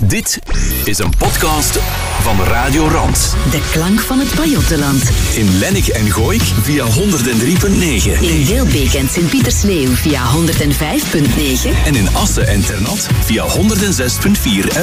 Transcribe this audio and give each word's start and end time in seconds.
Dit 0.00 0.38
is 0.84 0.98
een 0.98 1.12
podcast 1.18 1.78
van 2.20 2.44
Radio 2.44 2.88
Rand. 2.88 3.34
De 3.50 3.68
klank 3.70 4.00
van 4.00 4.18
het 4.18 4.34
Pajottenland. 4.34 5.10
In 5.34 5.58
Lennik 5.58 5.86
en 5.86 6.12
Gooik 6.12 6.42
via 6.42 6.86
103.9. 6.86 8.20
In 8.20 8.44
Wilbeek 8.46 8.92
en 8.92 9.08
Sint-Pietersleeuw 9.08 9.94
via 9.94 10.22
105.9. 10.24 11.84
En 11.84 11.94
in 11.94 12.14
Assen 12.14 12.46
en 12.46 12.64
Ternat 12.64 13.08
via 13.24 13.46
106.4 13.48 13.56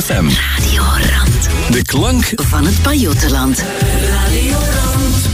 FM. 0.03 0.27
Radio 0.57 0.82
Rand. 0.82 1.50
De 1.71 1.84
klank 1.84 2.32
Van 2.36 2.66
het 2.66 2.82
Pajottenland. 2.82 3.64
Radio 4.10 4.57
Rand. 4.57 5.30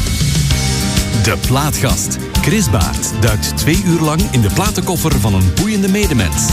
De 1.24 1.38
Plaatgast. 1.48 2.18
Chris 2.42 2.70
Baert 2.70 3.12
duikt 3.20 3.58
twee 3.58 3.84
uur 3.86 4.00
lang 4.00 4.22
in 4.32 4.42
de 4.42 4.50
platenkoffer 4.54 5.20
van 5.20 5.34
een 5.34 5.54
boeiende 5.56 5.88
medemens. 5.88 6.44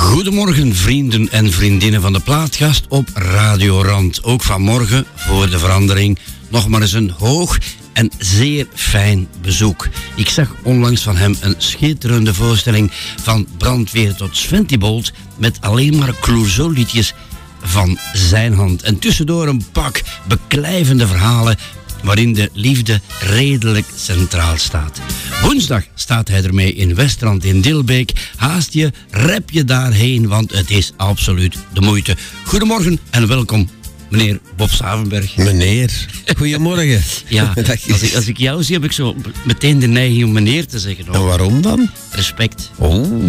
Goedemorgen 0.00 0.74
vrienden 0.74 1.28
en 1.30 1.52
vriendinnen 1.52 2.00
van 2.00 2.12
de 2.12 2.20
Plaatgast 2.20 2.86
op 2.88 3.08
Radio 3.14 3.82
Rand. 3.82 4.24
Ook 4.24 4.42
vanmorgen 4.42 5.06
voor 5.14 5.50
de 5.50 5.58
verandering 5.58 6.18
nog 6.48 6.68
maar 6.68 6.80
eens 6.80 6.92
een 6.92 7.10
hoog 7.10 7.58
en 7.92 8.10
zeer 8.18 8.66
fijn 8.74 9.28
bezoek. 9.42 9.88
Ik 10.16 10.28
zag 10.28 10.54
onlangs 10.62 11.02
van 11.02 11.16
hem 11.16 11.36
een 11.40 11.54
schitterende 11.58 12.34
voorstelling 12.34 12.90
van 13.22 13.46
brandweer 13.58 14.14
tot 14.14 14.36
Sventibold 14.36 15.12
met 15.36 15.60
alleen 15.60 15.98
maar 15.98 16.14
Clouseau-liedjes 16.20 17.14
van 17.62 17.98
zijn 18.12 18.54
hand. 18.54 18.82
En 18.82 18.98
tussendoor 18.98 19.48
een 19.48 19.64
pak 19.72 20.02
beklijvende 20.28 21.06
verhalen 21.06 21.56
waarin 22.02 22.32
de 22.32 22.50
liefde 22.52 23.00
redelijk 23.20 23.86
centraal 23.96 24.56
staat. 24.58 25.00
Woensdag 25.42 25.82
staat 25.94 26.28
hij 26.28 26.44
ermee 26.44 26.74
in 26.74 26.94
Westrand 26.94 27.44
in 27.44 27.60
Dilbeek. 27.60 28.12
Haast 28.36 28.72
je, 28.72 28.92
rep 29.10 29.50
je 29.50 29.64
daarheen, 29.64 30.28
want 30.28 30.52
het 30.52 30.70
is 30.70 30.92
absoluut 30.96 31.56
de 31.72 31.80
moeite. 31.80 32.16
Goedemorgen 32.44 32.98
en 33.10 33.28
welkom, 33.28 33.70
meneer 34.08 34.40
Bob 34.56 34.70
Savenberg. 34.70 35.36
Meneer, 35.36 36.06
goedemorgen. 36.36 37.02
Ja, 37.28 37.52
als 37.90 38.02
ik, 38.02 38.14
als 38.14 38.26
ik 38.26 38.38
jou 38.38 38.62
zie, 38.62 38.74
heb 38.74 38.84
ik 38.84 38.92
zo 38.92 39.16
meteen 39.44 39.78
de 39.78 39.86
neiging 39.86 40.24
om 40.24 40.32
meneer 40.32 40.66
te 40.66 40.78
zeggen. 40.78 41.06
En 41.06 41.14
hoor. 41.14 41.26
waarom 41.26 41.62
dan? 41.62 41.90
Respect. 42.10 42.70
Oh, 42.76 43.24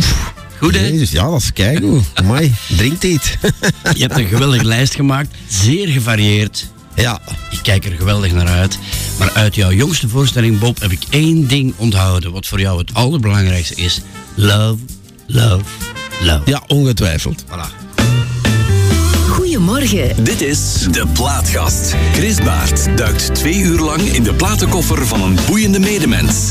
Goed, 0.58 0.76
hè? 0.76 0.86
Jezus, 0.86 1.12
ja, 1.12 1.30
dat 1.30 1.42
is 1.42 1.54
keigoed. 1.54 2.04
Amai, 2.14 2.54
drinkt 2.78 3.04
iets. 3.04 3.34
Je 3.94 4.02
hebt 4.02 4.18
een 4.18 4.28
geweldige 4.28 4.66
lijst 4.66 4.96
gemaakt, 4.96 5.36
zeer 5.48 5.88
gevarieerd. 5.88 6.68
Ja, 6.96 7.20
Ik 7.52 7.60
kijk 7.62 7.86
er 7.86 7.92
geweldig 7.92 8.32
naar 8.32 8.48
uit. 8.48 8.80
Maar 9.20 9.32
uit 9.34 9.56
jouw 9.56 9.72
jongste 9.72 10.08
voorstelling, 10.10 10.60
Bob, 10.60 10.80
heb 10.80 10.92
ik 10.92 11.04
één 11.10 11.48
ding 11.48 11.74
onthouden. 11.78 12.32
Wat 12.32 12.48
voor 12.48 12.60
jou 12.60 12.78
het 12.78 12.94
allerbelangrijkste 12.94 13.76
is. 13.76 14.02
Love, 14.36 14.78
love, 15.26 15.64
love. 16.22 16.42
ja, 16.46 16.64
ongetwijfeld. 16.68 17.44
Voilà. 17.44 17.82
Goedemorgen. 19.28 20.24
Dit 20.24 20.42
is 20.42 20.88
De 20.92 21.08
Plaatgast. 21.14 21.96
Chris 22.14 22.42
Baert 22.42 22.98
duikt 22.98 23.36
twee 23.36 23.58
uur 23.58 23.80
lang 23.80 24.02
in 24.02 24.24
de 24.24 24.34
platenkoffer 24.34 25.08
van 25.08 25.22
een 25.22 25.38
boeiende 25.48 25.80
medemens. 25.80 26.50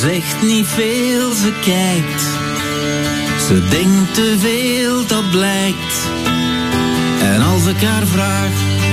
Zegt 0.00 0.42
niet 0.42 0.66
veel, 0.66 1.32
ze 1.32 1.52
kijkt. 1.64 2.22
Ze 3.46 3.68
denkt 3.68 4.14
te 4.14 4.36
veel, 4.38 5.06
dat 5.06 5.30
blijkt. 5.30 5.94
En 7.22 7.42
als 7.42 7.66
ik 7.66 7.82
haar 7.82 8.06
vraag, 8.06 8.50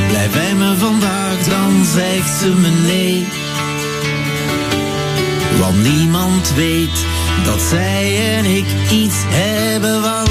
blijf 0.08 0.32
bij 0.32 0.54
me 0.56 0.78
vandaag, 0.78 1.44
dan 1.44 1.86
zegt 1.86 2.40
ze 2.40 2.50
me 2.50 2.70
nee. 2.70 3.28
Want 5.60 5.84
niemand 5.84 6.54
weet 6.56 7.06
dat 7.44 7.62
zij 7.70 8.36
en 8.38 8.46
ik 8.46 8.66
iets 8.92 9.18
hebben 9.28 10.02
wat 10.02 10.25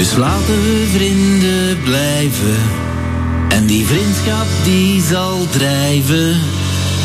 Dus 0.00 0.16
laten 0.16 0.62
we 0.62 0.86
vrienden 0.92 1.82
blijven. 1.82 2.56
En 3.48 3.66
die 3.66 3.86
vriendschap 3.86 4.46
die 4.64 5.02
zal 5.02 5.46
drijven 5.50 6.40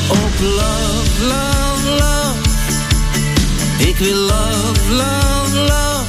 op 0.07 0.39
love, 0.41 1.23
love, 1.27 1.89
love. 1.89 2.39
Ik 3.77 3.97
wil 3.97 4.15
love, 4.15 4.93
love, 4.93 5.57
love. 5.57 6.03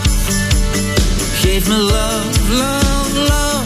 Geef 1.34 1.68
me 1.68 1.76
love, 1.76 2.52
love, 2.52 3.18
love. 3.18 3.64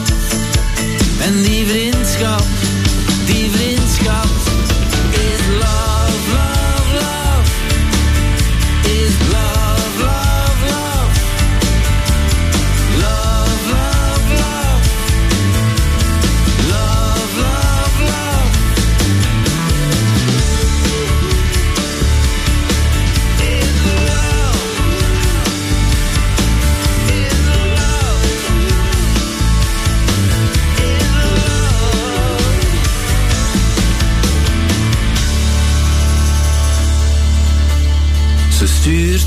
En 1.22 1.42
die 1.42 1.66
vriendschap, 1.66 2.46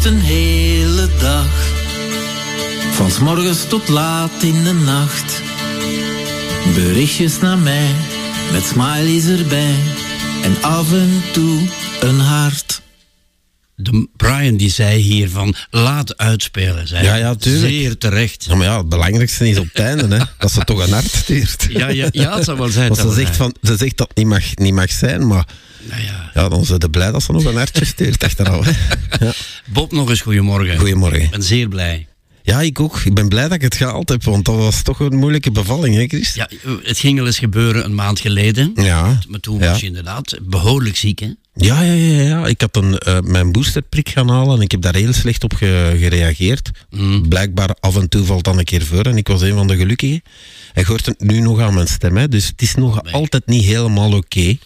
een 0.06 0.20
hele 0.20 1.10
dag. 1.20 1.48
Van 2.92 3.12
's 3.12 3.20
morgens 3.20 3.66
tot 3.68 3.88
laat 3.88 4.44
in 4.44 4.64
de 4.64 4.74
nacht. 4.74 5.42
Berichtjes 6.76 7.40
naar 7.40 7.58
mij, 7.58 7.88
met 8.52 8.64
smileys 8.64 9.26
erbij. 9.26 9.76
En 10.44 10.56
af 10.62 10.92
en 10.92 11.22
toe 11.32 11.60
een 12.02 12.20
hart. 12.20 12.82
De 13.76 14.08
Brian 14.16 14.58
die 14.58 14.72
zei 14.72 15.02
hier 15.02 15.30
van 15.30 15.56
laat 15.70 16.18
uitspelen. 16.18 16.88
Zei 16.88 17.06
Ja, 17.06 17.16
ja, 17.16 17.36
tuurlijk. 17.36 17.74
Zeer 17.74 17.98
terecht. 17.98 18.46
Ja, 18.50 18.56
maar 18.56 18.66
ja, 18.66 18.78
het 18.78 18.90
belangrijkste 18.90 19.50
is 19.50 19.58
op 19.58 19.68
het 19.74 19.80
einde, 19.80 20.16
hè, 20.16 20.24
dat 20.38 20.52
ze 20.52 20.64
toch 20.64 20.88
een 20.88 20.94
hart 20.94 21.12
stuurt. 21.12 21.68
Ja, 21.70 21.88
ja, 21.88 22.08
ja, 22.12 22.36
het 22.36 22.44
zou 22.44 22.58
wel 22.58 22.70
zijn. 22.70 22.88
Want 22.88 23.00
ze 23.00 23.14
zegt, 23.14 23.36
van, 23.36 23.56
ze 23.62 23.78
zegt 23.78 23.98
dat 23.98 24.08
het 24.08 24.18
niet 24.18 24.28
mag, 24.28 24.56
niet 24.56 24.74
mag 24.74 24.92
zijn, 24.92 25.28
maar. 25.28 25.48
Nou 25.90 26.02
ja. 26.02 26.32
ja, 26.34 26.50
dan 26.50 26.66
zijn 26.66 26.82
ze 26.82 26.90
blij 26.90 27.12
dat 27.12 27.24
ze 27.24 27.32
nog 27.32 27.44
een 27.46 27.56
hartje 27.56 27.86
stuurt 27.86 28.24
achteraf. 28.24 28.66
Hè. 28.66 28.72
Ja. 29.26 29.34
Bob, 29.66 29.92
nog 29.92 30.10
eens 30.10 30.22
goedemorgen. 30.22 30.78
Goedemorgen. 30.78 31.22
Ik 31.22 31.30
ben 31.30 31.44
zeer 31.44 31.68
blij. 31.68 32.08
Ja, 32.44 32.62
ik 32.62 32.80
ook. 32.80 33.00
Ik 33.06 33.14
ben 33.14 33.28
blij 33.30 33.44
dat 33.44 33.52
ik 33.54 33.62
het 33.62 33.76
gehaald 33.76 34.10
heb, 34.10 34.24
want 34.24 34.46
dat 34.46 34.56
was 34.56 34.82
toch 34.82 35.00
een 35.00 35.16
moeilijke 35.16 35.52
bevalling, 35.52 35.96
hè, 35.96 36.06
Chris? 36.08 36.34
Ja, 36.34 36.50
het 36.84 36.98
ging 37.00 37.20
al 37.20 37.26
eens 37.26 37.40
gebeuren 37.40 37.86
een 37.86 37.96
maand 37.96 38.20
geleden. 38.20 38.72
Ja. 38.76 39.20
Maar 39.28 39.40
toen 39.40 39.60
Ja. 39.60 39.70
was 39.70 39.80
je 39.80 39.86
inderdaad 39.86 40.40
behoorlijk 40.42 40.96
ziek, 40.98 41.20
hè? 41.20 41.32
Ja, 41.56 41.82
ja, 41.82 41.94
ja, 41.94 42.22
ja. 42.22 42.46
Ik 42.48 42.62
had 42.62 42.76
een, 42.76 42.98
eh, 42.98 43.20
mijn 43.20 43.52
boosterprik 43.52 44.10
gaan 44.10 44.30
halen 44.30 44.56
en 44.58 44.62
ik 44.62 44.72
heb 44.72 44.82
daar 44.82 44.96
heel 44.96 45.14
slecht 45.14 45.44
op 45.44 45.54
ge- 45.54 45.96
gereageerd. 46.00 46.72
Mm. 46.90 47.28
Blijkbaar 47.30 47.76
af 47.80 47.96
en 47.98 48.10
toe 48.10 48.26
valt 48.26 48.44
dan 48.44 48.58
een 48.58 48.64
keer 48.64 48.86
voor 48.86 49.04
en 49.06 49.18
ik 49.18 49.28
was 49.28 49.42
een 49.42 49.54
van 49.56 49.68
de 49.68 49.78
gelukkigen. 49.78 50.22
En 50.74 50.82
je 50.82 50.88
hoort 50.88 51.06
het 51.06 51.20
nu 51.22 51.40
nog 51.40 51.60
aan 51.60 51.74
mijn 51.74 51.88
stem, 51.88 52.18
hè. 52.18 52.28
dus 52.28 52.48
het 52.48 52.62
is 52.62 52.76
nog 52.76 53.04
Nee. 53.04 53.14
altijd 53.14 53.46
niet 53.48 53.64
helemaal 53.66 54.14
oké. 54.14 54.58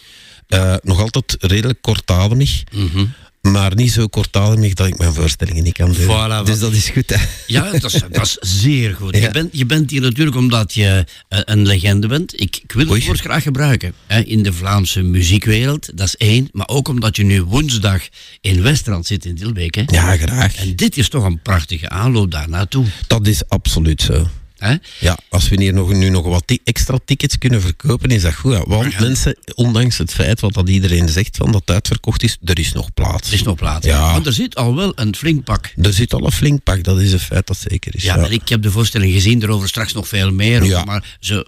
Eh, 0.47 0.73
nog 0.81 1.01
altijd 1.01 1.35
redelijk 1.39 1.81
kortademig, 1.81 2.63
Mhm. 2.75 3.05
maar 3.41 3.75
niet 3.75 3.91
zo 3.91 4.07
kortademig 4.07 4.73
dat 4.73 4.88
ik 4.88 4.97
mijn 4.97 5.13
voorstellingen 5.13 5.63
niet 5.63 5.73
kan 5.73 5.91
doen. 5.94 6.03
Voilà, 6.05 6.45
dus 6.45 6.59
dat 6.59 6.73
is 6.73 6.89
goed, 6.89 7.09
hè. 7.09 7.25
Ja, 7.47 7.71
dat 7.71 7.94
is, 7.94 8.01
dat 8.11 8.25
is 8.25 8.38
zeer 8.61 8.95
goed. 8.95 9.15
Ja. 9.15 9.21
Je, 9.21 9.31
bent, 9.31 9.49
je 9.57 9.65
bent 9.65 9.91
hier 9.91 10.01
natuurlijk 10.01 10.38
omdat 10.38 10.73
je 10.73 11.05
eh, 11.29 11.39
een 11.45 11.65
legende 11.67 12.07
bent. 12.07 12.41
Ik, 12.41 12.59
ik 12.63 12.71
wil 12.71 12.88
het 12.89 13.05
woord 13.05 13.19
graag 13.19 13.44
gebruiken. 13.44 13.94
Hè, 14.07 14.19
in 14.19 14.44
de 14.44 14.53
Vlaamse 14.53 15.01
muziekwereld, 15.01 15.97
dat 15.97 16.07
is 16.07 16.15
één. 16.15 16.50
Maar 16.51 16.67
ook 16.67 16.88
omdat 16.88 17.15
je 17.15 17.23
nu 17.23 17.41
woensdag 17.43 18.01
in 18.41 18.61
Westerland 18.61 19.05
zit 19.05 19.25
in 19.25 19.35
Dilbeek. 19.35 19.75
Hè. 19.75 19.83
Ja, 19.85 20.17
graag. 20.17 20.55
En 20.55 20.75
dit 20.75 20.97
is 20.97 21.09
toch 21.09 21.23
een 21.23 21.41
prachtige 21.41 21.89
aanloop 21.89 22.31
daar 22.31 22.50
naartoe. 22.50 22.85
Dat 23.07 23.27
is 23.27 23.41
absoluut 23.47 24.01
zo. 24.01 24.27
Hè? 24.57 24.75
Ja, 25.00 25.18
als 25.30 25.50
we 25.50 25.62
hier 25.62 25.74
nog, 25.74 25.94
nu 25.94 26.09
nog 26.09 26.25
wat 26.25 26.59
extra 26.63 26.98
tickets 27.06 27.38
kunnen 27.38 27.62
verkopen, 27.62 28.09
is 28.09 28.21
dat 28.21 28.33
goed. 28.33 28.54
hè. 28.54 28.62
Want 28.65 28.92
Ja. 28.94 29.00
mensen, 29.00 29.38
ondanks 29.56 29.98
het 29.98 30.13
feit 30.13 30.39
wat 30.39 30.54
dat 30.54 30.69
iedereen 30.69 31.09
zegt 31.09 31.38
van 31.38 31.51
dat 31.51 31.62
het 31.65 31.69
uitverkocht 31.71 32.24
is, 32.24 32.38
er 32.44 32.59
is 32.59 32.71
nog 32.74 32.94
plaats. 32.94 33.27
Er 33.27 33.33
is 33.33 33.44
nog 33.44 33.56
plaats. 33.56 33.86
Ja. 33.86 34.12
Want 34.13 34.25
er 34.25 34.33
zit 34.33 34.56
al 34.56 34.75
wel 34.75 34.92
een 34.95 35.15
flink 35.15 35.44
pak. 35.44 35.74
Er 35.81 35.94
zit 35.94 36.13
al 36.13 36.25
een 36.25 36.31
flink 36.31 36.63
pak, 36.63 36.83
dat 36.83 37.00
is 37.00 37.12
een 37.12 37.19
feit 37.19 37.48
dat 37.48 37.57
zeker 37.69 37.95
is. 37.95 38.04
Ja, 38.04 38.27
ik 38.27 38.50
heb 38.50 38.62
de 38.62 38.71
voorstelling 38.71 39.13
gezien, 39.13 39.44
erover 39.44 39.68
straks 39.68 39.94
nog 39.94 40.07
veel 40.07 40.31
meer. 40.31 40.63
Ja. 40.63 40.83
Maar 40.83 41.18
ze, 41.19 41.48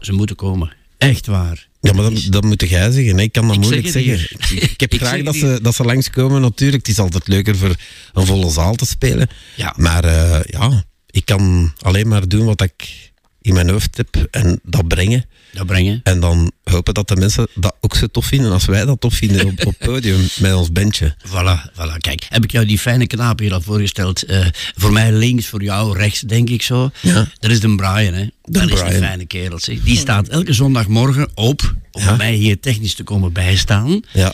ze 0.00 0.12
moeten 0.12 0.36
komen. 0.36 0.72
Echt 0.98 1.26
waar. 1.26 1.68
Ja, 1.80 1.92
maar 1.92 2.10
dat, 2.10 2.26
dat 2.30 2.42
moet 2.44 2.68
jij 2.68 2.90
zeggen. 2.90 3.18
Ik 3.18 3.32
kan 3.32 3.46
dat 3.46 3.56
Ik 3.56 3.62
moeilijk 3.62 3.88
zeg 3.88 4.02
zeggen. 4.04 4.36
Ik, 4.70 4.80
heb 4.80 4.92
Ik 4.92 5.00
graag 5.00 5.10
zeg 5.14 5.22
dat 5.24 5.34
ze, 5.34 5.58
dat 5.62 5.74
ze 5.74 5.82
langskomen 5.84 6.40
natuurlijk. 6.40 6.86
Het 6.86 6.94
is 6.96 7.02
altijd 7.02 7.28
leuker 7.28 7.56
voor 7.56 7.74
een 8.12 8.26
volle 8.26 8.50
zaal 8.50 8.74
te 8.74 8.86
spelen. 8.86 9.28
Ja. 9.56 9.74
Maar 9.76 10.04
eh, 10.04 10.40
ja, 10.44 10.84
ik 11.12 11.24
kan 11.24 11.72
alleen 11.80 12.08
maar 12.08 12.28
doen 12.28 12.44
wat 12.44 12.60
ik 12.62 13.10
in 13.42 13.54
mijn 13.54 13.68
hoofd 13.70 13.96
heb 13.96 14.26
en 14.30 14.60
dat 14.62 14.88
brengen. 14.88 15.24
Dat 15.52 15.66
brengen. 15.66 16.00
En 16.02 16.20
dan 16.20 16.52
hopen 16.64 16.94
dat 16.94 17.08
de 17.08 17.16
mensen 17.16 17.48
dat 17.54 17.76
ook 17.80 17.94
zo 17.96 18.06
tof 18.06 18.26
vinden 18.26 18.52
als 18.52 18.64
wij 18.64 18.84
dat 18.84 19.00
tof 19.00 19.14
vinden 19.14 19.46
op, 19.46 19.66
op 19.66 19.74
podium 19.78 20.26
met 20.38 20.54
ons 20.54 20.72
bandje. 20.72 21.14
Voilà, 21.26 21.70
voilà. 21.72 21.96
Kijk, 21.98 22.26
heb 22.28 22.44
ik 22.44 22.52
jou 22.52 22.66
die 22.66 22.78
fijne 22.78 23.06
knaap 23.06 23.38
hier 23.38 23.52
al 23.52 23.60
voorgesteld. 23.60 24.22
Eh, 24.22 24.46
voor 24.76 24.92
mij 24.92 25.12
links, 25.12 25.46
voor 25.46 25.62
jou 25.62 25.96
rechts, 25.98 26.20
denk 26.20 26.48
ik 26.48 26.62
zo. 26.62 26.90
Ja. 27.00 27.28
Dat 27.38 27.50
is 27.50 27.60
de 27.60 27.74
Brian, 27.74 28.14
hè. 28.14 28.26
dat 28.42 28.70
is 28.70 28.80
een 28.80 28.92
fijne 28.92 29.26
kerel, 29.26 29.58
zeg. 29.58 29.80
Die 29.82 29.96
staat 29.96 30.28
elke 30.28 30.52
zondagmorgen 30.52 31.30
op 31.34 31.74
om 31.92 32.02
Ja. 32.02 32.16
mij 32.16 32.34
hier 32.34 32.60
technisch 32.60 32.94
te 32.94 33.02
komen 33.02 33.32
bijstaan. 33.32 34.00
Ja. 34.12 34.32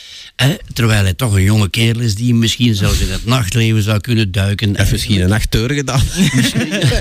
Terwijl 0.73 1.03
hij 1.03 1.15
toch 1.15 1.35
een 1.35 1.43
jonge 1.43 1.69
kerel 1.71 2.01
is 2.01 2.15
die 2.15 2.35
misschien 2.35 2.75
zelfs 2.75 3.01
in 3.01 3.11
het 3.11 3.25
nachtleven 3.25 3.83
zou 3.83 4.01
kunnen 4.01 4.33
duiken. 4.33 4.77
Heeft 4.77 4.91
misschien 4.93 5.21
een 5.21 5.33
achteur 5.33 5.71
gedaan. 5.73 6.01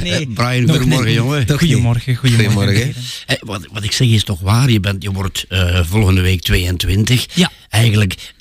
Nee. 0.03 0.27
Brian, 0.27 0.65
Nog 0.65 0.75
goedemorgen, 0.75 1.13
jongen. 1.13 1.45
Toch 1.45 1.59
Goedemorgen, 1.59 2.15
goedemorgen. 2.15 2.51
Goedemorgen. 2.53 2.93
Eh, 3.27 3.35
wat, 3.39 3.67
wat 3.71 3.83
ik 3.83 3.91
zeg 3.91 4.07
is 4.07 4.23
toch 4.23 4.39
waar. 4.39 4.69
Je, 4.69 4.79
bent, 4.79 5.03
je 5.03 5.11
wordt 5.11 5.45
eh, 5.49 5.79
volgende 5.83 6.21
week 6.21 6.41
22. 6.41 7.25
Ja. 7.33 7.51
Eigenlijk 7.69 8.33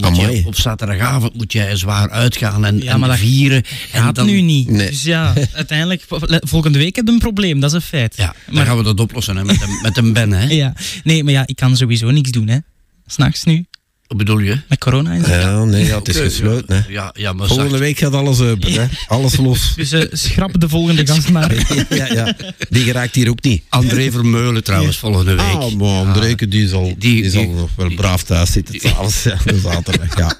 moet 0.00 0.16
je 0.16 0.42
op 0.46 0.56
zaterdagavond 0.56 1.34
moet 1.34 1.52
jij 1.52 1.76
zwaar 1.76 2.10
uitgaan 2.10 2.64
en, 2.64 2.78
Ja, 2.82 2.92
en 2.92 3.00
maar 3.00 3.18
vieren. 3.18 3.62
En 3.92 4.02
Gaat 4.02 4.14
dan, 4.14 4.26
nu 4.26 4.40
niet. 4.40 4.70
Nee. 4.70 4.90
Dus 4.90 5.02
ja, 5.02 5.32
uiteindelijk, 5.52 6.02
vo- 6.08 6.20
volgende 6.28 6.78
week 6.78 6.96
heb 6.96 7.06
je 7.06 7.12
een 7.12 7.18
probleem, 7.18 7.60
dat 7.60 7.70
is 7.70 7.76
een 7.76 7.82
feit. 7.82 8.16
Ja, 8.16 8.34
dan 8.46 8.54
maar, 8.54 8.66
gaan 8.66 8.76
we 8.76 8.82
dat 8.82 9.00
oplossen 9.00 9.36
hè, 9.36 9.44
met, 9.44 9.62
een, 9.62 9.78
met 9.82 9.96
een 9.96 10.12
ben. 10.12 10.32
Hè? 10.32 10.46
ja. 10.62 10.72
Nee, 11.04 11.24
maar 11.24 11.32
ja, 11.32 11.42
ik 11.46 11.56
kan 11.56 11.76
sowieso 11.76 12.10
niks 12.10 12.30
doen, 12.30 12.48
hè. 12.48 12.58
S'nachts 13.06 13.44
nu, 13.44 13.64
Wat 14.06 14.16
bedoel 14.16 14.38
je? 14.38 14.58
met 14.68 14.78
corona 14.78 15.12
en 15.12 15.24
zo. 15.24 15.30
Ja, 15.32 15.64
nee, 15.64 15.84
ja, 15.84 15.98
het 15.98 16.08
is 16.08 16.16
gesloten. 16.16 16.76
Hè. 16.76 16.92
Ja, 16.92 17.10
ja 17.16 17.32
maar 17.32 17.46
Volgende 17.46 17.70
zacht. 17.70 17.82
week 17.82 17.98
gaat 17.98 18.12
alles 18.12 18.40
open. 18.40 18.72
Hè. 18.72 18.86
Alles 19.08 19.36
los. 19.36 19.72
Dus 19.76 19.92
eh, 19.92 20.04
schrap 20.12 20.60
de 20.60 20.68
volgende 20.68 21.06
gast 21.12 21.30
maar. 21.30 21.54
ja, 21.94 22.06
ja. 22.12 22.34
Die 22.68 22.84
geraakt 22.84 23.14
hier 23.14 23.28
ook 23.28 23.42
niet. 23.42 23.62
André 23.68 24.10
Vermeulen 24.10 24.64
trouwens 24.64 24.96
volgende 24.96 25.34
week. 25.34 25.40
Ah, 25.46 25.72
maar 25.72 26.36
die 26.48 26.68
zal, 26.68 26.84
die, 26.84 26.96
Die- 26.98 27.30
zal 27.30 27.42
die- 27.42 27.50
nog 27.54 27.70
wel 27.76 27.94
braaf 27.94 28.22
thuis 28.22 28.52
zitten 28.52 28.80
s'avonds. 28.80 29.22
Ja, 29.22 29.36
de 29.44 29.58
zaterdag, 29.60 30.18
ja. 30.18 30.36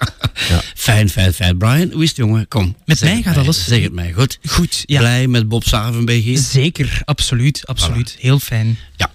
ja. 0.48 0.62
Fijn, 0.74 1.08
fijn, 1.10 1.32
fijn. 1.32 1.58
Brian, 1.58 1.90
hoe 1.92 2.02
is 2.02 2.08
het 2.08 2.16
jongen? 2.18 2.48
Kom. 2.48 2.76
Met 2.84 3.00
mij 3.00 3.22
gaat 3.22 3.36
alles- 3.36 3.64
Zeg 3.64 3.82
het 3.82 3.92
mij, 3.92 4.12
goed. 4.12 4.38
Goed, 4.48 4.82
ja. 4.86 4.98
Blij 4.98 5.26
met 5.26 5.48
Bob 5.48 5.64
Savenbeek 5.64 6.22
hier? 6.22 6.38
Zeker, 6.38 7.00
absoluut, 7.04 7.66
absoluut. 7.66 8.16
Heel 8.20 8.38
fijn. 8.38 8.78
Ja. 8.96 9.10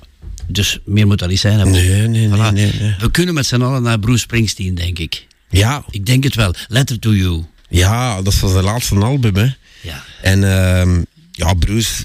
Dus 0.51 0.79
meer 0.85 1.07
moet 1.07 1.19
dat 1.19 1.29
niet 1.29 1.39
zijn. 1.39 1.59
hè. 1.59 1.65
Nee, 1.65 1.89
nee, 1.89 2.07
nee, 2.07 2.27
Voilà. 2.27 2.53
nee, 2.53 2.71
nee. 2.79 2.95
We 2.99 3.11
kunnen 3.11 3.33
met 3.33 3.45
z'n 3.45 3.61
allen 3.61 3.81
naar 3.83 3.99
Bruce 3.99 4.19
Springsteen, 4.19 4.75
denk 4.75 4.99
ik. 4.99 5.27
Ja, 5.49 5.83
Ik 5.89 6.05
denk 6.05 6.23
het 6.23 6.35
wel. 6.35 6.53
Letter 6.67 6.99
to 6.99 7.13
you. 7.13 7.43
ja, 7.69 8.21
dat 8.21 8.39
was 8.39 8.51
zijn 8.51 8.63
laatste 8.63 8.95
album. 8.95 9.35
Hè. 9.35 9.47
Ja. 9.81 10.03
En 10.21 10.43
ehm, 10.43 11.01
ja, 11.31 11.53
Bruce, 11.53 12.03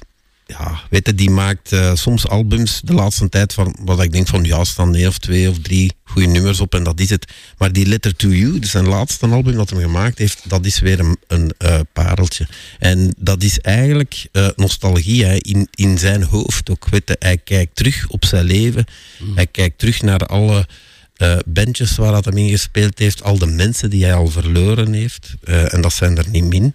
ja, 0.59 0.81
weet 0.91 1.07
je, 1.07 1.15
die 1.15 1.31
maakt 1.31 1.73
eh, 1.73 1.95
soms 1.95 2.29
albums 2.29 2.81
de 2.85 2.95
laatste 2.95 3.29
tijd 3.29 3.53
van 3.53 3.77
wat 3.81 4.03
ik 4.03 4.13
denk 4.13 4.27
van 4.27 4.45
ja, 4.45 4.65
staan 4.65 4.95
één 4.95 5.09
of 5.09 5.19
twee 5.19 5.49
of 5.49 5.59
drie 5.59 5.93
goede 6.05 6.29
nummers 6.29 6.61
op 6.61 6.75
en 6.75 6.83
dat 6.83 7.01
is 7.01 7.11
het. 7.11 7.33
Maar 7.59 7.73
die 7.73 7.87
Letter 7.87 8.17
to 8.17 8.29
You, 8.29 8.59
dus 8.59 8.71
zijn 8.71 8.89
laatste 8.89 9.27
album 9.27 9.55
dat 9.55 9.71
hij 9.71 9.81
gemaakt 9.81 10.19
heeft, 10.19 10.49
dat 10.49 10.67
is 10.67 10.79
weer 10.79 11.01
een, 11.01 11.17
een 11.27 11.53
eh, 11.59 11.81
pareltje. 11.93 12.47
En 12.79 13.15
dat 13.19 13.43
is 13.43 13.61
eigenlijk 13.61 14.27
eh, 14.33 14.49
nostalgie 14.57 15.25
hè, 15.25 15.35
in, 15.37 15.69
in 15.71 15.99
zijn 15.99 16.23
hoofd 16.23 16.71
ook. 16.71 16.89
Weet 16.89 17.09
je, 17.09 17.17
hij 17.19 17.39
kijkt 17.39 17.77
terug 17.77 18.09
op 18.09 18.25
zijn 18.25 18.45
leven, 18.45 18.85
hij 19.35 19.47
kijkt 19.47 19.79
terug 19.79 20.03
naar 20.03 20.27
alle 20.27 20.67
eh 21.15 21.37
bandjes 21.47 21.97
waar 21.97 22.13
dat 22.13 22.25
hem 22.25 22.37
in 22.37 22.51
gespeeld 22.51 22.99
heeft, 22.99 23.23
al 23.23 23.39
de 23.39 23.47
mensen 23.47 23.91
die 23.91 24.05
hij 24.05 24.15
al 24.15 24.29
verloren 24.29 24.93
heeft. 24.93 25.35
en 25.45 25.81
dat 25.81 25.93
zijn 25.93 26.17
er 26.17 26.29
niet 26.29 26.45
min. 26.45 26.75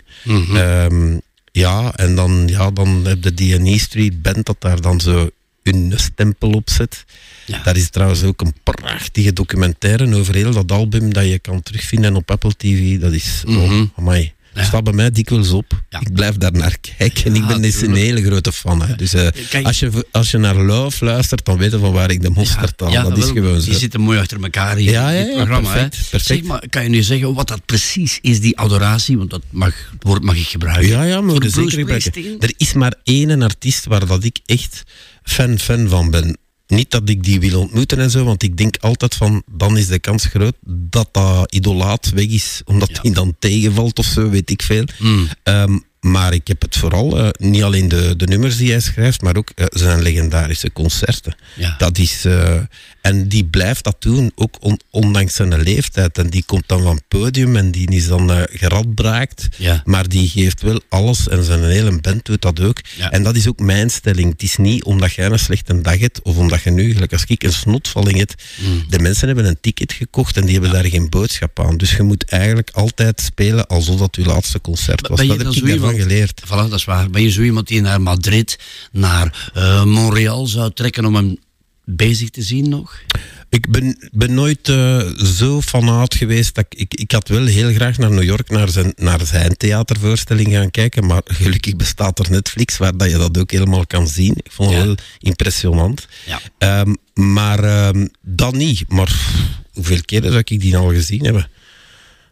Ehm, 0.54 1.18
ja, 1.60 1.96
en 1.96 2.16
dan, 2.16 2.48
ja, 2.48 2.72
dan 2.72 3.06
heb 3.06 3.24
je 3.24 3.34
die 3.34 3.72
E 3.72 3.78
Street 3.78 4.22
Band 4.22 4.46
dat 4.46 4.56
daar 4.60 4.82
dan 4.82 5.00
zo 5.02 5.30
hun 5.64 5.94
stempel 5.96 6.50
op 6.52 6.70
zet. 6.70 7.06
Ja. 7.46 7.64
Daar 7.64 7.76
is 7.78 7.90
trouwens 7.90 8.24
ook 8.24 8.42
een 8.42 8.54
prachtige 8.64 9.34
documentaire 9.34 10.16
over 10.16 10.36
heel 10.36 10.52
dat 10.52 10.72
album 10.72 11.14
dat 11.14 11.26
je 11.28 11.40
kan 11.40 11.64
terugvinden 11.64 12.16
op 12.16 12.32
Apple 12.32 12.54
TV. 12.58 13.00
Dat 13.00 13.14
is, 13.14 13.44
Mhm. 13.46 13.58
oh, 13.60 13.82
amai. 13.96 14.34
Ja. 14.54 14.64
Staat 14.64 14.84
bij 14.84 14.94
mij 14.94 15.12
dikwijls 15.12 15.50
op. 15.50 15.84
Ja. 15.90 16.00
Ik 16.00 16.14
blijf 16.14 16.36
daar 16.38 16.52
naar 16.52 16.78
kijken. 16.98 17.24
En 17.26 17.34
Ja, 17.36 17.42
ik 17.42 17.48
ben 17.48 17.62
dus 17.62 17.82
een 17.82 17.96
hele 17.96 18.24
grote 18.24 18.52
fan. 18.52 18.82
Hè. 18.82 18.96
Dus 18.96 19.14
eh, 19.14 19.28
Kijk- 19.50 19.66
als, 19.66 19.80
je, 19.80 20.06
als 20.12 20.32
je 20.32 20.38
naar 20.38 20.56
Love 20.56 21.06
luistert, 21.06 21.46
dan 21.46 21.58
weet 21.58 21.72
je 21.72 21.80
van 21.80 21.92
waar 21.92 22.12
ik 22.12 22.22
de 22.22 22.30
mosterd 22.30 22.80
haal. 22.80 22.92
dat 23.10 23.18
is 23.18 23.26
gewoon 23.26 23.60
Die 23.62 23.76
zitten 23.78 24.02
mooi 24.02 24.20
achter 24.20 24.44
elkaar 24.44 24.76
hier 24.76 24.92
Ja, 24.92 25.10
in 25.10 25.26
dit 25.26 25.28
ja, 25.36 25.44
programma. 25.44 25.72
perfect, 25.72 25.96
hè. 25.96 26.02
perfect. 26.10 26.26
Zeg 26.26 26.44
maar, 26.44 26.64
kan 26.70 26.84
je 26.84 26.90
nu 26.90 27.04
zeggen 27.04 27.34
wat 27.34 27.48
dat 27.48 27.66
precies 27.66 28.20
is, 28.22 28.40
die 28.42 28.58
adoratie? 28.58 29.18
Want 29.18 29.30
dat 29.30 29.42
mag, 29.50 29.74
het 29.92 30.04
woord 30.04 30.24
mag 30.24 30.36
ik 30.36 30.48
gebruiken. 30.48 30.88
Ja, 30.90 31.04
ja, 31.04 31.22
maar 31.22 31.32
Voor 31.36 31.50
zeker 31.50 31.72
gebruiken. 31.72 32.40
Er 32.40 32.54
is 32.58 32.74
maar 32.74 32.94
één 33.04 33.42
artiest 33.42 33.86
waar 33.86 34.06
dat 34.06 34.24
ik 34.24 34.40
echt 34.46 34.84
fan, 35.24 35.60
fan 35.60 35.90
van 35.90 36.10
ben. 36.12 36.38
Niet 36.70 36.92
dat 36.92 37.10
ik 37.10 37.24
die 37.24 37.40
wil 37.40 37.60
ontmoeten 37.60 38.00
en 38.00 38.10
zo, 38.10 38.24
want 38.24 38.44
ik 38.44 38.58
denk 38.58 38.78
altijd 38.78 39.16
van, 39.16 39.44
dan 39.52 39.78
is 39.78 39.88
de 39.88 40.00
kans 40.00 40.26
groot 40.26 40.56
dat 40.66 41.10
dat 41.12 41.54
idolaat 41.54 42.10
weg 42.10 42.26
is, 42.26 42.62
omdat 42.66 42.90
Ja. 42.90 43.00
hij 43.02 43.12
dan 43.12 43.36
tegenvalt 43.40 44.00
of 44.00 44.06
zo, 44.06 44.30
weet 44.30 44.50
ik 44.50 44.62
veel. 44.62 44.86
Mm. 45.00 45.28
Ehm, 45.44 45.78
maar 46.00 46.34
ik 46.34 46.48
heb 46.48 46.62
het 46.62 46.78
vooral, 46.78 47.18
eh, 47.20 47.30
niet 47.38 47.64
alleen 47.64 47.88
de, 47.88 48.14
de 48.18 48.26
nummers 48.28 48.58
die 48.58 48.72
hij 48.72 48.80
schrijft, 48.80 49.22
maar 49.22 49.36
ook 49.36 49.50
eh, 49.56 49.66
zijn 49.70 50.02
legendarische 50.02 50.72
concerten. 50.72 51.36
Ja. 51.56 51.76
Dat 51.78 51.98
is, 51.98 52.26
eh, 52.26 52.60
en 53.02 53.28
die 53.28 53.46
blijft 53.46 53.84
dat 53.84 53.96
doen, 54.00 54.32
ook 54.36 54.56
on- 54.60 54.80
ondanks 54.90 55.34
zijn 55.36 55.62
leeftijd. 55.62 56.18
En 56.18 56.30
die 56.30 56.44
komt 56.46 56.64
dan 56.68 56.82
van 56.82 56.96
het 56.96 57.08
podium 57.08 57.56
en 57.56 57.72
die 57.72 57.90
is 57.92 58.08
dan 58.08 58.32
eh, 58.32 58.42
geradbraakt. 58.46 59.48
Ja. 59.58 59.82
Maar 59.86 60.08
die 60.10 60.28
geeft 60.30 60.62
wel 60.62 60.82
alles 60.90 61.28
en 61.28 61.44
zijn 61.44 61.64
hele 61.64 62.00
band 62.02 62.26
doet 62.26 62.42
dat 62.42 62.60
ook. 62.62 62.78
Ja. 62.98 63.12
En 63.12 63.24
dat 63.24 63.36
is 63.36 63.48
ook 63.48 63.60
mijn 63.60 63.90
stelling. 63.90 64.32
Het 64.32 64.42
is 64.44 64.58
niet 64.58 64.84
omdat 64.84 65.14
jij 65.14 65.26
een 65.26 65.40
slechte 65.40 65.82
dag 65.82 65.98
hebt 66.00 66.22
of 66.22 66.38
omdat 66.38 66.62
je 66.62 66.70
nu, 66.72 66.94
gelijk 66.94 67.12
als 67.14 67.24
ik, 67.28 67.44
een 67.44 67.54
snotvalling 67.54 68.18
hebt. 68.18 68.44
Mm. 68.62 68.84
De 68.90 69.00
mensen 69.00 69.28
hebben 69.28 69.46
een 69.46 69.58
ticket 69.62 69.94
gekocht 69.94 70.38
en 70.38 70.44
die 70.46 70.54
hebben 70.54 70.72
daar 70.72 70.86
geen 70.86 71.10
boodschap 71.10 71.60
aan. 71.60 71.78
Dus 71.78 71.92
je 71.96 72.04
moet 72.04 72.24
eigenlijk 72.24 72.70
altijd 72.70 73.22
spelen 73.22 73.68
alsof 73.68 74.00
dat 74.00 74.16
je 74.16 74.26
laatste 74.26 74.62
concert 74.62 75.08
was. 75.08 75.18
Ben 75.20 75.28
Dat 75.28 75.38
heb 75.38 75.48
ik 75.48 75.54
daarvan 75.54 75.70
iemand- 75.90 76.02
geleerd. 76.02 76.42
Voilà, 76.46 76.50
dat 76.70 76.74
is 76.74 76.86
waar. 76.86 77.10
Ben 77.10 77.22
je 77.22 77.32
zo 77.32 77.42
iemand 77.42 77.68
die 77.68 77.82
naar 77.82 78.02
Madrid, 78.02 78.60
naar 78.92 79.50
eh, 79.54 79.84
Montreal 79.84 80.48
zou 80.48 80.72
trekken 80.74 81.06
om 81.06 81.16
hem 81.16 81.38
bezig 81.96 82.30
te 82.30 82.42
zien 82.42 82.70
nog? 82.70 83.00
Ik 83.50 83.70
ben, 83.72 84.10
ben 84.12 84.34
nooit 84.34 84.70
eh, 84.70 85.00
zo 85.18 85.62
fanaat 85.62 86.16
geweest. 86.16 86.56
Dat 86.56 86.66
ik, 86.70 86.80
ik, 86.80 86.94
ik 86.94 87.12
had 87.12 87.28
wel 87.28 87.46
heel 87.46 87.72
graag 87.74 87.98
naar 87.98 88.12
New 88.12 88.24
York, 88.24 88.50
naar 88.50 88.70
zijn, 88.70 88.94
naar 88.96 89.26
zijn 89.26 89.58
theatervoorstelling 89.58 90.52
gaan 90.54 90.72
kijken. 90.72 91.06
Maar 91.06 91.22
gelukkig 91.26 91.76
bestaat 91.76 92.20
er 92.20 92.32
Netflix, 92.32 92.78
waar 92.78 92.98
dat 92.98 93.10
je 93.10 93.18
dat 93.18 93.38
ook 93.38 93.52
helemaal 93.52 93.86
kan 93.88 94.08
zien. 94.08 94.34
Ik 94.44 94.52
vond 94.52 94.70
het 94.70 94.80
Ja. 94.80 94.86
wel 94.86 94.96
impressionant. 95.20 96.08
Ja. 96.26 96.40
Ehm, 96.58 96.94
maar 97.14 97.94
dat 98.22 98.54
niet. 98.54 98.84
Maar 98.88 99.16
hoeveel 99.74 100.02
keren 100.06 100.32
zou 100.32 100.42
ik 100.46 100.60
die 100.60 100.78
al 100.78 100.90
gezien 100.94 101.24
hebben? 101.26 101.50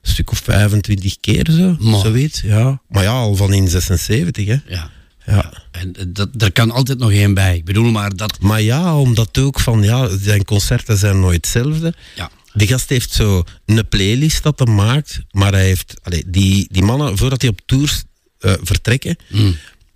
stuk 0.02 0.32
of 0.32 0.42
25 0.44 1.20
keer 1.20 1.48
zo. 1.52 1.76
Maar. 1.80 2.00
Zoiets, 2.00 2.42
ja. 2.42 2.82
Maar 2.90 3.04
ja, 3.04 3.12
al 3.12 3.36
van 3.36 3.54
in 3.54 3.68
76, 3.68 4.46
hè. 4.46 4.56
Ja. 4.68 4.90
Ja. 5.28 5.64
En 5.72 5.94
eh, 5.94 6.06
dat, 6.08 6.30
er 6.38 6.52
kan 6.52 6.72
altijd 6.72 6.98
nog 6.98 7.12
één 7.12 7.34
bij. 7.34 7.56
Ik 7.56 7.66
bedoel 7.66 7.92
maar 7.92 8.16
dat... 8.16 8.40
Maar 8.40 8.62
ja, 8.62 8.98
omdat 8.98 9.38
ook 9.38 9.60
van, 9.60 9.84
ja, 9.84 10.18
zijn 10.18 10.46
concerten 10.46 10.98
zijn 10.98 11.20
nooit 11.20 11.36
hetzelfde. 11.36 11.94
Ja. 12.16 12.32
De 12.54 12.68
gast 12.68 12.90
heeft 12.90 13.12
zo 13.12 13.44
een 13.66 13.88
playlist 13.88 14.44
dat 14.44 14.60
hij 14.60 14.74
maakt, 14.74 15.20
maar 15.32 15.52
hij 15.52 15.66
heeft, 15.66 15.94
allee, 16.02 16.24
die, 16.28 16.68
die 16.72 16.84
mannen, 16.84 17.18
voordat 17.18 17.40
die 17.40 17.50
op 17.50 17.62
tours 17.66 18.04
eh, 18.40 18.54
vertrekken, 18.62 19.16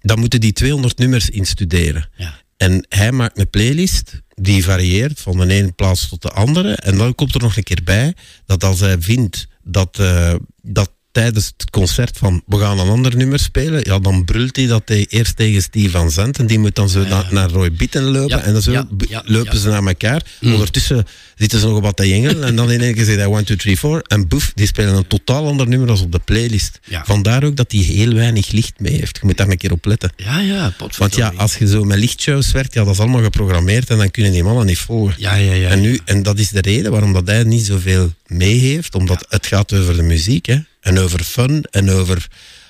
dan 0.01 0.19
moeten 0.19 0.41
die 0.41 0.53
200 0.53 0.97
nummers 0.97 1.29
instuderen. 1.29 2.09
Ja. 2.15 2.41
En 2.57 2.85
hij 2.89 3.11
maakt 3.11 3.39
een 3.39 3.49
playlist 3.49 4.21
die 4.35 4.63
varieert 4.63 5.19
van 5.19 5.37
de 5.37 5.53
ene 5.53 5.71
plaats 5.71 6.09
tot 6.09 6.21
de 6.21 6.31
andere. 6.31 6.75
En 6.75 6.97
dan 6.97 7.15
komt 7.15 7.35
er 7.35 7.41
nog 7.41 7.57
een 7.57 7.63
keer 7.63 7.81
bij 7.83 8.13
dat 8.45 8.63
als 8.63 8.79
hij 8.79 9.01
vindt 9.01 9.47
dat, 9.63 9.99
eh, 9.99 10.33
dat 10.61 10.91
tijdens 11.11 11.51
het 11.57 11.69
concert 11.69 12.17
van 12.17 12.41
we 12.45 12.57
gaan 12.57 12.79
een 12.79 12.87
ander 12.89 13.15
nummer 13.15 13.39
spelen, 13.39 13.81
ja, 13.83 13.99
dan 13.99 14.25
brult 14.25 14.55
hij 14.55 14.65
dat 14.67 14.81
hij 14.85 15.05
eerst 15.09 15.35
tegen 15.35 15.61
Steve 15.61 15.89
van 15.89 16.11
Zandt 16.11 16.39
en 16.39 16.47
die 16.47 16.59
moet 16.59 16.75
dan 16.75 16.89
zo 16.89 17.03
na- 17.07 17.25
naar 17.29 17.49
Roy 17.49 17.71
Bitten 17.71 18.03
lopen 18.03 18.37
Ja, 18.37 18.43
en 18.43 18.53
dan 18.53 18.61
zo 18.61 18.71
ja, 18.71 18.83
b- 18.97 19.05
ja, 19.09 19.21
lopen 19.25 19.57
ze 19.57 19.67
naar 19.69 19.85
elkaar. 19.85 20.21
Ondertussen 20.41 21.05
zitten 21.35 21.59
ze 21.59 21.67
nog 21.67 21.75
op 21.75 21.83
wat 21.83 21.95
te 21.97 22.07
jengelen 22.09 22.43
en 22.43 22.55
dan 22.55 22.71
in 22.71 22.81
één 22.81 22.93
keer 22.93 23.05
zegt 23.05 23.17
hij 23.17 23.27
1, 23.31 23.45
2, 23.45 23.57
3, 23.57 23.79
4 23.79 24.01
en 24.07 24.27
boef, 24.27 24.51
die 24.55 24.67
spelen 24.67 24.95
een 24.95 25.07
totaal 25.07 25.47
ander 25.47 25.67
nummer 25.67 25.89
als 25.89 26.01
op 26.01 26.11
de 26.11 26.19
playlist. 26.19 26.79
Vandaar 27.05 27.43
ook 27.43 27.55
dat 27.55 27.71
hij 27.71 27.81
heel 27.81 28.13
weinig 28.13 28.51
licht 28.51 28.73
mee 28.79 28.93
heeft. 28.93 29.17
Je 29.21 29.25
moet 29.25 29.37
daar 29.37 29.47
een 29.49 29.57
keer 29.57 29.71
op 29.71 29.85
letten. 29.85 30.11
Ja, 30.15 30.39
ja, 30.39 30.73
Want 30.97 31.15
ja, 31.15 31.33
als 31.35 31.57
je 31.57 31.67
zo 31.67 31.83
met 31.83 31.97
lichtshows 31.99 32.51
werkt, 32.51 32.73
ja, 32.73 32.83
dat 32.83 32.93
is 32.93 32.99
allemaal 32.99 33.21
geprogrammeerd 33.23 33.89
en 33.89 33.97
dan 33.97 34.11
kunnen 34.11 34.31
die 34.31 34.43
mannen 34.43 34.65
niet 34.65 34.77
volgen. 34.77 35.15
Ja, 35.17 35.35
ja, 35.35 35.53
ja. 35.53 35.69
En, 35.69 35.81
nu, 35.81 35.99
en 36.05 36.23
dat 36.23 36.39
is 36.39 36.49
de 36.49 36.61
reden 36.61 36.91
waarom 36.91 37.13
dat 37.13 37.27
hij 37.27 37.43
niet 37.43 37.65
zoveel 37.65 38.13
mee 38.27 38.57
heeft, 38.59 38.95
omdat 38.95 39.25
het 39.29 39.45
gaat 39.47 39.73
over 39.73 39.95
de 39.95 40.01
muziek 40.03 40.45
hè, 40.45 40.57
en 40.81 40.99
over 40.99 41.23
fun 41.23 41.63
en 41.71 41.89
over 41.89 42.27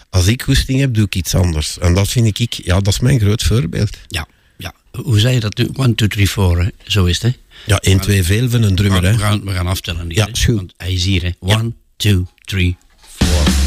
als 0.09 0.27
ik 0.27 0.41
goesting 0.41 0.79
heb, 0.79 0.93
doe 0.93 1.05
ik 1.05 1.15
iets 1.15 1.35
anders. 1.35 1.77
En 1.79 1.93
dat 1.93 2.07
vind 2.07 2.39
ik, 2.39 2.53
ja, 2.53 2.79
dat 2.79 2.93
is 2.93 2.99
mijn 2.99 3.19
groot 3.19 3.43
voorbeeld. 3.43 3.97
Ja, 4.07 4.27
ja. 4.57 4.73
Hoe 4.91 5.19
zei 5.19 5.33
je 5.33 5.39
dat 5.39 5.57
nu? 5.57 5.69
1, 5.73 5.95
2, 5.95 6.09
3, 6.09 6.29
4, 6.29 6.57
hè? 6.57 6.67
Zo 6.83 7.05
is 7.05 7.21
het, 7.21 7.33
hè? 7.33 7.39
Ja, 7.65 7.77
1, 7.79 7.99
2, 7.99 8.23
veel 8.23 8.49
van 8.49 8.63
een 8.63 8.75
drummer. 8.75 9.03
Hè. 9.03 9.11
we 9.11 9.17
gaan, 9.17 9.43
we 9.43 9.51
gaan 9.51 9.67
aftellen 9.67 10.05
hier, 10.05 10.17
Ja, 10.17 10.27
hè? 10.31 10.53
Want 10.55 10.73
hij 10.77 10.93
is 10.93 11.05
hier, 11.05 11.21
hè? 11.21 11.31
1, 11.47 11.75
2, 11.97 12.25
3, 12.45 12.77
4. 13.17 13.27
Neath 13.27 13.60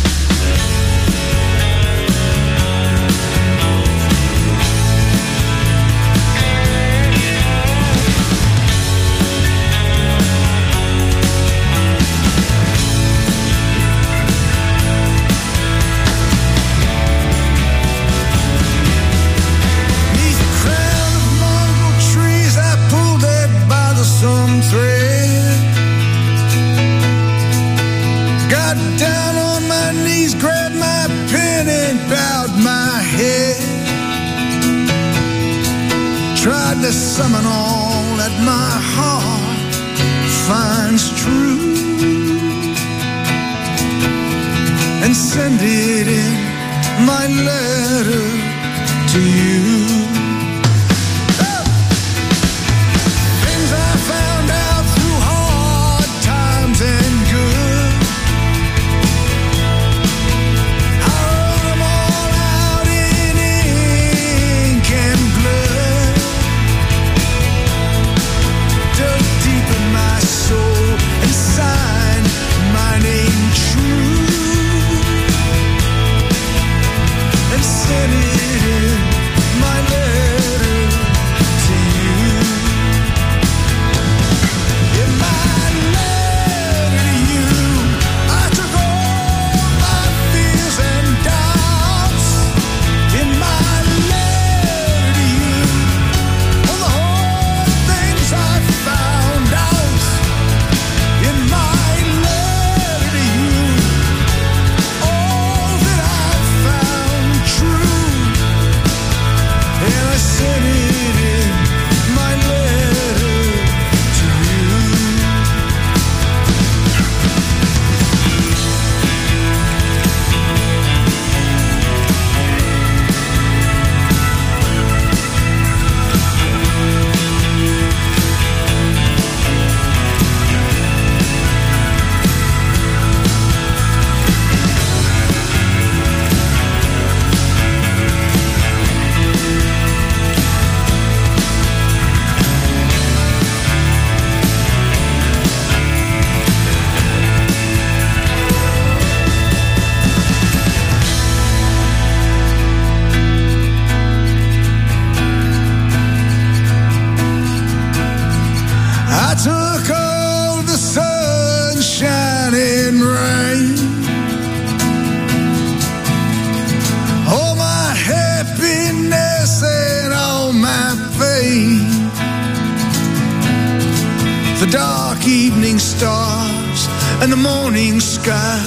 the 174.65 174.71
dark 174.71 175.27
evening 175.27 175.79
stars 175.79 176.89
and 177.21 177.31
the 177.31 177.37
morning 177.37 178.01
sky 178.01 178.61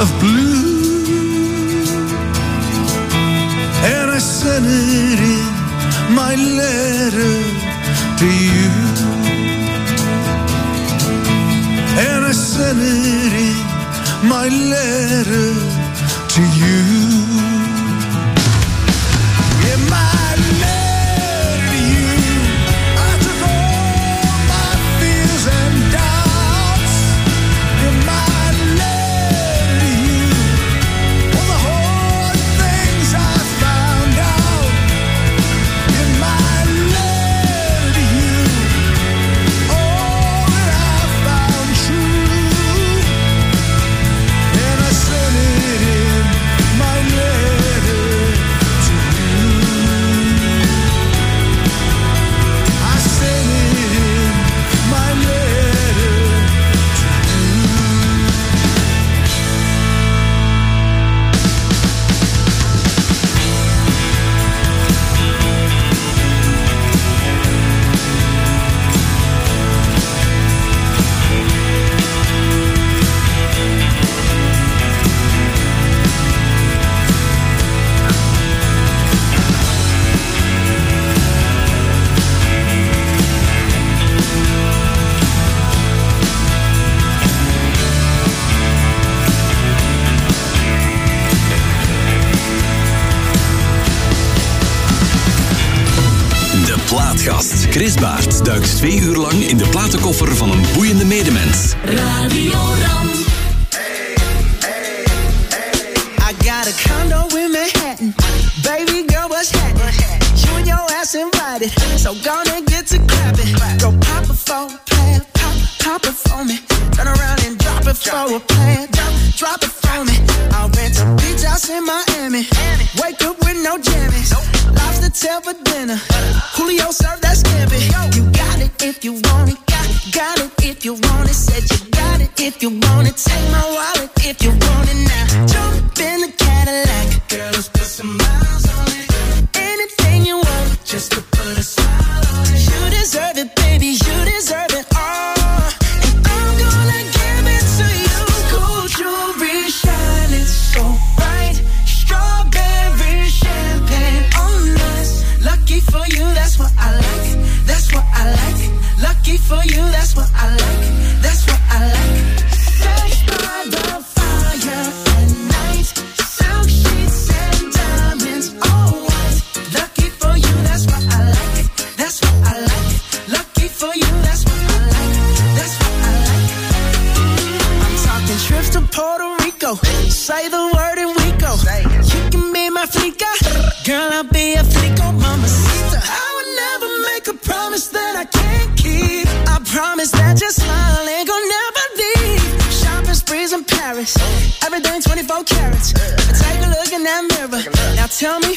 of 0.00 0.08
blue, 0.20 1.02
and 3.92 4.10
I 4.10 4.18
sent 4.18 4.66
it 4.66 5.18
in 5.34 6.14
my 6.14 6.34
letter 6.36 7.36
to 8.20 8.28
you. 8.46 8.70
And 12.06 12.24
I 12.24 12.32
sent 12.32 12.78
it 12.80 13.32
in 13.48 14.28
my 14.28 14.46
letter 14.48 15.54
to 16.34 16.42
you. 16.60 17.21
Lang 99.16 99.48
in 99.48 99.56
de 99.56 99.68
platenkoffer 99.68 100.36
van 100.36 100.50
een 100.50 100.64
boeiende 100.74 101.04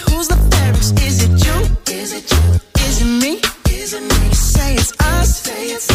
who's 0.09 0.27
the 0.27 0.37
fairest. 0.51 0.99
Is 1.01 1.23
it 1.23 1.31
you? 1.45 1.57
Is 1.93 2.13
it 2.13 2.31
you? 2.31 2.43
Is 2.87 3.01
it 3.01 3.11
me? 3.23 3.41
Is 3.71 3.93
it 3.93 4.01
me? 4.01 4.33
Say 4.33 4.75
it's 4.75 4.93
us. 4.99 5.41
Say 5.41 5.67
it's 5.75 5.94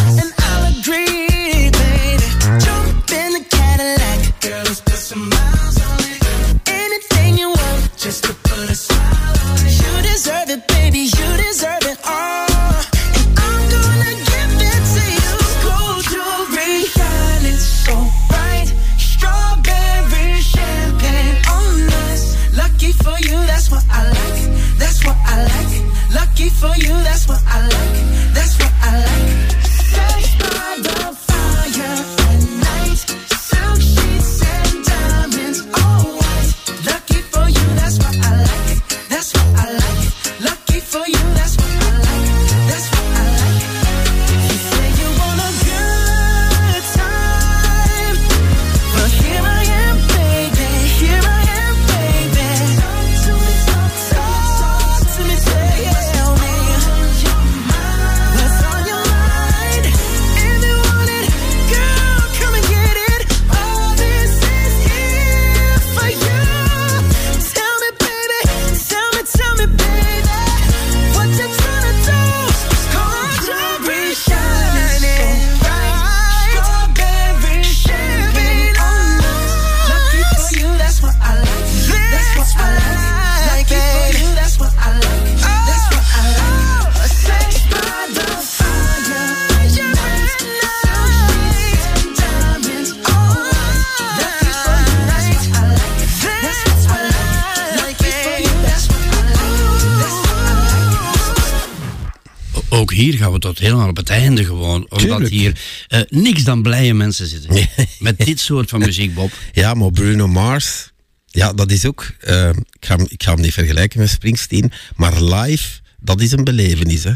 einde 104.11 104.45
gewoon. 104.45 104.87
Omdat 104.89 105.01
Tuurlijk. 105.01 105.31
hier 105.31 105.61
eh, 105.89 106.01
niks 106.09 106.43
dan 106.45 106.63
blije 106.63 106.95
mensen 106.95 107.27
zitten. 107.27 107.69
Met 107.99 108.19
dit 108.19 108.41
soort 108.41 108.69
van 108.71 108.79
muziek, 108.81 109.15
Bob. 109.15 109.33
Ja, 109.53 109.75
maar 109.75 109.91
Bruno 109.91 110.29
Mars, 110.29 110.91
ja, 111.27 111.53
dat 111.53 111.71
is 111.71 111.85
ook. 111.87 112.11
eh, 112.21 112.49
ik, 112.49 112.87
ga, 112.87 112.97
hem- 112.97 113.07
ik 113.09 113.23
ga 113.23 113.33
hem 113.33 113.41
niet 113.41 113.53
vergelijken 113.53 113.99
met 114.01 114.11
Springsteen, 114.11 114.73
maar 114.97 115.23
live, 115.23 115.69
dat 116.01 116.21
is 116.21 116.33
een 116.33 116.45
belevenis. 116.45 117.05
Hè. 117.05 117.13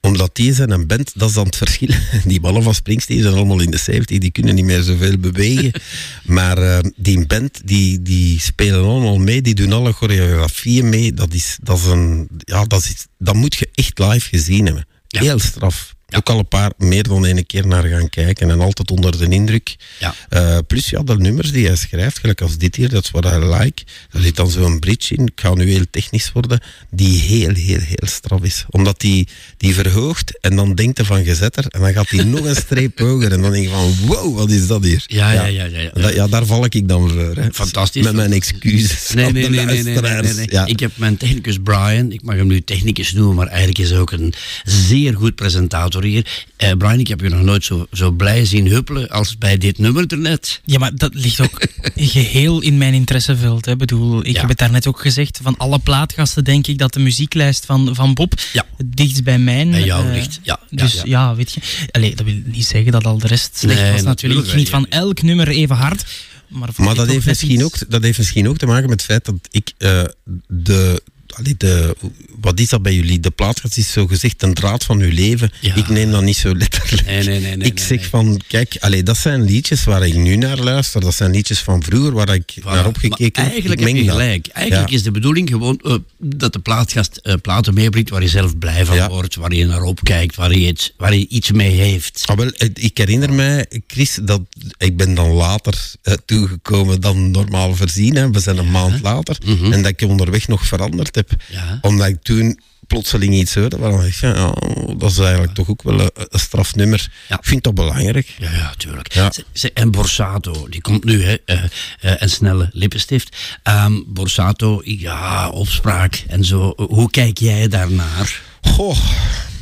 Omdat 0.00 0.36
die 0.36 0.54
zijn 0.54 0.70
een 0.70 0.86
band, 0.86 1.10
dat 1.14 1.28
is 1.28 1.34
dan 1.34 1.46
het 1.46 1.56
verschil. 1.56 1.88
Die 2.24 2.40
ballen 2.40 2.62
van 2.62 2.74
Springsteen 2.74 3.22
zijn 3.22 3.34
allemaal 3.34 3.60
in 3.60 3.70
de 3.70 3.76
70, 3.78 4.18
die 4.18 4.30
kunnen 4.30 4.54
niet 4.54 4.64
meer 4.64 4.82
zoveel 4.82 5.18
bewegen. 5.18 5.72
maar 6.24 6.58
eh, 6.58 6.78
die 6.96 7.26
band, 7.26 7.60
die, 7.64 8.02
die 8.02 8.40
spelen 8.40 8.84
allemaal 8.84 9.18
mee, 9.18 9.42
die 9.42 9.54
doen 9.54 9.72
alle 9.72 9.92
choreografieën 9.92 10.88
mee. 10.88 11.12
Dat, 11.12 11.34
is, 11.34 11.56
dat, 11.62 11.78
is 11.78 11.84
een, 11.84 12.28
ja, 12.38 12.64
dat, 12.64 12.84
is, 12.84 13.06
dat 13.18 13.34
moet 13.34 13.54
je 13.54 13.68
echt 13.74 13.98
live 13.98 14.28
gezien 14.28 14.64
hebben. 14.64 14.86
Ja. 15.08 15.20
Heel 15.20 15.38
straf. 15.38 15.94
Ook 16.16 16.28
al 16.28 16.38
een 16.38 16.48
paar, 16.48 16.72
meer 16.76 17.02
dan 17.02 17.26
één 17.26 17.46
keer 17.46 17.66
naar 17.66 17.84
gaan 17.84 18.08
kijken 18.08 18.50
en 18.50 18.60
altijd 18.60 18.90
onder 18.90 19.18
de 19.18 19.28
indruk. 19.28 19.76
Ja. 19.98 20.14
Eh, 20.28 20.58
plus 20.66 20.90
ja, 20.90 21.02
de 21.02 21.16
nummers 21.16 21.52
die 21.52 21.66
hij 21.66 21.76
schrijft, 21.76 22.18
gelijk 22.18 22.40
als 22.40 22.56
dit 22.58 22.76
hier, 22.76 22.88
dat 22.88 23.04
is 23.04 23.10
wat 23.10 23.24
I 23.24 23.38
like. 23.38 23.82
Daar 24.10 24.22
zit 24.22 24.36
dan 24.36 24.50
zo'n 24.50 24.78
bridge 24.78 25.14
in, 25.14 25.26
ik 25.26 25.40
ga 25.40 25.54
nu 25.54 25.70
heel 25.70 25.84
technisch 25.90 26.32
worden, 26.32 26.60
die 26.90 27.20
heel, 27.20 27.54
heel, 27.54 27.78
heel 27.80 28.06
straf 28.08 28.42
is. 28.42 28.64
Omdat 28.70 29.00
die, 29.00 29.28
die 29.56 29.74
verhoogt 29.74 30.38
en 30.40 30.56
dan 30.56 30.74
denkt 30.74 30.96
hij 30.96 31.06
van 31.06 31.24
gezetter 31.24 31.64
en 31.68 31.80
dan 31.80 31.92
gaat 31.92 32.10
hij 32.10 32.24
nog 32.34 32.44
een 32.44 32.54
streep 32.56 32.98
hoger 32.98 33.32
en 33.32 33.42
dan 33.42 33.52
denk 33.52 33.64
je 33.64 33.70
van 33.70 33.94
wow, 34.06 34.36
wat 34.36 34.50
is 34.50 34.66
dat 34.66 34.84
hier? 34.84 35.04
Ja, 35.06 35.32
ja, 35.32 35.44
ja, 35.44 35.64
ja, 35.64 35.80
ja. 35.80 35.90
Dat- 35.90 36.30
daar 36.30 36.46
val 36.46 36.64
ik 36.64 36.88
dan 36.88 37.08
voor. 37.10 37.34
Hè. 37.36 37.52
Fantastisch. 37.52 38.04
Met 38.04 38.14
mijn 38.14 38.32
excuses. 38.32 39.10
Nee, 39.14 39.32
nee, 39.32 39.48
nee, 39.48 39.64
nee, 39.64 39.82
nee, 39.82 40.00
nee, 40.00 40.32
nee. 40.34 40.62
Ik 40.66 40.80
heb 40.80 40.90
mijn 40.96 41.16
technicus 41.16 41.58
Brian, 41.62 42.12
ik 42.12 42.22
mag 42.22 42.34
hem 42.36 42.46
nu 42.46 42.60
technicus 42.60 43.12
noemen, 43.12 43.34
maar 43.34 43.46
eigenlijk 43.46 43.78
is 43.78 43.90
hij 43.90 43.98
ook 43.98 44.10
een 44.10 44.34
zeer 44.64 45.14
goed 45.14 45.34
presentator 45.34 46.01
hier. 46.04 46.44
Eh, 46.56 46.72
Brian, 46.78 46.98
ik 46.98 47.08
heb 47.08 47.20
je 47.20 47.28
nog 47.28 47.42
nooit 47.42 47.64
zo, 47.64 47.86
zo 47.92 48.10
blij 48.10 48.44
zien 48.44 48.66
huppelen 48.66 49.08
als 49.08 49.38
bij 49.38 49.58
dit 49.58 49.78
nummer 49.78 50.04
er 50.06 50.18
net. 50.18 50.60
Ja, 50.64 50.78
maar 50.78 50.94
dat 50.96 51.14
ligt 51.14 51.40
ook 51.40 51.66
geheel 51.96 52.60
in 52.60 52.78
mijn 52.78 52.94
interesseveld. 52.94 53.64
Hè. 53.64 53.72
Ik 53.72 53.78
bedoel, 53.78 54.20
ik 54.26 54.34
Ja. 54.34 54.40
heb 54.40 54.48
het 54.48 54.58
daarnet 54.58 54.86
ook 54.86 55.00
gezegd. 55.00 55.40
Van 55.42 55.56
alle 55.56 55.78
plaatgasten 55.78 56.44
denk 56.44 56.66
ik 56.66 56.78
dat 56.78 56.92
de 56.92 57.00
muzieklijst 57.00 57.66
van, 57.66 57.94
van 57.94 58.14
Bob 58.14 58.34
Ja. 58.52 58.66
het 58.76 58.96
dichtst 58.96 59.24
bij 59.24 59.38
mijn... 59.38 59.70
Bij 59.70 59.84
jou 59.84 60.06
eh, 60.08 60.12
ligt, 60.14 60.40
ja, 60.42 60.60
Dus 60.70 60.92
ja. 60.92 61.02
ja, 61.04 61.34
weet 61.34 61.52
je. 61.52 61.60
Allee, 61.90 62.14
dat 62.14 62.26
wil 62.26 62.40
niet 62.44 62.64
zeggen 62.66 62.92
dat 62.92 63.04
al 63.06 63.18
de 63.18 63.26
rest 63.26 63.58
slecht 63.58 63.80
Nee, 63.80 63.92
was 63.92 64.02
natuurlijk. 64.02 64.44
Ik 64.44 64.50
geniet 64.50 64.68
van 64.70 64.86
elk 64.88 65.22
nummer 65.22 65.48
even 65.48 65.76
hard. 65.76 66.04
Maar, 66.48 66.94
dat 66.94 67.06
heeft, 67.06 67.26
misschien 67.26 67.50
iets- 67.50 67.62
ook, 67.62 67.74
dat 67.88 68.02
heeft 68.02 68.18
misschien 68.18 68.48
ook 68.48 68.56
te 68.58 68.66
maken 68.66 68.88
met 68.88 69.00
het 69.00 69.10
feit 69.10 69.24
dat 69.24 69.34
ik 69.50 69.72
eh, 69.78 70.02
de, 70.46 71.02
allee, 71.34 71.54
de 71.58 71.96
wat 72.40 72.60
is 72.60 72.68
dat 72.68 72.82
bij 72.82 72.94
jullie? 72.94 73.20
De 73.20 73.30
plaatskast 73.30 73.76
is 73.76 73.92
zo 73.92 74.06
gezegd 74.06 74.42
een 74.42 74.54
draad 74.54 74.84
van 74.84 75.00
uw 75.00 75.10
leven. 75.12 75.52
Ja. 75.60 75.74
Ik 75.74 75.88
neem 75.88 76.10
dat 76.10 76.22
niet 76.22 76.36
zo 76.36 76.54
letterlijk. 76.56 77.06
Nee, 77.06 77.24
nee, 77.24 77.40
nee, 77.40 77.56
nee, 77.56 77.66
ik 77.66 77.78
zeg 77.78 78.06
van, 78.06 78.40
kijk, 78.48 78.76
allee, 78.80 79.02
dat 79.02 79.16
zijn 79.16 79.42
liedjes 79.42 79.84
waar 79.84 80.06
ik 80.06 80.14
nu 80.14 80.36
naar 80.36 80.58
luister. 80.58 81.00
Dat 81.00 81.14
zijn 81.14 81.30
liedjes 81.30 81.58
van 81.60 81.82
vroeger 81.82 82.12
waar 82.12 82.34
ik 82.34 82.54
Voilà. 82.60 82.64
naar 82.64 82.86
opgekeken 82.86 83.42
Maar 83.42 83.50
Eigenlijk 83.50 83.80
heb 83.80 83.96
je 83.96 84.04
gelijk. 84.10 84.46
Eigenlijk 84.46 84.90
Ja. 84.90 84.96
is 84.96 85.02
de 85.02 85.10
bedoeling 85.10 85.48
gewoon 85.48 85.80
eh, 85.84 85.94
dat 86.18 86.52
de 86.52 86.58
plaatgast 86.58 87.16
eh, 87.16 87.34
platen 87.42 87.74
meebrengt 87.74 88.10
waar 88.10 88.22
je 88.22 88.28
zelf 88.28 88.58
blij 88.58 88.84
van 88.84 88.96
Ja. 88.96 89.08
wordt, 89.08 89.34
waar 89.34 89.52
je 89.54 89.66
naar 89.66 89.82
opkijkt, 89.82 90.36
waar 90.36 90.50
je, 90.58 90.66
iets, 90.68 90.92
waar 90.96 91.14
je 91.14 91.28
iets 91.28 91.50
mee 91.50 91.70
heeft. 91.80 92.22
Ah, 92.26 92.36
wel, 92.36 92.50
ik 92.74 92.98
herinner 92.98 93.32
mij, 93.32 93.66
Chris, 93.86 94.18
dat 94.22 94.40
ik 94.78 94.96
ben 94.96 95.14
dan 95.14 95.30
later 95.30 95.74
eh, 96.02 96.14
toegekomen 96.26 97.00
dan 97.00 97.30
normaal 97.30 97.76
voorzien. 97.76 98.16
Hè. 98.16 98.30
We 98.30 98.40
zijn 98.40 98.58
een 98.58 98.70
maand 98.70 99.00
later. 99.02 99.36
En 99.46 99.82
dat 99.82 99.86
ik 100.00 100.08
onderweg 100.08 100.48
nog 100.48 100.66
veranderd 100.66 101.14
heb. 101.14 101.21
Ja. 101.48 101.78
Omdat 101.82 102.06
ik 102.08 102.22
toen 102.22 102.60
plotseling 102.86 103.34
iets 103.34 103.54
hoorde 103.54 103.78
waarvan 103.78 104.04
ik 104.04 104.14
ja, 104.14 104.54
dat 104.96 105.10
is 105.10 105.18
eigenlijk 105.18 105.54
toch 105.54 105.68
ook 105.68 105.82
wel 105.82 106.00
een, 106.00 106.10
een 106.14 106.38
strafnummer. 106.40 107.10
Ja. 107.28 107.38
Ik 107.38 107.44
vind 107.44 107.64
dat 107.64 107.74
belangrijk. 107.74 108.34
Ja, 108.38 108.50
ja, 108.50 108.72
tuurlijk. 108.76 109.12
Ja. 109.14 109.32
Ze- 109.32 109.44
ze- 109.52 109.70
en 109.74 109.90
Borsato, 109.90 110.68
die 110.68 110.80
komt 110.80 111.04
nu, 111.04 111.24
hè, 111.24 111.36
eh, 111.44 111.62
eh, 112.00 112.14
een 112.18 112.30
snelle 112.30 112.70
lippenstift. 112.72 113.36
Ehm, 113.62 113.92
Borsato, 114.06 114.80
ja, 114.84 115.48
opspraak 115.50 116.24
en 116.28 116.44
zo. 116.44 116.72
Hoe 116.76 117.10
kijk 117.10 117.38
jij 117.38 117.68
daarnaar? 117.68 118.40
Goh, 118.62 118.96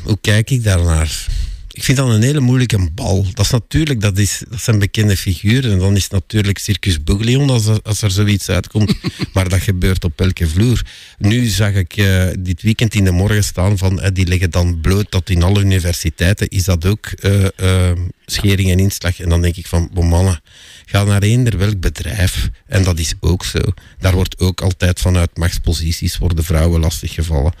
hoe 0.03 0.17
kijk 0.21 0.49
ik 0.49 0.63
daarnaar? 0.63 1.25
Ik 1.73 1.83
vind 1.83 1.97
dat 1.97 2.09
een 2.09 2.21
hele 2.21 2.39
moeilijke 2.39 2.89
bal. 2.93 3.25
Dat 3.33 3.45
is 3.45 3.51
natuurlijk, 3.51 4.01
dat, 4.01 4.17
is, 4.17 4.43
dat 4.49 4.61
zijn 4.61 4.79
bekende 4.79 5.17
figuren. 5.17 5.71
En 5.71 5.79
dan 5.79 5.95
is 5.95 6.07
natuurlijk 6.09 6.57
Circus 6.57 7.03
Buglion 7.03 7.49
als 7.49 7.65
er, 7.65 7.79
als 7.83 8.01
er 8.01 8.11
zoiets 8.11 8.49
uitkomt. 8.49 8.93
maar 9.33 9.49
dat 9.49 9.61
gebeurt 9.61 10.03
op 10.03 10.21
elke 10.21 10.47
vloer. 10.47 10.81
Nu 11.17 11.45
zag 11.45 11.73
ik 11.73 11.97
eh, 11.97 12.27
dit 12.39 12.61
weekend 12.61 12.95
in 12.95 13.03
de 13.03 13.11
morgen 13.11 13.43
staan 13.43 13.77
van, 13.77 14.01
eh, 14.01 14.09
die 14.13 14.27
leggen 14.27 14.49
dan 14.49 14.81
bloot 14.81 15.11
dat 15.11 15.29
in 15.29 15.43
alle 15.43 15.59
universiteiten 15.59 16.47
is 16.47 16.63
dat 16.63 16.85
ook 16.85 17.05
eh, 17.05 17.91
schering 18.25 18.71
en 18.71 18.79
inslag. 18.79 19.19
En 19.19 19.29
dan 19.29 19.41
denk 19.41 19.55
ik 19.55 19.67
van, 19.67 19.89
bon 19.93 20.07
mannen, 20.07 20.41
ga 20.85 21.03
naar 21.03 21.21
eender 21.21 21.57
welk 21.57 21.79
bedrijf. 21.79 22.49
En 22.67 22.83
dat 22.83 22.99
is 22.99 23.13
ook 23.19 23.45
zo. 23.45 23.59
Daar 23.99 24.13
wordt 24.13 24.39
ook 24.39 24.61
altijd 24.61 24.99
vanuit 24.99 25.37
machtsposities 25.37 26.17
worden 26.17 26.43
vrouwen 26.43 26.79
lastiggevallen. 26.79 27.53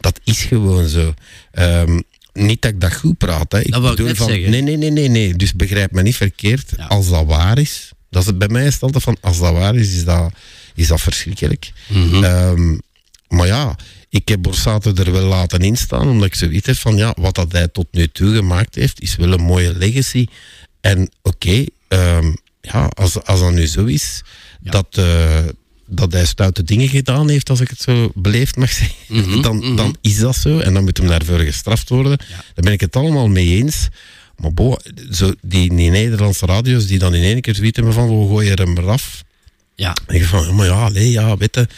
Dat 0.00 0.20
is 0.24 0.42
gewoon 0.42 0.88
zo. 0.88 1.14
Ehm, 1.50 2.00
niet 2.38 2.62
dat 2.62 2.70
ik 2.70 2.80
dat 2.80 2.94
goed 2.94 3.18
praat. 3.18 3.52
Hè. 3.52 3.60
Ik 3.60 3.72
Dat 3.72 3.98
ik 3.98 4.16
van, 4.16 4.28
zeggen. 4.28 4.50
Nee, 4.50 4.62
nee, 4.62 4.76
nee, 4.76 4.90
nee, 4.90 5.08
nee. 5.08 5.34
Dus 5.34 5.54
begrijp 5.54 5.92
me 5.92 6.02
niet 6.02 6.16
verkeerd. 6.16 6.72
Ja. 6.76 6.86
Als 6.86 7.08
dat 7.08 7.26
waar 7.26 7.58
is, 7.58 7.90
dat 8.10 8.22
is 8.22 8.28
het, 8.28 8.38
bij 8.38 8.48
mij 8.48 8.66
is 8.66 8.74
het 8.74 8.82
altijd 8.82 9.02
van, 9.02 9.16
als 9.20 9.38
dat 9.38 9.52
waar 9.52 9.74
is, 9.74 9.94
is 9.94 10.04
dat, 10.04 10.32
is 10.74 10.86
dat 10.88 11.00
verschrikkelijk. 11.00 11.72
Mhm. 11.86 12.24
Ehm, 12.24 12.78
maar 13.28 13.46
ja, 13.46 13.76
ik 14.08 14.28
heb 14.28 14.42
Borsato 14.42 14.92
er 14.94 15.12
wel 15.12 15.26
laten 15.26 15.60
instaan, 15.60 16.08
omdat 16.08 16.26
ik 16.26 16.34
zoiets 16.34 16.66
heb 16.66 16.76
van, 16.76 16.96
ja, 16.96 17.14
wat 17.18 17.34
dat 17.34 17.52
hij 17.52 17.68
tot 17.68 17.86
nu 17.90 18.08
toe 18.08 18.34
gemaakt 18.34 18.74
heeft, 18.74 19.00
is 19.00 19.16
wel 19.16 19.32
een 19.32 19.42
mooie 19.42 19.74
legacy. 19.74 20.26
En 20.80 21.10
oké, 21.22 21.64
ehm, 21.88 22.32
ja, 22.60 22.90
als, 22.94 23.24
als 23.24 23.40
dat 23.40 23.52
nu 23.52 23.66
zo 23.66 23.84
is, 23.84 24.22
dat, 24.60 24.86
eh, 24.90 25.38
dat 25.88 26.12
hij 26.12 26.26
stoute 26.26 26.62
dingen 26.62 26.88
gedaan 26.88 27.28
heeft, 27.28 27.50
als 27.50 27.60
ik 27.60 27.68
het 27.68 27.80
zo 27.80 28.10
beleefd 28.14 28.56
mag 28.56 28.72
zeggen, 28.72 28.96
Mhm, 29.08 29.40
dan, 29.46 29.76
dan 29.76 29.96
is 30.00 30.18
dat 30.18 30.36
zo. 30.36 30.58
En 30.58 30.74
dan 30.74 30.84
moet 30.84 30.96
hem 30.96 31.06
daarvoor 31.06 31.38
gestraft 31.38 31.88
worden. 31.88 32.18
Daar 32.18 32.54
ben 32.54 32.72
ik 32.72 32.80
het 32.80 32.96
allemaal 32.96 33.28
mee 33.28 33.46
eens. 33.48 33.88
Maar 34.36 34.54
bo, 34.54 34.76
zo 35.10 35.32
die, 35.42 35.74
die 35.74 35.90
Nederlandse 35.90 36.46
radio's 36.46 36.86
die 36.86 36.98
dan 36.98 37.14
in 37.14 37.22
één 37.22 37.40
keer 37.40 37.54
zoiets 37.54 37.76
hebben 37.76 37.94
van, 37.94 38.20
we 38.20 38.26
gooien 38.28 38.58
hem 38.58 38.78
eraf. 38.78 39.24
Ja, 39.74 39.96
denk 40.06 40.20
je 40.20 40.26
van, 40.26 40.54
maar 40.54 40.66
ja, 40.66 40.88
nee, 40.88 41.10
ja, 41.10 41.36
weet 41.36 41.54
je, 41.54 41.68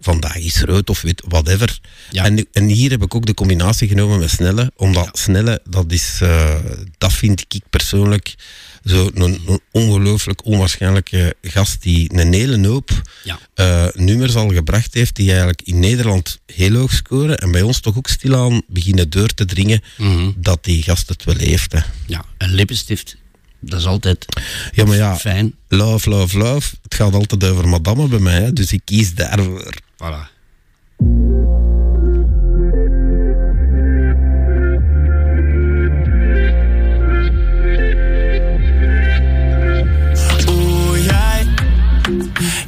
vandaag 0.00 0.36
is 0.36 0.60
rood 0.60 0.90
of 0.90 1.02
weet, 1.02 1.22
whatever. 1.28 1.78
Ja. 2.10 2.24
En, 2.24 2.46
en 2.52 2.66
hier 2.66 2.90
heb 2.90 3.02
ik 3.02 3.14
ook 3.14 3.26
de 3.26 3.34
combinatie 3.34 3.88
genomen 3.88 4.18
met 4.18 4.30
Snelle, 4.30 4.72
omdat 4.76 5.18
Snelle, 5.18 5.60
dat 5.70 5.92
is, 5.92 6.18
eh, 6.22 6.54
dat 6.98 7.12
vind 7.12 7.44
ik 7.48 7.62
persoonlijk 7.70 8.34
zo 8.88 9.10
een, 9.14 9.40
een 9.46 9.60
ongelooflijk 9.72 10.44
onwaarschijnlijke 10.44 11.34
gast 11.42 11.82
die 11.82 12.12
een 12.18 12.32
hele 12.32 12.66
hoop 12.68 12.90
ja. 13.24 13.38
eh, 13.54 13.86
nummers 13.94 14.34
al 14.34 14.48
gebracht 14.48 14.94
heeft 14.94 15.16
die 15.16 15.28
eigenlijk 15.28 15.62
in 15.62 15.78
Nederland 15.78 16.38
heel 16.46 16.74
hoog 16.74 16.92
scoren 16.92 17.38
en 17.38 17.50
bij 17.50 17.62
ons 17.62 17.80
toch 17.80 17.96
ook 17.96 18.08
stilaan 18.08 18.62
beginnen 18.66 19.10
door 19.10 19.28
te 19.28 19.44
dringen 19.44 19.82
Mhm. 19.96 20.30
dat 20.36 20.64
die 20.64 20.82
gast 20.82 21.08
het 21.08 21.24
wel 21.24 21.36
heeft. 21.36 21.72
Hè. 21.72 21.80
ja. 22.06 22.24
Een 22.38 22.54
lippenstift, 22.54 23.16
dat 23.60 23.80
is 23.80 23.86
altijd 23.86 24.24
Ja, 24.72 24.84
maar 24.84 24.96
ja, 24.96 25.16
fijn. 25.16 25.54
love, 25.68 26.08
love, 26.10 26.38
love, 26.38 26.74
het 26.82 26.94
gaat 26.94 27.14
altijd 27.14 27.44
over 27.44 27.68
madame 27.68 28.08
bij 28.08 28.18
mij, 28.18 28.40
hè, 28.42 28.52
dus 28.52 28.72
ik 28.72 28.80
kies 28.84 29.14
daarvoor. 29.14 29.74
Voilà. 30.02 30.36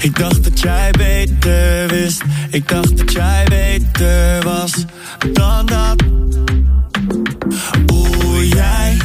Ik 0.00 0.18
dacht 0.18 0.44
dat 0.44 0.60
jij 0.60 0.90
beter 0.90 1.88
wist. 1.88 2.22
Ik 2.50 2.68
dacht 2.68 2.98
dat 2.98 3.12
jij 3.12 3.46
beter 3.48 4.42
was 4.42 4.84
dan 5.32 5.66
dat. 5.66 6.02
Oeh, 7.92 8.48
jij. 8.48 8.96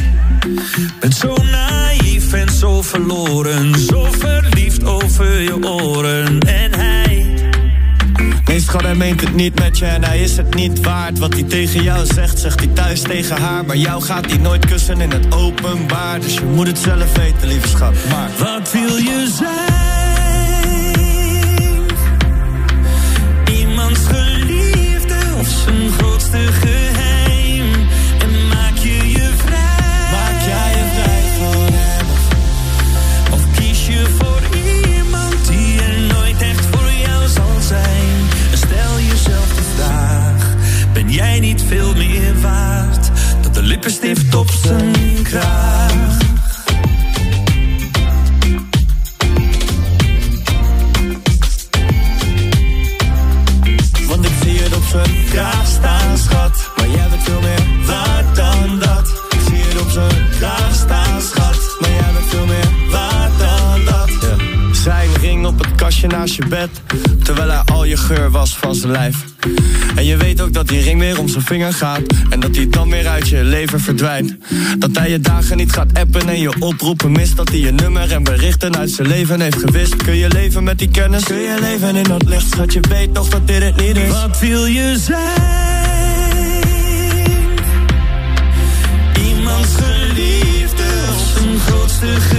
Bent 0.99 1.15
zo 1.15 1.37
naïef 1.51 2.33
en 2.33 2.49
zo 2.49 2.81
verloren. 2.81 3.79
Zo 3.79 4.07
verliefd 4.11 4.83
over 4.83 5.41
je 5.41 5.63
oren. 5.63 6.39
En 6.39 6.73
hij. 6.73 7.25
Nee, 8.45 8.59
schat, 8.59 8.81
hij 8.81 8.95
meent 8.95 9.21
het 9.21 9.35
niet 9.35 9.59
met 9.59 9.77
je 9.77 9.85
en 9.85 10.03
hij 10.03 10.21
is 10.21 10.37
het 10.37 10.55
niet 10.55 10.79
waard. 10.81 11.19
Wat 11.19 11.33
hij 11.33 11.43
tegen 11.43 11.83
jou 11.83 12.05
zegt, 12.05 12.39
zegt 12.39 12.59
hij 12.59 12.69
thuis 12.73 13.01
tegen 13.01 13.41
haar. 13.41 13.65
Maar 13.65 13.77
jou 13.77 14.01
gaat 14.01 14.25
hij 14.25 14.37
nooit 14.37 14.65
kussen 14.65 15.01
in 15.01 15.11
het 15.11 15.33
openbaar. 15.33 16.19
Dus 16.19 16.33
je 16.33 16.45
moet 16.45 16.67
het 16.67 16.77
zelf 16.77 17.17
weten, 17.17 17.47
lieve 17.47 17.67
schat. 17.67 17.93
Maar 18.09 18.29
wat 18.39 18.71
wil 18.71 18.95
je 18.97 19.33
zijn? 19.37 19.84
Grootste 26.25 26.67
geheim? 26.67 27.87
En 28.19 28.47
maak 28.47 28.77
je 28.77 29.09
je 29.09 29.29
vrij? 29.37 30.11
Maak 30.11 30.41
jij 30.41 30.77
je 30.77 30.85
vrij 30.93 31.23
voor 31.37 31.65
hem? 31.71 32.05
Of 33.33 33.41
kies 33.57 33.87
je 33.87 34.05
voor 34.19 34.41
iemand 34.95 35.47
die 35.47 35.81
er 35.81 35.99
nooit 35.99 36.41
echt 36.41 36.65
voor 36.65 36.91
jou 37.07 37.27
zal 37.27 37.61
zijn? 37.67 38.15
En 38.51 38.57
stel 38.57 38.99
jezelf 38.99 39.55
de 39.55 39.63
vraag: 39.75 40.55
ben 40.93 41.11
jij 41.11 41.39
niet 41.39 41.63
veel 41.67 41.95
meer 41.95 42.41
waard 42.41 43.09
dan 43.41 43.51
de 43.51 43.61
lippenstift 43.61 44.35
op 44.35 44.49
zijn 44.63 45.23
kraag? 45.23 46.23
Want 54.07 54.25
Terwijl 67.23 67.49
hij 67.49 67.61
al 67.65 67.85
je 67.85 67.97
geur 67.97 68.31
was 68.31 68.57
van 68.57 68.75
zijn 68.75 68.91
lijf. 68.91 69.15
En 69.95 70.05
je 70.05 70.17
weet 70.17 70.41
ook 70.41 70.53
dat 70.53 70.67
die 70.67 70.81
ring 70.81 70.99
weer 70.99 71.19
om 71.19 71.27
zijn 71.27 71.43
vinger 71.43 71.73
gaat. 71.73 72.01
En 72.29 72.39
dat 72.39 72.55
hij 72.55 72.69
dan 72.69 72.89
weer 72.89 73.07
uit 73.07 73.27
je 73.27 73.43
leven 73.43 73.79
verdwijnt. 73.79 74.35
Dat 74.77 74.89
hij 74.93 75.09
je 75.09 75.19
dagen 75.19 75.57
niet 75.57 75.71
gaat 75.71 75.99
appen 75.99 76.29
en 76.29 76.39
je 76.39 76.53
oproepen 76.59 77.11
mist. 77.11 77.35
Dat 77.35 77.49
hij 77.49 77.59
je 77.59 77.71
nummer 77.71 78.11
en 78.11 78.23
berichten 78.23 78.77
uit 78.77 78.89
zijn 78.89 79.07
leven 79.07 79.41
heeft 79.41 79.57
gewist. 79.57 79.95
Kun 79.95 80.15
je 80.15 80.27
leven 80.27 80.63
met 80.63 80.77
die 80.77 80.89
kennis? 80.89 81.23
Kun 81.23 81.37
je 81.37 81.57
leven 81.59 81.95
in 81.95 82.03
dat 82.03 82.25
licht? 82.25 82.47
Schat, 82.51 82.73
je 82.73 82.79
weet 82.89 83.13
nog 83.13 83.29
dat 83.29 83.47
dit 83.47 83.63
het 83.63 83.75
niet 83.75 83.97
is. 83.97 84.11
Wat 84.11 84.39
wil 84.39 84.65
je 84.65 84.97
zijn? 84.99 85.63
Iemands 89.25 89.75
geliefde 89.75 90.83
of 91.15 91.31
zijn 91.33 91.59
grootste 91.59 92.34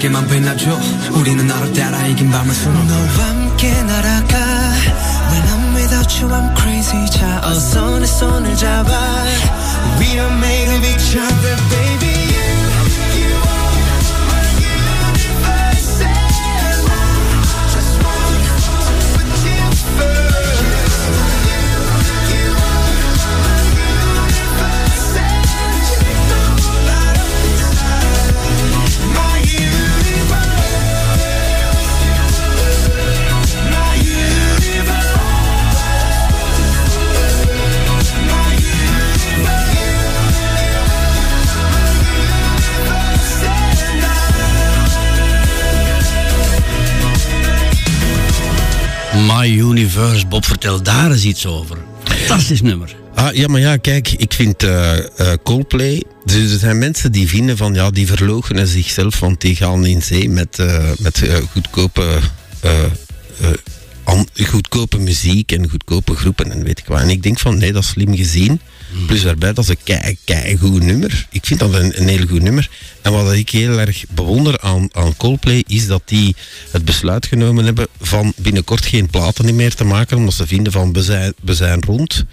날개만 0.00 0.26
빛나죠 0.26 0.80
우리는 1.12 1.46
나를 1.46 1.72
따라 1.74 2.06
이긴 2.06 2.30
밤을 2.30 2.54
수놓아 2.54 2.99
Bob, 50.28 50.44
vertel 50.44 50.82
daar 50.82 51.10
eens 51.10 51.24
iets 51.24 51.46
over. 51.46 51.78
Fantastisch 52.04 52.60
nummer. 52.60 52.96
Ah, 53.14 53.34
ja, 53.34 53.48
maar 53.48 53.60
ja, 53.60 53.76
kijk, 53.76 54.10
ik 54.16 54.32
vind 54.32 54.62
eh, 54.62 54.96
Coldplay... 55.42 56.02
Dus 56.24 56.52
er 56.52 56.58
zijn 56.58 56.78
mensen 56.78 57.12
die 57.12 57.28
vinden 57.28 57.56
van, 57.56 57.74
ja, 57.74 57.90
die 57.90 58.06
verloochenen 58.06 58.66
zichzelf, 58.66 59.20
want 59.20 59.40
die 59.40 59.56
gaan 59.56 59.86
in 59.86 60.02
zee 60.02 60.28
met, 60.28 60.58
eh, 60.58 60.90
met 60.98 61.22
goedkope... 61.52 62.18
goedkope 64.46 64.98
muziek 64.98 65.52
en 65.52 65.70
goedkope 65.70 66.14
groepen 66.14 66.52
en 66.52 66.62
weet 66.64 66.78
ik 66.78 66.86
wat. 66.86 67.00
En 67.00 67.10
ik 67.10 67.22
denk 67.22 67.38
van, 67.38 67.58
nee, 67.58 67.72
dat 67.72 67.82
is 67.82 67.88
slim 67.88 68.16
gezien. 68.16 68.60
Plus 69.10 69.22
daarbij, 69.22 69.52
dat 69.52 69.64
is 69.64 69.70
een 69.70 69.82
kei, 69.84 70.16
kei 70.24 70.56
goed 70.58 70.82
nummer. 70.82 71.26
Ik 71.30 71.46
vind 71.46 71.60
dat 71.60 71.74
een, 71.74 72.00
een 72.00 72.08
heel 72.08 72.26
goed 72.26 72.42
nummer. 72.42 72.70
En 73.02 73.12
wat 73.12 73.32
ik 73.32 73.50
heel 73.50 73.78
erg 73.78 74.04
bewonder 74.08 74.60
aan, 74.60 74.88
aan 74.92 75.16
Coldplay, 75.16 75.64
is 75.66 75.86
dat 75.86 76.02
die 76.04 76.36
het 76.70 76.84
besluit 76.84 77.26
genomen 77.26 77.64
hebben 77.64 77.86
van 78.00 78.32
binnenkort 78.36 78.84
geen 78.84 79.10
platen 79.10 79.54
meer 79.54 79.74
te 79.74 79.84
maken, 79.84 80.16
omdat 80.16 80.34
ze 80.34 80.46
vinden 80.46 80.72
van, 80.72 80.92
we 80.92 81.02
zijn, 81.02 81.34
we 81.42 81.54
zijn 81.54 81.82
rond. 81.82 82.24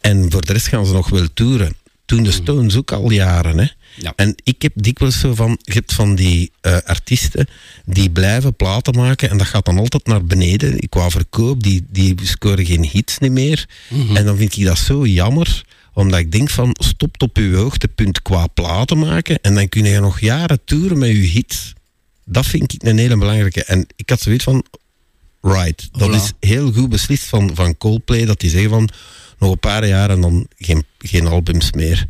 En 0.00 0.30
voor 0.30 0.44
de 0.44 0.52
rest 0.52 0.66
gaan 0.66 0.86
ze 0.86 0.92
nog 0.92 1.08
wel 1.08 1.26
toeren. 1.34 1.76
Toen 2.04 2.22
de 2.22 2.32
Stones 2.32 2.76
ook 2.76 2.92
al 2.92 3.10
jaren. 3.10 3.58
Hè. 3.58 3.66
Ja. 3.96 4.12
En 4.16 4.34
ik 4.42 4.62
heb 4.62 4.72
dikwijls 4.74 5.20
zo 5.20 5.34
van, 5.34 5.58
je 5.62 5.72
hebt 5.72 5.92
van 5.92 6.14
die 6.14 6.50
eh, 6.60 6.76
artiesten 6.84 7.48
die 7.84 8.10
blijven 8.10 8.54
platen 8.54 8.94
maken 8.94 9.30
en 9.30 9.38
dat 9.38 9.46
gaat 9.46 9.64
dan 9.64 9.78
altijd 9.78 10.06
naar 10.06 10.24
beneden. 10.24 10.88
Qua 10.88 11.10
verkoop, 11.10 11.62
die, 11.62 11.84
die 11.90 12.14
scoren 12.22 12.66
geen 12.66 12.88
hits 12.92 13.18
niet 13.18 13.32
meer. 13.32 13.66
En 14.14 14.24
dan 14.24 14.36
vind 14.36 14.56
ik 14.56 14.64
dat 14.64 14.78
zo 14.78 15.06
jammer, 15.06 15.64
omdat 15.96 16.20
ik 16.20 16.32
denk 16.32 16.50
van, 16.50 16.76
stopt 16.78 17.22
op 17.22 17.36
uw 17.36 17.56
hoogtepunt 17.56 18.22
qua 18.22 18.46
platen 18.46 18.98
maken 18.98 19.40
en 19.40 19.54
dan 19.54 19.68
kun 19.68 19.84
je 19.84 20.00
nog 20.00 20.20
jaren 20.20 20.60
toeren 20.64 20.98
met 20.98 21.10
uw 21.10 21.22
hits. 21.22 21.72
Dat 22.24 22.46
vind 22.46 22.72
ik 22.72 22.82
een 22.82 22.98
hele 22.98 23.16
belangrijke. 23.16 23.64
En 23.64 23.86
ik 23.96 24.10
had 24.10 24.20
zoiets 24.20 24.44
van, 24.44 24.64
right, 25.40 25.88
dat 25.92 26.14
is 26.14 26.32
heel 26.40 26.72
goed 26.72 26.88
beslist 26.88 27.24
van, 27.24 27.50
van 27.54 27.76
Coldplay, 27.76 28.24
dat 28.24 28.40
die 28.40 28.50
zeggen 28.50 28.70
van, 28.70 28.88
nog 29.38 29.50
een 29.50 29.58
paar 29.58 29.86
jaar 29.86 30.10
en 30.10 30.20
dan 30.20 30.46
geen, 30.58 30.84
geen 30.98 31.26
albums 31.26 31.72
meer. 31.72 32.06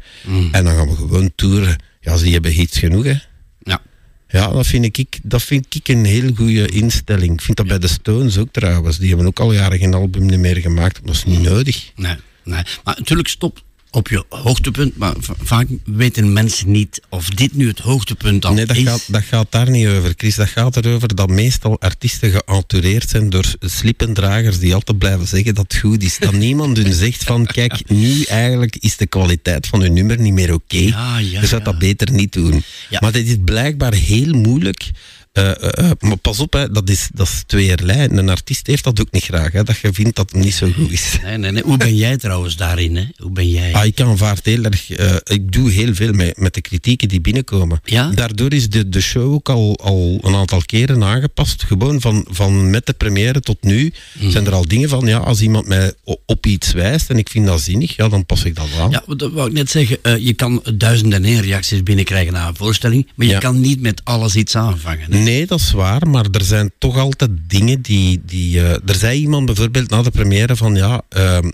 En 0.53 0.65
dan 0.65 0.75
gaan 0.75 0.89
we 0.89 0.97
gewoon 0.97 1.33
toeren. 1.35 1.83
Ja, 2.01 2.17
ze 2.17 2.29
hebben 2.29 2.51
hits 2.51 2.79
genoeg, 2.79 3.05
hè. 3.05 3.17
Ja. 3.63 3.83
Ja, 4.29 4.49
dat 4.49 4.67
vind 4.67 4.99
ik, 4.99 5.19
dat 5.23 5.43
vind 5.43 5.75
ik 5.75 5.89
een 5.89 6.05
heel 6.05 6.35
goede 6.35 6.69
instelling. 6.69 7.33
Ik 7.33 7.41
vind 7.41 7.57
dat 7.57 7.67
bij 7.67 7.79
de 7.79 7.89
Stones 7.89 8.39
ook 8.39 8.53
trouwens. 8.53 8.99
Die 8.99 9.09
hebben 9.09 9.27
ook 9.27 9.41
al 9.41 9.53
jaren 9.53 9.79
geen 9.79 9.95
album 9.95 10.41
meer 10.41 10.57
gemaakt. 10.57 11.01
Dat 11.05 11.15
is 11.15 11.25
niet 11.25 11.43
nodig. 11.43 11.93
Nee, 11.97 12.17
nee. 12.45 12.63
Maar 12.85 12.95
natuurlijk 12.99 13.29
stop 13.29 13.65
op 13.97 14.09
je 14.09 14.25
hoogtepunt, 14.29 14.97
maar 14.97 15.15
va- 15.19 15.35
vaak 15.43 15.67
weten 15.85 16.33
mensen 16.33 16.71
niet 16.71 17.01
of 17.09 17.29
dit 17.31 17.55
nu 17.55 17.69
het 17.69 17.79
hoogtepunt 17.79 18.43
dan 18.43 18.55
Nee, 18.55 18.67
dat 18.67 18.77
is. 18.77 18.83
gaat, 18.85 19.05
dat 19.13 19.23
gaat 19.23 19.47
daar 19.51 19.71
niet 19.71 19.87
over, 19.87 20.13
Chris. 20.17 20.35
Dat 20.35 20.49
gaat 20.49 20.77
erover 20.77 21.15
dat 21.15 21.29
meestal 21.29 21.81
artiesten 21.81 22.31
geentoureerd 22.47 23.09
zijn 23.11 23.31
door 23.31 23.45
slippendragers 23.61 24.59
die 24.59 24.75
altijd 24.75 24.99
blijven 24.99 25.27
zeggen 25.27 25.55
dat 25.55 25.73
het 25.73 25.81
goed 25.81 26.03
is. 26.03 26.19
Dat 26.19 26.33
niemand 26.47 26.77
hun 26.77 26.93
zegt 26.93 27.25
van, 27.25 27.47
kijk, 27.47 27.89
nu 27.89 28.23
eigenlijk 28.23 28.77
is 28.77 28.97
de 28.97 29.07
kwaliteit 29.07 29.67
van 29.67 29.81
hun 29.81 29.93
nummer 29.93 30.21
niet 30.21 30.33
meer 30.33 30.53
oké. 30.55 30.77
Ja, 30.77 31.19
ja, 31.19 31.41
Je 31.41 31.47
zou 31.47 31.61
ja. 31.65 31.71
dat 31.71 31.79
beter 31.79 32.13
niet 32.13 32.33
doen. 32.33 32.63
Maar 33.01 33.13
het 33.13 33.27
is 33.29 33.37
blijkbaar 33.45 33.95
heel 33.95 34.33
moeilijk 34.35 34.91
Eh, 35.37 35.51
eh, 35.51 35.57
eh, 35.79 35.91
maar 36.01 36.17
pas 36.17 36.41
op, 36.41 36.53
hè, 36.53 36.71
dat, 36.71 36.89
is, 36.89 37.09
dat 37.15 37.27
is 37.27 37.43
tweeërlei. 37.47 38.09
Een 38.11 38.29
artiest 38.29 38.67
heeft 38.67 38.85
dat 38.85 39.01
ook 39.01 39.11
niet 39.11 39.23
graag, 39.25 39.53
hè, 39.53 39.63
dat 39.63 39.79
je 39.79 39.93
vindt 39.93 40.17
dat 40.17 40.31
het 40.33 40.45
niet 40.45 40.55
zo 40.55 40.71
goed 40.71 40.91
is. 40.93 41.19
Nee, 41.23 41.37
nee, 41.39 41.51
nee. 41.51 41.63
Hoe 41.63 41.77
ben 41.77 41.97
jij 41.97 42.17
trouwens 42.17 42.57
daarin? 42.57 42.97
Hè? 42.97 43.05
Hoe 43.17 43.31
ben 43.31 43.49
jij? 43.51 43.73
Ah, 43.73 43.85
ik 43.85 44.01
aanvaard 44.01 44.45
heel 44.45 44.65
erg. 44.65 44.91
ik 45.25 45.53
doe 45.53 45.71
heel 45.71 45.95
veel 45.95 46.13
met, 46.13 46.37
met 46.39 46.55
de 46.55 46.61
kritieken 46.61 47.09
die 47.09 47.21
binnenkomen. 47.21 47.81
Ja? 47.85 48.11
Daardoor 48.11 48.53
is 48.53 48.69
de, 48.69 48.89
de 48.89 49.01
show 49.01 49.33
ook 49.33 49.49
al, 49.49 49.79
al 49.83 50.19
een 50.23 50.35
aantal 50.35 50.63
keren 50.67 51.05
aangepast. 51.05 51.63
Gewoon 51.63 52.01
van, 52.01 52.27
van 52.31 52.71
met 52.71 52.87
de 52.87 52.93
première 52.93 53.41
tot 53.41 53.63
nu 53.63 53.93
Hmm. 54.19 54.31
zijn 54.31 54.47
er 54.47 54.53
al 54.53 54.67
dingen 54.69 54.89
van, 54.89 55.07
ja, 55.07 55.19
als 55.19 55.41
iemand 55.41 55.67
mij 55.67 55.93
op 56.27 56.47
iets 56.47 56.73
wijst 56.73 57.11
en 57.11 57.19
ik 57.19 57.29
vind 57.29 57.47
dat 57.47 57.61
zinnig, 57.61 57.97
ja, 57.97 58.09
dan 58.09 58.27
pas 58.27 58.45
ik 58.45 58.55
dat 58.55 58.67
aan. 58.81 58.91
Ja, 58.91 59.03
dat 59.17 59.33
wou 59.33 59.49
ik 59.49 59.53
net 59.55 59.71
zeggen. 59.71 60.25
je 60.25 60.33
kan 60.33 60.63
duizenden 60.75 61.25
en 61.25 61.41
reacties 61.41 61.83
binnenkrijgen 61.83 62.33
na 62.33 62.49
een 62.49 62.57
voorstelling, 62.57 63.09
maar 63.15 63.27
je 63.27 63.33
Ja. 63.33 63.39
kan 63.39 63.61
niet 63.61 63.81
met 63.81 64.01
alles 64.05 64.35
iets 64.37 64.57
aanvangen. 64.57 65.13
hè? 65.13 65.19
Nee, 65.27 65.47
dat 65.47 65.61
is 65.61 65.71
waar, 65.71 66.09
maar 66.09 66.27
er 66.31 66.45
zijn 66.45 66.71
toch 66.79 66.97
altijd 66.97 67.31
dingen 67.47 67.81
die... 67.83 68.23
die 68.27 68.61
eh, 68.61 68.71
er 68.71 68.95
zei 68.95 69.21
iemand 69.21 69.47
bijvoorbeeld 69.47 69.91
na 69.91 70.03
de 70.03 70.11
première 70.11 70.57
van 70.57 70.75
ja, 70.75 71.03
ehm, 71.09 71.51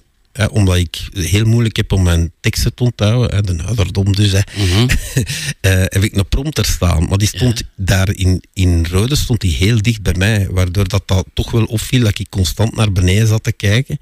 omdat 0.50 0.76
ik 0.76 1.08
heel 1.12 1.44
moeilijk 1.44 1.76
heb 1.76 1.92
om 1.92 2.02
mijn 2.02 2.32
teksten 2.40 2.74
te 2.74 2.82
onthouden, 2.82 3.34
hè, 3.34 3.42
de 3.42 3.62
ouderdom 3.62 4.12
dus, 4.12 4.32
hè, 4.32 4.40
eh, 5.60 5.80
heb 5.84 6.02
ik 6.02 6.16
een 6.16 6.28
prompter 6.28 6.64
staan. 6.64 7.08
Maar 7.08 7.18
die 7.18 7.28
stond 7.28 7.62
daar 7.76 8.14
in, 8.14 8.42
in 8.52 8.86
Rode 8.90 9.16
stond 9.16 9.40
die 9.40 9.52
heel 9.52 9.82
dicht 9.82 10.02
bij 10.02 10.14
mij, 10.18 10.48
waardoor 10.50 10.88
dat, 10.88 11.02
dat 11.06 11.26
toch 11.34 11.50
wel 11.50 11.64
opviel 11.64 12.02
dat 12.02 12.18
ik 12.18 12.30
constant 12.30 12.76
naar 12.76 12.92
beneden 12.92 13.26
zat 13.26 13.42
te 13.42 13.52
kijken. 13.52 13.98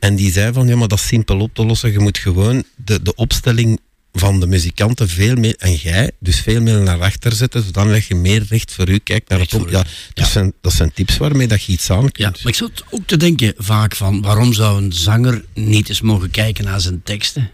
En 0.00 0.16
die 0.16 0.32
zei 0.32 0.52
van 0.52 0.66
ja, 0.66 0.76
maar 0.76 0.88
dat 0.88 0.98
is 0.98 1.06
simpel 1.06 1.40
op 1.40 1.54
te 1.54 1.66
lossen. 1.66 1.92
Je 1.92 1.98
moet 1.98 2.18
gewoon 2.18 2.64
de, 2.84 3.02
de 3.02 3.14
opstelling 3.14 3.80
van 4.12 4.40
de 4.40 4.46
muzikanten 4.46 5.08
veel 5.08 5.34
meer, 5.34 5.54
en 5.58 5.74
jij, 5.74 6.10
dus 6.18 6.40
veel 6.40 6.60
meer 6.60 6.78
naar 6.80 7.00
achter 7.00 7.32
zetten, 7.32 7.62
zodat 7.64 7.86
leg 7.86 8.08
je 8.08 8.14
meer 8.14 8.44
recht 8.48 8.72
voor 8.72 8.88
u 8.88 8.98
kijkt 8.98 9.28
naar 9.28 9.38
het 9.40 9.54
op. 9.54 9.68
Ja, 9.68 9.72
dat, 9.72 9.86
Ja. 10.14 10.24
Zijn, 10.26 10.52
dat 10.60 10.72
zijn 10.72 10.92
tips 10.92 11.16
waarmee 11.16 11.46
dat 11.48 11.62
je 11.62 11.72
iets 11.72 11.90
aan 11.90 12.02
Ja, 12.02 12.08
kunt. 12.10 12.42
maar 12.42 12.52
ik 12.52 12.58
zat 12.58 12.84
ook 12.90 13.06
te 13.06 13.16
denken 13.16 13.54
vaak 13.56 13.96
van 13.96 14.20
waarom 14.22 14.52
zou 14.52 14.82
een 14.82 14.92
zanger 14.92 15.44
niet 15.54 15.88
eens 15.88 16.00
mogen 16.00 16.30
kijken 16.30 16.64
naar 16.64 16.80
zijn 16.80 17.02
teksten? 17.02 17.50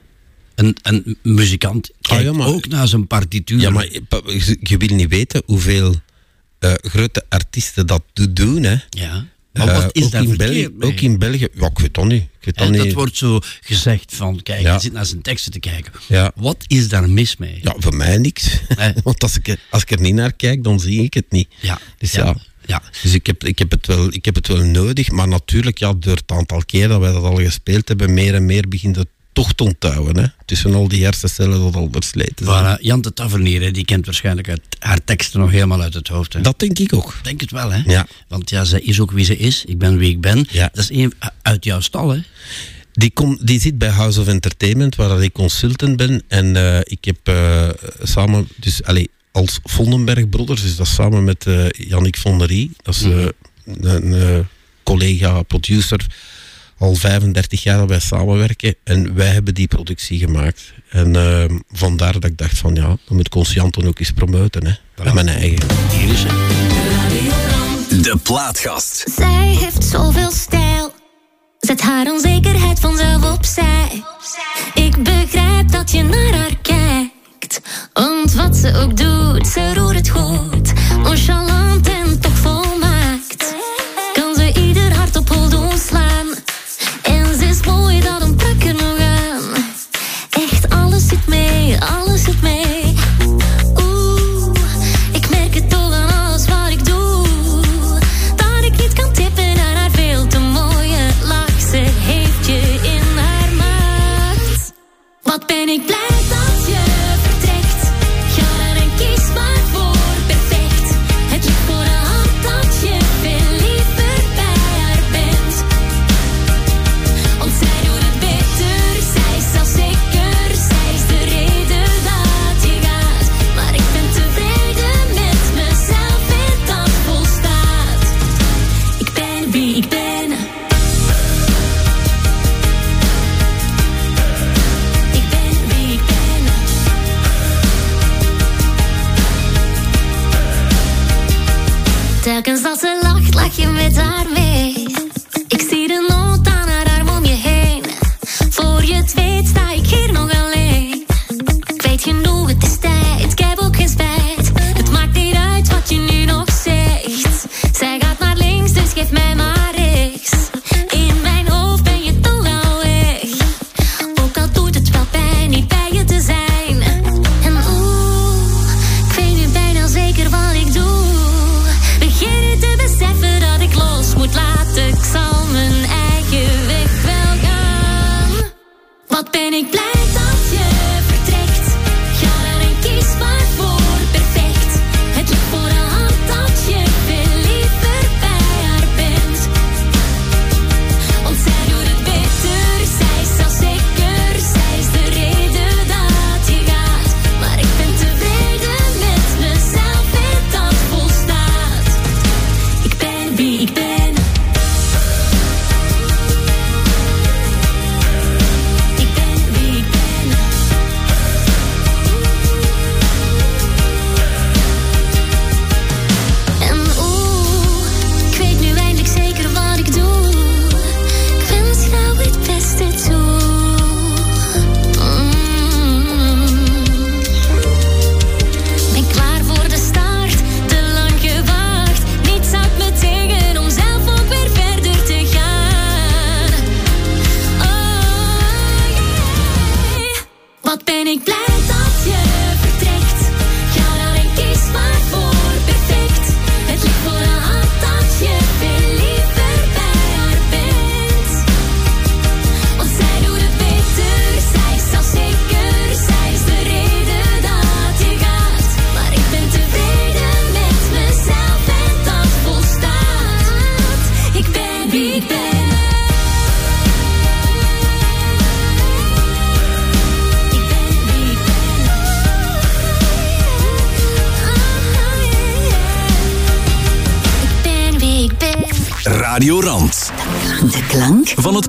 Een, 0.55 0.77
een 0.83 1.17
muzikant 1.23 1.91
kijkt 2.01 2.25
ja, 2.25 2.33
maar- 2.33 2.47
ook 2.47 2.69
naar 2.69 2.89
zijn 2.89 3.07
partituur. 3.07 3.61
Ja, 3.61 3.71
maar 3.71 3.89
je, 4.61 4.77
wil 4.79 4.97
niet 4.97 5.09
weten 5.09 5.43
hoeveel 5.47 5.95
eh, 6.59 6.73
grote 6.77 7.25
artiesten 7.29 7.87
dat 7.87 8.03
do- 8.13 8.33
doen. 8.33 8.63
Hè. 8.63 8.77
Ja. 8.91 9.27
Maar 9.53 9.69
Eh, 9.69 9.83
wat 9.83 9.97
is 9.97 10.05
ook 10.05 10.11
daar 10.11 10.23
in 10.25 10.37
België? 10.37 10.69
Ook 10.81 11.01
in 11.01 11.19
België. 11.19 11.49
Ja, 11.55 11.67
ik 11.67 11.79
weet 11.79 11.95
dat 11.95 12.05
niet. 12.05 12.25
Weet 12.55 12.59
dat 12.75 12.85
niet. 12.85 12.93
wordt 12.93 13.17
zo 13.17 13.41
gezegd 13.61 14.15
van, 14.15 14.43
kijk, 14.43 14.61
Ja. 14.61 14.71
hij 14.71 14.81
zit 14.81 14.93
naar 14.93 15.07
zijn 15.07 15.23
teksten 15.23 15.53
te 15.53 15.59
kijken. 15.61 15.93
Ja. 16.09 16.33
Wat 16.35 16.65
is 16.67 16.89
daar 16.89 17.09
mis 17.11 17.37
mee? 17.37 17.59
Ja, 17.63 17.75
voor 17.79 17.95
mij 17.97 18.19
niks. 18.19 18.49
Nee. 18.77 18.93
Want 19.05 19.23
als 19.23 19.37
ik, 19.37 19.49
er- 19.49 19.59
als 19.71 19.83
ik 19.83 19.91
er 19.91 20.01
niet 20.01 20.15
naar 20.15 20.33
kijk, 20.33 20.65
dan 20.65 20.81
zie 20.81 21.03
ik 21.03 21.15
het 21.15 21.27
niet. 21.31 21.49
Ja, 21.61 21.79
Dus 21.99 22.13
ja, 22.13 22.25
ja. 22.25 22.37
ja. 22.67 22.83
Dus 23.03 23.13
ik 23.15 23.27
heb, 23.27 23.45
ik, 23.45 23.59
heb 23.59 23.71
het 23.71 23.87
wel, 23.87 24.13
ik 24.13 24.25
heb 24.25 24.35
het 24.35 24.47
wel 24.49 24.65
nodig, 24.65 25.11
maar 25.11 25.29
natuurlijk, 25.29 25.79
ja, 25.79 25.93
door 25.99 26.17
het 26.17 26.31
aantal 26.31 26.63
keer 26.67 26.89
dat 26.89 27.01
wij 27.01 27.13
dat 27.13 27.23
al 27.23 27.37
gespeeld 27.37 27.89
hebben, 27.89 28.15
meer 28.15 28.35
en 28.35 28.47
meer 28.47 28.69
begint 28.69 28.97
het 28.97 29.07
toch 29.33 29.53
te 29.53 29.63
onthouden. 29.63 30.23
Hè? 30.23 30.29
Tussen 30.45 30.75
al 30.75 30.89
die 30.89 31.05
hersencellen 31.05 31.61
dat 31.61 31.75
al 31.75 31.89
versleten 31.93 32.47
zijn. 32.47 32.65
Eh, 32.65 32.75
Jan 32.81 33.01
de 33.01 33.13
Tavernier, 33.15 33.63
hè, 33.63 33.71
die 33.71 33.85
kent 33.85 34.05
waarschijnlijk 34.07 34.49
uit, 34.49 34.61
haar 34.79 35.05
teksten 35.05 35.41
nog 35.41 35.51
helemaal 35.51 35.83
uit 35.83 35.95
het 35.95 36.09
hoofd. 36.09 36.33
Hè? 36.33 36.41
Dat 36.41 36.59
denk 36.59 36.79
ik 36.79 36.93
ook. 36.93 37.15
Denk 37.23 37.41
het 37.41 37.51
wel, 37.51 37.71
hè? 37.73 37.83
Ja. 37.87 38.07
Want 38.29 38.51
ja, 38.51 38.65
zij 38.65 38.81
is 38.81 39.01
ook 39.01 39.11
wie 39.11 39.25
ze 39.25 39.37
is. 39.37 39.65
Ik 39.65 39.79
ben 39.79 39.97
wie 39.99 40.11
ik 40.11 40.21
ben. 40.21 40.47
Ja. 40.51 40.71
Dat 40.73 40.91
is 40.91 40.97
een, 41.03 41.13
uit 41.43 41.65
jouw 41.65 41.81
stal, 41.81 42.11
hè? 42.11 42.21
Die, 42.97 43.11
kom, 43.11 43.39
die 43.43 43.61
zit 43.61 43.79
bij 43.79 43.89
House 43.89 44.21
of 44.21 44.27
Entertainment, 44.27 44.97
waar 44.97 45.23
ik 45.23 45.33
consultant 45.33 45.97
ben. 45.97 46.23
En 46.29 46.57
eh, 46.57 46.79
ik 46.83 47.05
heb 47.05 47.17
eh, 47.23 47.69
samen, 48.03 48.49
dus 48.57 48.83
allee, 48.85 49.11
als 49.33 49.61
Vondenberg 49.63 50.29
Brothers, 50.29 50.63
dus 50.63 50.77
dat 50.77 50.87
samen 50.87 51.25
met 51.25 51.47
eh 51.47 51.69
Yannick 51.71 52.17
Vonderie, 52.17 52.71
dat 52.83 52.95
is 52.95 53.03
eh, 53.03 53.27
een 53.65 54.15
eh, 54.15 54.39
collega, 54.83 55.43
producer, 55.43 56.07
al 56.79 56.95
35 56.95 57.63
jaar 57.63 57.79
dat 57.79 57.89
wij 57.89 58.01
samenwerken. 58.01 58.75
En 58.85 59.15
wij 59.15 59.29
hebben 59.29 59.55
die 59.55 59.69
productie 59.69 60.19
gemaakt. 60.19 60.73
En 60.91 61.17
eh, 61.17 61.45
vandaar 61.73 62.13
dat 62.13 62.25
ik 62.25 62.39
dacht 62.39 62.59
van 62.59 62.75
ja, 62.75 62.87
dan 62.87 63.17
moet 63.17 63.29
Conscianton 63.29 63.87
ook 63.87 63.99
eens 63.99 64.13
promoten. 64.13 64.67
Hè. 64.67 65.05
Met 65.05 65.15
mijn 65.15 65.29
eigen. 65.29 65.69
Hier 65.91 66.13
is. 66.13 66.23
De 68.03 68.17
plaatkast. 68.23 69.05
Zij 69.17 69.47
heeft 69.47 69.85
zoveel 69.85 70.31
stijl. 70.31 70.66
Zet 71.67 71.81
haar 71.81 72.11
onzekerheid 72.13 72.81
vanzelf 72.81 73.33
opzij. 73.33 74.03
Ik 74.75 75.03
begrijp 75.03 75.73
dat 75.73 75.91
je 75.91 76.03
naar 76.03 76.35
haar 76.35 76.57
kijkt. 76.63 77.61
Want 77.93 78.33
wat 78.33 78.57
ze 78.57 78.77
ook 78.77 78.97
doet, 78.97 79.47
ze 79.47 79.75
roert 79.75 79.97
het 79.97 80.09
goed. 80.09 80.73
Nonchalant 81.03 81.96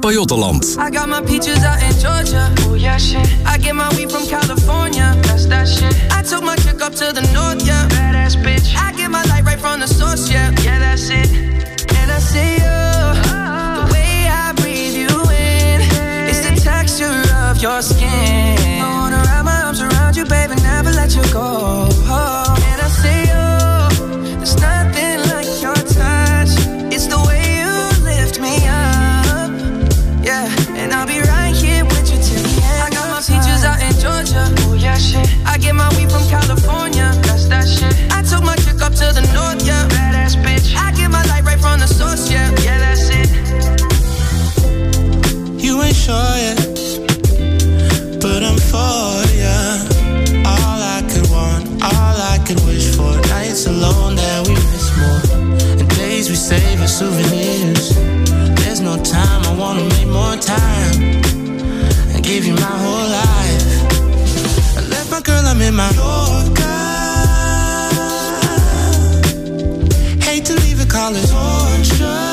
Pajottenland. 0.08 0.78
I 0.78 0.90
got 0.90 1.10
my 1.10 1.20
peaches 1.20 1.62
out 1.66 1.84
in 1.84 1.92
Georgia. 2.00 2.48
Oh 2.60 2.76
yeah, 2.76 2.98
shit. 2.98 3.28
I 3.46 3.58
get 3.58 3.76
my 3.76 3.90
weed 3.96 4.10
from 4.10 4.26
California. 4.26 5.14
That's 5.24 5.48
that 5.48 5.68
shit. 5.68 5.94
I 6.14 6.24
took 6.24 6.44
my 6.44 6.56
chick 6.56 6.80
up 6.82 6.94
to 6.94 7.12
the 7.12 7.24
north, 7.36 7.68
yeah. 7.68 7.90
Badass 7.90 8.38
bitch. 8.42 8.74
I 8.74 8.94
get 8.94 9.12
my 9.12 9.24
light 9.24 9.44
right 9.44 9.60
from 9.60 9.82
the 9.82 9.88
source, 9.88 10.32
yeah. 10.32 10.56
Yeah, 10.64 10.80
that's 10.80 11.10
it. 11.10 11.30
And 12.00 12.10
I 12.10 12.20
see 12.20 12.54
you. 12.54 12.78
The 13.20 13.36
ah. 13.36 13.90
way 13.92 14.30
I 14.32 14.54
breathe 14.54 14.96
you 14.96 15.12
in. 15.28 15.82
It's 16.32 16.40
the 16.48 16.56
texture 16.56 17.24
of 17.44 17.62
your 17.62 17.82
skin. 17.82 18.80
I 18.80 18.88
wanna 18.96 19.22
wrap 19.28 19.44
my 19.44 19.62
arms 19.64 19.82
around 19.82 20.16
you, 20.16 20.24
baby, 20.24 20.56
never 20.64 20.92
let 20.92 21.14
you 21.18 21.24
go. 21.34 21.97
To 38.98 39.14
the 39.14 39.22
north, 39.32 39.62
yeah. 39.66 39.88
Badass 39.94 40.36
bitch. 40.44 40.76
I 40.76 40.92
get 40.92 41.12
my 41.12 41.24
light 41.26 41.44
right 41.44 41.60
from 41.60 41.80
the 41.80 41.88
source, 41.88 42.32
yeah. 42.32 42.50
Yeah, 42.66 42.80
that's 42.84 43.10
it. 43.22 43.30
You 45.64 45.82
ain't 45.84 45.96
sure 45.96 46.34
yet, 46.46 46.58
but 48.22 48.42
I'm 48.50 48.58
for 48.72 49.22
ya. 49.44 49.58
All 50.52 50.80
I 50.98 51.00
could 51.12 51.30
want, 51.30 51.64
all 51.84 52.18
I 52.34 52.38
could 52.46 52.60
wish 52.66 52.96
for. 52.96 53.14
Nights 53.30 53.68
alone 53.68 54.16
that 54.16 54.48
we 54.48 54.54
miss 54.72 54.88
more, 54.98 55.22
and 55.80 55.90
days 55.96 56.30
we 56.30 56.36
save 56.36 56.82
as 56.82 56.98
souvenirs. 56.98 57.37
Call 70.98 71.14
torture. 71.14 72.27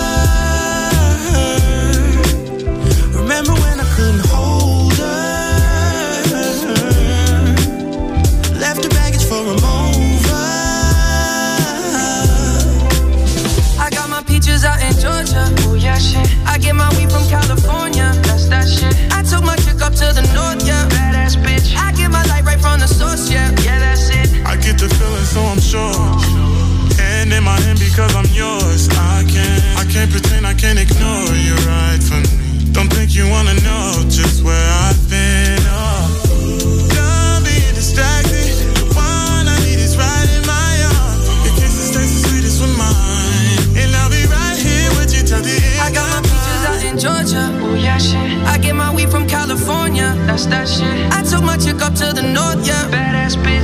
I 30.55 30.57
can't 30.57 30.79
ignore 30.79 31.35
you 31.35 31.57
right 31.67 31.99
from 32.01 32.23
me. 32.23 32.71
Don't 32.71 32.87
think 32.87 33.13
you 33.13 33.29
wanna 33.29 33.55
know 33.67 34.07
just 34.07 34.45
where 34.45 34.69
I've 34.87 35.03
been. 35.11 35.59
Oh. 35.67 36.87
Done 36.95 37.43
being 37.43 37.75
distracted. 37.75 38.55
The 38.79 38.87
one 38.95 39.51
I 39.51 39.59
need 39.67 39.83
is 39.83 39.99
right 39.99 40.31
in 40.31 40.47
my 40.47 40.75
arms. 40.95 41.27
Your 41.43 41.55
kisses 41.59 41.91
taste 41.91 42.15
the 42.15 42.29
sweetest 42.29 42.63
with 42.63 42.71
mine. 42.79 43.83
And 43.83 43.91
I'll 43.99 44.11
be 44.15 44.23
right 44.31 44.55
here 44.55 44.91
with 44.95 45.11
you 45.11 45.27
till 45.27 45.43
the 45.43 45.59
end. 45.59 45.81
I 45.83 45.91
got 45.91 46.07
my 46.15 46.23
peaches 46.23 46.63
out 46.71 46.81
in 46.87 46.97
Georgia. 47.03 47.51
Oh 47.67 47.75
yeah, 47.75 47.99
shit. 47.99 48.39
I 48.47 48.57
get 48.57 48.77
my 48.77 48.95
weed 48.95 49.11
from 49.11 49.27
California. 49.27 50.15
That's 50.29 50.47
that 50.47 50.69
shit. 50.69 50.95
I 51.11 51.23
took 51.27 51.43
my 51.43 51.57
chick 51.57 51.83
up 51.83 51.95
to 51.99 52.13
the 52.15 52.23
north, 52.23 52.65
yeah. 52.65 52.87
Badass 52.95 53.35
bitch. 53.43 53.64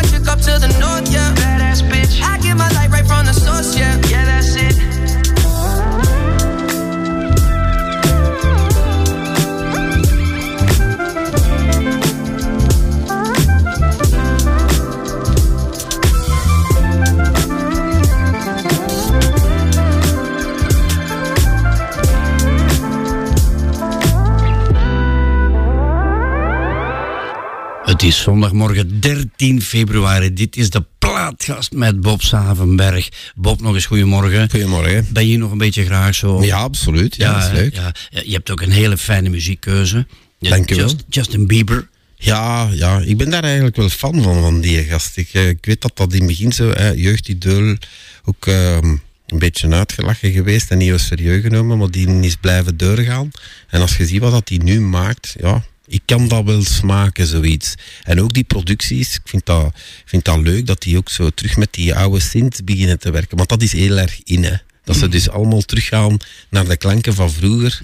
My 0.00 0.08
chick 0.08 0.26
up 0.28 0.40
to 0.48 0.56
the 0.58 0.68
north, 0.80 1.12
yeah. 1.12 1.34
Badass 1.34 1.82
bitch. 1.82 2.22
I 2.22 2.38
get 2.38 2.56
my 2.56 2.70
light 2.70 2.88
right 2.88 3.06
from 3.06 3.26
the 3.26 3.34
source, 3.34 3.76
yeah. 3.76 4.00
Yeah, 4.08 4.24
Het 28.00 28.08
is 28.08 28.22
zondagmorgen 28.22 29.00
13 29.00 29.62
februari. 29.62 30.32
Dit 30.32 30.56
is 30.56 30.70
de 30.70 30.84
plaatgast 30.98 31.72
met 31.72 32.00
Bob 32.00 32.22
Savenberg. 32.22 33.08
Bob, 33.34 33.60
nog 33.60 33.74
eens 33.74 33.86
goedemorgen. 33.86 34.50
Goedemorgen. 34.50 35.06
Ben 35.12 35.28
je 35.28 35.36
nog 35.38 35.50
een 35.50 35.58
beetje 35.58 35.84
graag 35.84 36.14
zo? 36.14 36.42
Ja, 36.44 36.56
absoluut. 36.58 37.16
Ja, 37.16 37.32
dat 37.34 37.52
is 37.52 37.58
leuk. 37.58 37.74
Ja, 37.74 37.94
Ja, 38.10 38.22
je 38.24 38.32
hebt 38.32 38.50
ook 38.50 38.60
een 38.60 38.70
hele 38.70 38.96
fijne 38.98 39.28
muziekkeuze. 39.28 40.06
Dank 40.38 40.68
je 40.68 40.74
wel. 40.74 40.84
Just- 40.84 41.04
Justin 41.08 41.46
Bieber. 41.46 41.88
Ja, 42.16 42.68
ja, 42.72 42.98
ik 42.98 43.16
ben 43.16 43.30
daar 43.30 43.44
eigenlijk 43.44 43.76
wel 43.76 43.88
fan 43.88 44.22
van, 44.22 44.40
van 44.40 44.60
die 44.60 44.84
gast. 44.84 45.16
Ik, 45.16 45.28
eh, 45.32 45.48
ik 45.48 45.64
weet 45.64 45.80
dat 45.82 45.96
dat 45.96 46.12
in 46.12 46.18
het 46.18 46.28
begin 46.28 46.52
zo, 46.52 46.70
hè, 46.70 46.90
jeugdidool, 46.90 47.76
ook 48.24 48.46
ehm, 48.46 48.96
een 49.26 49.38
beetje 49.38 49.68
uitgelachen 49.70 50.32
geweest 50.32 50.70
en 50.70 50.78
niet 50.78 50.90
was 50.90 51.06
serieus 51.06 51.42
genomen, 51.42 51.78
maar 51.78 51.90
die 51.90 52.20
is 52.20 52.36
blijven 52.36 52.76
doorgaan. 52.76 53.30
En 53.68 53.80
als 53.80 53.96
je 53.96 54.06
ziet 54.06 54.20
wat 54.20 54.32
dat 54.32 54.48
hij 54.48 54.58
nu 54.58 54.80
maakt, 54.80 55.34
ja, 55.40 55.64
ik 55.90 56.02
kan 56.04 56.28
dat 56.28 56.44
wel 56.44 56.62
smaken, 56.64 57.26
zoiets. 57.26 57.74
En 58.02 58.20
ook 58.20 58.32
die 58.34 58.44
producties, 58.44 59.14
ik 59.14 59.20
vind 59.24 59.46
dat, 59.46 59.74
vind 60.04 60.24
dat 60.24 60.38
leuk 60.38 60.66
dat 60.66 60.82
die 60.82 60.96
ook 60.96 61.08
zo 61.08 61.30
terug 61.30 61.56
met 61.56 61.72
die 61.72 61.94
oude 61.94 62.20
synth 62.20 62.64
beginnen 62.64 62.98
te 62.98 63.10
werken. 63.10 63.36
Want 63.36 63.48
dat 63.48 63.62
is 63.62 63.72
heel 63.72 63.96
erg 63.98 64.20
in, 64.24 64.44
hè. 64.44 64.56
Dat 64.84 64.96
ze 64.96 65.08
dus 65.08 65.28
allemaal 65.30 65.60
teruggaan 65.62 66.16
naar 66.50 66.64
de 66.68 66.76
klanken 66.76 67.14
van 67.14 67.30
vroeger. 67.32 67.78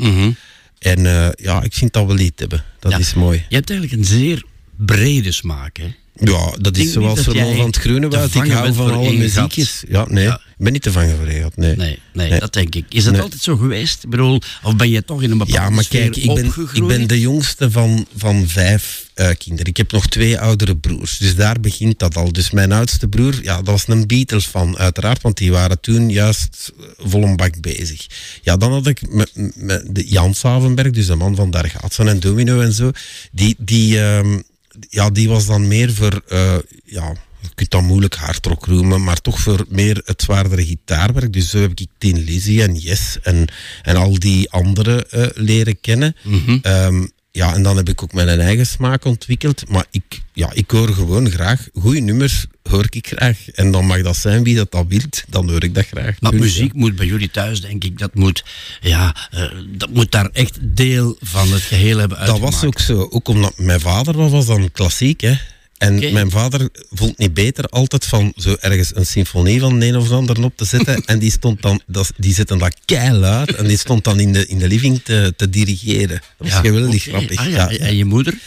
En 0.78 1.06
eh, 1.06 1.28
ja, 1.34 1.62
ik 1.62 1.74
vind 1.74 1.92
dat 1.92 2.06
wel 2.06 2.18
iets 2.18 2.40
hebben. 2.40 2.64
Dat 2.78 2.92
Ja. 2.92 2.98
is 2.98 3.14
mooi. 3.14 3.44
Je 3.48 3.54
hebt 3.54 3.70
eigenlijk 3.70 4.00
een 4.00 4.06
zeer 4.08 4.44
brede 4.76 5.32
smaak, 5.32 5.76
hè? 5.76 5.94
Ja, 6.18 6.52
dat 6.60 6.76
is 6.76 6.92
zoals 6.92 7.24
dat 7.24 7.34
Ramon 7.34 7.56
van 7.56 7.66
het 7.66 7.76
Groenewoud. 7.76 8.32
te 8.32 8.38
Ik 8.44 8.50
hou 8.50 8.74
van 8.74 8.90
alle 8.90 9.12
muziekjes. 9.12 9.82
Ja, 9.88 10.06
nee. 10.08 10.24
Ja. 10.24 10.34
Ik 10.58 10.64
ben 10.64 10.72
niet 10.72 10.82
te 10.82 10.92
vangen 10.92 11.16
voor 11.16 11.26
nee. 11.26 11.42
Nee, 11.54 11.76
nee, 12.12 12.30
Nee. 12.30 12.40
dat 12.40 12.52
denk 12.52 12.74
ik. 12.74 12.84
Is 12.88 13.04
Nee. 13.04 13.20
altijd 13.20 13.42
zo 13.42 13.56
geweest? 13.56 14.04
Ik 14.04 14.10
bedoel, 14.10 14.40
of 14.62 14.76
ben 14.76 14.90
je 14.90 15.04
toch 15.04 15.22
in 15.22 15.30
een 15.30 15.38
bepaalde 15.38 15.60
Ja, 15.62 15.70
maar 15.70 15.86
kijk, 15.88 16.16
ik 16.16 16.34
ben, 16.34 16.52
ik 16.72 16.86
ben 16.86 17.06
de 17.06 17.20
jongste 17.20 17.70
van, 17.70 18.06
van 18.16 18.48
vijf 18.48 19.10
eh, 19.14 19.28
kinderen. 19.38 19.66
Ik 19.66 19.76
heb 19.76 19.92
nog 19.92 20.06
twee 20.06 20.38
oudere 20.38 20.76
broers. 20.76 21.18
Dus 21.18 21.34
daar 21.36 21.60
begint 21.60 21.98
dat 21.98 22.16
al. 22.16 22.32
Dus 22.32 22.50
mijn 22.50 22.72
oudste 22.72 23.08
broer, 23.08 23.42
ja, 23.42 23.56
dat 23.56 23.66
was 23.66 23.88
een 23.88 24.06
Beatles 24.06 24.46
van, 24.46 24.78
uiteraard. 24.78 25.22
Want 25.22 25.36
die 25.36 25.50
waren 25.52 25.80
toen 25.80 26.10
juist 26.10 26.72
eh, 26.78 26.84
vol 27.10 27.22
een 27.22 27.36
bak 27.36 27.60
bezig. 27.60 28.06
Ja, 28.42 28.56
dan 28.56 28.72
had 28.72 28.86
ik 28.86 29.08
met, 29.08 29.30
met 29.54 29.82
de 29.90 30.06
Jan 30.06 30.34
Savenberg, 30.34 30.90
dus 30.90 31.06
de 31.06 31.14
man 31.14 31.36
van 31.36 31.50
Dargaatsen 31.50 32.08
en 32.08 32.20
Domino 32.20 32.60
en 32.60 32.72
zo. 32.72 32.90
Die, 33.32 33.54
die, 33.58 34.00
ehm, 34.00 34.40
ja, 34.88 35.10
die 35.10 35.28
was 35.28 35.46
dan 35.46 35.68
meer 35.68 35.92
voor, 35.92 36.22
eh, 36.28 36.56
ja, 36.84 37.14
je 37.40 37.48
kunt 37.54 37.70
dat 37.70 37.82
moeilijk 37.82 38.14
hardrock 38.14 38.66
noemen, 38.66 39.04
maar 39.04 39.20
toch 39.20 39.40
voor 39.40 39.64
meer 39.68 40.02
het 40.04 40.22
zwaardere 40.22 40.66
gitaarwerk. 40.66 41.32
Dus 41.32 41.50
zo 41.50 41.58
heb 41.58 41.70
ik 41.74 41.86
Tin 41.98 42.24
Lizzy 42.24 42.60
en 42.60 42.74
Yes 42.74 43.18
en, 43.22 43.48
en 43.82 43.96
al 43.96 44.18
die 44.18 44.50
anderen 44.50 45.10
eh, 45.10 45.26
leren 45.34 45.80
kennen. 45.80 46.16
Ehm, 46.62 47.06
ja, 47.36 47.54
en 47.54 47.62
dan 47.62 47.76
heb 47.76 47.88
ik 47.88 48.02
ook 48.02 48.12
mijn 48.12 48.40
eigen 48.40 48.66
smaak 48.66 49.04
ontwikkeld. 49.04 49.68
Maar 49.68 49.84
ik, 49.90 50.22
ja, 50.32 50.50
ik 50.52 50.70
hoor 50.70 50.88
gewoon 50.94 51.30
graag 51.30 51.68
goede 51.74 52.00
nummers, 52.00 52.46
hoor 52.62 52.86
ik 52.90 53.06
graag. 53.06 53.50
En 53.50 53.70
dan 53.70 53.86
mag 53.86 54.02
dat 54.02 54.16
zijn 54.16 54.42
wie 54.44 54.56
dat, 54.56 54.72
dat 54.72 54.84
wilt, 54.88 55.24
dan 55.28 55.50
hoor 55.50 55.64
ik 55.64 55.74
dat 55.74 55.86
graag. 55.86 56.20
Maar 56.20 56.30
Punt, 56.30 56.42
muziek 56.42 56.72
moet 56.72 56.96
bij 56.96 57.06
jullie 57.06 57.30
thuis, 57.30 57.60
denk 57.60 57.84
ik, 57.84 57.98
dat 57.98 58.14
moet, 58.14 58.44
ja, 58.80 59.14
eh, 59.30 59.42
dat 59.68 59.90
moet 59.90 60.10
daar 60.12 60.28
echt 60.32 60.58
deel 60.60 61.16
van 61.20 61.52
het 61.52 61.62
geheel 61.62 61.98
hebben 61.98 62.18
Dat 62.18 62.28
uitgemaakt. 62.28 62.54
was 62.54 62.64
ook 62.64 62.78
zo. 62.78 63.06
Ook 63.10 63.28
omdat 63.28 63.58
mijn 63.58 63.80
vader 63.80 64.30
was 64.30 64.46
dan 64.46 64.72
klassiek, 64.72 65.20
hè. 65.20 65.34
En 65.78 66.12
mijn 66.12 66.30
vader 66.30 66.68
vond 66.90 67.18
niet 67.18 67.34
beter 67.34 67.64
altijd 67.64 68.04
van 68.04 68.32
zo 68.36 68.56
ergens 68.60 68.96
een 68.96 69.06
symfonie 69.06 69.60
van 69.60 69.80
een 69.82 69.96
of 69.96 70.08
de 70.08 70.14
ander 70.14 70.44
op 70.44 70.56
te 70.56 70.64
zetten. 70.64 71.04
en 71.06 71.18
die 71.18 71.30
stond 71.30 71.62
dan, 71.62 71.80
dat, 71.86 72.12
die 72.16 72.34
zette 72.34 72.56
dat 72.56 72.76
keihard 72.84 73.54
en 73.54 73.66
die 73.66 73.78
stond 73.78 74.04
dan 74.04 74.20
in 74.20 74.32
de, 74.32 74.46
in 74.46 74.58
de 74.58 74.68
living 74.68 75.00
te, 75.02 75.32
te 75.36 75.50
dirigeren. 75.50 76.08
Dat 76.08 76.22
was 76.38 76.48
Ja, 76.48 76.60
geweldig 76.60 77.02
grappig. 77.02 77.38
Ah, 77.38 77.50
ja. 77.50 77.70
Ja. 77.70 77.78
En 77.78 77.96
je 77.96 78.04
moeder? 78.04 78.38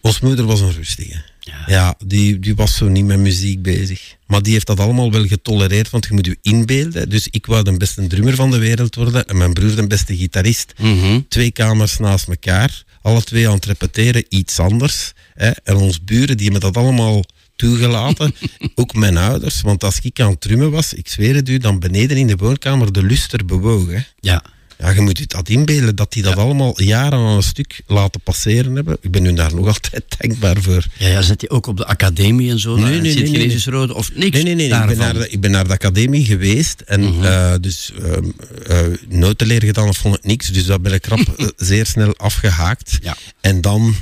Ons 0.00 0.20
moeder 0.20 0.44
was 0.44 0.60
een 0.60 0.72
rustige. 0.72 1.22
Ja. 1.40 1.64
Ja, 1.66 1.94
die, 2.06 2.38
die 2.38 2.54
was 2.54 2.76
zo 2.76 2.88
niet 2.88 3.04
met 3.04 3.18
muziek 3.18 3.62
bezig. 3.62 4.14
Maar 4.26 4.42
die 4.42 4.52
heeft 4.52 4.66
dat 4.66 4.80
allemaal 4.80 5.12
wel 5.12 5.26
getolereerd, 5.26 5.90
want 5.90 6.06
je 6.06 6.14
moet 6.14 6.26
je 6.26 6.38
inbeelden. 6.42 7.08
Dus 7.08 7.28
ik 7.30 7.46
wou 7.46 7.62
de 7.62 7.76
beste 7.76 8.06
drummer 8.06 8.34
van 8.34 8.50
de 8.50 8.58
wereld 8.58 8.94
worden 8.94 9.26
en 9.26 9.36
mijn 9.36 9.52
broer 9.52 9.74
de 9.74 9.86
beste 9.86 10.16
gitarist. 10.16 10.72
Mhm. 10.78 11.20
Twee 11.28 11.50
kamers 11.50 11.98
naast 11.98 12.28
elkaar, 12.28 12.84
alle 13.06 13.22
twee 13.22 13.48
aan 13.48 13.54
het 13.54 13.64
repeteren, 13.64 14.24
iets 14.28 14.58
anders. 14.58 15.12
Hè. 15.34 15.50
En 15.50 15.76
ons 15.76 16.04
buren, 16.04 16.36
die 16.36 16.50
hebben 16.50 16.72
dat 16.72 16.82
allemaal 16.82 17.24
toegelaten. 17.56 18.34
Ook 18.74 18.94
mijn 18.94 19.16
ouders, 19.16 19.60
want 19.60 19.84
als 19.84 20.00
ik 20.00 20.20
aan 20.20 20.30
het 20.30 20.40
drummen 20.40 20.70
was, 20.70 20.92
ik 20.92 21.08
zweer 21.08 21.34
het 21.34 21.48
u, 21.48 21.58
dan 21.58 21.78
beneden 21.78 22.16
in 22.16 22.26
de 22.26 22.36
woonkamer 22.36 22.92
de 22.92 23.02
luster 23.02 23.44
bewoog. 23.44 23.86
Hè. 23.90 24.00
Ja. 24.20 24.44
Ja, 24.78 24.90
je 24.90 25.00
moet 25.00 25.18
je 25.18 25.26
dat 25.26 25.48
inbeelden, 25.48 25.96
dat 25.96 26.12
die 26.12 26.22
dat 26.22 26.36
allemaal 26.36 26.82
jaren 26.82 27.18
aan 27.18 27.36
een 27.36 27.42
stuk 27.42 27.80
laten 27.86 28.20
passeren 28.20 28.74
hebben. 28.74 28.96
Ik 29.00 29.10
ben 29.10 29.22
nu 29.22 29.32
daar 29.32 29.54
nog 29.54 29.66
altijd 29.66 30.04
dankbaar 30.18 30.56
voor. 30.60 30.84
Ja, 30.98 31.08
ja, 31.08 31.22
zit 31.22 31.40
je 31.40 31.50
ook 31.50 31.66
op 31.66 31.76
de 31.76 31.86
academie 31.86 32.50
en 32.50 32.58
zo? 32.58 32.76
Nee, 32.76 32.84
nee, 32.84 32.92
nee, 32.92 33.00
nee, 33.00 33.12
Sint-Gelesius-Rode 33.12 33.94
of 33.94 34.10
niks 34.14 34.42
Nee, 34.42 34.54
nee, 34.54 34.54
nee. 34.54 34.80
Ik 34.80 34.86
ben, 34.86 34.98
naar 34.98 35.14
de, 35.14 35.28
ik 35.30 35.40
ben 35.40 35.50
naar 35.50 35.66
de 35.66 35.72
academie 35.72 36.24
geweest 36.24 36.80
en 36.80 37.14
eh, 37.22 37.54
dus 37.60 37.92
ehm, 38.02 38.24
eh, 38.66 38.78
notenleer 39.08 39.64
gedaan, 39.64 39.86
dat 39.86 39.96
vond 39.96 40.16
ik 40.16 40.24
niks. 40.24 40.48
Dus 40.48 40.66
dat 40.66 40.82
ben 40.82 40.92
ik 40.92 41.06
rap 41.06 41.18
eh, 41.36 41.46
zeer 41.56 41.86
snel 41.86 42.16
afgehaakt. 42.16 42.98
Ja. 43.02 43.16
En 43.40 43.60
dan 43.60 43.94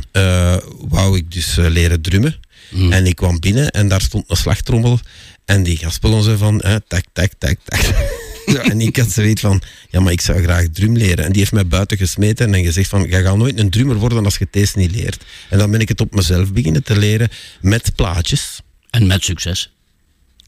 wou 0.89 1.17
ik 1.17 1.33
dus 1.33 1.55
leren 1.57 2.01
drummen. 2.01 2.43
En 2.91 3.07
ik 3.07 3.17
kwam 3.17 3.41
binnen 3.41 3.71
en 3.71 3.89
daar 3.89 4.01
stond 4.01 4.25
een 4.29 4.37
slagtrommel. 4.37 4.99
En 5.45 5.63
die 5.63 5.77
gaspelen 5.77 6.23
zo 6.23 6.37
van, 6.37 6.61
eh, 6.61 6.77
tak, 6.89 7.05
tak, 7.13 7.33
tak, 7.39 7.59
tak. 7.65 8.13
Zo, 8.47 8.57
en 8.57 8.81
ik 8.81 8.97
had 8.97 9.11
zoiets 9.11 9.41
van, 9.41 9.63
ja, 9.91 10.01
maar 10.01 10.13
ik 10.13 10.21
zou 10.21 10.43
graag 10.43 10.67
drum 10.73 10.97
leren. 10.97 11.25
En 11.25 11.31
die 11.31 11.41
heeft 11.41 11.53
mij 11.53 11.67
buiten 11.67 11.97
gesmeten 11.97 12.55
en 12.55 12.65
gezegd 12.65 12.89
van, 12.89 13.09
jij 13.09 13.23
gaat 13.23 13.37
nooit 13.37 13.59
een 13.59 13.71
drummer 13.71 13.97
worden 13.97 14.25
als 14.25 14.37
je 14.37 14.47
deze 14.51 14.79
niet 14.79 14.91
leert. 14.95 15.25
En 15.51 15.59
dan 15.59 15.71
ben 15.71 15.81
ik 15.81 15.89
het 15.89 16.01
op 16.01 16.15
mezelf 16.15 16.53
beginnen 16.53 16.83
te 16.83 16.99
leren 16.99 17.29
met 17.61 17.95
plaatjes. 17.95 18.61
En 18.91 19.07
met 19.07 19.25
succes. 19.25 19.73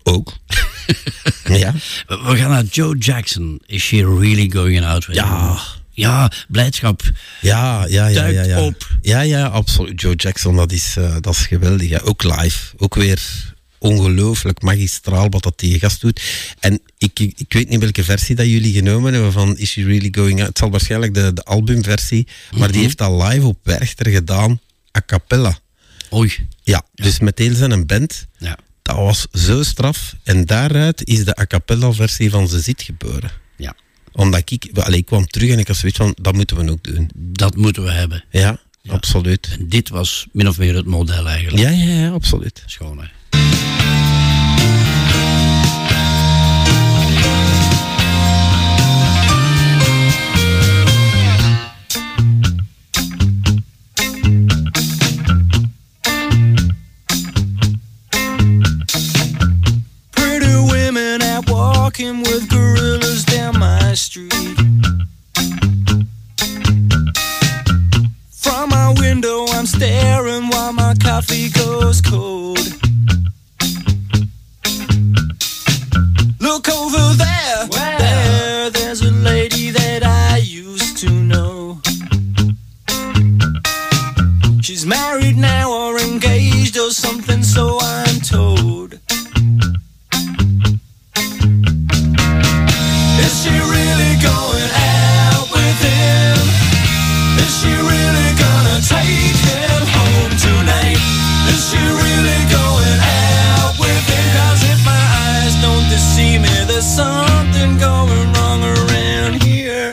Ook. 0.03 0.37
ja. 1.63 1.75
We 2.07 2.37
gaan 2.37 2.51
naar 2.51 2.65
Joe 2.65 2.99
Jackson. 2.99 3.61
Is 3.67 3.83
she 3.83 3.97
really 3.97 4.51
going 4.51 4.85
out 4.85 5.07
with 5.07 5.17
Ja. 5.17 5.25
you? 5.25 5.59
Ja, 5.91 6.31
blijdschap. 6.49 7.03
Ja, 7.41 7.87
ja, 7.89 8.07
ja. 8.07 8.27
ja, 8.27 8.43
ja. 8.43 8.61
op. 8.63 8.89
Ja, 9.03 9.21
ja, 9.21 9.47
absoluut. 9.47 10.01
Joe 10.01 10.15
Jackson, 10.15 10.57
dat 10.57 10.73
is, 10.73 10.95
eh, 10.97 11.17
dat 11.21 11.35
is 11.35 11.47
geweldig. 11.47 11.89
Ja. 11.89 11.99
Ook 11.99 12.23
live. 12.23 12.59
Ook 12.77 12.95
weer 12.95 13.21
ongelooflijk 13.87 14.63
magistraal 14.63 15.29
wat 15.29 15.43
dat 15.43 15.59
die 15.59 15.79
gast 15.79 16.01
doet. 16.01 16.23
En 16.61 16.81
ik, 16.99 17.19
ik, 17.21 17.53
weet 17.53 17.69
niet 17.69 17.81
welke 17.81 18.05
versie 18.05 18.35
dat 18.35 18.47
jullie 18.47 18.73
genomen 18.73 19.13
hebben 19.13 19.33
van 19.33 19.57
Is 19.57 19.71
She 19.71 19.85
Really 19.85 20.09
Going 20.11 20.39
Out? 20.39 20.49
Het 20.49 20.59
zal 20.59 20.71
waarschijnlijk 20.71 21.15
de, 21.15 21.33
de 21.33 21.43
albumversie, 21.43 22.27
maar 22.57 22.73
die 22.73 22.83
heeft 22.83 22.99
dat 22.99 23.23
live 23.23 23.47
op 23.47 23.59
Werchter 23.63 24.11
gedaan, 24.11 24.61
a 24.97 25.03
cappella. 25.07 25.59
Oei. 26.13 26.47
Ja, 26.63 26.83
dus 26.95 27.19
met 27.19 27.39
heel 27.39 27.55
zijn 27.55 27.87
band. 27.87 28.27
Ja. 28.39 28.59
Dat 28.83 28.97
was 28.97 29.27
zo 29.33 29.63
straf. 29.63 30.15
En 30.23 30.45
daaruit 30.45 31.07
is 31.07 31.25
de 31.25 31.41
a 31.41 31.47
cappella 31.47 31.93
versie 31.93 32.31
van 32.31 32.49
Ze 32.49 32.61
Zit 32.61 32.83
geboren. 32.83 33.31
ja, 33.57 33.75
Omdat 34.13 34.51
ik, 34.51 34.71
allee, 34.75 34.99
ik 34.99 35.07
kwam 35.07 35.27
terug 35.27 35.51
en 35.51 35.59
ik 35.59 35.67
had 35.67 35.77
zoiets 35.77 35.99
van, 35.99 36.17
dat 36.21 36.35
moeten 36.35 36.57
we 36.57 36.71
ook 36.71 36.85
doen. 36.85 37.11
dat 37.15 37.57
moeten 37.57 37.83
we 37.83 37.91
hebben. 37.91 38.25
Ja, 38.31 38.61
absoluut. 38.87 39.49
En 39.59 39.69
dit 39.69 39.89
was 39.89 40.27
min 40.33 40.49
of 40.49 40.59
meer 40.59 40.75
het 40.75 40.87
model 40.87 41.29
eigenlijk. 41.29 41.63
Ja, 41.63 41.71
ja, 41.71 42.01
ja, 42.01 42.11
absoluut. 42.11 42.63
Schoon, 42.67 42.99
hè? 42.99 43.07
Walking 61.99 62.21
with 62.23 62.49
gorillas 62.51 63.25
down 63.25 63.59
my 63.59 63.95
street. 63.95 64.33
From 68.31 68.69
my 68.71 68.95
window, 68.99 69.47
I'm 69.49 69.67
staring 69.67 70.49
while 70.49 70.73
my 70.73 70.95
coffee 71.03 71.49
goes 71.49 72.01
cold. 72.03 72.59
Look 76.41 76.69
over 76.69 77.15
there, 77.15 77.67
there, 77.71 78.71
there's 78.71 79.01
a 79.01 79.11
lady 79.11 79.71
that 79.71 80.03
I 80.05 80.39
used 80.39 80.99
to 80.99 81.11
know. 81.11 81.81
She's 84.61 84.85
married 84.85 85.37
now 85.37 85.73
or 85.73 85.99
engaged 85.99 86.77
or 86.77 86.91
something, 86.91 87.43
so 87.43 87.79
I'm 87.81 88.06
something 106.97 107.77
going 107.79 108.33
wrong 108.33 108.63
around 108.65 109.35
here. 109.43 109.93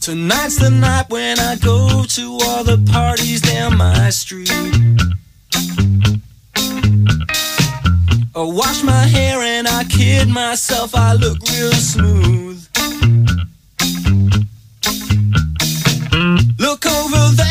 Tonight's 0.00 0.56
the 0.56 0.70
night 0.70 1.10
when 1.10 1.38
I 1.38 1.56
go 1.56 2.04
to 2.16 2.38
all 2.46 2.64
the 2.64 2.78
parties 2.90 3.42
down 3.42 3.76
my 3.76 4.08
street. 4.08 4.50
I 8.34 8.42
wash 8.60 8.82
my 8.82 9.04
hair 9.16 9.40
and 9.40 9.68
I 9.68 9.84
kid 9.84 10.28
myself, 10.28 10.94
I 10.94 11.12
look 11.14 11.38
real 11.50 11.72
smooth. 11.72 12.66
Look 16.58 16.86
over 16.86 17.22
there, 17.36 17.45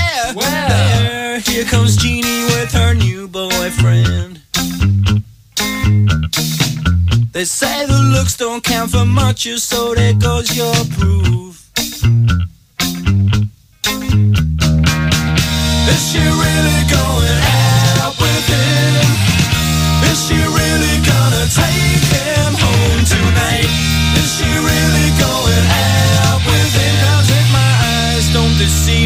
here 1.56 1.64
comes 1.64 1.96
Jeannie 1.96 2.44
with 2.52 2.74
her 2.74 2.94
new 2.94 3.30
boyfriend. 3.30 4.42
They 7.32 7.46
say 7.46 7.86
the 7.86 8.00
looks 8.14 8.36
don't 8.36 8.62
count 8.62 8.92
for 8.92 9.06
much, 9.06 9.48
so 9.60 9.96
there 9.96 10.14
goes 10.16 10.54
your 10.58 10.76
proof. 11.00 11.72
Is 15.94 16.02
she 16.12 16.24
really 16.44 16.82
going 16.92 17.40
out 18.04 18.16
with 18.20 18.46
him? 18.52 19.08
Is 20.12 20.20
she 20.28 20.36
really 20.60 20.98
gonna 21.08 21.46
take 21.56 22.04
him 22.20 22.52
home 22.66 23.02
tonight? 23.16 23.72
Is 24.20 24.30
she 24.36 24.50
really 24.72 25.10
going 25.24 25.66
out 26.20 26.42
with 26.52 26.72
him? 26.80 26.96
Cause 27.06 27.30
if 27.32 27.48
my 27.54 27.72
eyes 27.96 28.28
don't 28.34 28.58
deceive 28.58 29.05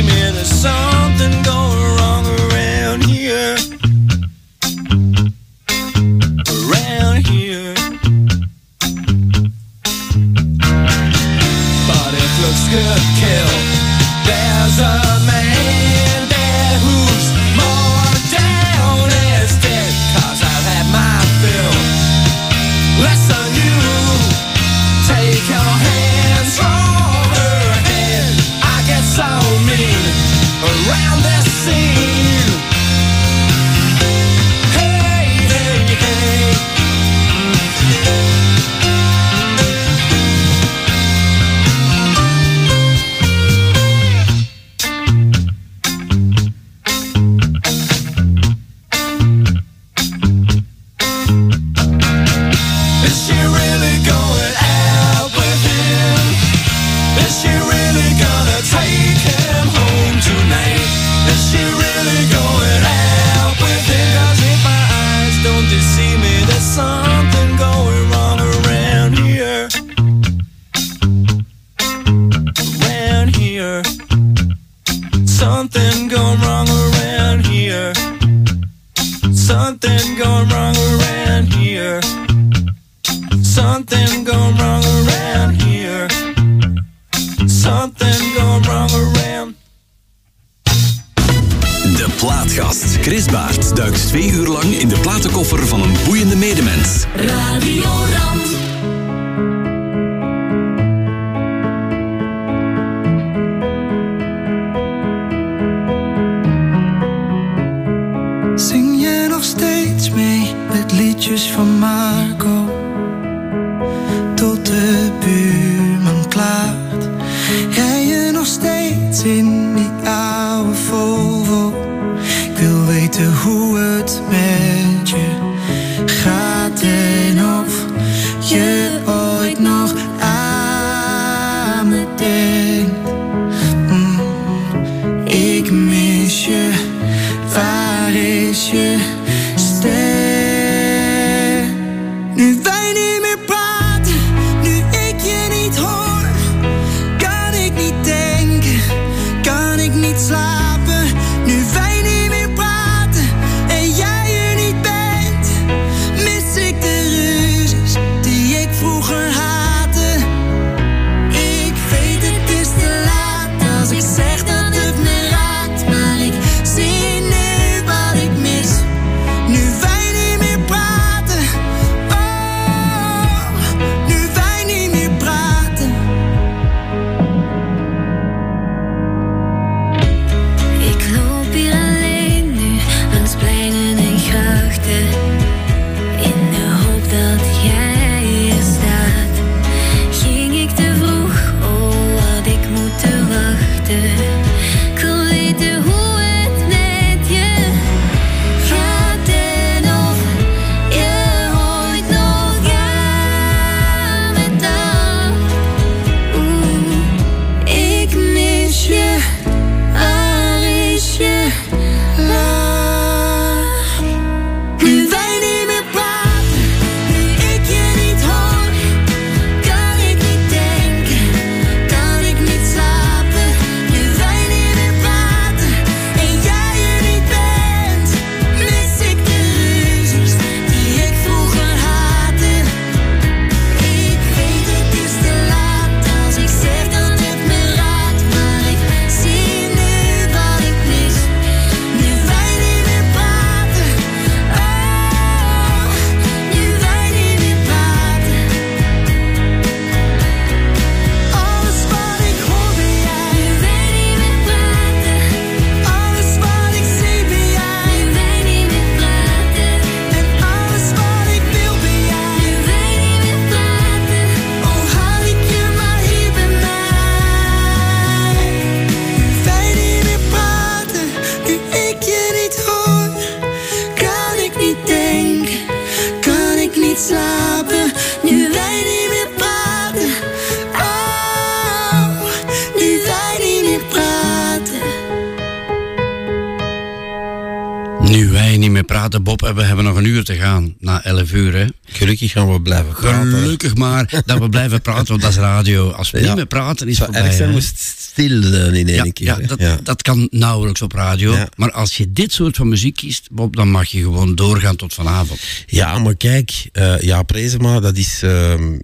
we 292.63 292.69
blijven 292.69 292.93
praten. 292.93 293.31
Gelukkig 293.31 293.75
maar 293.75 294.13
dat 294.25 294.39
we 294.39 294.49
blijven 294.49 294.81
praten, 294.81 295.07
want 295.07 295.21
dat 295.21 295.31
is 295.31 295.37
radio. 295.37 295.89
Als 295.91 296.11
we 296.11 296.19
Ja. 296.19 296.25
niet 296.27 296.35
meer 296.35 296.45
praten, 296.45 296.87
is 296.87 296.99
het 296.99 297.09
erg 297.15 297.33
zijn 297.33 297.49
moest 297.51 297.79
stil 297.79 298.43
in 298.53 298.87
één 298.87 299.05
ja, 299.05 299.11
keer. 299.11 299.25
ja, 299.25 299.47
dat, 299.47 299.59
Ja. 299.59 299.77
dat 299.83 300.01
kan 300.01 300.27
nauwelijks 300.31 300.81
op 300.81 300.91
radio. 300.91 301.35
Maar 301.55 301.71
als 301.71 301.97
je 301.97 302.11
dit 302.11 302.31
soort 302.33 302.55
van 302.55 302.67
muziek 302.69 302.95
kiest, 302.95 303.27
Bob, 303.31 303.55
dan 303.55 303.69
mag 303.71 303.87
je 303.87 304.01
gewoon 304.01 304.35
doorgaan 304.35 304.75
tot 304.75 304.93
vanavond. 304.93 305.39
Ja, 305.65 305.99
maar 305.99 306.15
kijk, 306.15 306.69
eh 306.71 306.99
ja, 306.99 307.23
Prezema, 307.23 307.79
dat 307.79 307.97
is, 307.97 308.19
ehm, 308.23 308.77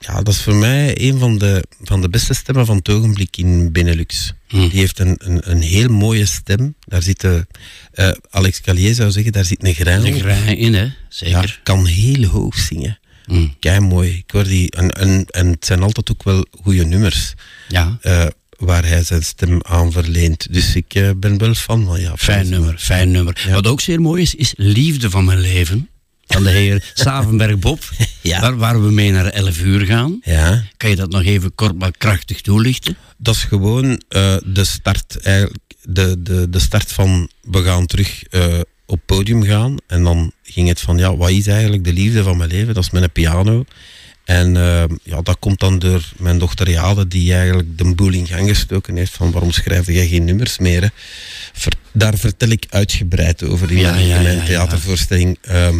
ja, 0.00 0.22
dat 0.22 0.34
is 0.34 0.42
voor 0.42 0.54
mij 0.54 1.00
een 1.00 1.18
van 1.18 1.38
de, 1.38 1.64
van 1.82 2.00
de 2.00 2.08
beste 2.08 2.34
stemmen 2.34 2.66
van 2.66 2.76
het 2.76 2.88
ogenblik 2.88 3.36
in 3.36 3.72
Benelux. 3.72 4.32
Hm. 4.48 4.56
Die 4.68 4.78
heeft 4.78 4.98
een, 4.98 5.14
een, 5.18 5.50
een 5.50 5.62
heel 5.62 5.88
mooie 5.88 6.26
stem. 6.26 6.74
Daar 6.80 7.02
zit, 7.02 7.24
eh, 7.24 7.36
eh, 7.92 8.16
Alex 8.30 8.60
Callier 8.60 8.94
zou 8.94 9.10
zeggen, 9.10 9.32
daar 9.32 9.44
zit 9.44 9.64
een 9.64 9.74
grein 9.74 10.00
De 10.02 10.08
op. 10.14 10.20
grij 10.20 10.56
in, 10.56 10.74
hè. 10.74 10.82
Ja, 10.82 10.92
Zeker. 11.08 11.60
kan 11.62 11.86
heel 11.86 12.24
hoog 12.24 12.58
zingen. 12.58 12.98
Hm. 13.24 13.46
Kei 13.60 13.80
mooi. 13.80 14.10
Ik 14.16 14.30
hoor 14.30 14.44
die, 14.44 14.70
en, 14.70 14.88
en, 14.90 15.24
en 15.26 15.46
het 15.50 15.64
zijn 15.66 15.82
altijd 15.82 16.10
ook 16.10 16.22
wel 16.22 16.46
goede 16.62 16.84
nummers 16.84 17.34
Ja. 17.68 17.98
eh, 18.00 18.26
waar 18.58 18.84
hij 18.86 19.02
zijn 19.04 19.22
stem 19.22 19.62
aan 19.62 19.92
verleent. 19.92 20.52
Dus 20.52 20.74
ik 20.76 21.12
ben 21.16 21.38
wel 21.38 21.54
fan 21.54 21.84
van 21.84 22.00
ja. 22.00 22.16
Fijn 22.16 22.48
nummer, 22.48 22.78
fijn 22.78 23.10
nummer. 23.10 23.42
Ja. 23.46 23.52
Wat 23.54 23.66
ook 23.66 23.80
zeer 23.80 24.00
mooi 24.00 24.22
is, 24.22 24.34
is 24.34 24.52
Liefde 24.56 25.10
van 25.10 25.24
mijn 25.24 25.40
leven. 25.40 25.88
Van 26.30 26.42
de 26.42 26.50
heer 26.50 26.90
Savenberg 26.94 27.58
Bob. 27.58 27.80
Ja. 28.22 28.40
Waar, 28.40 28.56
waar 28.56 28.82
we 28.82 28.90
mee 28.90 29.10
naar 29.10 29.26
11 29.26 29.60
uur 29.60 29.86
gaan. 29.86 30.20
Ja. 30.24 30.64
Kan 30.76 30.90
je 30.90 30.96
dat 30.96 31.10
nog 31.10 31.22
even 31.22 31.54
kort 31.54 31.78
maar 31.78 31.90
krachtig 31.98 32.40
toelichten? 32.40 32.96
dat 33.16 33.34
is 33.34 33.42
gewoon 33.42 34.02
eh, 34.08 34.36
de 34.44 34.64
start 34.64 35.18
eigenlijk, 35.22 35.58
de, 35.82 36.22
de, 36.22 36.50
de 36.50 36.58
start 36.58 36.92
van 36.92 37.28
we 37.42 37.62
gaan 37.62 37.86
terug 37.86 38.22
eh, 38.30 38.60
op 38.86 39.00
podium 39.06 39.42
gaan. 39.42 39.76
En 39.86 40.04
dan 40.04 40.32
ging 40.42 40.68
het 40.68 40.80
van 40.80 40.98
ja, 40.98 41.16
wat 41.16 41.30
is 41.30 41.46
eigenlijk 41.46 41.84
de 41.84 41.92
liefde 41.92 42.22
van 42.22 42.36
mijn 42.36 42.50
leven? 42.50 42.74
Dat 42.74 42.84
is 42.84 42.90
mijn 42.90 43.12
piano. 43.12 43.64
En 44.24 44.56
eh, 44.56 44.84
ja, 45.02 45.20
dat 45.22 45.36
komt 45.38 45.60
dan 45.60 45.78
door 45.78 46.02
mijn 46.16 46.38
dochter 46.38 46.70
Jade, 46.70 47.08
die 47.08 47.32
eigenlijk 47.34 47.78
de 47.78 47.94
boel 47.94 48.12
in 48.12 48.26
gang 48.26 48.48
gestoken 48.48 48.96
heeft 48.96 49.12
van 49.12 49.30
waarom 49.30 49.50
schrijf 49.50 49.86
jij 49.86 50.08
geen 50.08 50.24
nummers 50.24 50.58
meer? 50.58 50.82
Hè? 50.82 50.88
Ver- 51.52 51.72
daar 51.92 52.18
vertel 52.18 52.48
ik 52.48 52.66
uitgebreid 52.68 53.42
over 53.44 53.70
in 53.70 53.78
Ja, 53.78 53.90
mijn, 53.90 54.06
ja, 54.06 54.20
ja, 54.20 54.44
theatervoorstelling. 54.44 55.38
Ehm, 55.42 55.78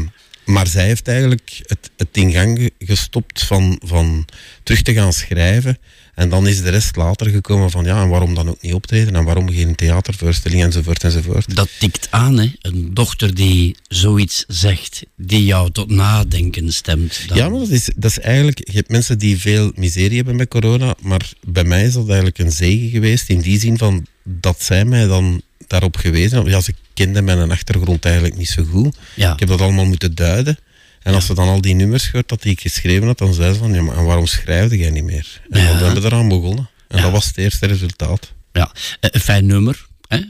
maar 0.53 0.67
zij 0.67 0.87
heeft 0.87 1.09
eigenlijk 1.09 1.61
het, 1.67 1.91
het 1.97 2.09
in 2.13 2.33
gang 2.33 2.59
ge- 2.59 2.73
gestopt 2.87 3.43
van, 3.45 3.81
van 3.85 4.27
terug 4.63 4.83
te 4.83 4.93
gaan 4.95 5.13
schrijven. 5.13 5.79
En 6.15 6.29
dan 6.29 6.47
is 6.49 6.63
de 6.63 6.71
rest 6.71 6.97
later 6.97 7.31
gekomen 7.31 7.71
van 7.71 7.85
ja, 7.85 8.03
en 8.03 8.09
waarom 8.09 8.35
dan 8.35 8.49
ook 8.49 8.63
niet 8.63 8.75
optreden? 8.75 9.15
En 9.17 9.25
waarom 9.25 9.51
geen 9.51 9.75
theatervoorstelling 9.75 10.63
enzovoort 10.63 11.05
enzovoort. 11.05 11.57
Dat 11.57 11.69
tikt 11.79 12.07
aan, 12.11 12.39
hè? 12.39 12.53
Een 12.61 12.95
dochter 12.95 13.35
die 13.35 13.77
zoiets 13.89 14.45
zegt, 14.49 15.03
die 15.17 15.45
jou 15.45 15.71
tot 15.71 15.91
nadenken 15.91 16.73
stemt. 16.73 17.25
Dan- 17.29 17.37
Ja, 17.37 17.49
maar 17.49 17.59
dat 17.61 17.69
is, 17.69 17.91
dat 17.97 18.11
is 18.11 18.19
eigenlijk... 18.19 18.59
Je 18.71 18.77
hebt 18.77 18.91
mensen 18.91 19.19
die 19.19 19.39
veel 19.39 19.73
miserie 19.75 20.17
hebben 20.17 20.37
met 20.37 20.49
corona, 20.49 20.95
maar 21.03 21.33
bij 21.47 21.65
mij 21.65 21.85
is 21.85 21.93
dat 21.93 22.07
eigenlijk 22.07 22.39
een 22.39 22.53
zegen 22.53 22.89
geweest 22.91 23.29
in 23.29 23.41
die 23.41 23.61
zin 23.61 23.79
van 23.79 24.07
dat 24.25 24.63
zij 24.63 24.85
mij 24.85 25.07
dan 25.07 25.43
daarop 25.67 25.97
gewezen 25.97 26.35
hebben. 26.35 26.53
Ja, 26.53 26.61
ze 26.61 26.75
kende 27.05 27.23
mijn 27.23 27.51
achtergrond 27.51 28.05
eigenlijk 28.05 28.37
niet 28.37 28.49
zo 28.49 28.65
goed. 28.65 28.97
Ja. 29.15 29.33
Ik 29.33 29.39
heb 29.39 29.49
dat 29.49 29.61
allemaal 29.61 29.85
moeten 29.85 30.15
duiden. 30.15 30.59
En 31.03 31.15
als 31.15 31.27
ze 31.27 31.35
dan 31.35 31.49
al 31.49 31.61
die 31.61 31.75
nummers 31.75 32.05
gehoord 32.05 32.29
dat 32.29 32.43
die 32.43 32.53
ik 32.53 32.61
geschreven 32.61 33.07
had, 33.07 33.19
dan 33.19 33.35
zei 33.35 33.53
ze 33.53 33.59
van, 33.59 33.75
ja, 33.75 33.83
maar 33.83 34.05
waarom 34.05 34.27
schrijfde 34.27 34.77
jij 34.77 34.91
niet 34.91 35.05
meer? 35.05 35.41
En 35.51 35.67
dan 35.67 35.79
zijn 35.79 35.95
we 35.95 36.05
eraan 36.05 36.29
begonnen. 36.29 36.69
En 36.89 37.03
dat 37.03 37.13
was 37.13 37.27
het 37.27 37.37
eerste 37.37 37.67
resultaat. 37.67 38.33
Ja, 38.53 38.73
eh, 39.01 39.11
een 39.13 39.21
fijn 39.21 39.47
nummer. 39.47 39.87
Hè? 40.09 40.21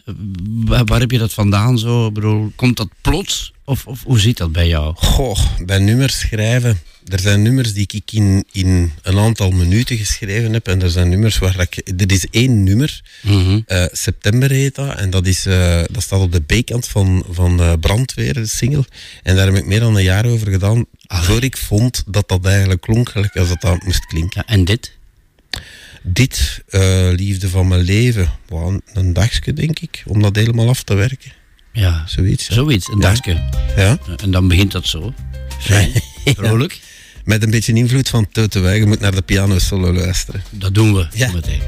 Waar, 0.64 0.84
waar 0.84 1.00
heb 1.00 1.10
je 1.10 1.18
dat 1.18 1.32
vandaan 1.32 1.78
zo? 1.78 2.06
Ik 2.06 2.12
bedoel, 2.12 2.52
komt 2.56 2.76
dat 2.76 2.88
plots? 3.00 3.52
Of, 3.64 3.86
of 3.86 4.02
hoe 4.04 4.20
zit 4.20 4.36
dat 4.36 4.52
bij 4.52 4.68
jou? 4.68 4.94
Goh, 4.96 5.38
bij 5.64 5.78
nummers 5.78 6.18
schrijven. 6.18 6.80
Er 7.08 7.20
zijn 7.20 7.42
nummers 7.42 7.72
die 7.72 7.88
ik 7.92 8.12
in, 8.12 8.44
in 8.52 8.92
een 9.02 9.18
aantal 9.18 9.50
minuten 9.50 9.96
geschreven 9.96 10.52
heb. 10.52 10.68
En 10.68 10.82
er 10.82 10.90
zijn 10.90 11.08
nummers 11.08 11.38
waar 11.38 11.60
ik. 11.60 11.76
Er 12.00 12.12
is 12.12 12.26
één 12.30 12.62
nummer, 12.64 13.00
eh, 13.66 13.84
September 13.92 14.50
heet 14.50 14.74
dat. 14.74 14.96
En 14.98 15.10
dat, 15.10 15.26
is, 15.26 15.46
eh, 15.46 15.82
dat 15.90 16.02
staat 16.02 16.20
op 16.20 16.32
de 16.32 16.40
B-kant 16.40 16.86
van, 16.88 17.24
van 17.30 17.78
Brandweer, 17.80 18.34
de 18.34 18.46
single. 18.46 18.84
En 19.22 19.36
daar 19.36 19.46
heb 19.46 19.56
ik 19.56 19.66
meer 19.66 19.80
dan 19.80 19.96
een 19.96 20.02
jaar 20.02 20.26
over 20.26 20.50
gedaan. 20.50 20.84
Voor 21.08 21.42
ik 21.42 21.56
vond 21.56 22.02
dat 22.06 22.28
dat 22.28 22.44
eigenlijk 22.46 22.80
klonk 22.80 23.08
gelijk 23.08 23.36
als 23.36 23.48
dat, 23.48 23.60
dat 23.60 23.82
moest 23.82 24.06
klinken. 24.06 24.42
Ja, 24.46 24.54
en 24.54 24.64
dit? 24.64 24.98
Dit, 26.02 26.62
eh, 26.68 27.08
liefde 27.12 27.48
van 27.48 27.68
mijn 27.68 27.80
leven. 27.80 28.30
Wauw, 28.48 28.80
een 28.94 29.12
dagje 29.12 29.52
denk 29.52 29.78
ik, 29.78 30.02
om 30.06 30.22
dat 30.22 30.36
helemaal 30.36 30.68
af 30.68 30.82
te 30.82 30.94
werken. 30.94 31.32
Ja, 31.72 32.04
Zoiets. 32.06 32.46
zoiets, 32.48 32.88
een 32.88 32.98
Ja. 33.00 33.08
dagje. 33.12 33.48
Ja. 33.76 33.98
En 34.16 34.30
dan 34.30 34.48
begint 34.48 34.72
dat 34.72 34.86
zo. 34.86 35.12
Fijn, 35.60 35.90
vrolijk. 36.24 36.80
Met 37.30 37.42
een 37.42 37.50
beetje 37.50 37.72
invloed 37.72 38.08
van 38.08 38.26
Toto. 38.32 38.68
Je 38.68 38.86
moet 38.86 39.00
naar 39.00 39.14
de 39.14 39.22
piano 39.22 39.58
solo 39.58 39.92
luisteren. 39.92 40.42
Dat 40.50 40.74
doen 40.74 40.94
we 40.94 41.06
Ja. 41.12 41.30
meteen. 41.32 41.60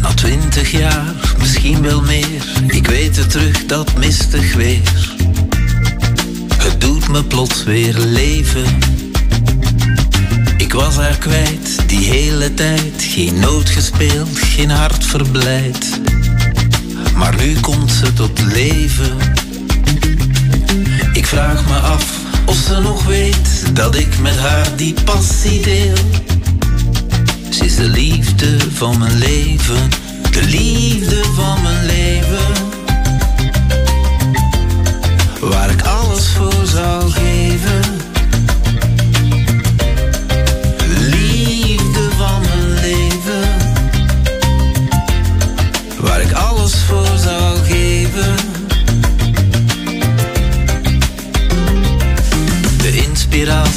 Na 0.00 0.14
twintig 0.14 0.70
jaar, 0.70 1.14
misschien 1.38 1.82
wel 1.82 2.02
meer. 2.02 2.44
Ik 2.66 2.86
weet 2.86 3.16
het 3.16 3.30
terug, 3.30 3.66
dat 3.66 3.96
mistig 3.98 4.54
weer. 4.54 5.06
Het 6.56 6.80
doet 6.80 7.08
me 7.08 7.24
plots 7.24 7.64
weer 7.64 7.94
leven. 7.98 8.64
Ik 10.72 10.78
was 10.78 10.96
haar 10.96 11.18
kwijt, 11.18 11.88
die 11.88 12.10
hele 12.10 12.54
tijd. 12.54 12.92
Geen 12.96 13.38
noot 13.38 13.68
gespeeld, 13.68 14.38
geen 14.38 14.70
hart 14.70 15.04
verblijd. 15.04 16.00
Maar 17.16 17.36
nu 17.36 17.60
komt 17.60 17.92
ze 17.92 18.12
tot 18.12 18.40
leven. 18.40 19.16
Ik 21.12 21.26
vraag 21.26 21.66
me 21.66 21.76
af 21.76 22.18
of 22.46 22.56
ze 22.56 22.80
nog 22.80 23.04
weet 23.04 23.74
dat 23.74 23.94
ik 23.94 24.18
met 24.18 24.38
haar 24.38 24.76
die 24.76 24.94
passie 25.04 25.62
deel. 25.62 25.96
Ze 27.50 27.64
is 27.64 27.76
de 27.76 27.88
liefde 27.88 28.56
van 28.74 28.98
mijn 28.98 29.18
leven, 29.18 29.90
de 30.30 30.42
liefde 30.42 31.22
van 31.34 31.62
mijn 31.62 31.86
leven. 31.86 32.52
Waar 35.40 35.70
ik 35.70 35.82
alles 35.82 36.28
voor 36.28 36.66
zou 36.66 37.10
geven. 37.10 37.31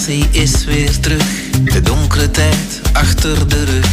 Is 0.08 0.66
weer 0.66 1.00
terug, 1.00 1.50
de 1.64 1.82
donkere 1.82 2.32
tijd 2.32 2.82
achter 2.94 3.50
de 3.50 3.64
rug. 3.64 3.86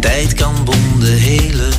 Tijd 0.00 0.34
kan 0.34 0.54
wonden 0.64 1.16
helen. 1.16 1.72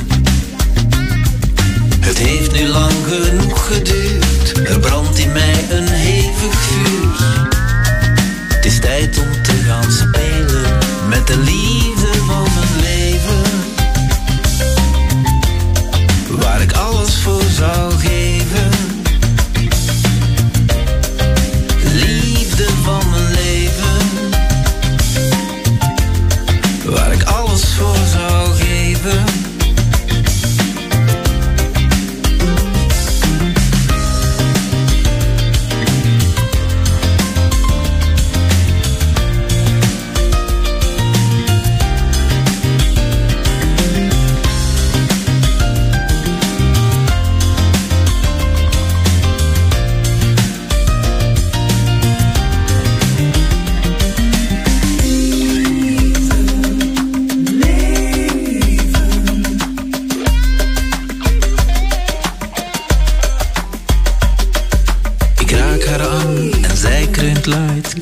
Het 2.00 2.18
heeft 2.18 2.52
nu 2.52 2.68
lang 2.68 2.92
genoeg 3.08 3.66
geduurd, 3.66 4.68
er 4.68 4.78
brandt 4.78 5.18
in 5.18 5.32
mij 5.32 5.64
een 5.70 5.88
hevig 5.88 6.54
vuur. 6.54 7.48
Het 8.54 8.64
is 8.64 8.78
tijd 8.80 9.18
om 9.18 9.41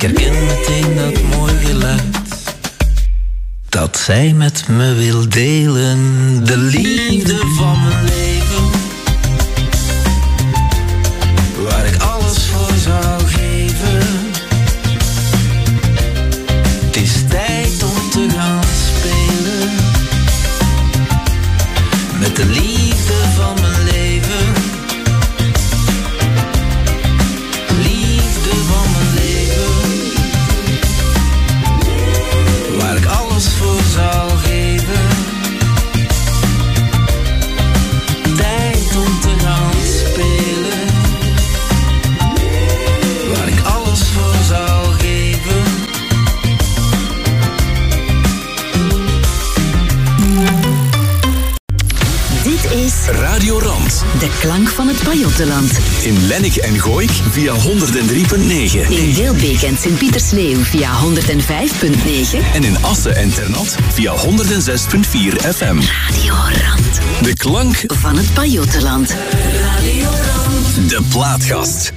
Ik 0.01 0.07
herken 0.07 0.45
meteen 0.45 0.95
dat 0.95 1.37
mooi 1.37 1.53
geluid. 1.53 2.17
Dat 3.69 3.97
zij 3.97 4.33
met 4.33 4.67
me 4.67 4.93
wil 4.93 5.29
delen. 5.29 5.99
De 6.45 6.57
liefde 6.57 7.37
van 7.37 7.83
mijn 7.83 8.03
leven. 8.03 8.30
Via 57.31 57.53
103.9. 57.53 58.89
In 58.89 59.13
Wilbeek 59.13 59.61
en 59.61 59.77
Sint-Pietersleeuw 59.77 60.63
via 60.63 60.89
105.9. 60.93 62.53
En 62.53 62.63
in 62.63 62.83
Assen 62.83 63.15
en 63.15 63.33
Ternat 63.33 63.75
via 63.93 64.13
106.4 64.17 64.23
FM. 65.55 65.79
Radio 66.09 66.33
Rand 66.33 66.99
De 67.21 67.33
klank 67.33 67.83
van 67.87 68.17
het 68.17 68.33
Pajottenland. 68.33 69.07
De 70.87 71.01
Plaatgast. 71.09 71.93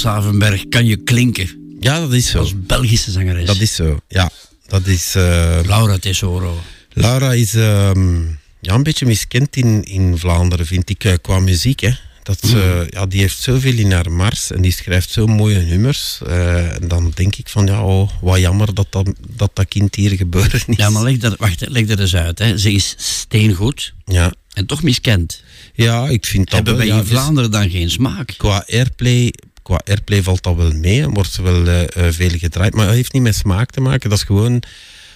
Savenberg, 0.00 0.68
kan 0.68 0.86
je 0.86 0.96
klinken? 0.96 1.76
Ja, 1.80 2.00
dat 2.00 2.12
is 2.12 2.30
zo. 2.30 2.38
Als 2.38 2.52
Belgische 2.66 3.10
zangeres. 3.10 3.46
Dat 3.46 3.60
is 3.60 3.74
zo, 3.74 3.98
ja. 4.08 4.30
Dat 4.66 4.86
is... 4.86 5.14
eh, 5.14 5.58
Laura 5.66 5.98
Tesoro. 5.98 6.60
Laura 6.92 7.32
is 7.32 7.54
ehm, 7.54 8.20
ja, 8.60 8.74
een 8.74 8.82
beetje 8.82 9.06
miskend 9.06 9.56
in, 9.56 9.84
in 9.84 10.18
Vlaanderen, 10.18 10.66
vind 10.66 10.90
ik, 10.90 11.04
eh, 11.04 11.12
qua 11.22 11.38
muziek. 11.38 11.80
Hè. 11.80 11.90
Dat, 12.22 12.42
Mm. 12.42 12.54
eh, 12.60 12.88
ja, 12.88 13.06
die 13.06 13.20
heeft 13.20 13.38
zoveel 13.42 13.76
in 13.76 13.92
haar 13.92 14.12
mars 14.12 14.50
en 14.50 14.62
die 14.62 14.72
schrijft 14.72 15.10
zo 15.10 15.26
mooie 15.26 15.58
nummers. 15.60 16.20
En 16.26 16.88
dan 16.88 17.12
denk 17.14 17.36
ik 17.36 17.48
van, 17.48 17.66
ja, 17.66 17.84
oh, 17.84 18.10
wat 18.20 18.38
jammer 18.38 18.74
dat 18.74 18.86
dat, 18.90 19.12
dat, 19.36 19.50
dat 19.54 19.68
kind 19.68 19.94
hier 19.94 20.10
geboren 20.16 20.52
is. 20.52 20.76
Ja, 20.76 20.90
maar 20.90 21.02
leg 21.02 21.16
dat, 21.16 21.36
wacht, 21.36 21.68
leg 21.68 21.86
dat 21.86 21.98
eens 21.98 22.14
uit. 22.16 22.38
Hè. 22.38 22.58
Ze 22.58 22.72
is 22.72 22.94
steengoed 22.98 23.94
Ja, 24.04 24.32
en 24.52 24.66
toch 24.66 24.82
miskend. 24.82 25.42
ja 25.74 26.08
ik 26.08 26.26
vind 26.26 26.44
dat 26.44 26.54
Hebben 26.54 26.76
wij 26.76 26.86
ja, 26.86 26.96
in 26.98 27.04
Vlaanderen 27.06 27.50
dan 27.50 27.70
geen 27.70 27.90
smaak? 27.90 28.34
Qua 28.36 28.64
airplay, 28.68 29.32
qua 29.62 29.80
airplay 29.84 30.22
valt 30.22 30.42
dat 30.42 30.56
wel 30.56 30.72
mee 30.72 31.02
en 31.02 31.10
wordt 31.14 31.36
wel 31.36 31.66
eh, 31.68 32.12
veel 32.12 32.38
gedraaid. 32.38 32.74
Maar 32.74 32.86
het 32.86 32.94
heeft 32.94 33.12
niet 33.12 33.22
met 33.22 33.34
smaak 33.34 33.70
te 33.70 33.80
maken. 33.80 34.10
Dat 34.10 34.18
is 34.18 34.24
gewoon 34.24 34.62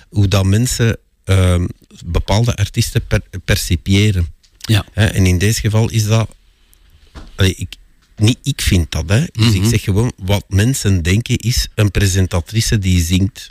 hoe 0.09 0.29
dat 0.29 0.45
mensen 0.45 0.99
ehm, 1.25 1.67
bepaalde 2.05 2.57
artiesten 2.57 3.07
per- 3.07 3.23
percipiëren. 3.45 4.27
Ja. 4.59 4.85
Hè, 4.93 5.05
en 5.07 5.27
in 5.27 5.39
deze 5.39 5.61
geval 5.61 5.91
is 5.91 6.05
dat. 6.05 6.29
Allee, 7.35 7.55
ik, 7.55 7.75
niet 8.17 8.39
ik 8.43 8.61
vind 8.61 8.91
dat, 8.93 9.09
hè. 9.09 9.25
Dus 9.33 9.47
Mhm. 9.47 9.55
ik 9.63 9.65
zeg 9.65 9.83
gewoon, 9.83 10.13
wat 10.17 10.45
mensen 10.49 11.03
denken 11.03 11.37
is 11.37 11.69
een 11.75 11.91
presentatrice 11.91 12.79
die 12.79 13.03
zingt. 13.05 13.51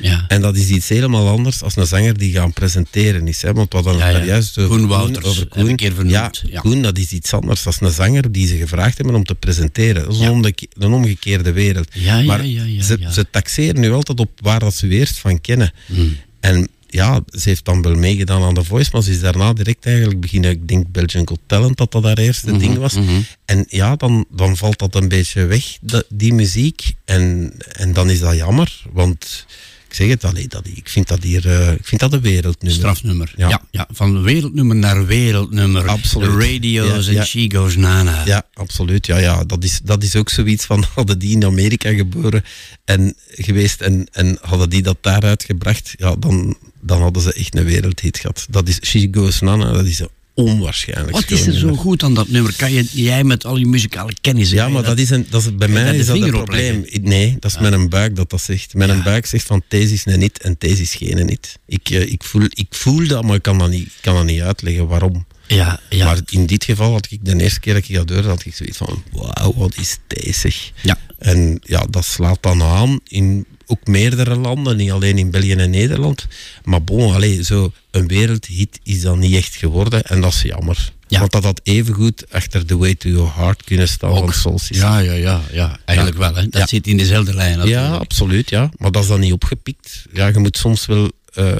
Ja. 0.00 0.24
En 0.28 0.40
dat 0.40 0.56
is 0.56 0.68
iets 0.68 0.88
helemaal 0.88 1.28
anders 1.28 1.62
als 1.62 1.76
een 1.76 1.86
zanger 1.86 2.18
die 2.18 2.32
gaan 2.32 2.52
presenteren 2.52 3.28
is. 3.28 3.42
Hè? 3.42 3.52
Want 3.52 3.72
wat 3.72 3.84
dan 3.84 3.96
Ja, 3.96 4.06
ja. 4.06 4.12
daar 4.12 4.26
juist 4.26 4.58
over 4.58 4.76
Koen 4.78 4.86
Wouters, 4.88 5.26
over 5.26 5.46
Koen, 5.48 5.68
ik 5.68 5.80
hier 5.80 5.92
vernoemd, 5.94 6.42
Ja. 6.50 6.60
Koen, 6.60 6.82
dat 6.82 6.98
is 6.98 7.12
iets 7.12 7.32
anders 7.32 7.62
dan 7.62 7.72
een 7.78 7.90
zanger 7.90 8.32
die 8.32 8.46
ze 8.46 8.56
gevraagd 8.56 8.96
hebben 8.98 9.14
om 9.16 9.24
te 9.24 9.34
presenteren. 9.34 10.04
Dat 10.04 10.12
is 10.14 10.20
een, 10.20 10.30
omgeke- 10.30 10.68
een 10.72 10.92
omgekeerde 10.92 11.52
wereld. 11.52 11.88
Maar 12.26 12.42
ze, 12.80 12.98
ze 13.12 13.26
taxeren 13.30 13.80
nu 13.80 13.92
altijd 13.92 14.20
op 14.20 14.30
waar 14.42 14.60
dat 14.60 14.74
ze 14.74 14.88
eerst 14.88 15.18
van 15.18 15.40
kennen. 15.40 15.72
Hmm. 15.86 16.16
En 16.40 16.68
ja, 16.90 17.20
ze 17.30 17.48
heeft 17.48 17.64
dan 17.64 17.82
wel 17.82 17.94
meegedaan 17.94 18.42
aan 18.42 18.54
The 18.54 18.64
Voice, 18.64 18.90
maar 18.92 19.02
ze 19.02 19.10
is 19.10 19.20
daarna 19.20 19.52
direct 19.52 19.86
eigenlijk 19.86 20.20
beginnen, 20.20 20.50
ik 20.50 20.68
denk 20.68 20.86
Belgian 20.92 21.28
Got 21.28 21.38
Talent, 21.46 21.76
dat 21.76 21.92
dat 21.92 22.04
haar 22.04 22.18
eerste 22.18 22.50
Mhm, 22.50 22.58
ding 22.58 22.76
was. 22.76 22.96
En 23.44 23.64
ja, 23.68 23.96
dan, 23.96 24.24
dan 24.30 24.56
valt 24.56 24.78
dat 24.78 24.94
een 24.94 25.08
beetje 25.08 25.44
weg, 25.46 25.64
die 26.08 26.32
muziek. 26.34 26.92
En, 27.04 27.52
en 27.72 27.92
dan 27.92 28.10
is 28.10 28.20
dat 28.20 28.36
jammer, 28.36 28.82
want 28.92 29.46
ik 29.88 29.94
zeg 29.94 30.08
het, 30.08 30.24
allee, 30.24 30.48
dat, 30.48 30.66
ik 30.66 30.88
vind 30.88 31.08
dat 31.08 31.22
hier, 31.22 31.46
eh, 31.46 31.72
ik 31.72 31.86
vind 31.86 32.00
dat 32.00 32.12
een 32.12 32.20
wereldnummer. 32.20 32.78
Strafnummer. 32.78 33.32
Ja. 33.36 33.48
Ja. 33.48 33.62
Ja, 33.70 33.88
van 33.92 34.22
wereldnummer 34.22 34.76
naar 34.76 35.06
wereldnummer. 35.06 35.88
Absoluut. 35.88 36.30
De 36.30 36.52
radio's 36.52 37.06
en 37.06 37.14
ja. 37.14 37.24
She 37.24 37.50
Goes 37.54 37.76
Nana. 37.76 38.24
Ja, 38.24 38.42
absoluut. 38.54 39.06
Ja, 39.06 39.18
ja. 39.18 39.44
Dat, 39.44 39.64
is, 39.64 39.80
dat 39.84 40.02
is 40.02 40.16
ook 40.16 40.28
zoiets 40.28 40.64
van, 40.64 40.84
hadden 40.94 41.18
die 41.18 41.30
in 41.30 41.44
Amerika 41.44 41.92
geboren 41.92 42.44
en 42.84 43.14
geweest 43.28 43.80
en, 43.80 44.06
en 44.12 44.38
hadden 44.40 44.70
die 44.70 44.82
dat 44.82 44.96
daar 45.00 45.22
uitgebracht, 45.22 45.94
ja, 45.96 46.16
dan, 46.16 46.56
dan 46.80 47.02
hadden 47.02 47.22
ze 47.22 47.32
echt 47.32 47.56
een 47.56 47.64
wereldhit 47.64 48.18
gehad. 48.18 48.46
Dat 48.50 48.68
is 48.68 48.78
She 48.82 49.08
Goes 49.10 49.40
Nana, 49.40 49.72
dat 49.72 49.86
is 49.86 50.02
onwaarschijnlijk. 50.38 51.10
Wat 51.10 51.30
is 51.30 51.46
er 51.46 51.52
zo 51.52 51.74
goed 51.74 52.02
aan 52.02 52.14
dat 52.14 52.28
nummer? 52.28 52.54
Kan 52.56 52.72
je, 52.72 52.84
jij 52.92 53.24
met 53.24 53.44
al 53.44 53.56
je 53.56 53.66
muzikale 53.66 54.12
kennis... 54.20 54.50
Ja, 54.50 54.68
maar 54.68 54.82
dat 54.82 54.98
is 54.98 55.10
een, 55.10 55.26
dat 55.30 55.42
is, 55.42 55.54
bij 55.54 55.68
mij 55.68 55.96
is 55.96 56.06
dat 56.06 56.20
een 56.20 56.30
probleem. 56.30 56.84
Nee, 57.00 57.36
dat 57.40 57.50
is 57.50 57.58
met 57.58 57.72
een 57.72 57.88
buik 57.88 58.16
dat 58.16 58.30
dat 58.30 58.40
zegt. 58.40 58.74
Met 58.74 58.88
een 58.88 59.02
buik 59.02 59.26
zegt 59.26 59.46
van 59.46 59.62
deze 59.68 59.94
is 59.94 60.06
een 60.06 60.18
niet 60.18 60.42
en 60.42 60.54
deze 60.58 60.82
is 60.82 60.94
geen 60.94 61.26
niet. 61.26 61.58
Ik, 61.66 61.90
eh, 61.90 62.12
ik, 62.12 62.24
voel, 62.24 62.46
ik 62.48 62.66
voel 62.70 63.06
dat, 63.06 63.24
maar 63.24 63.34
ik 63.34 63.42
kan 63.42 63.58
dat 63.58 63.70
niet, 63.70 63.92
kan 64.00 64.14
dat 64.14 64.24
niet 64.24 64.40
uitleggen 64.40 64.86
waarom. 64.86 65.26
Ja, 65.46 65.80
ja. 65.90 66.04
Maar 66.04 66.20
in 66.26 66.46
dit 66.46 66.64
geval 66.64 66.92
had 66.92 67.06
ik 67.10 67.18
de 67.22 67.42
eerste 67.42 67.60
keer 67.60 67.74
dat 67.74 67.88
ik 67.88 67.94
dat 67.94 68.10
hoorde, 68.10 68.28
had 68.28 68.44
ik 68.44 68.54
zoiets 68.54 68.76
van, 68.76 69.02
wauw, 69.12 69.54
wat 69.56 69.76
is 69.76 69.98
deze? 70.06 70.52
Ja. 70.82 70.98
En 71.18 71.60
ja, 71.62 71.86
dat 71.90 72.04
slaat 72.04 72.38
dan 72.40 72.62
aan 72.62 73.00
in 73.04 73.46
ook 73.70 73.86
meerdere 73.86 74.36
landen, 74.36 74.76
niet 74.76 74.90
alleen 74.90 75.18
in 75.18 75.30
België 75.30 75.52
en 75.52 75.70
Nederland. 75.70 76.26
Maar 76.64 76.82
bon, 76.84 77.14
allez, 77.14 77.46
zo 77.46 77.72
een 77.90 78.06
wereldhit 78.06 78.80
is 78.82 79.00
dan 79.00 79.18
niet 79.18 79.34
echt 79.34 79.54
geworden 79.54 80.02
en 80.02 80.20
dat 80.20 80.32
is 80.32 80.42
jammer. 80.42 80.92
Ja. 81.08 81.18
Want 81.18 81.32
dat 81.32 81.44
had 81.44 81.60
evengoed 81.62 82.24
achter 82.30 82.64
The 82.66 82.76
Way 82.78 82.94
to 82.94 83.08
Your 83.08 83.34
Heart 83.34 83.64
kunnen 83.64 83.88
staan 83.88 84.16
van 84.16 84.58
System. 84.58 84.76
Ja, 84.88 84.98
ja, 84.98 85.12
ja, 85.12 85.40
ja. 85.52 85.78
Eigenlijk 85.84 86.18
wel. 86.18 86.34
Hè. 86.34 86.42
Dat 86.48 86.60
Ja. 86.60 86.66
zit 86.66 86.86
in 86.86 86.96
dezelfde 86.96 87.34
lijn. 87.34 87.66
Ja, 87.66 87.90
absoluut, 87.96 88.50
ja. 88.50 88.70
Maar 88.78 88.92
dat 88.92 89.02
is 89.02 89.08
dan 89.08 89.20
niet 89.20 89.32
opgepikt. 89.32 90.04
Ja, 90.12 90.26
je 90.26 90.38
moet 90.38 90.56
soms 90.56 90.86
wel, 90.86 91.10
eh, 91.34 91.50
eh, 91.50 91.58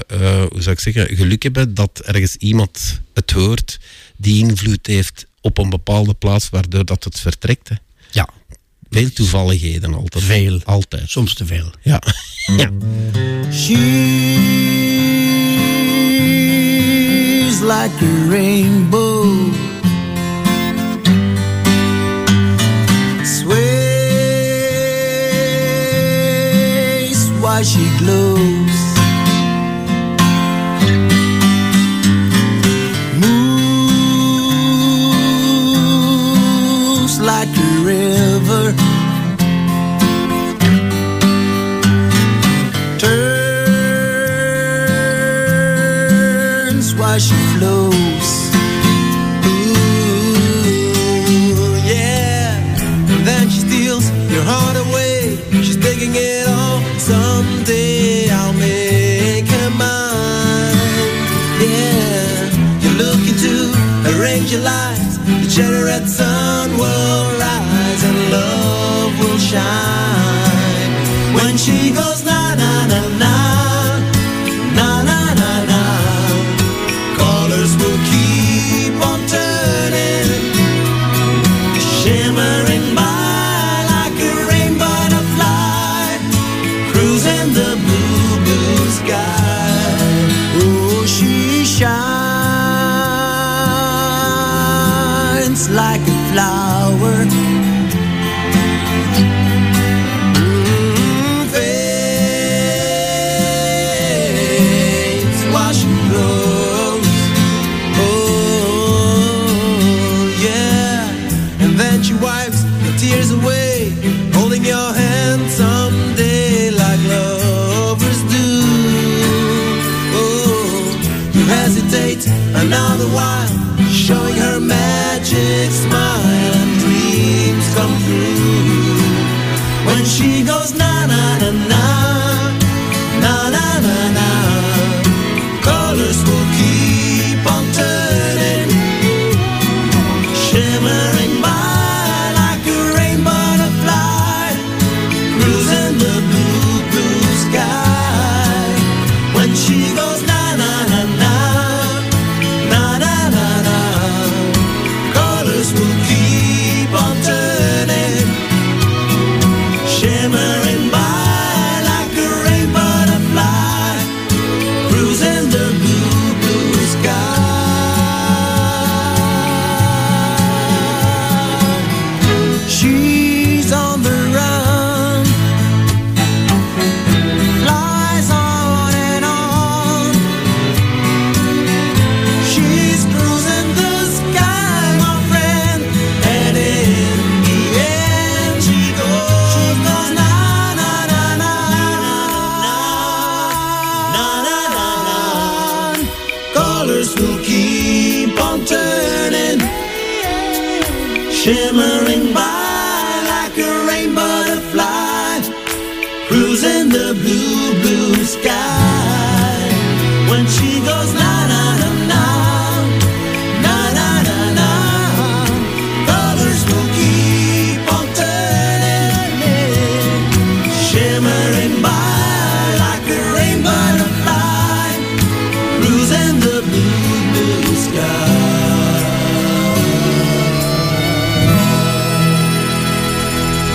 hoe 0.51 0.61
zou 0.61 0.71
ik 0.71 0.79
zeggen, 0.79 1.15
geluk 1.15 1.43
hebben 1.43 1.73
dat 1.73 2.01
ergens 2.05 2.35
iemand 2.35 3.01
het 3.13 3.31
hoort 3.31 3.79
die 4.17 4.37
invloed 4.47 4.87
heeft 4.87 5.25
op 5.41 5.57
een 5.57 5.69
bepaalde 5.69 6.13
plaats, 6.13 6.49
waardoor 6.49 6.85
dat 6.85 7.03
het 7.03 7.19
vertrekt. 7.19 7.69
Hè. 7.69 7.75
Veel 8.89 9.09
toevalligheden 9.13 9.93
altijd. 9.93 10.23
Veel. 10.23 10.61
Altijd. 10.63 11.09
soms 11.09 11.33
te 11.33 11.45
veel. 11.45 11.71
Ja. 11.81 12.01
ja. 12.57 12.71
She's 13.51 13.79
like 17.61 18.03
a 18.03 18.29
rainbow. 18.29 19.58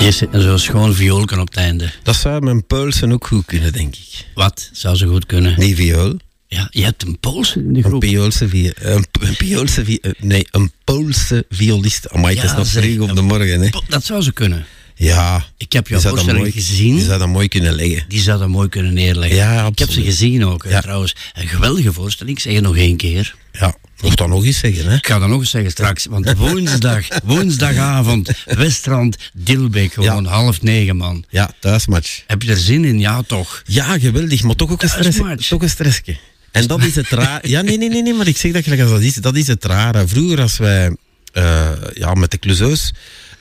Je 0.05 0.11
zit 0.11 0.29
een 0.33 0.41
zo 0.43 0.57
schoon 0.57 0.95
vioolken 0.95 1.39
op 1.41 1.47
het 1.49 1.57
einde. 1.57 1.91
Dat 2.03 2.17
zou 2.17 2.43
mijn 2.43 2.67
Poolsen 2.67 3.13
ook 3.13 3.27
goed 3.27 3.45
kunnen, 3.47 3.73
denk 3.73 3.95
ik. 3.97 4.27
Wat 4.35 4.71
zou 4.73 4.97
ze 4.97 5.07
goed 5.07 5.27
kunnen? 5.27 5.55
Nee, 5.59 5.75
viool. 5.75 6.17
Ja, 6.49 6.69
je 6.71 6.83
hebt 6.85 7.03
een 7.03 7.19
Poolse 7.19 7.59
in 7.59 7.73
de 7.73 7.79
Een 7.79 7.85
groep. 7.85 8.01
Poolse, 8.01 8.49
een, 8.75 9.07
P- 9.11 9.23
een 9.23 9.37
Poolse 9.37 9.83
eh, 10.01 10.11
nee, 10.19 10.47
een 10.51 10.73
Poolse 10.85 11.47
violist. 11.51 12.09
Amai, 12.09 12.37
het 12.37 12.45
is 12.45 12.57
nog 12.57 12.67
vroeg 12.69 13.09
op 13.11 13.17
de 13.17 13.23
morgen, 13.23 13.61
hè. 13.61 13.69
Dat 13.89 14.05
zou 14.05 14.23
ze 14.23 14.33
kunnen. 14.33 14.67
Ja. 14.95 15.45
Ik 15.57 15.73
heb 15.73 15.89
jouw 15.89 16.01
je 16.01 16.09
voorstelling 16.09 16.39
mooi- 16.39 16.53
gezien. 16.53 16.95
Je 16.97 17.03
zou 17.05 17.19
dat 17.19 17.29
mooi 17.29 17.49
kunnen 17.49 17.75
leggen. 17.75 18.05
Die 18.09 18.21
zou 18.21 18.39
dat 18.39 18.49
mooi 18.49 18.69
kunnen 18.69 18.95
neerleggen. 18.95 19.37
Ja, 19.37 19.59
Ik 19.59 19.65
heb 19.65 19.77
ze 19.77 19.85
absoluut. 19.85 20.07
gezien 20.07 20.45
ook, 20.47 20.65
Ja. 20.69 20.81
trouwens. 20.81 21.17
Een 21.35 21.49
geweldige 21.49 21.93
voorstelling. 21.93 22.37
Ik 22.37 22.43
zeg 22.43 22.55
het 22.55 22.63
nog 22.63 22.77
één 22.77 22.97
keer. 22.97 23.35
Ja, 23.53 23.75
mocht 24.05 24.19
dat 24.19 24.29
nog 24.29 24.45
eens 24.45 24.59
zeggen, 24.59 24.89
hè. 24.89 24.97
Ik 24.97 25.07
ga 25.07 25.19
dat 25.19 25.29
nog 25.29 25.41
eens 25.41 25.51
zeggen 25.51 25.71
straks. 25.71 26.07
Want 26.07 26.33
woensdag, 26.37 27.07
woensdagavond, 27.25 28.31
Westrand, 28.45 29.17
Dilbeek, 29.35 29.93
gewoon 29.93 30.25
half 30.25 30.63
negen, 30.63 30.97
man. 30.97 31.25
Ja, 31.29 31.51
thuismatch. 31.61 32.23
Heb 32.27 32.43
je 32.43 32.51
er 32.51 32.57
zin 32.57 32.85
in? 32.85 32.99
Ja, 32.99 33.23
toch. 33.23 33.63
Ja, 33.67 33.99
geweldig, 33.99 34.43
maar 34.43 34.55
toch 34.55 34.71
ook 34.71 34.83
een 34.83 34.89
stress. 34.89 35.17
Thuismatch. 35.17 35.49
Toch 35.49 35.63
een 35.63 35.71
stressje. 35.71 36.17
En 36.53 36.67
dat 36.67 36.83
is 36.83 36.95
het 36.95 37.09
raar. 37.09 37.49
Ja, 37.49 37.63
nee, 37.63 37.79
nee, 37.79 37.89
nee, 37.89 38.03
nee, 38.03 38.15
maar 38.15 38.27
ik 38.27 38.37
zeg 38.37 38.53
dat 38.53 38.63
gelijk 38.63 38.81
als 38.81 38.91
dat 38.91 39.01
is. 39.01 39.15
Dat 39.15 39.37
is 39.37 39.47
het 39.47 39.65
rare. 39.65 40.09
Vroeger 40.09 40.41
als 40.41 40.57
wij 40.57 40.97
eh, 41.33 41.71
ja, 41.95 42.15
met 42.15 42.31
de 42.31 42.39
Cluseus 42.39 42.93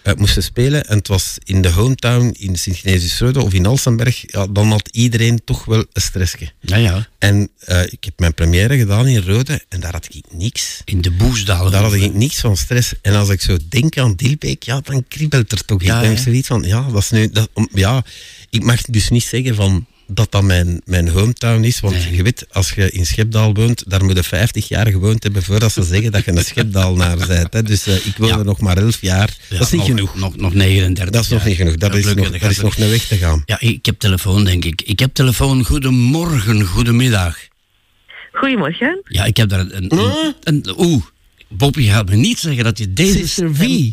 eh, 0.03 0.13
moesten 0.13 0.43
spelen 0.43 0.87
en 0.87 0.97
het 0.97 1.07
was 1.07 1.37
in 1.43 1.61
de 1.61 1.69
hometown 1.69 2.35
in 2.37 2.55
Sint-Genesius-Rode 2.55 3.41
of 3.41 3.53
in 3.53 3.65
Alsenberg, 3.65 4.23
ja, 4.31 4.47
dan 4.47 4.71
had 4.71 4.89
iedereen 4.91 5.41
toch 5.43 5.65
wel 5.65 5.85
een 5.93 6.01
stressje. 6.01 6.51
Ja, 6.59 6.77
ja. 6.77 7.07
En 7.19 7.49
eh, 7.59 7.83
ik 7.83 8.03
heb 8.03 8.19
mijn 8.19 8.33
première 8.33 8.77
gedaan 8.77 9.07
in 9.07 9.21
Rode 9.21 9.61
en 9.69 9.79
daar 9.79 9.91
had 9.91 10.07
ik 10.11 10.25
niks. 10.31 10.81
In 10.85 11.01
de 11.01 11.11
Boesdalen. 11.11 11.71
Daar 11.71 11.83
had 11.83 11.93
ik 11.93 12.13
niks 12.13 12.39
van 12.39 12.57
stress. 12.57 12.93
En 13.01 13.15
als 13.15 13.29
ik 13.29 13.41
zo 13.41 13.57
denk 13.69 13.97
aan 13.97 14.15
Dilbeek, 14.15 14.63
ja, 14.63 14.79
dan 14.79 15.05
kriebelt 15.07 15.51
er 15.51 15.65
toch. 15.65 15.83
Ja, 15.83 15.95
ik 15.95 16.01
denk 16.03 16.17
hè? 16.17 16.23
zoiets 16.23 16.47
van, 16.47 16.63
ja, 16.63 16.91
dat 16.91 17.01
is 17.01 17.09
nu... 17.09 17.29
Dat, 17.29 17.49
ja, 17.73 18.03
ik 18.49 18.63
mag 18.63 18.81
dus 18.81 19.09
niet 19.09 19.23
zeggen 19.23 19.55
van 19.55 19.85
dat 20.13 20.31
dat 20.31 20.43
mijn, 20.43 20.81
mijn 20.85 21.09
hometown 21.09 21.63
is. 21.63 21.79
Want 21.79 21.95
Nee. 21.95 22.15
je 22.15 22.23
weet, 22.23 22.45
als 22.51 22.71
je 22.71 22.91
in 22.91 23.05
Schepdaal 23.05 23.53
woont, 23.53 23.83
daar 23.87 24.03
moet 24.05 24.15
je 24.15 24.23
50 24.23 24.67
jaar 24.67 24.87
gewoond 24.87 25.23
hebben 25.23 25.43
voordat 25.43 25.71
ze 25.71 25.83
zeggen 25.83 26.11
dat 26.11 26.25
je 26.25 26.31
een 26.31 26.43
Schepdaalnaar 26.45 27.17
bent. 27.27 27.53
Hè. 27.53 27.63
Dus 27.63 27.87
eh, 27.87 27.95
ik 27.95 28.13
woon 28.17 28.27
Ja. 28.27 28.37
er 28.37 28.45
nog 28.45 28.59
maar 28.59 28.77
11 28.77 29.01
jaar. 29.01 29.37
Ja, 29.49 29.57
dat 29.57 29.65
is 29.65 29.71
niet 29.71 29.79
nog, 29.79 29.89
genoeg. 29.89 30.15
Nog, 30.15 30.35
nog 30.35 30.53
39 30.53 31.09
Dat 31.13 31.23
is 31.23 31.29
nog 31.29 31.45
niet 31.45 31.55
genoeg. 31.55 31.75
Ja, 31.79 31.91
is, 31.91 32.05
nog, 32.05 32.29
dat 32.39 32.51
is 32.51 32.59
nog 32.61 32.77
een 32.77 32.89
weg 32.89 33.05
te 33.07 33.17
gaan. 33.17 33.41
Ja, 33.45 33.59
ik 33.59 33.85
heb 33.85 33.99
telefoon, 33.99 34.43
denk 34.45 34.65
ik. 34.65 34.81
Ik 34.81 34.99
heb 34.99 35.13
telefoon. 35.13 35.65
Goedemorgen, 35.65 36.63
goedemiddag. 36.65 37.37
Goedemorgen. 38.33 39.01
Ja, 39.07 39.25
ik 39.25 39.37
heb 39.37 39.49
daar 39.49 39.59
een... 39.59 39.93
een, 39.97 40.33
een- 40.43 40.73
Oeh, 40.77 41.03
Bobby 41.49 41.83
gaat 41.87 42.09
me 42.09 42.15
niet 42.15 42.39
zeggen 42.39 42.63
dat 42.63 42.77
je 42.77 42.93
deze 42.93 43.17
Sister. 43.17 43.55
V. 43.55 43.89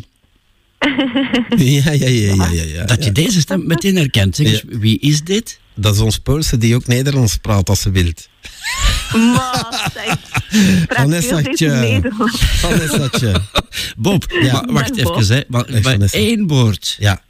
Ja, 1.57 1.91
ja, 1.91 1.91
ja, 1.91 2.07
ja, 2.07 2.45
ja. 2.51 2.63
ja, 2.63 2.83
Dat 2.85 2.97
je 2.99 3.05
ja. 3.05 3.11
deze 3.11 3.39
stem 3.39 3.67
meteen 3.67 3.95
herkent. 3.95 4.35
Zeg 4.35 4.63
wie 4.67 4.99
is 4.99 5.21
dit? 5.23 5.59
Dat 5.75 5.95
is 5.95 6.01
ons 6.01 6.17
Poolse 6.17 6.57
die 6.57 6.75
ook 6.75 6.87
Nederlands 6.87 7.37
praat 7.37 7.69
als 7.69 7.81
ze 7.81 7.91
wilt. 7.91 8.29
Maar, 9.13 9.91
Nederlands. 11.79 12.39
Vanessaatje. 12.41 13.41
Bob, 13.97 14.25
Ja. 14.41 14.51
wa- 14.51 14.73
wacht 14.73 14.97
even. 14.97 15.35
Hè. 15.35 15.41
Maar 15.47 15.65
Vanessa. 15.81 16.17
één 16.17 16.47
woord. 16.47 16.95
Ja. 16.99 17.21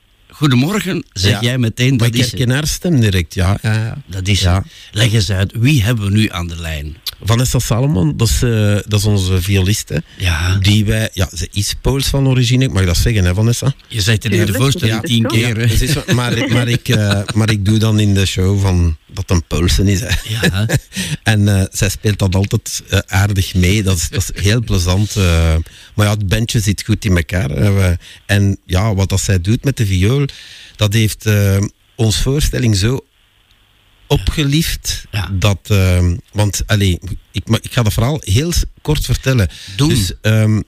Goedemorgen, 0.41 1.03
zeg 1.13 1.31
Ja. 1.31 1.39
jij 1.41 1.57
meteen, 1.57 1.89
Maar 1.89 1.97
dat 1.97 2.07
ik 2.07 2.15
is 2.25 2.31
herken 2.31 2.49
haar 2.49 2.67
stem 2.67 2.99
direct, 2.99 3.33
ja. 3.33 3.57
ja, 3.61 3.73
ja. 3.73 3.97
Dat 4.07 4.27
is 4.27 4.41
Ja. 4.41 4.63
Leg 4.91 5.13
eens 5.13 5.29
uit, 5.31 5.51
wie 5.59 5.83
hebben 5.83 6.05
we 6.05 6.11
nu 6.11 6.29
aan 6.31 6.47
de 6.47 6.55
lijn? 6.59 6.97
Vanessa 7.23 7.59
Salomon, 7.59 8.17
dat 8.17 8.27
is, 8.27 8.41
eh, 8.43 8.75
dat 8.87 8.99
is 8.99 9.05
onze 9.05 9.41
violiste. 9.41 10.03
Ja, 10.17 10.55
Die 10.55 10.85
wij, 10.85 11.09
ja, 11.13 11.29
ze 11.35 11.47
is 11.51 11.73
Pools 11.81 12.07
van 12.07 12.27
origine, 12.27 12.63
ik 12.63 12.71
mag 12.73 12.85
dat 12.85 12.97
zeggen, 12.97 13.23
hè, 13.25 13.33
Vanessa? 13.33 13.73
je 13.87 14.01
zegt 14.01 14.23
het 14.23 14.33
in 14.33 14.45
de 14.45 14.53
voorstelling 14.53 15.01
tien 15.03 15.25
keer. 15.27 15.57
hè. 15.57 16.13
Maar, 16.13 16.47
maar, 16.49 16.67
ik, 16.67 16.89
eh, 16.89 17.21
maar 17.35 17.49
ik 17.51 17.65
doe 17.65 17.77
dan 17.77 17.99
in 17.99 18.13
de 18.13 18.25
show 18.25 18.61
van 18.61 18.97
dat 19.13 19.29
een 19.29 19.43
Poolse 19.47 19.83
is. 19.91 19.99
Hè. 19.99 20.09
Ja. 20.27 20.65
en 21.23 21.47
eh, 21.47 21.63
zij 21.71 21.89
speelt 21.89 22.19
dat 22.19 22.35
altijd 22.35 22.83
eh, 22.89 22.99
aardig 23.07 23.53
mee. 23.53 23.83
Dat 23.83 23.97
is, 23.97 24.09
dat 24.09 24.31
is 24.33 24.43
heel 24.43 24.63
plezant. 24.63 25.15
eh. 25.15 25.55
maar 25.95 26.05
ja, 26.05 26.11
het 26.11 26.27
bandje 26.27 26.59
zit 26.59 26.83
goed 26.83 27.05
in 27.05 27.15
elkaar. 27.17 27.49
hè. 27.49 27.93
En 28.25 28.57
ja, 28.65 28.95
wat 28.95 29.09
dat 29.09 29.21
zij 29.21 29.41
doet 29.41 29.63
met 29.63 29.77
de 29.77 29.85
viool, 29.85 30.25
dat 30.75 30.93
heeft 30.93 31.29
ons 31.95 32.17
voorstelling 32.17 32.75
zo 32.77 33.05
opgeliefd. 34.07 35.05
Ja. 35.11 35.29
Dat, 35.33 35.73
want, 36.31 36.63
allee, 36.65 36.99
ik, 37.31 37.43
ik 37.61 37.71
ga 37.71 37.83
dat 37.83 37.93
verhaal 37.93 38.21
heel 38.23 38.53
kort 38.81 39.05
vertellen. 39.05 39.49
Dus, 39.75 40.13
ehm, 40.21 40.59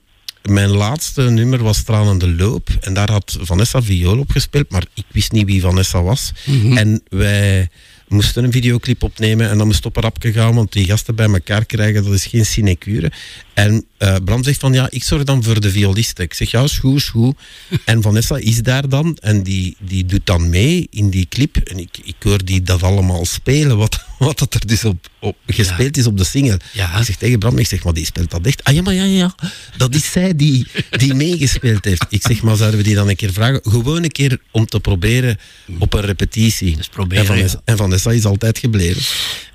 mijn 0.50 0.70
laatste 0.70 1.22
nummer 1.22 1.62
was 1.62 1.82
Tranende 1.82 2.34
Loop. 2.34 2.68
En 2.80 2.94
daar 2.94 3.10
had 3.10 3.36
Vanessa 3.40 3.82
viool 3.82 4.18
op 4.18 4.30
gespeeld, 4.30 4.70
maar 4.70 4.84
ik 4.94 5.04
wist 5.12 5.32
niet 5.32 5.46
wie 5.46 5.60
Vanessa 5.60 6.02
was. 6.02 6.32
Mhm. 6.44 6.76
En 6.76 7.02
wij 7.08 7.68
moesten 8.08 8.44
een 8.44 8.52
videoclip 8.52 9.02
opnemen 9.02 9.50
en 9.50 9.58
dan 9.58 9.66
moest 9.66 9.86
op 9.86 9.96
een 9.96 10.02
rapje 10.02 10.32
gaan, 10.32 10.54
want 10.54 10.72
die 10.72 10.86
gasten 10.86 11.14
bij 11.14 11.28
elkaar 11.28 11.64
krijgen, 11.64 12.04
dat 12.04 12.12
is 12.12 12.26
geen 12.26 12.46
sinecure. 12.46 13.12
En 13.54 13.84
eh, 13.98 14.16
Bram 14.24 14.44
zegt 14.44 14.60
van, 14.60 14.72
ja, 14.72 14.86
ik 14.90 15.04
zorg 15.04 15.24
dan 15.24 15.42
voor 15.42 15.60
de 15.60 15.70
violiste. 15.70 16.22
Ik 16.22 16.34
zeg, 16.34 16.50
ja, 16.50 16.62
is 16.62 16.78
goed, 16.78 16.96
is 16.96 17.08
goed. 17.08 17.36
En 17.84 18.02
Vanessa 18.02 18.36
is 18.36 18.62
daar 18.62 18.88
dan 18.88 19.16
en 19.20 19.42
die, 19.42 19.76
die 19.80 20.04
doet 20.04 20.26
dan 20.26 20.48
mee 20.48 20.86
in 20.90 21.10
die 21.10 21.26
clip. 21.28 21.56
En 21.56 21.78
ik, 21.78 21.98
ik 22.04 22.14
hoor 22.18 22.44
die 22.44 22.62
dat 22.62 22.82
allemaal 22.82 23.24
spelen, 23.24 23.76
wat, 23.76 24.04
wat 24.18 24.38
dat 24.38 24.54
er 24.54 24.66
dus 24.66 24.84
op, 24.84 25.08
op 25.20 25.36
gespeeld 25.46 25.96
is 25.96 26.06
op 26.06 26.18
de 26.18 26.24
single. 26.24 26.60
Ja. 26.72 26.98
Ik 26.98 27.04
zeg 27.04 27.16
tegen 27.16 27.38
Bram, 27.38 27.58
ik 27.58 27.66
zeg, 27.66 27.84
maar 27.84 27.92
die 27.92 28.04
speelt 28.04 28.30
dat 28.30 28.46
echt? 28.46 28.64
Ah 28.64 28.74
ja, 28.74 28.82
maar 28.82 28.94
ja, 28.94 29.04
ja, 29.04 29.34
dat 29.76 29.94
is 29.94 30.12
zij 30.12 30.36
die, 30.36 30.66
die 30.90 31.14
meegespeeld 31.24 31.84
heeft. 31.84 32.06
Ik 32.08 32.22
zeg, 32.22 32.42
maar 32.42 32.56
zouden 32.56 32.78
we 32.78 32.84
die 32.84 32.94
dan 32.94 33.08
een 33.08 33.16
keer 33.16 33.32
vragen? 33.32 33.60
Gewoon 33.62 34.02
een 34.02 34.12
keer 34.12 34.38
om 34.50 34.66
te 34.66 34.80
proberen 34.80 35.38
op 35.78 35.92
een 35.92 36.00
repetitie. 36.00 36.76
Dus 36.76 36.88
proberen, 36.88 37.24
en, 37.24 37.34
Vanessa, 37.34 37.60
en 37.64 37.76
Vanessa 37.76 38.10
is 38.10 38.24
altijd 38.24 38.58
gebleven. 38.58 39.02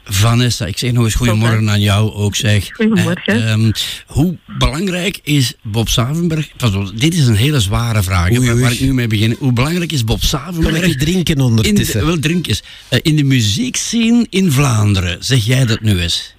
Vanessa, 0.09 0.65
ik 0.65 0.77
zeg 0.77 0.91
nog 0.91 1.03
eens 1.03 1.15
goedemorgen 1.15 1.69
aan 1.69 1.81
jou 1.81 2.13
ook 2.13 2.35
zeg. 2.35 2.69
Goedemorgen. 2.71 3.33
Eh, 3.33 3.51
ehm, 3.51 3.71
hoe 4.07 4.37
belangrijk 4.57 5.19
is 5.23 5.53
Bob 5.63 5.89
Savenberg? 5.89 6.51
Dit 6.95 7.13
is 7.13 7.27
een 7.27 7.35
hele 7.35 7.59
zware 7.59 8.03
vraag, 8.03 8.29
Oei, 8.29 8.39
waar, 8.39 8.53
oei. 8.53 8.61
waar 8.61 8.71
ik 8.71 8.79
nu 8.79 8.93
mee 8.93 9.07
begin. 9.07 9.35
Hoe 9.39 9.53
belangrijk 9.53 9.91
is 9.91 10.03
Bob 10.03 10.23
Savenberg? 10.23 10.81
ik 10.81 10.99
drinken 10.99 11.35
in 11.35 11.41
ondertussen? 11.41 11.99
de, 11.99 12.05
wel, 12.05 12.19
drink 12.19 12.47
eens. 12.47 12.63
Eh, 12.89 12.99
in 13.01 13.15
de 13.15 13.23
muziekscene 13.23 14.27
in 14.29 14.51
Vlaanderen, 14.51 15.17
zeg 15.19 15.45
jij 15.45 15.65
dat 15.65 15.81
nu 15.81 15.99
eens? 15.99 16.35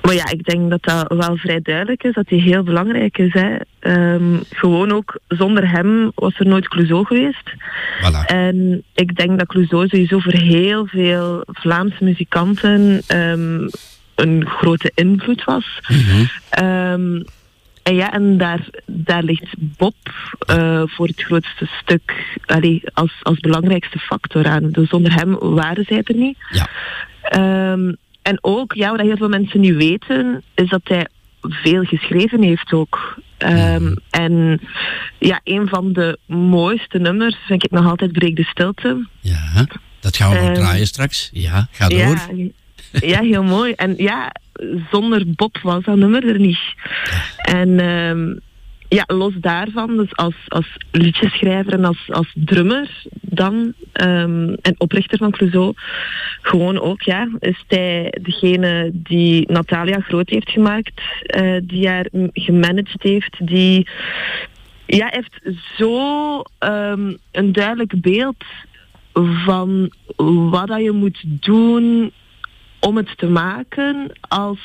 Maar 0.00 0.14
ja, 0.14 0.30
ik 0.30 0.44
denk 0.44 0.70
dat 0.70 0.82
dat 0.82 1.18
wel 1.18 1.36
vrij 1.36 1.60
duidelijk 1.62 2.02
is, 2.02 2.14
dat 2.14 2.28
hij 2.28 2.38
heel 2.38 2.62
belangrijk 2.62 3.18
is. 3.18 3.32
Hè. 3.32 3.56
Ehm, 3.86 4.40
gewoon 4.50 4.92
ook, 4.92 5.18
zonder 5.28 5.70
hem 5.70 6.12
was 6.14 6.38
er 6.38 6.46
nooit 6.46 6.68
Clouseau 6.68 7.04
geweest. 7.04 7.50
Voilà. 8.00 8.26
En 8.26 8.82
ik 8.94 9.16
denk 9.16 9.38
dat 9.38 9.48
Clouseau 9.48 9.88
sowieso 9.88 10.18
voor 10.18 10.32
heel 10.32 10.86
veel 10.86 11.42
Vlaamse 11.46 12.04
muzikanten 12.04 13.02
ehm, 13.06 13.68
een 14.14 14.46
grote 14.46 14.92
invloed 14.94 15.44
was. 15.44 15.80
Mhm. 15.88 16.24
Ehm, 16.48 17.22
en 17.82 17.94
ja, 17.94 18.12
en 18.12 18.38
daar, 18.38 18.68
daar 18.86 19.22
ligt 19.22 19.54
Bob 19.58 19.96
eh, 20.38 20.82
voor 20.86 21.06
het 21.06 21.22
grootste 21.22 21.66
stuk 21.82 22.36
allee, 22.46 22.82
als, 22.92 23.12
als 23.22 23.38
belangrijkste 23.38 23.98
factor 23.98 24.46
aan. 24.46 24.70
Dus 24.70 24.88
zonder 24.88 25.14
hem 25.14 25.38
waren 25.38 25.84
zij 25.84 26.02
er 26.02 26.14
niet. 26.14 26.38
Ja. 26.50 26.68
En 28.22 28.38
ook, 28.40 28.72
ja, 28.72 28.90
wat 28.90 29.00
heel 29.00 29.16
veel 29.16 29.28
mensen 29.28 29.60
niet 29.60 29.76
weten, 29.76 30.42
is 30.54 30.68
dat 30.68 30.80
hij 30.84 31.06
veel 31.40 31.84
geschreven 31.84 32.42
heeft 32.42 32.72
ook. 32.72 33.18
Ehm, 33.38 33.94
En 34.10 34.60
ja, 35.18 35.40
een 35.44 35.68
van 35.68 35.92
de 35.92 36.18
mooiste 36.26 36.98
nummers 36.98 37.36
vind 37.46 37.64
ik 37.64 37.70
nog 37.70 37.86
altijd 37.86 38.12
Breek 38.12 38.36
de 38.36 38.44
Stilte. 38.44 39.06
Ja, 39.20 39.66
dat 40.00 40.16
gaan 40.16 40.30
we 40.30 40.36
nog 40.36 40.44
Ehm, 40.46 40.54
draaien 40.54 40.86
straks. 40.86 41.30
Ja, 41.32 41.68
ga 41.70 41.88
door. 41.88 41.98
Ja, 41.98 42.50
ja, 42.92 43.20
heel 43.22 43.42
mooi. 43.42 43.72
En 43.72 43.94
ja, 43.96 44.32
zonder 44.90 45.22
Bob 45.26 45.58
was 45.62 45.84
dat 45.84 45.96
nummer 45.96 46.28
er 46.28 46.38
niet. 46.38 46.58
En 47.36 47.80
ehm, 47.80 48.34
ja, 48.96 49.04
los 49.06 49.32
daarvan, 49.40 49.96
dus 49.96 50.16
als, 50.16 50.34
als 50.48 50.76
liedjeschrijver 50.90 51.72
en 51.72 51.84
als, 51.84 52.10
als 52.10 52.32
drummer 52.34 53.02
dan, 53.20 53.72
ehm, 53.92 54.54
en 54.62 54.74
oprichter 54.78 55.18
van 55.18 55.30
Clouseau, 55.30 55.72
gewoon 56.40 56.80
ook, 56.80 57.02
ja, 57.02 57.28
is 57.38 57.64
hij 57.68 58.14
degene 58.22 58.90
die 58.92 59.52
Natalia 59.52 60.00
groot 60.00 60.28
heeft 60.28 60.50
gemaakt, 60.50 61.02
eh, 61.22 61.56
die 61.62 61.88
haar 61.88 62.06
gemanaged 62.32 63.02
heeft, 63.02 63.46
die 63.46 63.88
ja, 64.86 65.08
heeft 65.10 65.40
zo 65.78 66.42
ehm, 66.58 67.14
een 67.32 67.52
duidelijk 67.52 68.00
beeld 68.00 68.44
van 69.44 69.90
wat 70.50 70.66
dat 70.66 70.82
je 70.82 70.92
moet 70.92 71.22
doen 71.24 72.12
om 72.80 72.96
het 72.96 73.18
te 73.18 73.26
maken 73.28 74.12
als 74.20 74.58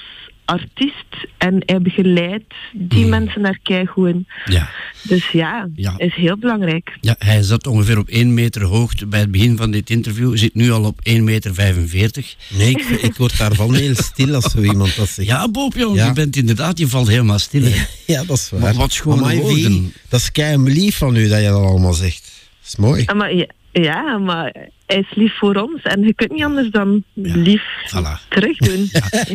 artiest. 0.52 1.06
En 1.38 1.64
hij 1.66 1.82
begeleidt 1.82 2.54
die 2.74 3.06
mensen 3.06 3.42
daar 3.42 3.60
keigoed 3.64 4.08
in. 4.10 4.28
Ja. 4.46 4.70
Dus 5.02 5.30
ja, 5.32 5.70
Ja. 5.76 5.94
is 5.98 6.14
heel 6.16 6.38
belangrijk. 6.38 6.98
Ja, 7.02 7.16
hij 7.20 7.42
zat 7.42 7.68
ongeveer 7.68 7.98
op 7.98 8.08
1 8.08 8.34
meter 8.34 8.64
hoogte 8.64 9.06
bij 9.08 9.20
het 9.20 9.32
begin 9.32 9.58
van 9.58 9.72
dit 9.72 9.90
interview. 9.90 10.38
Zit 10.38 10.56
nu 10.56 10.72
al 10.72 10.84
op 10.84 11.00
1 11.04 11.24
meter 11.24 11.54
45. 11.54 12.36
Nee, 12.50 12.70
ik, 12.70 12.80
ik 12.88 13.16
word 13.16 13.38
daarvan 13.38 13.74
heel 13.76 13.96
stil 13.96 14.36
als 14.36 14.52
zo 14.52 14.62
iemand 14.72 14.96
dat 14.96 15.10
zegt. 15.10 15.28
Ja, 15.28 15.50
Bob, 15.50 15.74
Ja. 15.74 16.06
je 16.08 16.14
bent 16.14 16.36
inderdaad, 16.36 16.78
je 16.78 16.88
valt 16.88 17.08
helemaal 17.08 17.40
stil. 17.40 17.64
hè. 17.64 17.86
Ja, 18.14 18.24
dat 18.24 18.38
is 18.38 18.50
waar. 18.50 18.62
Maar 18.62 18.74
wat 18.74 18.92
schone 18.92 19.16
Amai, 19.22 19.36
Vie, 19.38 19.44
woorden. 19.46 19.94
Dat 20.10 20.20
is 20.20 20.32
kei 20.32 20.58
lief 20.58 20.98
van 20.98 21.16
u 21.16 21.28
dat 21.28 21.40
je 21.42 21.46
dat 21.48 21.56
allemaal 21.64 21.94
zegt. 21.94 22.24
Dat 22.62 22.68
is 22.68 22.76
mooi. 22.76 23.04
Ah, 23.06 23.16
Maar 23.18 23.34
ja, 23.36 23.46
ja, 23.72 24.18
maar 24.18 24.56
hij 24.92 25.00
is 25.00 25.16
lief 25.16 25.38
voor 25.38 25.56
ons. 25.56 25.82
En 25.82 26.02
je 26.02 26.14
kunt 26.14 26.32
niet 26.32 26.44
anders 26.44 26.70
dan 26.70 27.04
lief 27.14 27.64
Voilà. 27.88 28.28
terug 28.30 28.58
doen. 28.58 28.90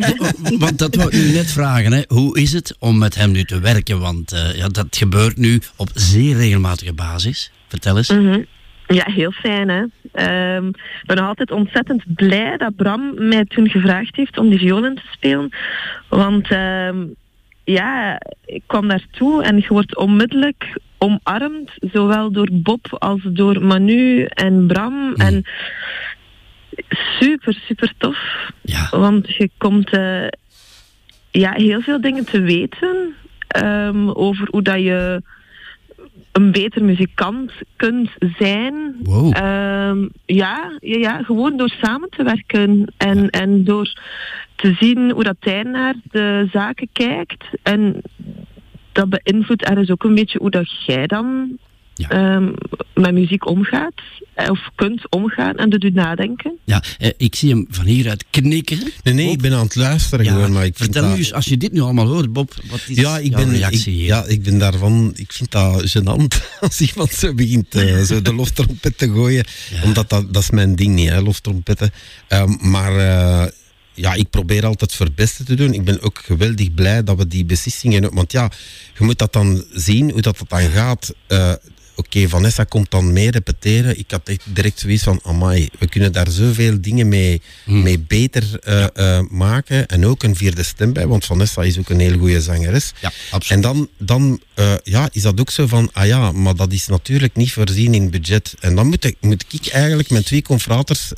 Want 0.59 0.79
dat 0.79 0.95
wou 0.95 1.07
ik 1.09 1.13
nu 1.25 1.31
net 1.31 1.51
vragen. 1.51 1.93
Hè. 1.93 2.01
Hoe 2.07 2.39
is 2.39 2.53
het 2.53 2.75
om 2.79 2.97
met 2.97 3.15
hem 3.15 3.31
nu 3.31 3.43
te 3.43 3.59
werken? 3.59 3.99
Want 3.99 4.31
eh, 4.31 4.57
ja, 4.57 4.67
dat 4.67 4.87
gebeurt 4.89 5.37
nu 5.37 5.61
op 5.75 5.89
zeer 5.93 6.35
regelmatige 6.35 6.93
basis. 6.93 7.51
Vertel 7.67 7.97
eens. 7.97 8.09
Mhm. 8.09 8.41
Ja, 8.87 9.03
heel 9.05 9.31
fijn 9.31 9.69
hè. 9.69 9.83
Ehm, 10.13 10.67
ik 10.67 11.03
ben 11.05 11.17
nog 11.17 11.27
altijd 11.27 11.51
ontzettend 11.51 12.03
blij 12.15 12.57
dat 12.57 12.75
Bram 12.75 13.27
mij 13.27 13.45
toen 13.45 13.69
gevraagd 13.69 14.15
heeft 14.15 14.37
om 14.37 14.49
die 14.49 14.59
violen 14.59 14.95
te 14.95 15.01
spelen. 15.11 15.49
Want 16.09 16.47
ehm, 16.51 16.97
ja, 17.73 18.21
ik 18.45 18.63
kwam 18.65 18.87
daartoe 18.87 19.43
en 19.43 19.57
je 19.57 19.67
wordt 19.67 19.95
onmiddellijk 19.95 20.79
omarmd, 20.97 21.71
zowel 21.79 22.31
door 22.31 22.49
Bob 22.51 22.95
als 22.99 23.21
door 23.23 23.65
Manu 23.65 24.23
en 24.23 24.67
Bram. 24.67 25.13
En 25.13 25.45
super, 27.19 27.53
super 27.67 27.93
tof. 27.97 28.51
Ja. 28.61 28.87
Want 28.91 29.35
je 29.35 29.49
komt 29.57 29.89
eh, 29.89 30.27
ja, 31.31 31.51
heel 31.51 31.81
veel 31.81 32.01
dingen 32.01 32.25
te 32.25 32.41
weten 32.41 33.15
ehm, 33.47 34.09
over 34.09 34.47
hoe 34.51 34.61
dat 34.61 34.81
je 34.81 35.21
een 36.31 36.51
beter 36.51 36.83
muzikant 36.83 37.51
kunt 37.75 38.09
zijn. 38.37 38.95
Wow. 39.03 39.35
Ehm, 39.37 40.07
ja, 40.25 40.77
ja, 40.79 40.97
ja, 40.97 41.23
gewoon 41.23 41.57
door 41.57 41.69
samen 41.81 42.09
te 42.09 42.23
werken 42.23 42.93
en, 42.97 43.29
en 43.29 43.63
door 43.63 43.93
te 44.57 44.75
zien 44.79 45.11
hoe 45.11 45.23
dat 45.23 45.35
hij 45.39 45.63
naar 45.63 45.95
de 46.11 46.47
zaken 46.51 46.89
kijkt. 46.93 47.43
En 47.63 48.01
dat 48.91 49.09
beïnvloedt 49.09 49.63
ergens 49.63 49.89
ook 49.89 50.03
een 50.03 50.15
beetje 50.15 50.37
hoe 50.39 50.49
dat 50.51 50.85
jij 50.85 51.07
dan 51.07 51.57
ehm, 51.97 52.51
met 52.93 53.13
muziek 53.13 53.47
omgaat. 53.47 53.93
eh, 54.33 54.49
Of 54.49 54.69
kunt 54.75 55.09
omgaan 55.11 55.55
en 55.55 55.69
dat 55.69 55.81
doet 55.81 55.93
nadenken. 55.93 56.57
Ja, 56.63 56.83
eh, 56.97 57.09
ik 57.17 57.35
zie 57.35 57.49
hem 57.49 57.65
van 57.69 57.85
hieruit 57.85 58.25
knikken. 58.29 58.79
Nee, 59.03 59.13
nee, 59.13 59.29
ik 59.31 59.41
ben 59.41 59.53
aan 59.53 59.63
het 59.65 59.75
luisteren 59.75 60.25
Ja, 60.25 60.31
gewoon. 60.31 60.51
Maar 60.51 60.65
ik 60.65 60.75
Vertel 60.77 61.01
dat- 61.01 61.11
nu 61.11 61.17
eens, 61.17 61.33
als 61.33 61.45
je 61.45 61.57
dit 61.57 61.71
nu 61.71 61.79
allemaal 61.79 62.07
hoort, 62.07 62.33
Bob, 62.33 62.53
wat 62.69 62.83
is 62.87 62.95
Ja, 62.97 63.17
ik 63.17 63.29
jouw 63.31 63.45
ben, 63.45 63.49
reactie 63.55 63.91
ik, 63.93 63.97
hier? 63.99 64.05
ja, 64.05 64.23
ik 64.25 64.43
ben 64.43 64.57
daarvan. 64.57 65.11
Ik 65.15 65.31
vind 65.31 65.51
dat 65.51 65.97
gênant 65.97 66.37
als 66.59 66.81
iemand 66.81 67.11
zo 67.11 67.33
begint 67.33 67.75
eh, 67.75 68.01
zo 68.01 68.21
de 68.21 68.33
loftrompet 68.41 68.97
te 68.97 69.09
gooien. 69.11 69.45
Omdat 69.83 70.09
dat, 70.09 70.33
dat 70.33 70.41
is 70.43 70.49
mijn 70.49 70.75
ding 70.75 70.95
niet, 70.95 71.09
hè, 71.09 71.21
loftrompetten. 71.21 71.91
Ehm, 72.27 72.69
maar 72.69 72.95
eh, 72.97 73.45
ja, 73.97 74.13
ik 74.13 74.29
probeer 74.29 74.65
altijd 74.65 74.97
het 74.97 75.15
beste 75.15 75.43
te 75.43 75.55
doen. 75.55 75.73
Ik 75.73 75.83
ben 75.83 76.01
ook 76.01 76.21
geweldig 76.25 76.73
blij 76.73 77.03
dat 77.03 77.17
we 77.17 77.27
die 77.27 77.45
beslissingen. 77.45 78.13
Want 78.13 78.31
ja, 78.31 78.51
je 78.97 79.03
moet 79.03 79.17
dat 79.19 79.33
dan 79.33 79.63
zien 79.73 80.11
hoe 80.11 80.21
dat, 80.21 80.37
dat 80.37 80.49
dan 80.49 80.69
gaat. 80.69 81.13
Eh, 81.27 81.53
Oké, 81.99 82.29
Vanessa 82.29 82.63
komt 82.63 82.91
dan 82.91 83.13
mee 83.13 83.31
repeteren. 83.31 83.99
Ik 83.99 84.11
had 84.11 84.29
echt 84.29 84.43
direct 84.45 84.79
zoiets 84.79 85.03
van, 85.03 85.19
amai, 85.23 85.69
we 85.79 85.87
kunnen 85.87 86.11
daar 86.11 86.29
zoveel 86.29 86.81
dingen 86.81 87.07
mee, 87.07 87.41
Hmm. 87.63 87.83
mee 87.83 87.99
beter 87.99 88.59
eh, 88.59 88.87
eh, 88.93 89.25
maken. 89.29 89.87
En 89.87 90.05
ook 90.05 90.23
een 90.23 90.35
vierde 90.35 90.63
stem 90.63 90.93
bij, 90.93 91.07
want 91.07 91.25
Vanessa 91.25 91.63
is 91.63 91.77
ook 91.79 91.89
een 91.89 91.99
heel 91.99 92.17
goede 92.17 92.41
zangeres. 92.41 92.93
Ja, 93.01 93.11
absoluut. 93.31 93.65
En 93.65 93.71
dan, 93.71 93.89
dan 93.97 94.41
ja, 94.83 95.09
is 95.11 95.21
dat 95.21 95.39
ook 95.39 95.49
zo 95.49 95.67
van, 95.67 95.89
ah 95.93 96.05
ja, 96.05 96.31
maar 96.31 96.55
dat 96.55 96.71
is 96.71 96.87
natuurlijk 96.87 97.35
niet 97.35 97.51
voorzien 97.51 97.93
in 97.93 98.09
budget. 98.09 98.55
En 98.59 98.75
dan 98.75 98.87
moet 98.87 99.03
ik, 99.03 99.15
moet 99.21 99.45
ik 99.49 99.67
eigenlijk 99.67 100.09
mijn 100.09 100.23
twee 100.23 100.41
confraters 100.41 101.11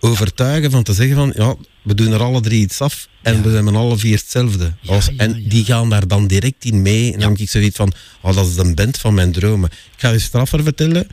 overtuigen 0.00 0.70
van 0.70 0.82
te 0.82 0.92
zeggen 0.92 1.16
van, 1.16 1.32
ja, 1.36 1.54
we 1.84 1.94
doen 1.94 2.12
er 2.12 2.22
alle 2.22 2.40
drie 2.40 2.60
iets 2.60 2.80
af 2.80 3.08
en 3.22 3.42
we 3.42 3.50
zijn 3.50 3.64
met 3.64 3.74
alle 3.74 3.98
vier 3.98 4.16
hetzelfde. 4.16 4.72
Als- 4.86 5.10
en 5.16 5.42
die 5.48 5.64
gaan 5.64 5.90
daar 5.90 6.06
dan 6.08 6.26
direct 6.26 6.64
in 6.64 6.82
mee. 6.82 7.12
En 7.12 7.18
dan 7.20 7.30
heb 7.30 7.38
ik 7.38 7.50
zoiets 7.50 7.76
van, 7.76 7.92
oh, 8.20 8.34
dat 8.34 8.46
is 8.46 8.54
de 8.54 8.74
band 8.74 8.98
van 8.98 9.14
mijn 9.14 9.32
dromen. 9.32 9.70
Ik 9.70 10.00
ga 10.00 10.10
je 10.10 10.18
straffer 10.18 10.62
vertellen. 10.62 11.06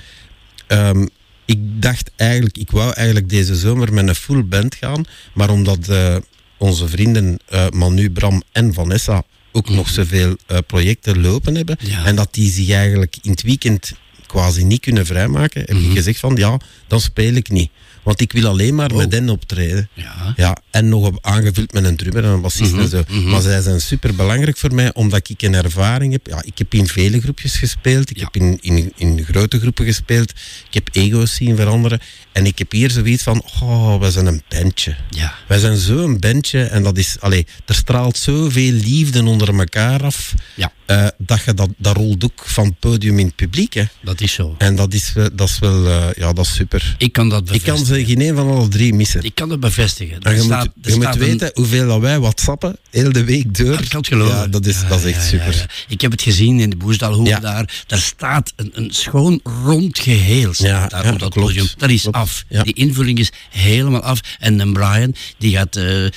Ehm, 0.68 1.06
ik 1.46 1.58
dacht 1.82 2.12
eigenlijk, 2.16 2.58
ik 2.58 2.72
wou 2.72 2.94
eigenlijk 2.94 3.30
deze 3.30 3.56
zomer 3.56 3.94
met 3.94 4.08
een 4.08 4.16
full 4.16 4.44
band 4.46 4.76
gaan, 4.76 5.06
maar 5.34 5.50
omdat 5.50 5.88
eh, 5.88 6.16
onze 6.58 6.88
vrienden 6.88 7.40
eh, 7.50 7.70
Manu, 7.70 8.12
Bram 8.12 8.44
en 8.52 8.74
Vanessa 8.74 9.24
ook 9.52 9.70
nog 9.70 9.90
zoveel 9.90 10.36
eh, 10.48 10.58
projecten 10.68 11.22
lopen 11.22 11.56
hebben, 11.56 11.78
en 12.06 12.16
dat 12.16 12.34
die 12.34 12.52
zich 12.52 12.70
eigenlijk 12.70 13.16
in 13.22 13.32
het 13.32 13.42
weekend 13.42 13.92
quasi 14.28 14.64
niet 14.64 14.80
kunnen 14.82 15.06
vrijmaken, 15.06 15.62
heb 15.62 15.78
ik 15.78 15.92
gezegd 15.92 16.20
van 16.20 16.36
ja, 16.36 16.60
dan 16.88 17.02
speel 17.02 17.34
ik 17.34 17.50
niet. 17.50 17.72
Want 18.04 18.22
ik 18.22 18.32
wil 18.32 18.48
alleen 18.48 18.76
maar 18.76 18.96
met 18.96 19.12
hen 19.14 19.30
optreden. 19.30 19.90
Ja. 20.36 20.58
en 20.72 20.90
nog 20.90 21.06
op, 21.06 21.18
aangevuld 21.22 21.74
met 21.74 21.84
een 21.86 21.96
drummer 21.96 22.24
en 22.24 22.30
een 22.30 22.42
bassist 22.42 22.72
Mhm, 22.72 22.82
en 22.82 22.90
zo. 22.90 23.04
mhm. 23.08 23.30
Maar 23.30 23.42
zij 23.42 23.62
zijn 23.62 23.82
super 23.82 24.16
belangrijk 24.16 24.58
voor 24.58 24.74
mij, 24.74 24.94
omdat 24.94 25.30
ik 25.30 25.42
een 25.42 25.54
ervaring 25.54 26.12
heb. 26.12 26.28
Ja, 26.28 26.42
ik 26.46 26.58
heb 26.58 26.74
in 26.74 26.88
vele 26.88 27.22
groepjes 27.22 27.56
gespeeld. 27.56 28.10
Ik 28.10 28.20
heb 28.20 28.36
in, 28.36 28.58
in, 28.62 28.94
in 28.96 29.24
grote 29.30 29.60
groepen 29.60 29.86
gespeeld. 29.86 30.30
Ik 30.68 30.74
heb 30.74 30.90
ego's 30.92 31.36
zien 31.36 31.56
veranderen. 31.56 32.00
En 32.32 32.46
ik 32.46 32.58
heb 32.58 32.72
hier 32.72 32.92
zoiets 32.92 33.24
van, 33.24 33.44
oh, 33.62 34.00
wij 34.00 34.12
zijn 34.12 34.26
een 34.26 34.42
bandje. 34.48 34.96
Ja. 35.10 35.34
Wij 35.48 35.60
zijn 35.60 35.78
zo'n 35.78 36.20
bandje 36.20 36.64
en 36.64 36.84
dat 36.84 36.98
is, 36.98 37.16
allee, 37.20 37.46
er 37.66 37.76
straalt 37.76 38.18
zoveel 38.18 38.72
liefde 38.72 39.24
onder 39.24 39.60
elkaar 39.60 40.04
af. 40.04 40.34
Ja. 40.56 40.72
eh, 40.86 41.08
dat, 41.18 41.44
je 41.46 41.54
dat, 41.54 41.70
dat 41.78 41.96
rolt 41.96 42.24
ook 42.24 42.44
van 42.46 42.66
het 42.66 42.80
podium 42.80 43.20
in 43.20 43.26
het 43.26 43.36
publiek. 43.36 43.74
Hè. 43.74 43.84
Dat 44.02 44.22
is 44.22 44.34
zo. 44.34 44.56
En 44.58 44.76
dat 44.76 44.94
is, 44.94 45.14
dat 45.34 45.50
is 45.50 45.60
wel, 45.60 45.88
eh, 45.88 46.08
ja, 46.16 46.34
dat 46.34 46.46
is 46.46 46.54
super. 46.54 46.96
Ik 46.98 47.12
kan 47.14 47.30
dat 47.30 47.42
Ik 47.42 47.46
bevestigen. 47.48 47.76
Kan 47.92 48.00
ze 48.00 48.06
geen 48.06 48.22
een 48.30 48.36
van 48.36 48.48
alle 48.50 48.68
drie 48.68 48.94
missen. 48.94 49.24
Ik 49.24 49.36
kan 49.36 49.50
het 49.50 49.60
bevestigen. 49.60 50.16
En 50.16 50.22
Er 50.32 50.36
je 50.36 50.42
staat- 50.42 50.70
moet, 50.76 50.86
je 50.88 50.96
moet 50.96 51.06
een- 51.06 51.20
weten 51.20 51.52
hoeveel 51.54 51.88
dat 51.88 52.00
wij 52.00 52.20
whatsappen, 52.20 52.78
heel 52.90 53.12
de 53.12 53.24
week 53.24 53.58
door. 53.58 53.80
Ik 53.80 53.90
kan 53.90 54.00
het 54.00 54.08
geloven. 54.08 54.36
Ja, 54.36 54.48
dat 54.48 54.66
is, 54.66 54.88
dat 54.90 55.00
is 55.00 55.06
echt 55.06 55.16
Ja, 55.16 55.22
super. 55.28 55.66
Ik 55.88 56.02
heb 56.02 56.12
het 56.12 56.22
gezien 56.22 56.60
in 56.60 56.70
de 56.70 56.76
Boesdalhoek 56.76 57.42
daar. 57.42 57.84
Daar 57.88 58.00
staat 58.00 58.54
een, 58.56 58.72
een 58.74 58.92
schoon 58.94 59.40
rond 59.64 60.00
geheel 60.00 60.54
staat 60.54 60.90
daar 60.92 61.00
op 61.14 61.20
dat 61.20 61.34
klopt. 61.34 61.48
podium. 61.48 61.68
Dat 61.78 61.90
is 61.90 62.02
Klopt. 62.02 62.18
af. 62.18 62.44
Die 62.64 62.74
invulling 62.74 63.20
is 63.20 63.32
helemaal 63.50 64.02
af. 64.02 64.20
En 64.40 64.58
dan 64.58 64.74
Brian, 64.74 65.16
die 65.38 65.52
gaat 65.58 65.76
eh, 65.76 66.06
eh, 66.06 66.12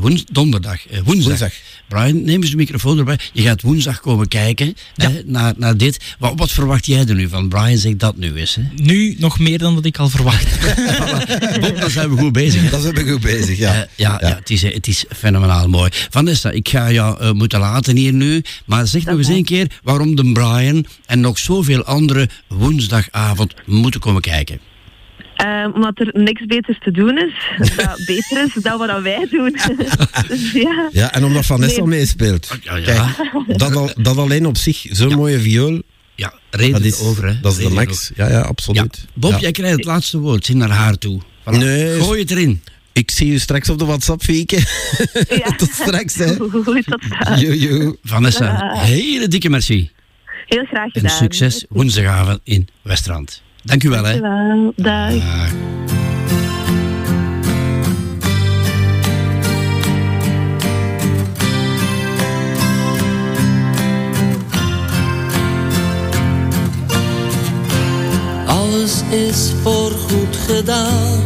woens- 0.00 0.24
donderdag, 0.32 0.86
eh, 0.88 1.00
woensdag. 1.04 1.26
Woensdag. 1.28 1.52
Brian, 1.88 2.24
neem 2.24 2.40
eens 2.40 2.50
de 2.50 2.56
microfoon 2.56 2.98
erbij. 2.98 3.18
Je 3.32 3.42
gaat 3.42 3.62
woensdag 3.62 4.00
komen 4.00 4.28
kijken 4.28 4.76
hè, 4.94 5.20
naar, 5.24 5.54
naar 5.56 5.76
dit. 5.76 6.14
Wat, 6.18 6.32
wat 6.36 6.50
verwacht 6.50 6.86
jij 6.86 7.06
er 7.06 7.14
nu 7.14 7.28
van? 7.28 7.48
Brian 7.48 7.78
zegt 7.78 7.98
dat 7.98 8.16
nu 8.16 8.34
eens. 8.34 8.54
Hè? 8.54 8.62
Nu 8.74 9.16
nog 9.18 9.38
meer 9.38 9.58
dan 9.58 9.74
dat 9.74 9.84
ik 9.84 9.98
al 9.98 10.08
verwacht. 10.08 10.58
Bob, 11.60 11.80
dan 11.80 11.90
zijn 11.90 12.14
we 12.14 12.20
goed 12.20 12.32
bezig. 12.32 12.70
Dat 12.70 12.82
zijn 12.82 12.94
we 12.94 13.10
goed 13.10 13.20
bezig, 13.20 13.58
ja. 13.58 13.74
Eh, 13.74 13.88
ja, 13.94 14.18
ja. 14.20 14.34
het, 14.34 14.50
is, 14.50 14.62
het 14.62 14.86
is 14.86 15.04
fenomenaal 15.16 15.68
mooi. 15.68 15.90
Vanessa, 16.10 16.50
ik 16.50 16.68
ga 16.68 16.90
jou 16.90 17.20
eh, 17.20 17.32
moeten 17.32 17.60
laten 17.60 17.96
hier 17.96 18.12
nu. 18.12 18.42
Maar 18.64 18.86
zeg 18.86 19.04
nog 19.04 19.18
eens 19.18 19.28
een 19.28 19.44
keer 19.44 19.70
waarom 19.82 20.16
de 20.16 20.32
Brian 20.32 20.86
en 21.06 21.20
nog 21.20 21.38
zoveel 21.38 21.84
anderen 21.84 22.30
woensdagavond 22.46 23.54
moeten 23.64 24.00
komen 24.00 24.22
kijken. 24.22 24.60
Ehm, 25.38 25.70
omdat 25.74 25.98
er 26.00 26.10
niks 26.12 26.46
beters 26.46 26.78
te 26.80 26.90
doen 26.90 27.18
is, 27.18 27.34
dat 27.76 28.02
beter 28.06 28.44
is 28.44 28.62
dan 28.62 28.78
wat 28.78 29.02
wij 29.02 29.26
doen. 29.30 29.56
dus 30.28 30.52
ja. 30.52 30.88
Ja, 30.92 31.12
en 31.12 31.24
omdat 31.24 31.46
Vanessa 31.46 31.78
Nee. 31.78 31.86
meespeelt. 31.86 32.56
ja. 32.62 32.80
Kijk, 32.80 33.58
dat, 33.58 33.74
al, 33.74 33.90
dat 33.96 34.16
alleen 34.16 34.46
op 34.46 34.56
zich, 34.56 34.86
zo'n 34.90 35.14
mooie 35.14 35.40
viool, 35.40 35.82
Ja, 36.14 36.32
reden 36.50 36.72
dat 36.72 36.82
is, 36.84 37.00
over. 37.00 37.26
Hè. 37.26 37.40
dat 37.40 37.52
is 37.52 37.58
de 37.64 37.68
max. 37.74 38.10
Ja, 38.16 38.28
ja, 38.30 38.40
absoluut. 38.40 39.06
Bob, 39.14 39.30
Ja. 39.30 39.38
jij 39.38 39.50
krijgt 39.52 39.76
het 39.76 39.84
laatste 39.84 40.18
woord. 40.18 40.44
Zing 40.46 40.58
naar 40.58 40.70
haar 40.70 40.98
toe. 40.98 41.20
Voilà. 41.22 41.56
Nee. 41.58 42.00
Gooi 42.00 42.20
het 42.20 42.30
erin. 42.30 42.62
Ik 42.92 43.10
zie 43.10 43.32
u 43.32 43.38
straks 43.38 43.68
op 43.68 43.78
de 43.78 43.84
WhatsApp, 43.84 44.22
Fieke. 44.22 44.56
Tot 45.56 45.70
straks, 45.72 46.14
hè. 46.14 46.36
Goed, 46.36 46.84
tot 46.86 47.02
straks. 47.04 47.42
Vanessa, 48.02 48.74
hele 48.74 49.28
dikke 49.28 49.48
merci. 49.50 49.90
Heel 50.46 50.64
graag 50.64 50.84
En 50.84 51.00
gedaan. 51.00 51.16
succes 51.16 51.64
woensdagavond 51.68 52.40
in 52.44 52.68
Westrand. 52.82 53.42
Dank 53.68 53.84
u 53.84 53.88
wel. 53.88 54.04
Hè. 54.04 54.20
Dankjewel. 54.20 54.72
Dag. 54.76 55.12
Dag. 55.12 55.52
Alles 68.46 69.02
is 69.10 69.52
voorgoed 69.62 70.36
gedaan. 70.36 71.22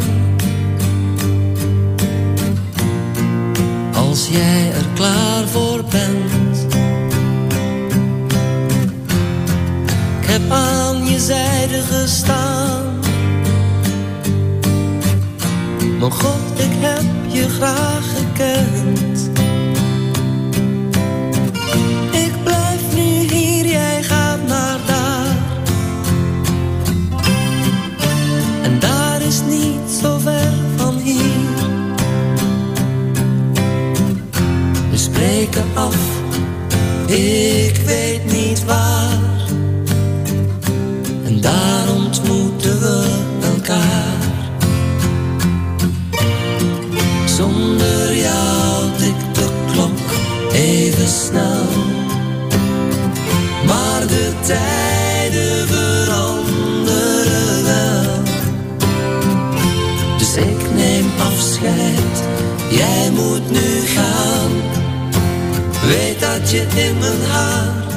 Als 3.95 4.29
jij 4.29 4.73
er 4.73 4.87
klaar 4.95 5.49
voor 5.49 5.85
bent. 5.91 6.52
Heb 10.33 10.51
aan 10.51 11.07
je 11.07 11.19
zijde 11.19 11.81
gestaan. 11.81 13.01
Mijn 15.99 16.13
God, 16.13 16.59
ik 16.59 16.73
heb 16.81 17.05
je 17.27 17.49
graag 17.49 18.05
gekend. 18.17 19.31
Ik 22.11 22.45
blijf 22.45 22.95
nu 22.95 23.35
hier, 23.35 23.67
jij 23.67 24.03
gaat 24.03 24.47
naar 24.47 24.79
daar. 24.87 25.37
En 28.63 28.79
daar 28.79 29.23
is 29.23 29.41
niet 29.49 29.91
zo 30.03 30.19
ver 30.19 30.53
van 30.77 30.97
hier. 30.97 31.67
We 34.91 34.97
spreken 34.97 35.65
af, 35.75 35.97
ik 37.07 37.77
weet 37.77 38.33
niet 38.33 38.65
waar. 38.65 39.22
Daar 41.43 41.95
ontmoeten 41.95 42.81
we 42.81 43.21
elkaar. 43.55 44.17
Zonder 47.27 48.17
jou 48.17 48.91
tikt 48.97 49.35
de 49.35 49.49
klok 49.73 49.99
even 50.53 51.09
snel. 51.09 51.67
Maar 53.67 54.07
de 54.07 54.33
tijden 54.41 55.69
veranderen 55.69 57.65
wel. 57.65 58.23
Dus 60.19 60.37
ik 60.37 60.75
neem 60.75 61.07
afscheid, 61.33 62.23
jij 62.71 63.11
moet 63.11 63.51
nu 63.51 63.81
gaan. 63.87 64.51
Weet 65.87 66.21
dat 66.21 66.51
je 66.51 66.67
in 66.75 66.99
mijn 66.99 67.23
hart 67.31 67.92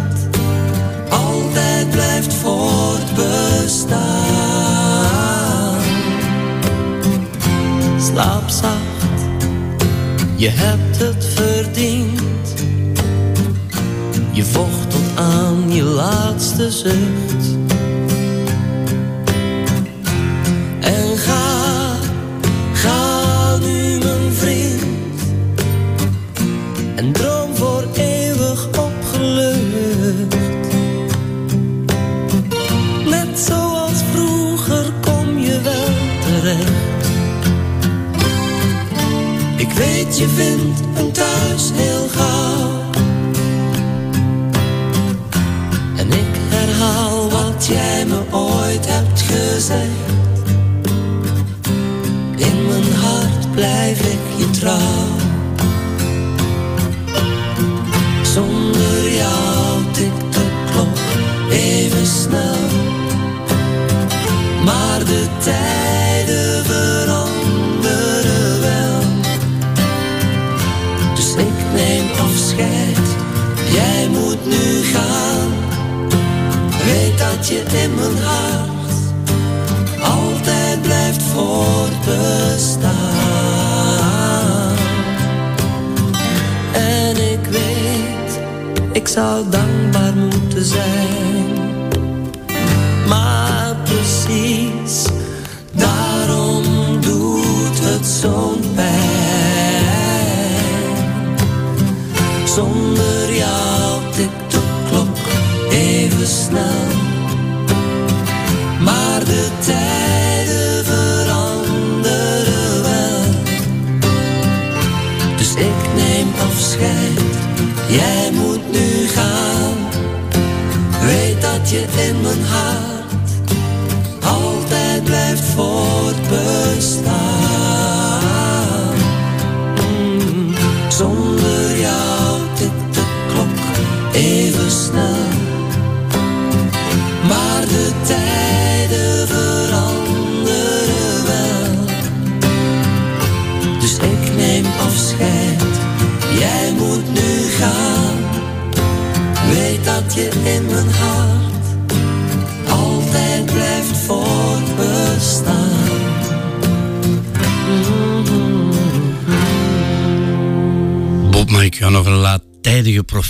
je 10.45 10.51
hebt 10.51 10.97
het 10.97 11.25
verdiend. 11.25 12.53
Je 14.31 14.43
vocht 14.43 14.89
tot 14.89 15.01
aan 15.15 15.71
je 15.71 15.83
laatste 15.83 16.71
zucht. 16.71 17.44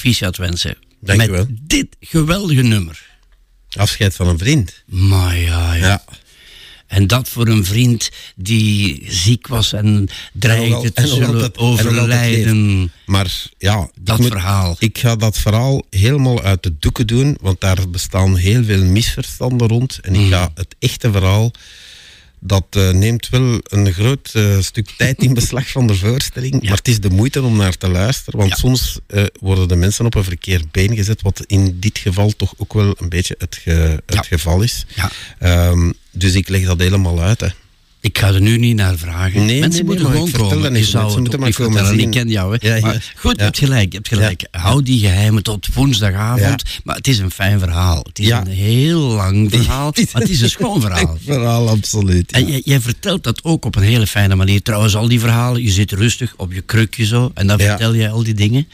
Proficiat 0.06 0.38
wensen? 0.38 0.77
Met 0.99 1.45
dit 1.61 1.88
geweldige 1.99 2.61
nummer. 2.61 3.06
Afscheid 3.69 4.15
van 4.15 4.27
een 4.27 4.38
vriend. 4.38 4.84
Maar 4.86 5.38
ja, 5.38 5.73
ja. 5.73 5.86
Ja. 5.88 6.03
En 6.88 7.07
dat 7.07 7.30
voor 7.30 7.48
een 7.48 7.65
vriend 7.65 8.10
die 8.36 9.03
ziek 9.07 9.48
was 9.48 9.73
en 9.73 10.07
dreigde 10.34 10.94
te 10.94 11.07
zullen 11.07 11.57
overlijden. 11.57 12.91
Maar 13.06 13.34
ja, 13.57 13.90
Dat 13.99 14.15
ik 14.15 14.22
moet- 14.22 14.32
verhaal. 14.32 14.76
Ik 14.80 14.98
ga 14.98 15.15
dat 15.15 15.38
verhaal 15.38 15.84
helemaal 15.90 16.41
uit 16.44 16.64
de 16.64 16.76
doeken 16.80 17.07
doen, 17.07 17.38
want 17.41 17.61
daar 17.61 17.90
bestaan 17.90 18.36
heel 18.36 18.64
veel 18.64 18.84
misverstanden 18.84 19.68
rond. 19.68 19.99
En 20.02 20.14
Mm. 20.14 20.26
ik 20.26 20.32
ga 20.32 20.52
het 20.56 20.76
echte 20.80 21.11
verhaal, 21.11 21.52
dat 22.47 22.65
eh, 22.69 22.89
neemt 22.89 23.30
wel 23.30 23.59
een 23.63 23.93
groot 23.93 24.30
eh, 24.34 24.59
stuk 24.59 24.89
tijd 24.97 25.22
in 25.23 25.34
beslag 25.34 25.67
van 25.69 25.88
de 25.88 25.95
voorstelling, 25.95 26.61
maar 26.63 26.77
het 26.77 26.88
is 26.88 26.99
de 26.99 27.09
moeite 27.09 27.41
om 27.43 27.57
naar 27.57 27.77
te 27.77 27.89
luisteren, 27.89 28.39
want 28.39 28.51
Ja. 28.51 28.57
soms 28.57 28.99
eh, 29.07 29.23
worden 29.39 29.67
de 29.67 29.76
mensen 29.76 30.05
op 30.05 30.15
een 30.15 30.23
verkeerd 30.23 30.72
been 30.72 30.95
gezet, 30.95 31.22
wat 31.22 31.43
in 31.47 31.80
dit 31.80 31.97
geval 31.97 32.30
toch 32.30 32.53
ook 32.57 32.73
wel 32.73 32.95
een 32.99 33.09
beetje 33.09 33.35
het, 33.38 33.59
ge- 33.63 34.01
het 34.05 34.15
Ja. 34.15 34.22
geval 34.22 34.61
is. 34.61 34.85
Ja. 34.95 35.11
Ehm, 35.39 35.91
dus 36.11 36.34
ik 36.34 36.49
leg 36.49 36.65
dat 36.65 36.80
helemaal 36.80 37.22
uit. 37.22 37.39
Hè. 37.39 37.47
Ik 38.06 38.18
ga 38.18 38.27
er 38.27 38.41
nu 38.41 38.57
niet 38.57 38.76
naar 38.76 38.98
vragen. 38.98 39.45
Nee, 39.45 39.60
mensen 39.60 39.86
nee, 39.86 39.95
moeten 39.95 40.11
nee, 40.11 40.27
gewoon 40.27 40.49
komen. 40.49 40.73
dat 40.73 40.77
Je 40.77 40.86
zou 40.86 41.03
Mensen 41.03 41.23
het 41.23 41.32
niet 41.32 41.40
maar 41.40 41.53
komen 41.53 41.77
vertellen. 41.77 41.99
Ik 41.99 42.11
ken 42.11 42.30
jou. 42.30 42.57
Hè. 42.60 42.76
Ja. 42.76 42.80
Maar 42.80 43.14
goed, 43.15 43.36
je 43.38 43.44
hebt 43.44 43.57
gelijk. 43.57 43.91
Je 43.91 43.98
hebt 43.98 44.07
gelijk. 44.07 44.48
Hou 44.52 44.84
die 44.84 44.99
geheimen 44.99 45.44
tot 45.44 45.68
woensdagavond. 45.73 46.64
Maar 46.84 46.95
het 46.95 47.07
is 47.07 47.19
een 47.19 47.32
fijn 47.32 47.60
verhaal. 47.60 48.06
Het 48.07 48.19
is 48.19 48.30
een 48.30 48.48
heel 48.48 48.99
lang 48.99 49.49
verhaal. 49.52 49.94
maar 50.14 50.22
het 50.22 50.32
is 50.32 50.41
een 50.41 50.49
schoon 50.49 50.82
verhaal. 50.82 51.18
Verhaal, 51.26 51.69
absoluut. 51.69 52.32
En 52.32 52.48
jij, 52.48 52.61
jij 52.65 52.80
vertelt 52.80 53.23
dat 53.23 53.44
ook 53.44 53.65
op 53.65 53.76
een 53.76 53.84
hele 53.84 54.07
fijne 54.07 54.36
manier. 54.36 54.61
Trouwens, 54.61 54.95
al 54.95 55.07
die 55.07 55.19
verhalen, 55.19 55.64
je 55.64 55.72
zit 55.72 55.91
rustig 55.91 56.34
op 56.38 56.53
je 56.53 56.61
krukje 56.61 57.06
zo 57.06 57.32
en 57.34 57.48
dan 57.48 57.60
vertel 57.60 57.94
je 57.94 58.10
al 58.10 58.23
die 58.23 58.34
dingen. 58.34 58.68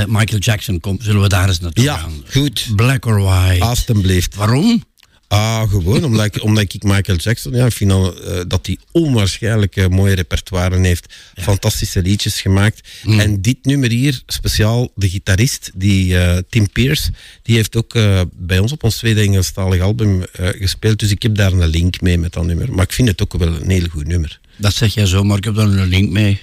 Eh, 0.00 0.06
Michael 0.06 0.38
Jackson, 0.40 0.80
kom, 0.80 0.98
zullen 1.00 1.22
we 1.22 1.28
daar 1.28 1.48
eens 1.48 1.60
naartoe 1.60 1.84
Ja, 1.84 1.96
gaan? 1.96 2.24
goed. 2.30 2.68
Black 2.76 3.06
or 3.06 3.20
white. 3.22 3.64
Alsjeblieft. 3.64 4.34
Waarom? 4.34 4.84
Ah, 5.32 5.70
gewoon 5.70 6.04
omdat 6.04 6.24
ik, 6.24 6.42
omdat 6.42 6.74
ik 6.74 6.82
Michael 6.82 7.18
Jackson, 7.18 7.52
ja, 7.52 7.70
vind 7.70 7.90
al, 7.90 8.22
eh, 8.22 8.40
dat 8.46 8.66
hij 8.66 8.78
onwaarschijnlijk 8.90 9.76
eh, 9.76 9.86
mooie 9.86 10.14
repertoire 10.14 10.78
heeft. 10.78 11.14
Fantastische 11.34 12.02
liedjes 12.02 12.40
gemaakt. 12.40 12.88
En 13.04 13.42
dit 13.42 13.56
nummer 13.62 13.90
hier, 13.90 14.22
speciaal 14.26 14.90
de 14.94 15.08
gitarist, 15.08 15.70
die 15.74 16.18
eh, 16.18 16.38
Tim 16.48 16.70
Pierce, 16.70 17.10
die 17.42 17.56
heeft 17.56 17.76
ook 17.76 17.92
bij 18.32 18.58
ons 18.58 18.72
op 18.72 18.84
ons 18.84 18.96
tweede 18.96 19.20
Engelstalig 19.20 19.80
album 19.80 20.24
gespeeld. 20.32 20.98
Dus 20.98 21.10
ik 21.10 21.22
heb 21.22 21.34
daar 21.34 21.52
een 21.52 21.66
link 21.66 22.00
mee 22.00 22.18
met 22.18 22.32
dat 22.32 22.44
nummer. 22.44 22.72
Maar 22.72 22.84
ik 22.84 22.92
vind 22.92 23.08
het 23.08 23.22
ook 23.22 23.32
wel 23.32 23.54
een 23.54 23.70
heel 23.70 23.88
goed 23.88 24.06
nummer. 24.06 24.40
Dat 24.56 24.74
zeg 24.74 24.94
jij 24.94 25.06
zo, 25.06 25.22
maar 25.22 25.36
ik 25.36 25.44
heb 25.44 25.54
daar 25.54 25.66
een 25.66 25.86
link 25.86 26.10
mee. 26.10 26.40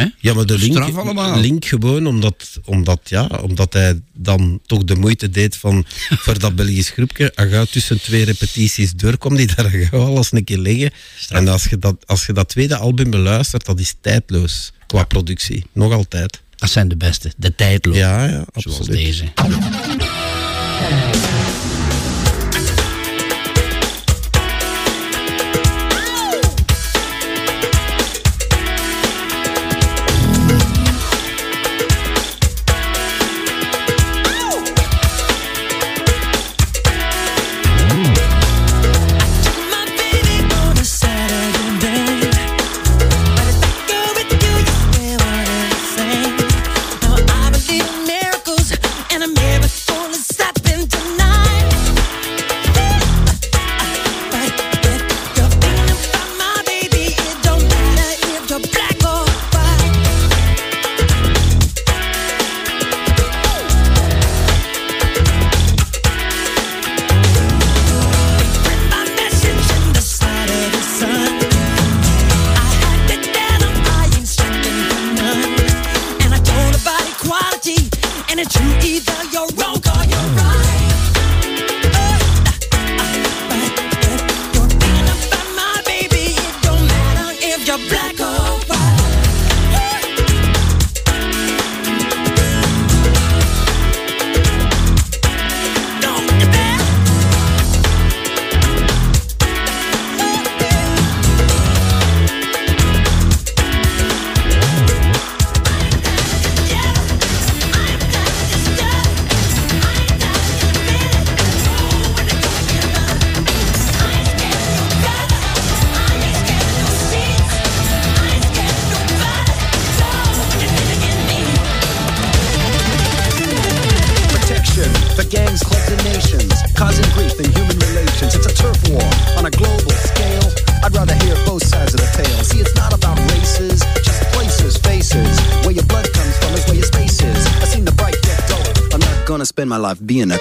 Hè? 0.00 0.06
Ja, 0.18 0.34
maar 0.34 0.46
de 0.46 0.58
link, 0.58 1.36
link 1.36 1.64
gewoon 1.64 2.06
omdat, 2.06 2.60
omdat, 2.64 3.00
ja, 3.04 3.26
omdat 3.42 3.72
hij 3.72 4.00
dan 4.14 4.60
toch 4.66 4.84
de 4.84 4.96
moeite 4.96 5.30
deed 5.30 5.56
van 5.56 5.84
voor 6.24 6.38
dat 6.38 6.56
Belgisch 6.56 6.90
groepje. 6.90 7.30
En 7.30 7.50
gauw 7.50 7.64
tussen 7.64 8.00
twee 8.00 8.24
repetities 8.24 8.92
door 8.92 9.18
kwam 9.18 9.36
die 9.36 9.54
daar 9.54 9.70
gauw 9.90 10.06
alles 10.06 10.32
een 10.32 10.44
keer 10.44 10.58
liggen. 10.58 10.90
En 11.28 11.48
als 11.48 11.64
je, 11.64 11.78
dat, 11.78 11.96
als 12.06 12.26
je 12.26 12.32
dat 12.32 12.48
tweede 12.48 12.76
album 12.76 13.10
beluistert, 13.10 13.66
dat 13.66 13.80
is 13.80 13.94
tijdloos 14.00 14.72
qua 14.86 15.04
productie. 15.04 15.64
Nog 15.72 15.92
altijd. 15.92 16.40
Dat 16.56 16.70
zijn 16.70 16.88
de 16.88 16.96
beste, 16.96 17.32
de 17.36 17.54
tijdloos. 17.54 17.96
Ja, 17.96 18.24
ja, 18.24 18.44
Zoals 18.52 18.78
absoluut. 18.78 19.04
deze. 19.04 19.24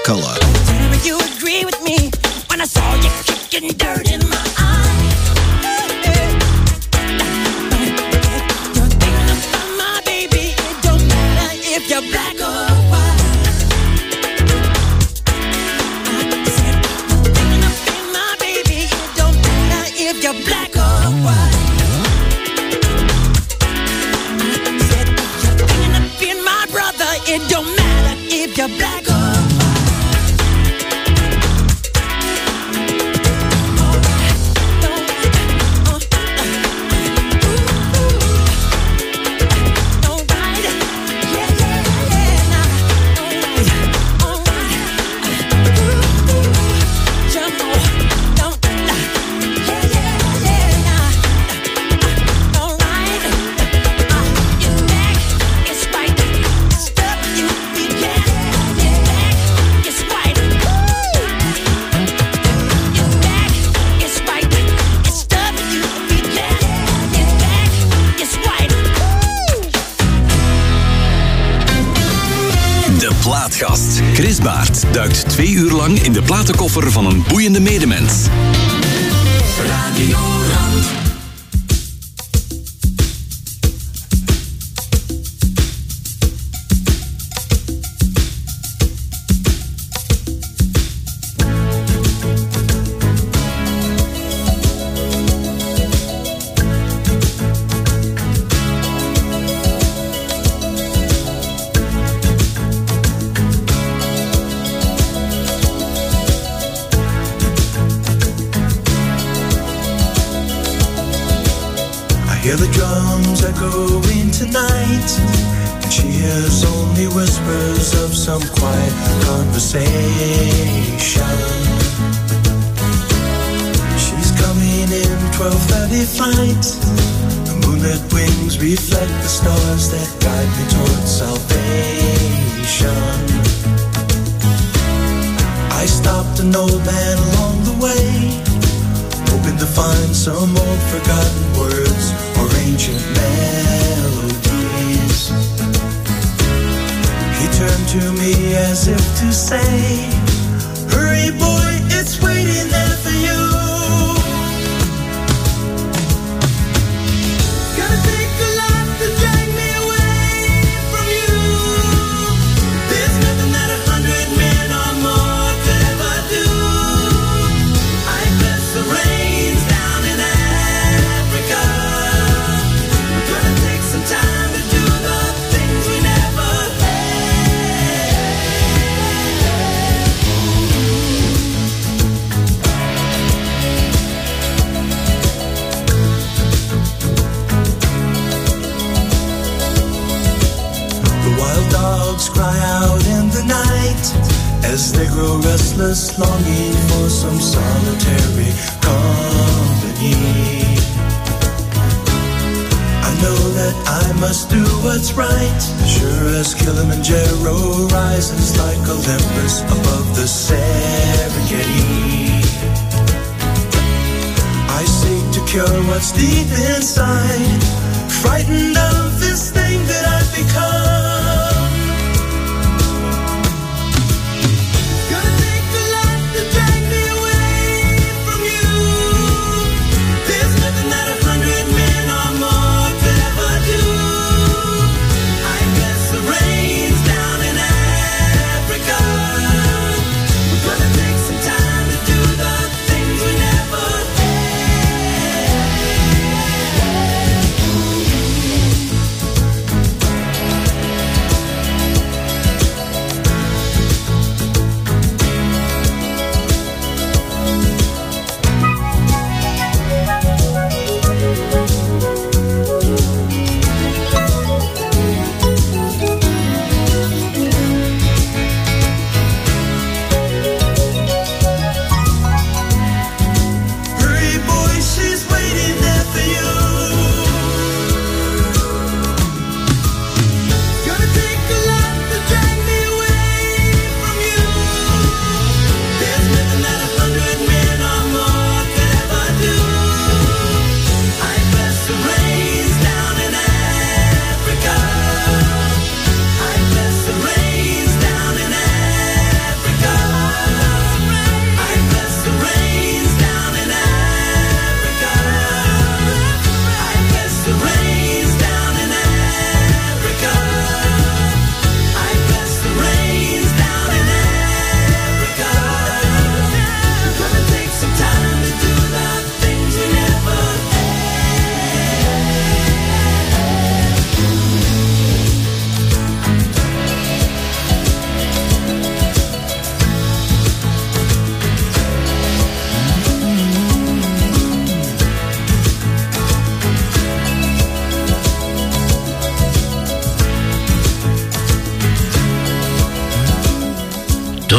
Color. 0.10 0.39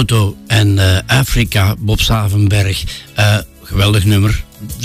Toto 0.06 0.36
en 0.46 0.78
eh, 0.78 0.98
Afrika, 1.06 1.74
Bob 1.78 2.00
Savenberg. 2.00 2.84
Eh, 3.14 3.38
geweldig 3.62 4.04
nummer. 4.04 4.44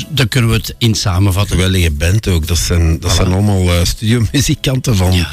Daar 0.10 0.28
kunnen 0.28 0.50
we 0.50 0.56
het 0.56 0.76
in 0.78 0.96
samenvatten. 0.96 1.56
Geweldige 1.56 1.92
band 1.92 2.28
ook. 2.28 2.48
Dat 2.48 2.58
zijn, 2.58 3.00
dat 3.00 3.12
Voilà. 3.12 3.16
zijn 3.16 3.32
allemaal 3.32 3.74
eh, 3.74 3.84
studiomuzikanten 3.84 4.96
van 4.96 5.26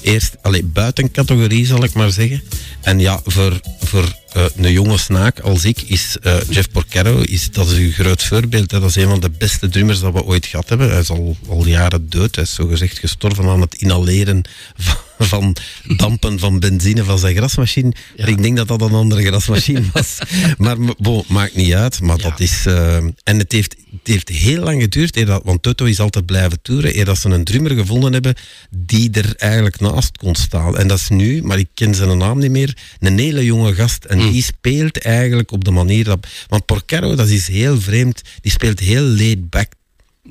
eerst, 0.00 0.36
allee, 0.42 0.64
buiten 0.64 1.10
categorie 1.10 1.66
zal 1.66 1.84
ik 1.84 1.92
maar 1.92 2.10
zeggen. 2.10 2.42
En 2.80 3.00
ja, 3.00 3.20
voor, 3.24 3.60
voor 3.80 4.16
een 4.56 4.72
jonge 4.72 4.98
snaak 4.98 5.40
als 5.40 5.64
ik 5.64 5.82
is 5.82 6.16
Jeff 6.48 6.70
Porcaro, 6.70 7.20
is, 7.20 7.50
dat 7.50 7.70
is 7.70 7.78
een 7.78 7.92
groot 7.92 8.22
voorbeeld. 8.24 8.70
Hè. 8.70 8.80
Dat 8.80 8.88
is 8.88 8.96
een 8.96 9.08
van 9.08 9.20
de 9.20 9.30
beste 9.30 9.68
drummers 9.68 10.00
dat 10.00 10.12
we 10.12 10.24
ooit 10.24 10.46
gehad 10.46 10.68
hebben. 10.68 10.90
Hij 10.90 11.00
is 11.00 11.10
al, 11.10 11.36
al 11.48 11.66
jaren 11.66 12.08
dood. 12.10 12.34
Hij 12.34 12.44
is 12.44 12.54
zogezegd 12.54 12.98
gestorven 12.98 13.48
aan 13.48 13.60
het 13.60 13.74
inhaleren 13.74 14.42
van, 14.76 14.96
van 15.18 15.56
dampen 15.96 16.38
van 16.38 16.58
benzine 16.60 17.04
van 17.04 17.18
zijn 17.18 17.36
grasmachine. 17.36 17.92
Ik 18.16 18.42
denk 18.42 18.56
dat 18.56 18.68
dat 18.68 18.80
een 18.80 18.92
andere 18.92 19.22
grasmachine 19.22 19.82
was. 19.92 20.18
maar 20.58 20.76
bon, 20.98 21.24
maakt 21.28 21.54
niet 21.54 21.72
uit. 21.74 22.00
Maar 22.00 22.18
dat 22.18 22.40
is... 22.40 22.66
eh, 22.66 22.96
en 22.96 23.38
het 23.38 23.52
heeft, 23.52 23.76
het 23.90 24.00
heeft 24.06 24.28
heel 24.28 24.62
lang 24.62 24.82
geduurd, 24.82 25.16
eer 25.16 25.26
dat, 25.26 25.42
want 25.44 25.62
Toto 25.62 25.84
is 25.84 26.00
altijd 26.00 26.26
blijven 26.26 26.62
toeren, 26.62 26.96
eer 26.98 27.04
dat 27.04 27.18
ze 27.18 27.28
een 27.28 27.44
drummer 27.44 27.70
gevonden 27.70 28.12
hebben 28.12 28.34
die 28.70 29.10
er 29.10 29.34
eigenlijk 29.36 29.80
naast 29.80 30.16
kon 30.16 30.34
staan. 30.34 30.78
En 30.78 30.88
dat 30.88 30.98
is 30.98 31.08
nu, 31.08 31.42
maar 31.42 31.58
ik 31.58 31.68
ken 31.74 31.94
zijn 31.94 32.18
naam 32.18 32.38
niet 32.38 32.50
meer, 32.50 32.76
een 32.98 33.18
hele 33.18 33.44
jonge 33.44 33.74
gast. 33.74 34.04
En 34.04 34.18
die 34.18 34.42
speelt 34.42 34.98
eigenlijk 34.98 35.52
op 35.52 35.64
de 35.64 35.70
manier 35.70 36.04
dat... 36.04 36.26
Want 36.48 36.66
Porcaro, 36.66 37.14
dat 37.14 37.28
is 37.28 37.48
heel 37.48 37.80
vreemd, 37.80 38.22
die 38.40 38.52
speelt 38.52 38.80
heel 38.80 39.02
laid 39.02 39.50
back. 39.50 39.72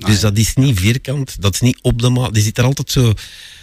Dus 0.05 0.19
dat 0.19 0.37
is 0.37 0.53
niet 0.55 0.79
vierkant, 0.79 1.35
dat 1.41 1.53
is 1.53 1.59
niet 1.61 1.77
op 1.81 2.01
de 2.01 2.09
maat. 2.09 2.33
Die 2.33 2.43
zit 2.43 2.57
er 2.57 2.63
altijd 2.63 2.91
zo... 2.91 3.13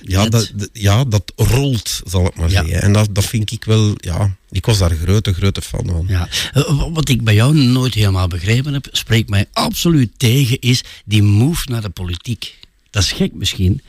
Ja, 0.02 0.28
dat, 0.28 0.52
ja, 0.73 1.05
dat 1.05 1.32
rolt, 1.36 2.01
zal 2.06 2.27
ik 2.27 2.36
maar 2.36 2.51
Ja. 2.51 2.62
zeggen. 2.65 2.82
En 2.82 2.93
dat, 2.93 3.09
dat 3.15 3.24
vind 3.24 3.52
ik 3.52 3.65
wel... 3.65 3.94
Ja, 3.97 4.36
ik 4.51 4.66
was 4.66 4.78
daar 4.78 4.90
grote, 4.90 5.32
grote 5.35 5.62
fan 5.62 5.86
van. 5.86 6.05
Ja. 6.09 6.28
Eh, 6.52 6.85
Wat 6.93 7.09
ik 7.09 7.24
bij 7.24 7.35
jou 7.35 7.55
nooit 7.56 7.94
helemaal 7.94 8.28
begrepen 8.28 8.73
heb, 8.73 8.86
spreekt 8.93 9.28
mij 9.28 9.47
absoluut 9.52 10.11
tegen, 10.16 10.61
is 10.61 10.82
die 11.05 11.23
move 11.23 11.70
naar 11.70 11.82
de 11.82 11.89
politiek. 11.90 12.55
Dat 12.90 13.02
is 13.02 13.12
gek 13.12 13.32
misschien. 13.35 13.81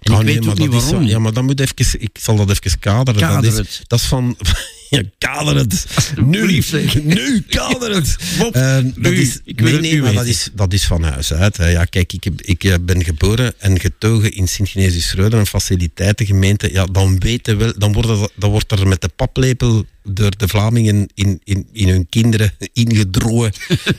En 0.00 0.12
Oh, 0.12 0.18
ik 0.18 0.24
nee, 0.24 0.34
weet 0.40 0.48
ook 0.48 0.58
niet 0.58 0.72
zo- 0.72 0.78
waarom. 0.80 1.06
ja, 1.06 1.18
maar 1.18 1.32
dan 1.32 1.44
moet 1.44 1.60
even, 1.60 2.00
ik 2.00 2.10
zal 2.20 2.36
dat 2.36 2.50
even 2.50 2.78
kaderen. 2.78 3.20
Kader 3.20 3.50
dat, 3.54 3.66
is, 3.66 3.80
dat 3.86 3.98
is 4.00 4.04
van, 4.06 4.36
Ja, 4.96 5.02
kader 5.18 5.56
het. 5.56 5.86
Nu, 6.24 6.62
nu, 7.02 7.40
kader 7.40 7.94
het. 7.94 8.16
Eh, 8.52 8.74
dat 8.74 8.96
nu, 8.96 9.16
is, 9.16 9.40
ik 9.44 9.60
wil 9.60 9.80
nee, 9.80 10.02
maar 10.02 10.12
dat 10.12 10.26
is, 10.26 10.48
dat 10.54 10.72
is 10.72 10.84
van 10.84 11.02
huis 11.02 11.32
uit. 11.32 11.56
Hè. 11.56 11.66
Ja, 11.66 11.84
kijk, 11.84 12.12
ik, 12.12 12.24
heb, 12.24 12.42
ik 12.42 12.64
eh, 12.64 12.74
ben 12.80 13.04
geboren 13.04 13.54
en 13.58 13.80
getogen 13.80 14.32
in 14.32 14.48
Sint-Genesius-Reuder, 14.48 15.38
een 15.38 15.46
faciliteitengemeente. 15.46 16.72
Ja, 16.72 16.86
dan 16.86 17.18
weten 17.18 17.58
wel, 17.58 17.72
dan 17.78 17.92
wordt, 17.92 18.08
er, 18.08 18.28
dan 18.36 18.50
wordt 18.50 18.72
er 18.72 18.88
met 18.88 19.00
de 19.00 19.08
paplepel 19.08 19.84
door 20.02 20.36
de 20.36 20.48
Vlamingen 20.48 21.08
in, 21.14 21.40
in, 21.44 21.66
in 21.72 21.88
hun 21.88 22.06
kinderen 22.08 22.52
ingedrogen. 22.72 23.52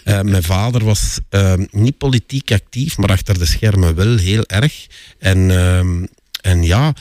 Eh, 0.04 0.22
mijn 0.22 0.44
vader 0.44 0.84
was 0.84 1.20
eh, 1.30 1.54
niet 1.72 1.98
politiek 1.98 2.52
actief, 2.52 2.98
maar 2.98 3.10
achter 3.10 3.40
de 3.40 3.46
schermen 3.46 3.96
wel 3.96 4.18
heel 4.18 4.44
erg. 4.46 4.88
En, 5.20 5.52
ehm, 5.52 6.06
en 6.42 6.64
ja, 6.64 6.94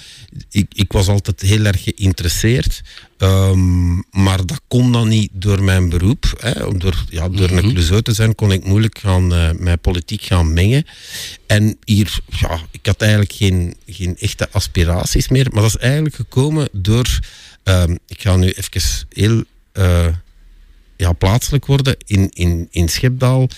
ik, 0.51 0.67
ik 0.75 0.93
was 0.93 1.09
altijd 1.09 1.41
heel 1.41 1.65
erg 1.65 1.83
geïnteresseerd. 1.83 2.83
Ehm, 3.19 3.95
maar 4.11 4.47
dat 4.47 4.61
kon 4.69 4.93
dan 4.93 5.09
niet 5.09 5.31
door 5.33 5.63
mijn 5.63 5.89
beroep. 5.89 6.25
Hè. 6.39 6.65
Om 6.65 6.79
Door, 6.79 7.05
ja, 7.09 7.29
door 7.29 7.51
een 7.51 7.73
Clouseau 7.73 8.03
te 8.03 8.13
zijn 8.13 8.35
kon 8.35 8.53
ik 8.53 8.65
moeilijk 8.65 8.99
gaan, 8.99 9.35
eh, 9.35 9.51
mij 9.59 9.77
politiek 9.77 10.23
gaan 10.23 10.53
mengen. 10.53 10.87
En 11.47 11.79
hier, 11.85 12.19
ja, 12.27 12.61
ik 12.71 12.87
had 12.87 13.01
eigenlijk 13.01 13.33
geen, 13.33 13.75
geen 13.87 14.17
echte 14.19 14.49
aspiraties 14.51 15.29
meer. 15.29 15.49
Maar 15.53 15.63
dat 15.63 15.75
is 15.75 15.81
eigenlijk 15.81 16.15
gekomen 16.15 16.69
door... 16.73 17.19
ehm, 17.63 17.97
ik 18.07 18.21
ga 18.21 18.37
nu 18.37 18.51
even 18.51 19.07
heel 19.09 19.45
eh, 19.73 20.07
ja, 20.97 21.13
plaatselijk 21.13 21.67
worden. 21.67 21.97
In, 22.07 22.29
in, 22.31 22.69
in 22.71 22.89
Schepdaal 22.89 23.49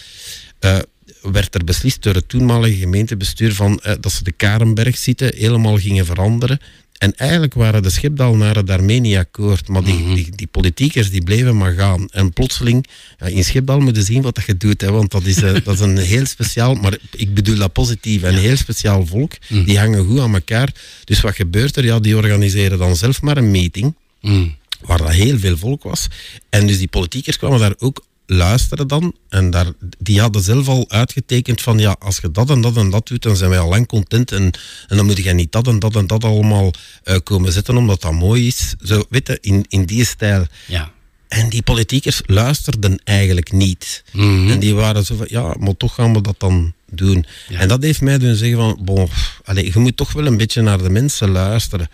eh, 0.58 0.78
werd 1.22 1.54
er 1.54 1.64
beslist 1.64 2.02
door 2.02 2.14
het 2.14 2.28
toenmalige 2.28 2.76
gemeentebestuur 2.76 3.54
van, 3.54 3.80
eh, 3.80 3.94
dat 4.00 4.12
ze 4.12 4.24
de 4.24 4.32
Karenberg 4.32 4.98
zitten 4.98 5.34
helemaal 5.36 5.78
gingen 5.78 6.06
veranderen. 6.06 6.60
En 7.00 7.16
eigenlijk 7.16 7.54
waren 7.54 7.82
de 7.82 7.90
Schepdalnaren 7.90 8.66
daarmee 8.66 9.00
niet 9.00 9.16
akkoord. 9.16 9.68
Maar 9.68 9.84
die, 9.84 10.14
die, 10.14 10.28
die 10.34 10.46
politiekers 10.46 11.10
die 11.10 11.22
bleven 11.22 11.56
maar 11.56 11.72
gaan. 11.72 12.08
En 12.10 12.32
plotseling, 12.32 12.86
in 13.24 13.44
Schepdal 13.44 13.80
moeten 13.80 14.02
zien 14.02 14.22
wat 14.22 14.34
dat 14.34 14.44
je 14.44 14.56
doet. 14.56 14.80
Hè, 14.80 14.90
want 14.90 15.10
dat 15.10 15.24
is, 15.24 15.42
eh, 15.42 15.52
dat 15.64 15.74
is 15.74 15.80
een 15.80 15.96
heel 15.96 16.26
speciaal, 16.26 16.74
maar 16.74 16.98
ik 17.10 17.34
bedoel 17.34 17.56
dat 17.56 17.72
positief, 17.72 18.22
een 18.22 18.34
heel 18.34 18.56
speciaal 18.56 19.06
volk. 19.06 19.32
Die 19.48 19.78
hangen 19.78 20.06
goed 20.06 20.20
aan 20.20 20.34
elkaar. 20.34 20.72
Dus 21.04 21.20
wat 21.20 21.34
gebeurt 21.34 21.76
er? 21.76 21.84
Ja, 21.84 22.00
die 22.00 22.16
organiseren 22.16 22.78
dan 22.78 22.96
zelf 22.96 23.22
maar 23.22 23.36
een 23.36 23.50
meeting 23.50 23.94
waar 24.80 24.98
dat 24.98 25.10
heel 25.10 25.38
veel 25.38 25.56
volk 25.56 25.82
was. 25.82 26.08
En 26.48 26.66
dus 26.66 26.78
die 26.78 26.88
politiekers 26.88 27.36
kwamen 27.36 27.58
daar 27.58 27.74
ook 27.78 28.04
luisteren 28.30 28.88
dan. 28.88 29.14
En 29.28 29.50
daar, 29.50 29.66
die 29.98 30.20
hadden 30.20 30.42
zelf 30.42 30.68
al 30.68 30.84
uitgetekend 30.88 31.60
van 31.60 31.78
ja, 31.78 31.96
als 31.98 32.18
je 32.18 32.30
dat 32.30 32.50
en 32.50 32.60
dat 32.60 32.76
en 32.76 32.90
dat 32.90 33.06
doet, 33.06 33.22
dan 33.22 33.36
zijn 33.36 33.50
wij 33.50 33.58
al 33.58 33.68
lang 33.68 33.86
content. 33.86 34.32
En, 34.32 34.50
en 34.88 34.96
dan 34.96 35.06
moet 35.06 35.16
je 35.24 35.32
niet 35.32 35.52
dat 35.52 35.66
en 35.66 35.78
dat 35.78 35.96
en 35.96 36.06
dat 36.06 36.24
allemaal 36.24 36.72
eh, 37.02 37.16
komen 37.24 37.52
zetten, 37.52 37.76
omdat 37.76 38.00
dat 38.00 38.12
mooi 38.12 38.46
is. 38.46 38.74
Zo, 38.84 39.04
weet 39.08 39.26
je, 39.26 39.38
in, 39.40 39.64
in 39.68 39.84
die 39.84 40.04
stijl. 40.04 40.46
Ja. 40.66 40.90
En 41.28 41.48
die 41.48 41.62
politiekers 41.62 42.22
luisterden 42.26 43.00
eigenlijk 43.04 43.52
niet. 43.52 44.04
En 44.12 44.58
die 44.58 44.74
waren 44.74 45.04
zo 45.04 45.16
van, 45.16 45.26
ja, 45.28 45.54
maar 45.58 45.76
toch 45.76 45.94
gaan 45.94 46.12
we 46.12 46.20
dat 46.20 46.34
dan 46.38 46.72
doen. 46.90 47.26
En 47.48 47.68
dat 47.68 47.82
heeft 47.82 48.00
mij 48.00 48.18
doen 48.18 48.34
zeggen 48.34 48.58
van, 48.58 48.78
bon, 48.82 49.08
allez, 49.44 49.72
je 49.72 49.78
moet 49.78 49.96
toch 49.96 50.12
wel 50.12 50.26
een 50.26 50.36
beetje 50.36 50.62
naar 50.62 50.78
de 50.78 50.90
mensen 50.90 51.30
luisteren. 51.30 51.88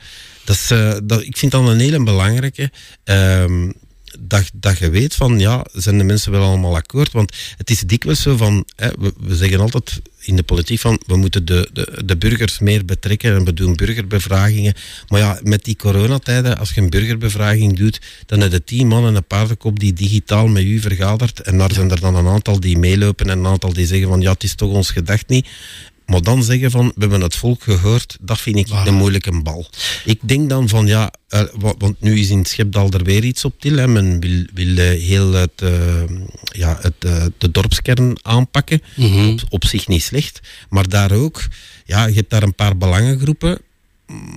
Dat 0.45 0.57
is, 0.57 0.71
eh, 0.71 0.97
dat, 1.03 1.23
ik 1.23 1.37
vind 1.37 1.53
dat 1.53 1.69
een 1.69 1.79
hele 1.79 2.03
belangrijke. 2.03 2.71
ehm, 3.05 3.71
dat, 4.19 4.51
dat 4.53 4.79
je 4.79 4.91
weet 4.91 5.15
van, 5.15 5.39
ja, 5.39 5.67
zijn 5.73 5.99
de 5.99 6.05
mensen 6.05 6.33
wel 6.33 6.43
allemaal 6.43 6.77
akkoord? 6.77 7.13
Want 7.13 7.37
het 7.57 7.71
is 7.71 7.81
dikwijls 7.81 8.23
zo 8.23 8.37
van, 8.37 8.65
hè, 8.77 8.89
we, 8.99 9.13
we 9.19 9.37
zeggen 9.37 9.61
altijd 9.61 10.01
in 10.21 10.37
de 10.37 10.43
politiek 10.43 10.81
van, 10.81 11.01
we 11.07 11.17
moeten 11.17 11.45
de, 11.45 11.69
de, 11.73 12.03
de 12.05 12.17
burgers 12.17 12.59
meer 12.59 12.85
betrekken 12.85 13.35
en 13.35 13.45
we 13.45 13.55
doen 13.55 13.77
burgerbevragingen. 13.77 14.75
Maar 15.09 15.21
ja, 15.21 15.41
met 15.43 15.65
die 15.65 15.77
coronatijden, 15.77 16.59
als 16.59 16.73
je 16.73 16.81
een 16.81 16.91
burgerbevraging 16.91 17.77
doet, 17.77 18.01
dan 18.27 18.41
heb 18.41 18.53
je 18.53 18.65
tien 18.65 18.87
man 18.87 19.07
en 19.07 19.15
een 19.15 19.25
paardenkop 19.25 19.79
die 19.79 19.93
digitaal 19.93 20.47
met 20.47 20.63
u 20.63 20.81
vergadert. 20.81 21.41
En 21.41 21.59
daar 21.59 21.73
zijn 21.73 21.91
er 21.91 22.01
dan 22.01 22.15
een 22.15 22.27
aantal 22.27 22.61
die 22.61 22.79
meelopen 22.79 23.31
en 23.31 23.39
een 23.39 23.47
aantal 23.47 23.73
die 23.73 23.87
zeggen 23.87 24.09
van, 24.09 24.21
ja, 24.21 24.33
het 24.33 24.43
is 24.43 24.55
toch 24.55 24.71
ons 24.71 24.91
gedacht 24.91 25.29
niet. 25.29 25.47
Maar 26.07 26.23
dan 26.23 26.43
zeggen 26.43 26.71
van, 26.71 26.87
we 26.87 27.01
hebben 27.01 27.21
het 27.21 27.37
volk 27.37 27.63
gehoord, 27.63 28.17
dat 28.21 28.41
vind 28.41 28.57
ik 28.57 28.69
een 28.87 28.95
moeilijke 28.95 29.43
bal. 29.43 29.67
Ik 30.05 30.19
denk 30.23 30.49
dan 30.49 30.69
van, 30.69 30.87
ja, 30.87 31.13
eh, 31.29 31.43
wa- 31.59 31.75
want 31.79 32.01
nu 32.01 32.19
is 32.19 32.29
in 32.31 32.45
Schepdal 32.45 32.91
er 32.91 33.05
weer 33.05 33.25
iets 33.25 33.45
op 33.45 33.55
til. 33.61 33.77
Hè. 33.77 33.89
Men 33.89 34.21
wil, 34.21 34.45
wil 34.55 34.77
eh, 34.77 35.01
heel 35.03 35.33
het, 35.33 35.51
eh, 35.63 36.03
ja, 36.43 36.79
het, 36.81 36.95
de 37.39 37.51
dorpskern 37.51 38.17
aanpakken. 38.23 38.83
op, 39.33 39.43
op 39.49 39.65
zich 39.65 39.89
niet 39.89 40.03
slecht. 40.03 40.41
Maar 40.69 40.89
daar 40.89 41.13
ook, 41.13 41.43
ja, 41.85 42.07
je 42.07 42.15
hebt 42.15 42.31
daar 42.31 42.43
een 42.43 42.55
paar 42.55 42.77
belangengroepen. 42.77 43.59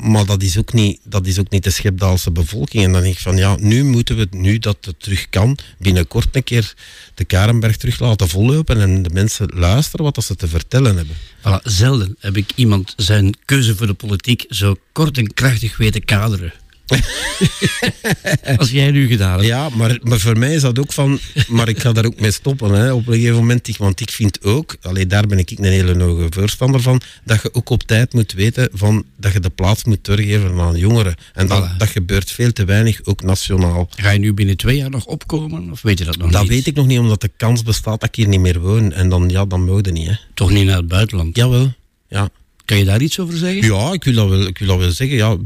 Maar 0.01 0.25
dat 0.25 0.41
is, 0.41 0.57
ook 0.57 0.73
niet, 0.73 0.99
dat 1.03 1.25
is 1.27 1.39
ook 1.39 1.49
niet 1.49 1.63
de 1.63 1.69
Schepdaalse 1.69 2.31
bevolking. 2.31 2.83
En 2.83 2.91
dan 2.91 3.01
denk 3.01 3.13
ik 3.13 3.21
van, 3.21 3.37
ja, 3.37 3.55
nu 3.59 3.83
moeten 3.83 4.15
we, 4.15 4.21
het, 4.21 4.33
nu 4.33 4.57
dat 4.57 4.77
het 4.81 4.99
terug 4.99 5.29
kan, 5.29 5.57
binnenkort 5.77 6.35
een 6.35 6.43
keer 6.43 6.73
de 7.13 7.25
Karenberg 7.25 7.77
terug 7.77 7.99
laten 7.99 8.29
vollopen 8.29 8.81
en 8.81 9.03
de 9.03 9.09
mensen 9.13 9.51
luisteren 9.55 10.05
wat 10.05 10.23
ze 10.23 10.35
te 10.35 10.47
vertellen 10.47 10.95
hebben. 10.95 11.15
Voilà, 11.39 11.63
zelden 11.63 12.15
heb 12.19 12.37
ik 12.37 12.51
iemand 12.55 12.93
zijn 12.95 13.35
keuze 13.45 13.75
voor 13.75 13.87
de 13.87 13.93
politiek 13.93 14.45
zo 14.49 14.75
kort 14.91 15.17
en 15.17 15.33
krachtig 15.33 15.77
weten 15.77 16.05
kaderen. 16.05 16.53
Als 18.57 18.71
jij 18.71 18.91
nu 18.91 19.07
gedaan 19.07 19.31
hebt. 19.33 19.45
Ja, 19.45 19.69
maar, 19.69 19.99
maar 20.01 20.19
voor 20.19 20.37
mij 20.37 20.53
is 20.53 20.61
dat 20.61 20.79
ook 20.79 20.91
van... 20.93 21.19
Maar 21.47 21.69
ik 21.69 21.79
ga 21.79 21.91
daar 21.91 22.05
ook 22.05 22.19
mee 22.19 22.31
stoppen 22.31 22.71
hè, 22.71 22.93
op 22.93 23.07
een 23.07 23.13
gegeven 23.13 23.35
moment. 23.35 23.77
Want 23.77 23.99
ik 24.01 24.11
vind 24.11 24.43
ook, 24.43 24.75
alleen 24.81 25.07
daar 25.07 25.27
ben 25.27 25.37
ik 25.39 25.51
een 25.55 25.63
hele 25.63 26.03
hoge 26.03 26.27
voorstander 26.29 26.81
van, 26.81 27.01
dat 27.23 27.41
je 27.41 27.53
ook 27.53 27.69
op 27.69 27.83
tijd 27.83 28.13
moet 28.13 28.33
weten 28.33 28.69
van, 28.73 29.03
dat 29.17 29.33
je 29.33 29.39
de 29.39 29.49
plaats 29.49 29.83
moet 29.83 30.05
doorgeven 30.05 30.59
aan 30.59 30.77
jongeren. 30.77 31.15
En 31.33 31.47
dat, 31.47 31.69
Voilà. 31.73 31.77
dat 31.77 31.87
gebeurt 31.87 32.31
veel 32.31 32.53
te 32.53 32.65
weinig, 32.65 32.99
ook 33.03 33.21
nationaal. 33.21 33.87
Ga 33.95 34.09
je 34.09 34.19
nu 34.19 34.33
binnen 34.33 34.57
twee 34.57 34.77
jaar 34.77 34.89
nog 34.89 35.05
opkomen? 35.05 35.71
Of 35.71 35.81
weet 35.81 35.97
je 35.99 36.05
dat 36.05 36.17
nog 36.17 36.31
Dat 36.31 36.41
niet? 36.41 36.49
weet 36.49 36.67
ik 36.67 36.75
nog 36.75 36.87
niet, 36.87 36.99
omdat 36.99 37.21
de 37.21 37.31
kans 37.37 37.63
bestaat 37.63 37.99
dat 37.99 38.09
ik 38.09 38.15
hier 38.15 38.27
niet 38.27 38.39
meer 38.39 38.59
woon. 38.59 38.91
En 38.93 39.09
dan, 39.09 39.29
ja, 39.29 39.45
dan 39.45 39.63
mogen 39.65 39.93
niet, 39.93 40.07
hè. 40.07 40.13
Toch 40.33 40.49
niet 40.51 40.65
naar 40.65 40.77
het 40.77 40.87
buitenland? 40.87 41.35
Jawel, 41.35 41.73
ja. 42.07 42.29
Kan 42.69 42.77
je 42.77 42.85
daar 42.85 43.01
iets 43.01 43.19
over 43.19 43.37
zeggen? 43.37 43.65
Ja, 43.65 43.93
ik 43.93 44.03
wil 44.03 44.13
dat 44.13 44.29
wel, 44.29 44.47
ik 44.47 44.57
wil 44.57 44.67
dat 44.67 44.77
wel 44.77 44.91
zeggen. 44.91 45.17
Ja, 45.17 45.37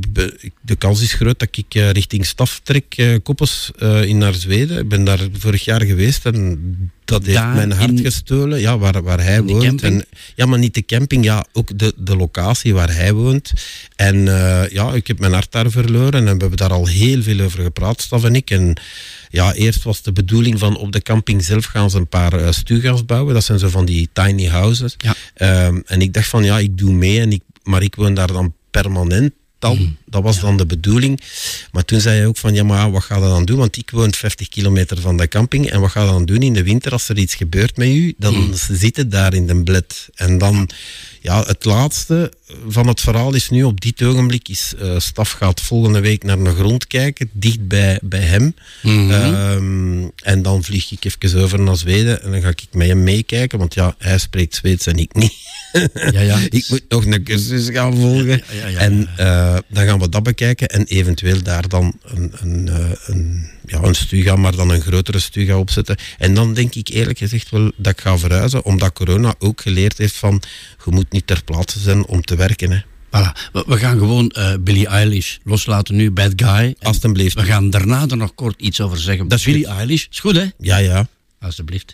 de 0.62 0.76
kans 0.76 1.02
is 1.02 1.14
groot 1.14 1.40
dat 1.40 1.48
ik 1.52 1.76
eh, 1.76 1.90
richting 1.90 2.26
staf 2.26 2.60
trek, 2.64 2.94
eh, 2.96 3.16
Koppes, 3.24 3.72
eh, 3.80 4.04
in 4.04 4.18
naar 4.18 4.34
Zweden. 4.34 4.80
Ik 4.80 4.88
ben 4.88 5.04
daar 5.04 5.20
vorig 5.38 5.64
jaar 5.66 5.82
geweest 5.84 6.26
en 6.26 6.92
dat 7.06 7.26
heeft 7.26 7.38
Daar 7.38 7.56
mijn 7.56 7.72
hart 7.72 7.90
in- 7.92 8.04
gestolen. 8.04 8.60
Ja, 8.60 8.78
waar, 8.78 9.04
waar 9.04 9.24
hij 9.24 9.42
woont. 9.42 9.82
En, 9.82 10.06
ja, 10.36 10.46
maar 10.46 10.60
niet 10.60 10.74
de 10.74 10.86
camping, 10.86 11.24
ja, 11.24 11.46
ook 11.54 11.78
de, 11.80 11.94
de 11.98 12.16
locatie 12.16 12.74
waar 12.74 12.96
hij 12.96 13.14
woont. 13.14 13.54
En 13.96 14.24
ja, 14.70 14.94
ik 14.94 15.08
heb 15.08 15.20
mijn 15.20 15.34
hart 15.34 15.52
daar 15.52 15.72
verloren 15.72 16.14
en 16.14 16.24
we 16.24 16.30
hebben 16.30 16.58
daar 16.58 16.74
al 16.74 16.88
heel 16.88 17.22
veel 17.22 17.40
over 17.40 17.64
gepraat, 17.64 18.02
Staf 18.02 18.24
en 18.24 18.36
ik. 18.36 18.50
En 18.50 18.78
ja, 19.34 19.54
eerst 19.54 19.84
was 19.84 20.02
de 20.02 20.12
bedoeling 20.12 20.60
van 20.60 20.78
op 20.78 20.92
de 20.92 21.02
camping 21.02 21.44
zelf 21.44 21.66
gaan 21.66 21.90
ze 21.90 21.98
een 21.98 22.08
paar 22.08 22.54
stuga's 22.54 23.06
bouwen. 23.06 23.34
Dat 23.34 23.44
zijn 23.44 23.60
zo 23.60 23.70
van 23.70 23.86
die 23.86 24.10
tiny 24.14 24.46
houses. 24.48 24.96
Ja. 24.98 25.16
Ehm, 25.34 25.80
en 25.86 26.02
ik 26.02 26.14
dacht 26.14 26.28
van 26.28 26.44
ja, 26.44 26.60
ik 26.60 26.78
doe 26.78 26.94
mee, 26.94 27.20
en 27.20 27.32
ik, 27.32 27.42
maar 27.64 27.82
ik 27.84 27.96
woon 27.96 28.14
daar 28.14 28.28
dan 28.28 28.54
permanent. 28.72 29.32
Dan, 29.60 29.76
Mhm. 29.78 29.90
Dat 30.06 30.24
was 30.24 30.40
dan 30.40 30.58
de 30.58 30.66
bedoeling. 30.66 31.22
Maar 31.72 31.86
toen 31.86 32.00
zei 32.00 32.18
hij 32.18 32.28
ook 32.28 32.38
van 32.38 32.54
ja, 32.54 32.64
maar 32.64 32.92
wat 32.92 33.04
ga 33.04 33.16
je 33.16 33.22
dan 33.22 33.46
doen? 33.46 33.58
Want 33.58 33.78
ik 33.78 33.90
woon 33.90 34.14
50 34.14 34.50
kilometer 34.50 35.02
van 35.02 35.18
de 35.18 35.28
camping. 35.28 35.70
En 35.70 35.82
wat 35.82 35.92
ga 35.92 36.02
je 36.02 36.08
dan 36.08 36.26
doen 36.26 36.42
in 36.42 36.54
de 36.54 36.64
winter 36.64 36.92
als 36.92 37.10
er 37.10 37.18
iets 37.18 37.36
gebeurt 37.36 37.78
met 37.78 37.88
u? 37.88 38.14
Dan 38.18 38.54
ze 38.58 38.76
zitten 38.76 39.10
daar 39.10 39.34
in 39.34 39.48
de 39.48 39.64
bled. 39.64 40.10
En 40.16 40.38
dan, 40.38 40.56
ja, 40.56 40.70
het 41.24 41.66
laatste 41.66 42.32
van 42.68 42.88
het 42.88 43.02
verhaal 43.02 43.34
is 43.34 43.50
nu 43.50 43.64
op 43.64 43.82
dit 43.82 44.04
ogenblik 44.04 44.50
is 44.50 44.74
eh, 44.80 45.00
staf 45.00 45.32
gaat 45.32 45.62
volgende 45.62 46.00
week 46.00 46.24
naar 46.24 46.38
een 46.38 46.56
grond 46.56 46.88
kijken, 46.88 47.30
dicht 47.32 47.68
bij, 47.68 48.00
bij 48.02 48.20
hem. 48.20 48.56
Mhm. 48.82 49.12
Ehm, 49.12 50.08
en 50.24 50.42
dan 50.42 50.64
vlieg 50.64 50.92
ik 50.92 51.06
even 51.06 51.42
over 51.42 51.60
naar 51.60 51.78
Zweden 51.78 52.24
en 52.24 52.32
dan 52.32 52.42
ga 52.42 52.50
ik 52.50 52.66
met 52.72 52.88
hem 52.88 53.04
meekijken, 53.04 53.60
want 53.60 53.74
ja, 53.74 53.96
hij 53.98 54.18
spreekt 54.18 54.56
Zweeds 54.56 54.88
en 54.88 54.98
ik 54.98 55.14
niet. 55.14 55.34
Ja, 55.94 56.22
ja. 56.22 56.40
ik 56.50 56.66
moet 56.70 56.84
nog 56.90 57.06
een 57.06 57.24
cursus 57.24 57.70
gaan 57.70 57.96
volgen. 57.96 58.44
Ja, 58.52 58.54
ja, 58.54 58.68
ja, 58.68 58.80
en 58.80 59.10
eh, 59.18 59.58
dan 59.68 59.86
gaan 59.86 60.00
we 60.00 60.10
dat 60.10 60.24
bekijken 60.24 60.68
en 60.68 60.86
eventueel 60.86 61.44
daar 61.44 61.68
dan 61.68 62.00
een, 62.04 62.32
een, 62.42 62.68
eh, 62.68 62.92
een, 63.06 63.50
ja, 63.66 63.82
een 63.82 63.96
stuga, 63.96 64.36
maar 64.36 64.56
dan 64.56 64.70
een 64.70 64.82
grotere 64.82 65.20
stuga 65.20 65.58
opzetten. 65.58 65.98
En 66.18 66.34
dan 66.34 66.54
denk 66.54 66.76
ik 66.76 66.88
eerlijk 66.88 67.18
gezegd 67.18 67.50
wel 67.50 67.72
dat 67.76 67.92
ik 67.92 68.02
ga 68.02 68.18
verhuizen, 68.18 68.66
omdat 68.66 68.94
corona 68.94 69.36
ook 69.40 69.62
geleerd 69.62 69.98
heeft 69.98 70.16
van 70.16 70.42
je 70.86 70.92
moet 70.92 71.12
niet 71.12 71.28
ter 71.28 71.44
plaatse 71.44 71.80
zijn 71.80 72.06
om 72.06 72.22
te 72.22 72.36
werken. 72.36 72.72
Hè. 72.72 72.80
Voilà. 73.14 73.52
We, 73.52 73.78
gaan 73.78 73.98
gewoon 73.98 74.30
eh 74.30 74.54
Billie 74.60 74.88
Eilish 74.88 75.38
loslaten 75.44 75.96
nu, 75.96 76.12
Bad 76.12 76.32
Guy. 76.36 76.76
Alsjeblieft. 76.80 77.36
We 77.36 77.44
gaan 77.44 77.70
daarna 77.70 78.06
er 78.08 78.18
nog 78.18 78.36
kort 78.36 78.62
iets 78.62 78.82
over 78.82 78.98
zeggen. 78.98 79.28
Dat 79.28 79.40
is 79.40 79.46
Billie 79.46 79.66
goed. 79.66 79.76
Eilish, 79.76 80.06
is 80.10 80.20
goed 80.20 80.36
hè? 80.36 80.46
Ja, 80.58 80.78
ja. 80.78 81.08
Alsjeblieft. 81.40 81.94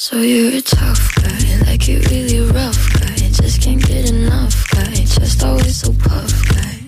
so 0.00 0.16
you're 0.16 0.56
a 0.56 0.62
tough 0.62 1.14
guy, 1.16 1.60
like 1.66 1.86
you 1.86 2.00
really 2.08 2.40
rough 2.52 2.90
guy. 2.94 3.16
Just 3.16 3.60
can't 3.60 3.86
get 3.86 4.10
enough 4.10 4.66
guy, 4.70 4.94
just 4.94 5.44
always 5.44 5.76
so 5.76 5.92
puff 5.92 6.32
guy. 6.48 6.78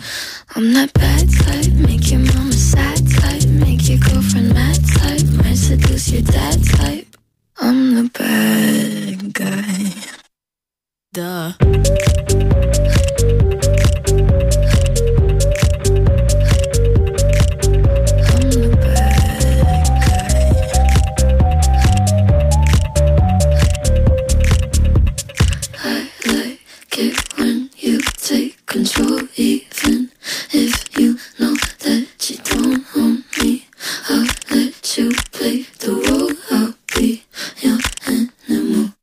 I'm 0.56 0.72
that 0.72 0.94
bad 0.94 1.28
type, 1.30 1.72
make 1.74 2.10
your 2.10 2.20
mama 2.20 2.54
sad 2.54 3.06
type, 3.20 3.46
make 3.50 3.86
your 3.86 3.98
girlfriend 3.98 4.54
mad 4.54 4.78
type, 4.96 5.26
might 5.44 5.56
seduce 5.56 6.10
your 6.10 6.22
dad 6.22 6.64
type. 6.64 7.06
I'm 7.60 7.96
the 7.96 8.08
bad 8.18 9.34
guy. 9.34 9.92
Duh. 11.12 11.52
Control, 28.72 29.20
even 29.36 30.10
if 30.50 30.98
you 30.98 31.12
know 31.38 31.54
that 31.80 32.30
you 32.30 32.36
don't 32.38 32.82
own 32.96 33.22
me. 33.38 33.66
I'll 34.08 34.26
let 34.50 34.96
you 34.96 35.12
play 35.30 35.66
the 35.78 35.92
role. 36.08 36.32
I'll 36.50 36.74
be 36.96 37.22
your 37.60 37.78
animal. 38.06 38.94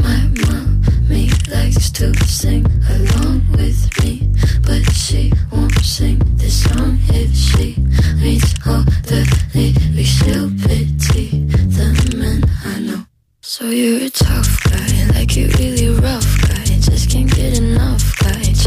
My 0.00 0.16
mommy 0.48 1.28
likes 1.52 1.90
to 1.90 2.14
sing 2.24 2.64
along 2.88 3.44
with 3.52 3.80
me, 4.02 4.32
but 4.62 4.82
she 4.94 5.30
won't 5.52 5.78
sing 5.84 6.18
this 6.36 6.64
song 6.64 6.98
if 7.10 7.36
she 7.36 7.76
reads 8.22 8.54
all 8.66 8.82
the 9.04 9.28
lyrics. 9.52 10.08
She'll 10.08 10.48
pity 10.64 11.44
the 11.76 12.16
men 12.16 12.42
I 12.64 12.80
know. 12.80 13.04
So 13.42 13.68
you're 13.68 14.06
a 14.06 14.08
tough 14.08 14.64
guy, 14.64 15.06
like 15.12 15.36
you're 15.36 15.50
really 15.58 15.90
rough 16.00 16.40
guy. 16.48 16.64
Just 16.80 17.10
can't 17.10 17.30
get 17.30 17.58
enough 17.58 18.13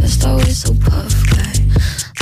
just 0.02 0.26
always 0.26 0.58
so 0.64 0.74
puff 0.74 1.14
guy. 1.32 1.54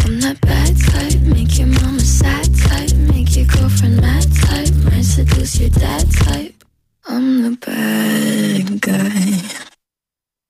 I'm 0.03 0.19
that 0.21 0.39
bad 0.41 0.75
type, 0.79 1.19
make 1.21 1.57
your 1.57 1.67
mama 1.67 1.99
sad 1.99 2.45
type, 2.55 2.95
make 3.13 3.35
your 3.35 3.45
girlfriend 3.45 4.01
mad 4.01 4.25
type, 4.43 4.73
might 4.85 5.01
seduce 5.03 5.59
your 5.59 5.69
dad 5.69 6.11
type. 6.11 6.63
I'm 7.05 7.41
the 7.43 7.57
bad 7.65 8.81
guy. 8.81 9.41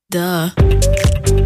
Duh. 0.09 1.44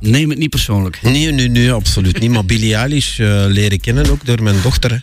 Neem 0.00 0.30
het 0.30 0.38
niet 0.38 0.50
persoonlijk. 0.50 1.02
Nee, 1.02 1.30
nee, 1.30 1.48
nee, 1.48 1.72
absoluut 1.72 2.20
niet. 2.20 2.30
Maar 2.30 2.44
Billie 2.44 2.74
Eilish 2.74 3.20
eh, 3.20 3.44
leren 3.46 3.80
kennen 3.80 4.10
ook 4.10 4.26
door 4.26 4.42
mijn 4.42 4.62
dochter. 4.62 4.90
hè. 4.90 4.98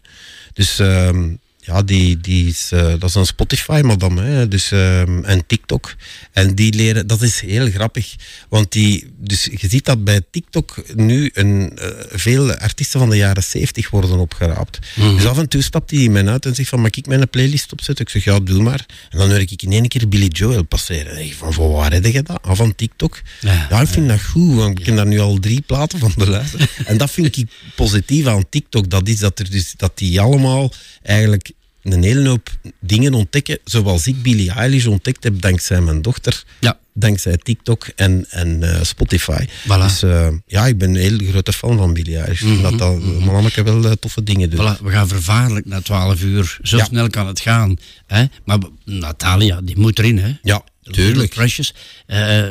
Dus 0.53 0.79
ehm, 0.79 1.29
ja, 1.65 1.83
die, 1.83 2.17
die 2.17 2.47
is, 2.47 2.69
eh, 2.71 2.93
dat 2.99 3.09
is 3.09 3.15
een 3.15 3.25
Spotify-madame. 3.25 4.21
hè. 4.21 4.47
Dus, 4.47 4.71
ehm, 4.71 5.23
en 5.23 5.45
TikTok. 5.47 5.95
En 6.31 6.55
die 6.55 6.73
leren, 6.73 7.07
dat 7.07 7.21
is 7.21 7.39
heel 7.39 7.69
grappig. 7.69 8.15
Want 8.49 8.71
die, 8.71 9.13
dus 9.17 9.49
je 9.51 9.67
ziet 9.69 9.85
dat 9.85 10.03
bij 10.03 10.21
TikTok 10.31 10.75
nu 10.95 11.29
een, 11.33 11.77
eh, 11.77 11.87
veel 12.11 12.53
artiesten 12.53 12.99
van 12.99 13.09
de 13.09 13.17
jaren 13.17 13.43
70 13.43 13.89
worden 13.89 14.19
opgeraapt. 14.19 14.79
Mhm. 14.95 15.15
Dus 15.15 15.25
af 15.25 15.37
en 15.37 15.49
toe 15.49 15.61
stapt 15.61 15.91
hij 15.91 15.99
in 15.99 16.11
mij 16.11 16.27
uit 16.27 16.45
en 16.45 16.55
zegt 16.55 16.69
van, 16.69 16.81
mag 16.81 16.91
ik 16.91 17.07
mijn 17.07 17.29
playlist 17.29 17.71
opzetten? 17.71 18.05
Ik 18.05 18.11
zeg, 18.11 18.23
ja, 18.23 18.39
doe 18.39 18.63
maar. 18.63 18.85
En 19.09 19.17
dan 19.17 19.29
hoor 19.29 19.39
ik 19.39 19.61
in 19.61 19.71
één 19.71 19.87
keer 19.87 20.07
Billy 20.07 20.27
Joel 20.27 20.63
passeren. 20.63 21.15
En 21.15 21.25
ik 21.25 21.33
van, 21.33 21.53
van 21.53 21.71
waar 21.71 21.91
heb 21.91 22.05
je 22.05 22.23
dat? 22.23 22.39
Ah, 22.41 22.55
van 22.55 22.75
TikTok. 22.75 23.21
Ja, 23.41 23.81
ik 23.81 23.87
vind 23.87 24.07
dat 24.07 24.21
goed, 24.23 24.55
want 24.55 24.79
ik 24.79 24.85
heb 24.85 24.95
daar 24.95 25.07
nu 25.07 25.19
al 25.19 25.39
drie 25.39 25.61
platen 25.61 25.99
van 25.99 26.13
beluisterd. 26.17 26.69
en 26.85 26.97
dat 26.97 27.11
vind 27.11 27.37
ik 27.37 27.47
positief 27.75 28.25
aan 28.25 28.49
TikTok. 28.49 28.89
Dat 28.89 29.07
is 29.07 29.19
dat, 29.19 29.39
er 29.39 29.49
dus, 29.49 29.73
dat 29.77 29.97
die 29.97 30.21
allemaal 30.21 30.73
eigenlijk 31.01 31.51
een 31.93 32.03
hele 32.03 32.29
hoop 32.29 32.49
dingen 32.79 33.13
ontdekken, 33.13 33.59
zoals 33.63 34.07
ik 34.07 34.21
Billie 34.21 34.51
Eilish 34.51 34.85
ontdekt 34.85 35.23
heb 35.23 35.41
dankzij 35.41 35.81
mijn 35.81 36.01
dochter. 36.01 36.43
Ja. 36.59 36.79
Dankzij 36.93 37.37
TikTok 37.37 37.87
en, 37.95 38.25
en 38.29 38.63
eh, 38.63 38.83
Spotify. 38.83 39.45
Voilà. 39.63 39.67
Dus 39.81 40.03
eh, 40.03 40.27
ja, 40.47 40.65
ik 40.65 40.77
ben 40.77 40.89
een 40.89 40.95
hele 40.95 41.25
grote 41.29 41.53
fan 41.53 41.77
van 41.77 41.93
Billie 41.93 42.17
Eilish. 42.17 42.41
Ik 42.41 42.47
vind 42.47 42.61
dat 42.61 42.77
dat 42.79 43.01
manneke 43.19 43.63
wel 43.63 43.85
eh, 43.85 43.91
toffe 43.91 44.23
dingen 44.23 44.49
doet. 44.49 44.59
Voilà, 44.59 44.81
we 44.83 44.91
gaan 44.91 45.07
vervaarlijk 45.07 45.65
na 45.65 45.81
12 45.81 46.21
uur. 46.21 46.57
Zo 46.63 46.77
Ja. 46.77 46.83
snel 46.83 47.09
kan 47.09 47.27
het 47.27 47.39
gaan. 47.39 47.77
Hè? 48.07 48.25
Maar 48.43 48.57
Natalia, 48.85 49.61
die 49.63 49.77
moet 49.79 49.99
erin. 49.99 50.17
Hè? 50.17 50.31
Ja, 50.41 50.63
tuurlijk. 50.81 51.33
Precious. 51.33 51.73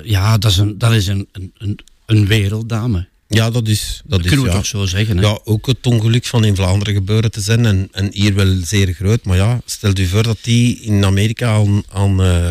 Ja, 0.05 0.39
dat 0.39 0.51
is 0.51 0.57
een, 0.57 0.79
dat 0.79 0.93
is 0.93 1.07
een, 1.07 1.29
een, 1.59 1.79
een 2.07 2.27
werelddame. 2.27 3.09
Ja, 3.35 3.51
dat 3.51 3.69
is... 3.69 4.01
Dat 4.05 4.21
is 4.21 4.27
kunnen 4.27 4.45
we 4.45 4.51
ja. 4.51 4.57
toch 4.57 4.67
zo 4.67 4.87
zeggen. 4.87 5.17
Hè? 5.17 5.23
Ja, 5.23 5.39
ook 5.45 5.67
het 5.67 5.87
ongeluk 5.87 6.27
van 6.27 6.45
in 6.45 6.55
Vlaanderen 6.57 6.95
gebeuren 6.95 7.31
te 7.31 7.41
zijn 7.41 7.67
en, 7.67 7.89
en 7.93 8.09
hier 8.13 8.35
wel 8.35 8.57
zeer 8.65 8.93
groot. 8.93 9.25
Maar 9.25 9.37
ja, 9.37 9.61
stel 9.65 9.93
u 9.99 10.07
voor 10.07 10.23
dat 10.23 10.39
die 10.43 10.81
in 10.81 11.05
Amerika 11.05 11.55
aan, 11.55 11.83
aan, 11.93 12.23
eh, 12.23 12.51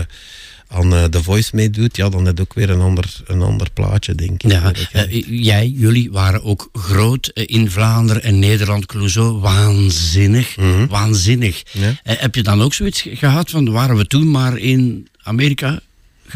aan 0.68 0.94
eh, 0.94 1.04
The 1.04 1.24
Voice 1.24 1.50
meedoet, 1.56 1.96
ja, 1.98 2.10
dan 2.10 2.26
heb 2.26 2.38
je 2.38 2.44
ook 2.44 2.54
weer 2.54 2.70
een 2.70 2.82
ander, 2.82 3.22
een 3.28 3.42
ander 3.42 3.68
plaatje, 3.74 4.16
denk 4.16 4.44
ik. 4.44 4.52
Ja, 4.52 4.72
eh, 4.92 5.24
jij, 5.44 5.68
jullie 5.76 6.12
waren 6.12 6.44
ook 6.44 6.70
groot 6.74 7.32
in 7.34 7.72
Vlaanderen 7.72 8.24
en 8.24 8.40
Nederland, 8.40 8.86
Clouseau. 8.86 9.40
Waanzinnig, 9.40 10.56
waanzinnig. 10.90 11.64
Mhm. 11.74 11.84
Ja. 11.84 11.96
Eh, 12.04 12.16
heb 12.20 12.36
je 12.36 12.44
dan 12.44 12.62
ook 12.62 12.74
zoiets 12.74 13.02
ge- 13.02 13.16
gehad 13.16 13.50
van, 13.50 13.72
waren 13.72 13.96
we 13.96 14.08
toen 14.08 14.32
maar 14.32 14.58
in 14.58 15.08
Amerika 15.24 15.80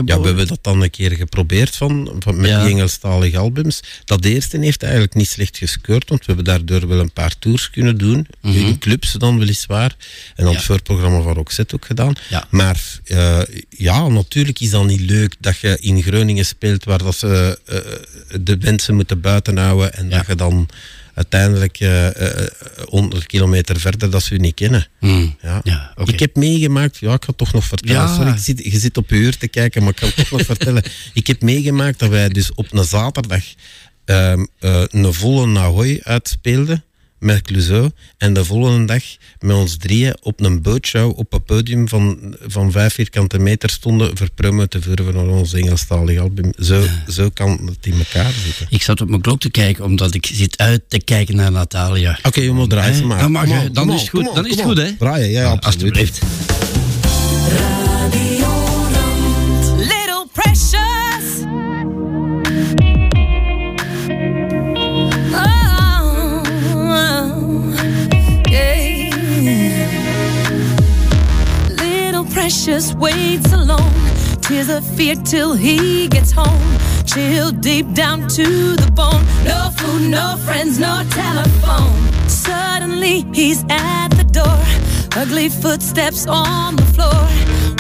Ja, 0.06 0.20
we 0.20 0.28
hebben 0.28 0.48
dat 0.48 0.60
dan 0.62 0.82
een 0.82 0.90
keer 0.90 1.12
geprobeerd 1.12 1.76
van, 1.76 2.16
van, 2.20 2.40
met 2.42 2.50
Ja. 2.50 2.64
die 2.64 2.74
Engelstalige 2.74 3.38
albums. 3.38 3.80
Dat 4.06 4.26
eerste 4.26 4.58
heeft 4.60 4.84
eigenlijk 4.84 5.14
niet 5.14 5.30
slecht 5.30 5.58
geskeurd, 5.58 6.10
want 6.10 6.26
we 6.26 6.34
hebben 6.34 6.46
daardoor 6.46 6.88
wel 6.90 7.00
een 7.00 7.12
paar 7.12 7.34
tours 7.40 7.70
kunnen 7.70 7.98
doen. 7.98 8.28
Mhm. 8.42 8.56
In 8.58 8.78
clubs 8.78 9.12
dan 9.12 9.40
weliswaar. 9.40 9.96
En 10.36 10.44
dan 10.46 10.54
het 10.54 10.64
voorprogramma 10.64 11.22
van 11.22 11.34
Roxette 11.34 11.76
ook 11.76 11.86
gedaan. 11.86 12.14
Ja. 12.30 12.48
Maar 12.50 13.00
eh, 13.04 13.40
ja, 13.70 14.08
natuurlijk 14.08 14.60
is 14.60 14.70
dat 14.70 14.86
niet 14.86 15.00
leuk 15.02 15.36
dat 15.40 15.58
je 15.60 15.78
in 15.80 16.02
Groningen 16.04 16.46
speelt 16.46 16.84
waar 16.84 17.04
dat 17.04 17.16
ze 17.16 17.60
eh, 17.66 17.78
de 18.42 18.58
mensen 18.60 18.96
moeten 18.96 19.22
buiten 19.22 19.58
houden 19.58 19.94
en 19.94 20.10
dat 20.10 20.28
je 20.28 20.36
dan 20.36 20.70
uiteindelijk 21.18 21.80
eh, 21.80 22.42
eh, 22.42 22.48
100 22.86 23.26
kilometer 23.26 23.80
verder 23.80 24.10
dat 24.10 24.24
ze 24.24 24.34
u 24.34 24.38
niet 24.38 24.54
kennen. 24.54 24.88
Hmm. 25.00 25.36
Ja. 25.42 25.94
Ik 26.06 26.20
heb 26.20 26.36
meegemaakt, 26.36 26.98
ja, 26.98 27.14
ik 27.14 27.24
ga 27.24 27.28
het 27.28 27.38
toch 27.38 27.54
nog 27.54 27.64
vertellen. 27.64 28.02
Ja. 28.02 28.16
Sorry, 28.16 28.32
ik 28.32 28.38
zit, 28.38 28.64
je 28.64 28.80
zit 28.80 28.98
op 28.98 29.10
je 29.10 29.16
uur 29.16 29.38
te 29.38 29.48
kijken, 29.48 29.84
maar 29.84 29.92
ik 29.92 30.00
ga 30.00 30.06
het 30.06 30.16
toch 30.16 30.32
nog 30.32 30.42
vertellen. 30.56 30.84
Ik 31.14 31.28
heb 31.28 31.42
meegemaakt 31.42 32.00
dat 32.00 32.10
wij 32.10 32.30
dus 32.30 32.54
op 32.54 32.74
een 32.74 32.84
zaterdag 32.84 33.44
ehm, 34.06 34.46
eh, 34.60 34.84
een 34.90 35.14
volle 35.14 35.48
Nahoy 35.48 36.00
uitspeelden 36.04 36.84
met 37.20 37.42
Clouseau. 37.42 37.90
En 38.18 38.34
de 38.34 38.46
volgende 38.46 38.86
dag 38.86 39.04
met 39.40 39.56
ons 39.56 39.78
drieën 39.78 40.18
op 40.22 40.40
een 40.40 40.62
bootshow 40.62 41.18
op 41.18 41.34
een 41.34 41.44
podium 41.44 41.88
van, 41.88 42.36
van 42.42 42.72
vijf 42.72 42.94
vierkante 42.94 43.40
meter 43.40 43.70
stonden 43.70 44.18
voor 44.18 44.30
promo 44.36 44.66
te 44.66 44.82
voeren 44.82 45.14
van 45.14 45.30
ons 45.30 45.54
Engelstalig 45.54 46.20
album. 46.20 46.52
Zo, 46.60 46.84
zo 47.08 47.30
kan 47.34 47.60
het 47.66 47.86
in 47.86 47.94
elkaar 47.94 48.32
zitten. 48.46 48.68
Ik 48.70 48.82
zat 48.82 49.02
op 49.02 49.10
mijn 49.10 49.22
klok 49.22 49.40
te 49.40 49.50
kijken, 49.50 49.84
omdat 49.86 50.14
ik 50.14 50.26
zit 50.26 50.58
uit 50.58 50.82
te 50.88 51.00
kijken 51.00 51.36
naar 51.36 51.52
Natalia. 51.52 52.20
Oké, 52.24 52.42
jongen, 52.42 52.70
draai 52.70 52.94
ze 52.94 53.00
Hè? 53.02 53.06
maar. 53.06 53.20
Dan 53.20 53.32
mag 53.32 53.48
je, 53.48 53.54
on, 53.54 53.74
dan 53.74 53.94
is 53.94 54.02
het 54.02 54.10
goed, 54.10 54.28
on, 54.28 54.36
dan 54.36 54.46
is 54.46 54.56
het 54.56 54.62
goed, 54.66 54.78
hè? 54.78 54.96
Draaien, 54.98 55.30
ja, 55.30 55.42
Ja, 55.42 55.50
absoluut. 55.50 55.98
Alsjeblieft. 55.98 56.20
Little 59.78 60.28
precious. 60.34 60.87
Precious 72.48 72.94
waits 72.94 73.52
alone, 73.52 73.92
tears 74.40 74.70
of 74.70 74.82
fear 74.96 75.16
till 75.16 75.54
he 75.54 76.08
gets 76.08 76.32
home. 76.32 76.64
Chilled 77.06 77.60
deep 77.60 77.92
down 77.92 78.22
to 78.30 78.78
the 78.78 78.90
bone. 78.96 79.22
No 79.44 79.70
food, 79.76 80.10
no 80.10 80.38
friends, 80.46 80.80
no 80.80 81.04
telephone. 81.10 81.92
Suddenly 82.30 83.26
he's 83.34 83.66
at 83.70 84.08
the 84.12 84.24
door. 84.24 84.62
Ugly 85.22 85.50
footsteps 85.50 86.26
on 86.26 86.78
the 86.78 86.86
floor. 86.96 87.22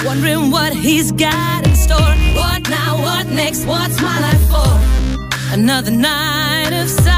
Wondering 0.06 0.52
what 0.52 0.74
he's 0.74 1.14
got 1.14 1.66
in 1.66 1.74
store. 1.74 2.16
What 2.36 2.70
now? 2.70 2.98
What 3.02 3.28
next? 3.28 3.66
What's 3.66 4.02
my 4.02 4.20
life 4.20 4.50
for? 4.52 5.54
Another 5.54 5.92
night 5.92 6.74
of 6.74 6.90
silent 6.90 7.17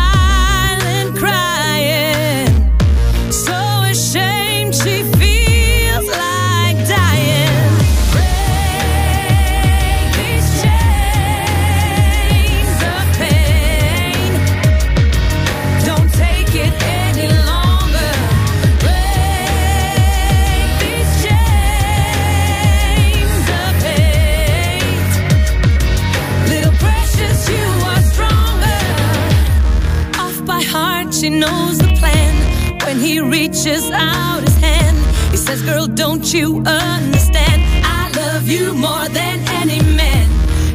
knows 31.29 31.77
the 31.77 31.87
plan. 31.99 32.79
When 32.85 32.99
he 32.99 33.19
reaches 33.19 33.89
out 33.91 34.41
his 34.41 34.57
hand, 34.57 34.97
he 35.31 35.37
says, 35.37 35.61
Girl, 35.61 35.87
don't 35.87 36.33
you 36.33 36.57
understand? 36.65 37.61
I 37.83 38.11
love 38.15 38.47
you 38.47 38.73
more 38.73 39.07
than 39.09 39.39
any 39.61 39.81
man. 39.95 40.27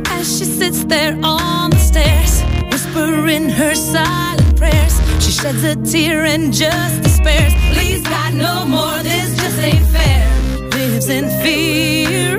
As 0.07 0.39
she 0.39 0.45
sits 0.45 0.85
there 0.85 1.19
on 1.23 1.71
the 1.71 1.79
stairs, 1.79 2.43
whispering 2.71 3.49
her 3.49 3.75
silent 3.75 4.57
prayers, 4.57 4.95
she 5.23 5.33
sheds 5.33 5.65
a 5.65 5.77
tear 5.77 6.25
and 6.25 6.53
just 6.53 7.03
despairs. 7.03 7.53
Please, 7.73 8.03
God, 8.03 8.35
no 8.35 8.65
more, 8.65 9.03
this 9.03 9.37
just 9.37 9.59
ain't 9.59 9.87
fair. 9.89 10.25
Lives 10.71 11.09
in 11.09 11.29
fear 11.43 12.37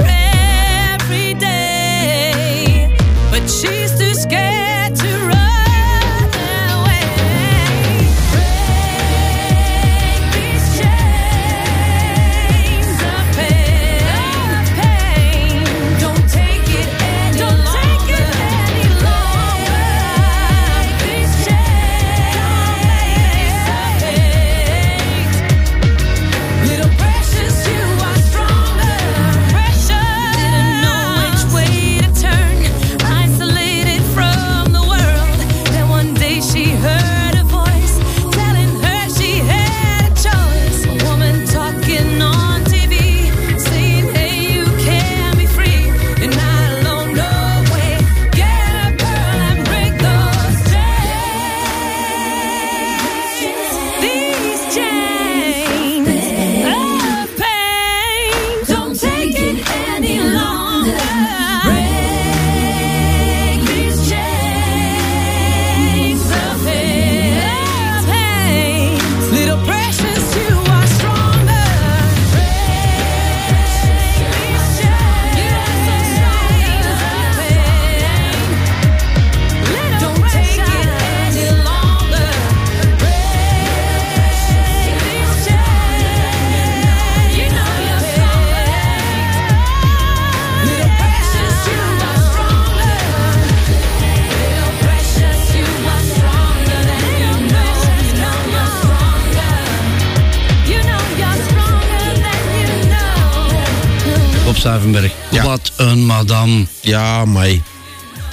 Bob 104.45 104.55
Stavenberg. 104.57 105.11
Wat 105.43 105.71
een 105.77 106.05
madame. 106.05 106.65
Ja, 106.81 107.25
mij. 107.25 107.61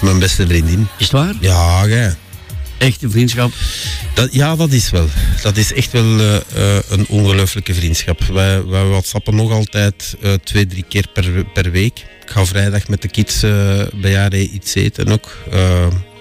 Mijn 0.00 0.18
beste 0.18 0.46
vriendin. 0.46 0.88
Is 0.98 1.04
het 1.04 1.10
waar? 1.10 1.34
Ja, 1.40 1.82
gij. 1.82 2.14
Echte 2.78 3.10
vriendschap? 3.10 3.52
Dat, 4.14 4.32
ja, 4.34 4.56
dat 4.56 4.70
is 4.72 4.90
wel. 4.90 5.08
Dat 5.42 5.56
is 5.56 5.72
echt 5.72 5.92
wel 5.92 6.18
eh, 6.18 6.36
eh, 6.36 6.82
een 6.88 7.06
ongelooflijke 7.08 7.74
vriendschap. 7.74 8.22
Wij, 8.24 8.64
wij 8.64 8.84
whatsappen 8.84 9.34
nog 9.34 9.50
altijd 9.50 10.16
eh, 10.22 10.32
twee, 10.32 10.66
drie 10.66 10.84
keer 10.88 11.06
per, 11.12 11.44
per 11.44 11.70
week. 11.70 11.98
Ik 11.98 12.30
ga 12.30 12.44
vrijdag 12.44 12.88
met 12.88 13.02
de 13.02 13.08
kids 13.08 13.40
bij 13.94 14.16
haar 14.16 14.34
iets 14.34 14.74
eten 14.74 15.08
ook. 15.08 15.36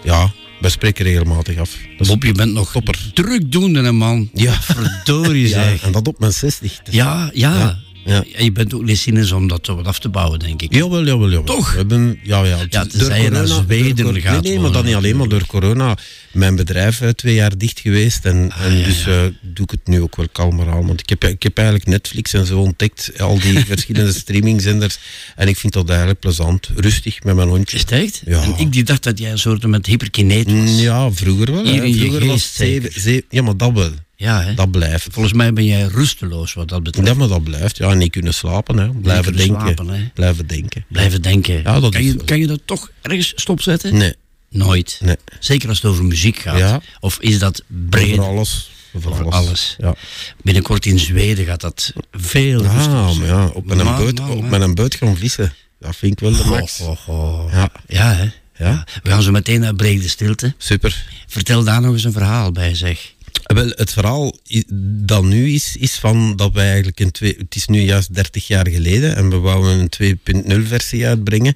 Ja, 0.04 0.32
wij 0.62 0.70
spreken 0.70 1.06
regelmatig 1.06 1.58
af. 1.58 1.70
Bob, 1.98 2.24
je 2.24 2.32
bent 2.32 2.54
nog 2.54 2.72
topper. 2.72 3.12
drukdoende, 3.14 3.82
hè, 3.82 3.92
man. 3.92 4.30
Ja. 4.34 4.54
Verdorie 4.62 5.48
Ja, 5.56 5.64
zeg. 5.64 5.82
en 5.82 5.92
dat 5.92 6.08
op 6.08 6.20
mijn 6.20 6.34
60. 6.34 6.80
Dus- 6.84 6.94
Ja, 6.94 7.30
ja. 7.34 7.58
Ja, 7.60 7.80
ja. 8.06 8.24
En 8.34 8.44
je 8.44 8.52
bent 8.52 8.74
ook 8.74 8.84
niet 8.86 9.32
om 9.34 9.48
dat 9.48 9.66
zo 9.66 9.76
wat 9.76 9.86
af 9.86 10.00
te 10.00 10.10
bouwen, 10.10 10.40
denk 10.40 10.62
ik. 10.62 10.74
Jawel, 10.74 11.06
jawel, 11.06 11.30
jawel. 11.30 11.44
Toch? 11.44 11.72
We 11.72 11.78
hebben, 11.78 12.20
ja, 12.24 12.44
ja. 12.44 12.58
Ja, 12.70 12.86
tenzij 12.86 13.22
je 13.22 13.30
naar 13.30 13.48
Zweden 13.48 14.22
gaat 14.22 14.44
Nee, 14.44 14.52
nee, 14.52 14.62
maar 14.62 14.72
dat 14.72 14.84
niet 14.86 14.96
alleen, 14.96 15.18
maar 15.18 15.28
door 15.28 15.46
corona. 15.46 15.98
Mijn 16.32 16.56
bedrijf 16.56 17.02
eh, 17.02 17.10
twee 17.10 17.34
jaar 17.36 17.58
dicht 17.58 17.80
geweest. 17.80 18.26
En, 18.26 18.52
en 18.62 18.78
ja, 18.78 18.86
dus 18.86 19.08
eh, 19.08 19.22
doe 19.42 19.64
ik 19.66 19.72
het 19.72 19.88
nu 19.88 20.02
ook 20.02 20.16
wel 20.16 20.28
kalmer 20.32 20.70
aan. 20.70 20.88
Want 20.88 21.00
ik 21.00 21.10
heb, 21.10 21.24
ik 21.24 21.44
heb 21.44 21.58
eigenlijk 21.58 21.88
Netflix 21.88 22.34
en 22.34 22.46
zo 22.46 22.60
ontdekt. 22.60 23.12
Al 23.20 23.40
die 23.40 23.66
verschillende 23.66 24.14
streamingzenders. 24.14 24.98
En 25.36 25.48
ik 25.48 25.58
vind 25.58 25.74
dat 25.74 25.90
eigenlijk 25.90 26.20
plezant. 26.20 26.70
Rustig 26.76 27.24
met 27.24 27.36
mijn 27.36 27.48
hondje. 27.48 27.76
Is 27.76 27.82
het 27.82 27.92
echt? 27.92 28.22
Ja. 28.26 28.42
En 28.44 28.54
ik 28.58 28.72
die 28.72 28.84
dacht 28.84 29.04
dat 29.04 29.20
jij 29.20 29.32
een 29.32 29.40
soort 29.40 29.68
met 29.68 29.86
hyperkineet 29.86 30.46
was. 30.52 30.54
Mm, 30.54 30.68
Ja, 30.80 31.12
vroeger 31.12 31.52
wel. 31.54 31.66
hè. 31.66 31.72
Hier 31.72 31.84
in 31.84 31.94
je 31.94 32.00
vroeger 32.00 32.26
was 32.26 32.42
geest 32.42 32.56
zeven, 32.56 33.02
zeven- 33.02 33.26
ja, 33.30 33.42
maar 33.42 33.58
dat 33.58 33.72
wel. 33.74 33.92
Ja, 34.22 34.44
hè? 34.44 34.54
Dat 34.54 34.72
blijft. 34.72 35.08
Volgens 35.12 35.34
mij 35.34 35.54
ben 35.54 35.66
jij 35.66 35.84
rusteloos 35.84 36.54
wat 36.54 36.70
dat 36.70 36.84
betreft. 36.84 37.08
Ja, 37.08 37.14
maar 37.14 37.28
dat 37.28 37.44
blijft. 37.44 37.78
Ja, 37.78 37.94
niet 37.94 38.12
kunnen 38.12 38.34
slapen. 38.34 38.78
Hè. 38.78 38.90
Blijven 38.90 39.24
kunnen 39.24 39.48
denken. 39.48 39.76
slapen. 39.86 40.12
Blijven 40.14 40.48
denken. 40.48 40.86
Blijven 40.88 41.22
denken. 41.22 41.62
Ja, 41.64 41.80
dat 41.80 41.92
kan, 41.92 42.04
je, 42.04 42.16
kan 42.16 42.40
je 42.40 42.48
dat 42.48 42.60
toch 42.66 42.92
ergens 43.02 43.34
stopzetten? 43.36 43.98
Nee. 43.98 44.14
Nooit. 44.50 45.00
Nee. 45.04 45.16
Zeker 45.40 45.70
als 45.70 45.82
het 45.82 45.92
over 45.92 46.06
muziek 46.06 46.38
gaat. 46.38 46.58
Ja. 46.58 46.82
Of 47.00 47.20
is 47.20 47.40
dat 47.40 47.64
breed? 47.68 48.18
Over 48.20 48.32
alles. 48.32 48.72
Over, 48.94 49.12
Over 49.12 49.26
alles. 49.26 49.36
alles. 49.36 49.76
Ja. 49.78 49.96
Binnenkort 50.44 50.86
in 50.86 51.00
Zweden 51.00 51.46
gaat 51.46 51.62
dat 51.62 51.94
veel 52.12 52.66
Ah, 52.66 53.16
ja, 53.22 53.48
op 53.48 53.66
met, 53.66 53.80
een 53.80 53.86
Man, 53.86 53.98
boot, 53.98 54.20
man, 54.20 54.80
op 54.80 54.94
gaan 55.00 55.18
vissen. 55.18 55.54
Dat 55.80 55.96
vind 55.96 56.12
ik 56.12 56.20
wel 56.20 56.32
de 56.32 56.46
max. 56.46 56.82
Ja. 57.52 57.72
Ja, 57.88 58.14
hè? 58.14 58.30
Ja. 58.66 58.86
We 59.04 59.10
gaan 59.10 59.22
zo 59.22 59.32
meteen 59.32 59.60
naar 59.60 59.76
Breek 59.76 60.02
de 60.02 60.10
Stilte. 60.10 60.54
Super. 60.58 61.06
Vertel 61.28 61.64
daar 61.64 61.82
nog 61.82 61.94
eens 61.94 62.04
een 62.04 62.12
verhaal 62.12 62.52
bij, 62.52 62.76
zeg. 62.76 63.14
Wel, 63.54 63.72
het 63.76 63.92
verhaal 63.92 64.38
dat 65.04 65.24
nu 65.24 65.54
is, 65.54 65.76
is 65.78 65.96
van 65.96 66.36
dat 66.36 66.54
wij 66.54 66.66
eigenlijk 66.66 67.00
een 67.00 67.12
twee, 67.12 67.36
het 67.38 67.56
is 67.56 67.68
nu 67.68 67.80
juist 67.80 68.14
30 68.14 68.48
jaar 68.48 68.68
geleden 68.68 69.16
en 69.16 69.30
we 69.30 69.38
wouden 69.38 69.90
een 69.98 70.18
2.0 70.64 70.68
versie 70.68 71.08
uitbrengen. 71.08 71.56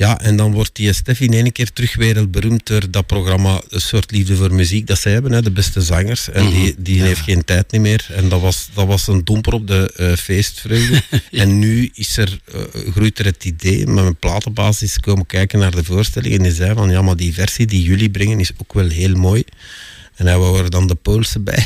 Ja, 0.00 0.20
en 0.20 0.36
dan 0.36 0.52
wordt 0.52 0.76
die 0.76 0.92
Stef 0.92 1.20
in 1.20 1.32
één 1.32 1.52
keer 1.52 1.72
terug 1.72 1.96
wereldberoemd 1.96 2.66
door 2.66 2.90
dat 2.90 3.06
programma 3.06 3.60
Een 3.68 3.80
soort 3.80 4.10
liefde 4.10 4.36
voor 4.36 4.54
muziek 4.54 4.86
dat 4.86 4.98
zij 4.98 5.12
hebben, 5.12 5.32
hè, 5.32 5.42
de 5.42 5.50
beste 5.50 5.80
zangers. 5.80 6.30
En 6.30 6.50
die, 6.50 6.74
die 6.78 7.02
heeft 7.02 7.20
geen 7.20 7.44
tijd 7.44 7.72
niet 7.72 7.80
meer. 7.80 8.06
En 8.12 8.28
dat 8.28 8.40
was, 8.40 8.68
dat 8.74 8.86
was 8.86 9.06
een 9.06 9.24
domper 9.24 9.52
op 9.52 9.66
de 9.66 9.92
eh, 9.96 10.12
feestvreugde. 10.12 11.02
En 11.30 11.58
nu 11.58 11.90
is 11.94 12.16
er, 12.16 12.38
eh, 12.52 12.60
groeit 12.92 13.18
er 13.18 13.24
het 13.24 13.44
idee, 13.44 13.86
met 13.86 13.94
mijn 14.02 14.16
platenbasis 14.16 15.00
komen 15.00 15.26
kijken 15.26 15.58
naar 15.58 15.74
de 15.74 15.84
voorstelling. 15.84 16.34
En 16.34 16.42
die 16.42 16.52
zei 16.52 16.74
van, 16.74 16.90
ja, 16.90 17.02
maar 17.02 17.16
die 17.16 17.34
versie 17.34 17.66
die 17.66 17.82
jullie 17.82 18.10
brengen 18.10 18.40
is 18.40 18.50
ook 18.58 18.72
wel 18.72 18.88
heel 18.88 19.14
mooi. 19.14 19.44
En 20.20 20.26
hij 20.26 20.38
wou 20.38 20.58
er 20.64 20.70
dan 20.70 20.86
de 20.86 20.94
Poolse 20.94 21.38
bij. 21.40 21.64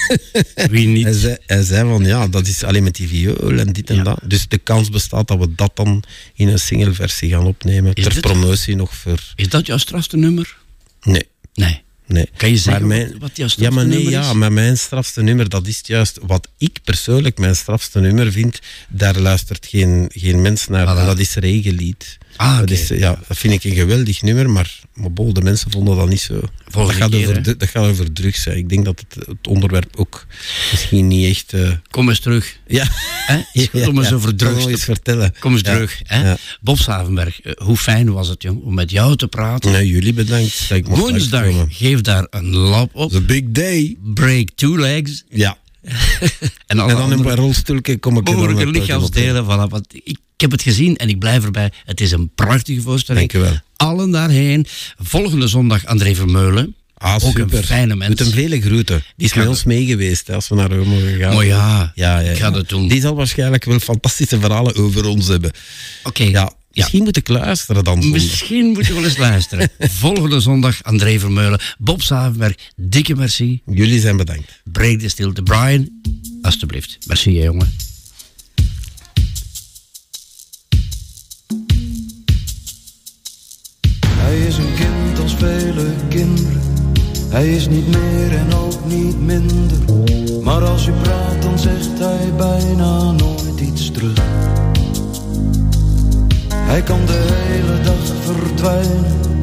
Wie 0.70 0.86
niet? 0.86 1.04
Hij 1.04 1.12
zei, 1.12 1.36
hij 1.46 1.62
zei 1.62 1.88
van 1.88 2.04
ja, 2.04 2.28
dat 2.28 2.46
is 2.46 2.62
alleen 2.64 2.82
met 2.82 2.94
die 2.94 3.08
viool 3.08 3.58
en 3.58 3.72
dit 3.72 3.90
en 3.90 4.04
dat. 4.04 4.18
Dus 4.24 4.48
de 4.48 4.58
kans 4.58 4.90
bestaat 4.90 5.28
dat 5.28 5.38
we 5.38 5.54
dat 5.54 5.70
dan 5.74 6.02
in 6.34 6.48
een 6.48 6.58
singleversie 6.58 7.30
gaan 7.30 7.46
opnemen. 7.46 7.94
Is 7.94 8.04
ter 8.04 8.20
promotie 8.20 8.76
nog 8.76 8.94
voor. 8.96 9.20
Is 9.34 9.48
dat 9.48 9.66
jouw 9.66 9.76
strafste 9.78 10.16
nummer? 10.16 10.56
Nee. 11.02 11.22
Nee. 11.54 11.82
Nee. 12.06 12.28
Kan 12.36 12.50
je 12.50 12.56
zeggen 12.56 12.88
wat- 12.88 13.18
wat 13.18 13.36
jouw 13.36 13.46
Ja, 13.46 13.52
strafste 13.52 13.70
maar 13.74 13.86
nee, 13.86 13.94
nummer 13.94 14.12
ja, 14.12 14.28
is? 14.30 14.32
maar 14.36 14.52
mijn 14.52 14.78
strafste 14.78 15.22
nummer, 15.22 15.48
dat 15.48 15.66
is 15.66 15.80
juist 15.84 16.18
wat 16.22 16.48
ik 16.58 16.78
persoonlijk 16.84 17.38
mijn 17.38 17.56
strafste 17.56 18.00
nummer 18.00 18.32
vind. 18.32 18.60
Daar 18.88 19.18
luistert 19.18 19.66
geen, 19.66 20.10
geen 20.14 20.42
mens 20.42 20.66
naar. 20.66 20.86
Voilà. 20.96 21.06
Dat 21.06 21.18
is 21.18 21.34
Regenlied. 21.34 22.18
Ah, 22.36 22.58
dat, 22.58 22.70
is, 22.70 22.88
ja, 22.88 23.18
dat 23.28 23.38
vind 23.38 23.52
ik 23.52 23.64
een 23.64 23.74
geweldig 23.76 24.22
nummer, 24.22 24.50
maar, 24.50 24.80
maar 24.94 25.12
bol, 25.12 25.32
de 25.32 25.42
mensen 25.42 25.70
vonden 25.70 25.96
dat 25.96 26.08
niet 26.08 26.20
zo. 26.20 26.40
Dat 26.70 26.90
gaat, 26.92 27.10
keer, 27.10 27.28
over, 27.28 27.58
dat 27.58 27.68
gaat 27.68 27.84
over 27.86 28.12
drugs. 28.12 28.44
Hè. 28.44 28.54
Ik 28.54 28.68
denk 28.68 28.84
dat 28.84 29.04
het, 29.08 29.26
het 29.26 29.46
onderwerp 29.48 29.96
ook 29.96 30.26
misschien 30.70 31.06
niet 31.08 31.30
echt... 31.36 31.52
eh, 31.52 31.70
Kom 31.90 32.08
eens 32.08 32.20
terug. 32.20 32.58
Ja. 32.66 32.86
Hè? 33.26 33.40
Is 33.52 33.68
goed 33.68 33.86
om 33.86 33.98
eens 33.98 34.12
over 34.12 34.34
Kan 34.34 34.36
drugs 34.36 34.64
te 34.64 34.78
vertellen. 34.78 35.34
Kom 35.38 35.52
eens 35.52 35.60
Ja. 35.60 35.72
terug. 35.72 36.00
Hè? 36.04 36.28
Ja. 36.28 36.36
Bob 36.60 36.78
Savenberg, 36.78 37.40
eh, 37.40 37.52
hoe 37.56 37.76
fijn 37.76 38.12
was 38.12 38.28
het, 38.28 38.42
jong, 38.42 38.62
om 38.62 38.74
met 38.74 38.90
jou 38.90 39.16
te 39.16 39.28
praten. 39.28 39.72
Nee, 39.72 39.86
jullie 39.88 40.12
bedankt 40.12 40.68
Woensdag, 40.84 41.46
geef 41.68 42.00
daar 42.00 42.26
een 42.30 42.56
lap 42.56 42.94
op. 42.94 43.10
The 43.10 43.22
big 43.22 43.42
day. 43.46 43.96
Break 44.14 44.48
two 44.54 44.78
legs. 44.78 45.24
Ja. 45.30 45.58
en, 46.66 46.76
dan 46.76 46.90
een 46.90 46.96
andere 46.96 47.22
paar 47.22 47.36
rolstoelken 47.36 48.00
kom 48.00 48.16
ik 48.16 48.28
er 48.28 48.54
met 48.54 48.68
lichaamsdelen. 48.68 49.44
Voilà, 49.44 49.70
want 49.70 49.86
ik, 50.04 50.18
heb 50.36 50.50
het 50.50 50.62
gezien 50.62 50.96
en 50.96 51.08
ik 51.08 51.18
blijf 51.18 51.44
erbij. 51.44 51.70
Het 51.84 52.00
is 52.00 52.12
een 52.12 52.30
prachtige 52.34 52.80
voorstelling. 52.80 53.32
Dank 53.32 53.44
je 53.44 53.50
wel. 53.50 53.60
Allen 53.76 54.10
daarheen. 54.10 54.66
Volgende 54.98 55.46
zondag 55.46 55.86
André 55.86 56.14
Vermeulen. 56.14 56.74
Ah, 56.98 57.14
Ook 57.14 57.20
super. 57.20 57.58
een 57.58 57.64
fijne 57.64 57.94
mens. 57.96 58.08
Moet 58.08 58.18
hem 58.18 58.30
vele 58.30 58.60
groeten. 58.60 59.02
Die 59.16 59.26
is 59.26 59.34
met 59.34 59.46
ons 59.46 59.64
mee 59.64 59.86
geweest 59.86 60.26
hè, 60.26 60.34
als 60.34 60.48
we 60.48 60.54
naar 60.54 60.70
Rome 60.70 60.84
mogen 60.84 61.18
gaan. 61.18 61.36
Oh 61.36 61.44
ja, 61.44 61.92
ja, 61.94 62.18
ja, 62.18 62.30
ik 62.30 62.38
ga 62.38 62.50
dat 62.50 62.68
doen. 62.68 62.88
Die 62.88 63.00
zal 63.00 63.14
waarschijnlijk 63.14 63.64
wel 63.64 63.78
fantastische 63.78 64.40
verhalen 64.40 64.76
over 64.76 65.06
ons 65.06 65.28
hebben. 65.28 65.50
Oké. 66.02 66.22
Ja, 66.22 66.52
misschien 66.76 67.02
moet 67.02 67.16
ik 67.16 67.28
luisteren 67.28 67.84
dan. 67.84 68.10
Misschien 68.10 68.66
moet 68.66 68.86
je 68.86 68.94
wel 68.94 69.04
eens 69.04 69.16
luisteren. 69.16 69.70
Volgende 69.78 70.40
zondag 70.40 70.82
André 70.82 71.18
Vermeulen. 71.18 71.60
Bob 71.78 72.02
Savenberg, 72.02 72.54
dikke 72.76 73.16
merci. 73.16 73.62
Jullie 73.66 74.00
zijn 74.00 74.16
bedankt. 74.16 74.62
Break 74.64 75.00
de 75.00 75.08
stilte. 75.08 75.42
Brian, 75.42 75.88
alstublieft. 76.42 76.98
Merci, 77.06 77.38
hè, 77.38 77.44
jongen. 77.44 77.74
Hij 84.06 84.38
is 84.38 84.56
een 84.56 84.74
kind 84.74 85.18
als 85.18 85.34
vele 85.34 85.94
kinderen. 86.08 86.62
Hij 87.28 87.48
is 87.48 87.68
niet 87.68 87.86
meer 87.86 88.32
en 88.32 88.54
ook 88.54 88.84
niet 88.84 89.20
minder. 89.20 89.78
Maar 90.42 90.64
als 90.64 90.84
je 90.84 90.92
praat, 90.92 91.42
dan 91.42 91.58
zegt 91.58 91.98
hij 91.98 92.32
bijna 92.36 93.10
nooit 93.10 93.60
iets 93.60 93.90
terug. 93.90 94.35
Hij 96.76 96.84
kan 96.84 97.06
de 97.06 97.26
hele 97.28 97.80
dag 97.80 98.14
verdwijnen 98.20 99.40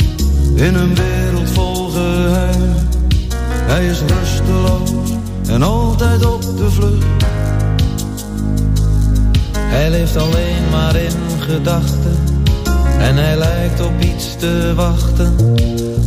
in 0.55 0.75
een 0.75 0.95
wereld 0.95 1.49
vol 1.49 1.89
geheimen. 1.89 2.87
Hij 3.51 3.85
is 3.85 3.99
rusteloos 3.99 5.09
en 5.47 5.63
altijd 5.63 6.25
op 6.25 6.41
de 6.41 6.71
vlucht. 6.71 7.05
Hij 9.57 9.89
leeft 9.89 10.17
alleen 10.17 10.69
maar 10.71 10.95
in 10.95 11.39
gedachten 11.39 12.17
en 12.99 13.15
hij 13.17 13.37
lijkt 13.37 13.81
op 13.81 14.01
iets 14.01 14.35
te 14.35 14.73
wachten. 14.75 15.35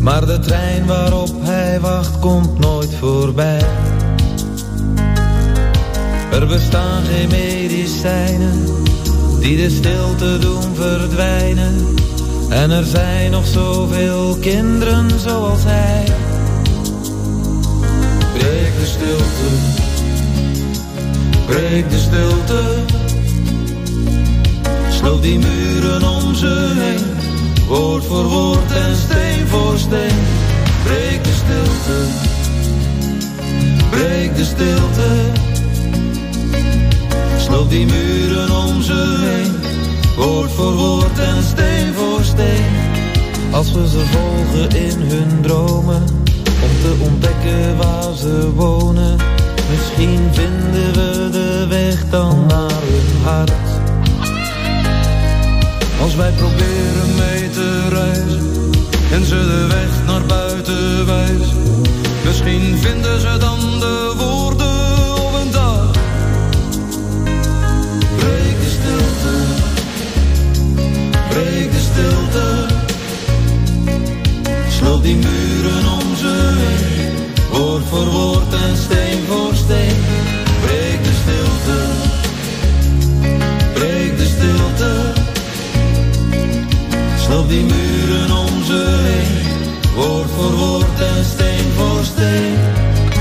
Maar 0.01 0.27
de 0.27 0.39
trein 0.39 0.87
waarop 0.87 1.31
hij 1.41 1.81
wacht 1.81 2.19
komt 2.19 2.59
nooit 2.59 2.95
voorbij. 2.95 3.67
Er 6.31 6.47
bestaan 6.47 7.03
geen 7.05 7.29
medicijnen 7.29 8.85
die 9.47 9.57
de 9.57 9.71
stilte 9.71 10.39
doen 10.39 10.75
verdwijnen. 10.75 11.95
En 12.49 12.71
er 12.71 12.85
zijn 12.85 13.31
nog 13.31 13.47
zoveel 13.47 14.37
kinderen 14.41 15.21
zoals 15.21 15.61
hij. 15.65 16.05
Breek 18.33 18.73
de 18.79 18.87
stilte, 18.87 19.49
breek 21.47 21.91
de 21.91 21.99
stilte. 21.99 22.61
Sloot 24.91 25.23
die 25.23 25.39
muren 25.39 26.09
om 26.09 26.35
ze 26.35 26.73
heen, 26.79 27.05
woord 27.69 28.05
voor 28.05 28.25
woord 28.25 28.73
en 28.73 28.97
steen 28.97 29.47
voor 29.47 29.79
steen. 29.79 30.19
Breek 30.85 31.25
de 31.25 31.33
stilte, 31.33 32.05
breek 33.91 34.37
de 34.37 34.45
stilte. 34.45 35.56
Sloot 37.47 37.71
die 37.71 37.87
muren 37.87 38.51
om 38.51 38.83
ze 38.83 39.17
heen, 39.19 39.55
woord 40.17 40.51
voor 40.51 40.73
woord 40.75 41.19
en 41.19 41.43
steen 41.43 41.95
voor 41.95 42.25
steen. 42.25 42.65
Als 43.53 43.73
we 43.73 43.89
ze 43.89 44.05
volgen 44.11 44.81
in 44.81 45.01
hun 45.01 45.41
dromen, 45.43 46.03
om 46.63 46.73
te 46.83 46.97
ontdekken 46.99 47.77
waar 47.77 48.15
ze 48.17 48.53
wonen. 48.55 49.17
Misschien 49.71 50.29
vinden 50.33 50.93
we 50.93 51.29
de 51.31 51.67
weg 51.69 52.05
dan 52.11 52.47
naar 52.47 52.81
hun 52.83 53.23
hart. 53.23 53.53
Als 56.01 56.15
wij 56.15 56.33
proberen 56.33 57.15
mee 57.19 57.51
te 57.51 57.89
reizen 57.89 58.71
en 59.13 59.25
ze 59.25 59.35
de 59.35 59.67
weg 59.69 60.07
naar 60.07 60.27
buiten 60.27 61.07
wijzen. 61.07 61.83
Misschien 62.25 62.79
vinden 62.79 63.21
ze 63.21 63.37
dan 63.39 63.59
de 63.79 64.15
woorden 64.17 64.36
die 75.07 75.17
muren 75.17 75.87
om 75.99 76.17
ze 76.17 76.35
heen, 76.63 77.15
woord 77.51 77.85
voor 77.85 78.07
woord 78.07 78.53
en 78.53 78.77
steen 78.77 79.21
voor 79.29 79.55
steen. 79.55 79.97
Breek 80.65 81.01
de 81.05 81.15
stilte, 81.23 81.79
breek 83.75 84.17
de 84.19 84.27
stilte. 84.35 84.93
Sloop 87.25 87.49
die 87.49 87.65
muren 87.65 88.31
om 88.37 88.65
ze 88.65 88.83
heen, 89.09 89.35
woord 89.95 90.31
voor 90.37 90.53
woord 90.53 91.01
en 91.01 91.25
steen 91.25 91.67
voor 91.77 92.05
steen. 92.05 92.57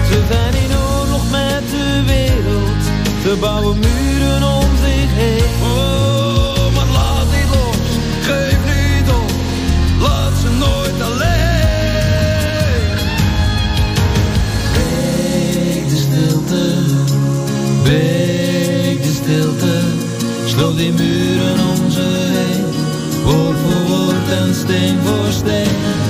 Ze 0.09 0.19
zijn 0.31 0.53
in 0.63 0.71
oorlog 0.89 1.23
met 1.31 1.63
de 1.75 2.03
wereld, 2.05 2.83
ze 3.23 3.37
bouwen 3.39 3.79
muren 3.79 4.54
sloop 20.75 20.77
die 20.77 20.91
muren 20.91 21.59
om 21.59 21.91
heen. 21.91 22.65
Woord 23.23 23.57
voor 23.57 23.87
woord 23.87 24.29
en 24.29 24.55
steen 24.55 24.99
voor 25.03 25.31
steen. 25.31 26.04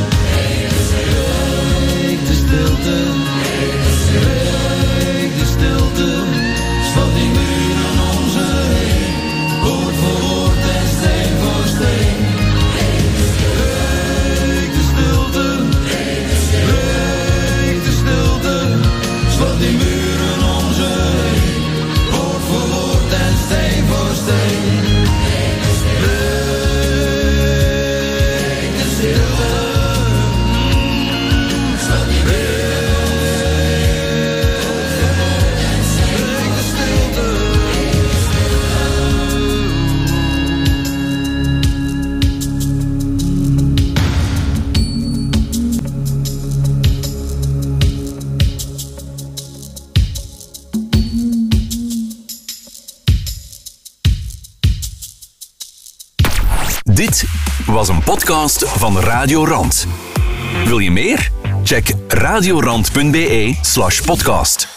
Podcast 58.25 58.69
van 58.69 58.99
Radio 58.99 59.45
Rand. 59.45 59.87
Wil 60.65 60.79
je 60.79 60.91
meer? 60.91 61.31
Check 61.63 61.93
radiorand.be 62.07 63.57
slash 63.61 64.01
podcast. 64.01 64.74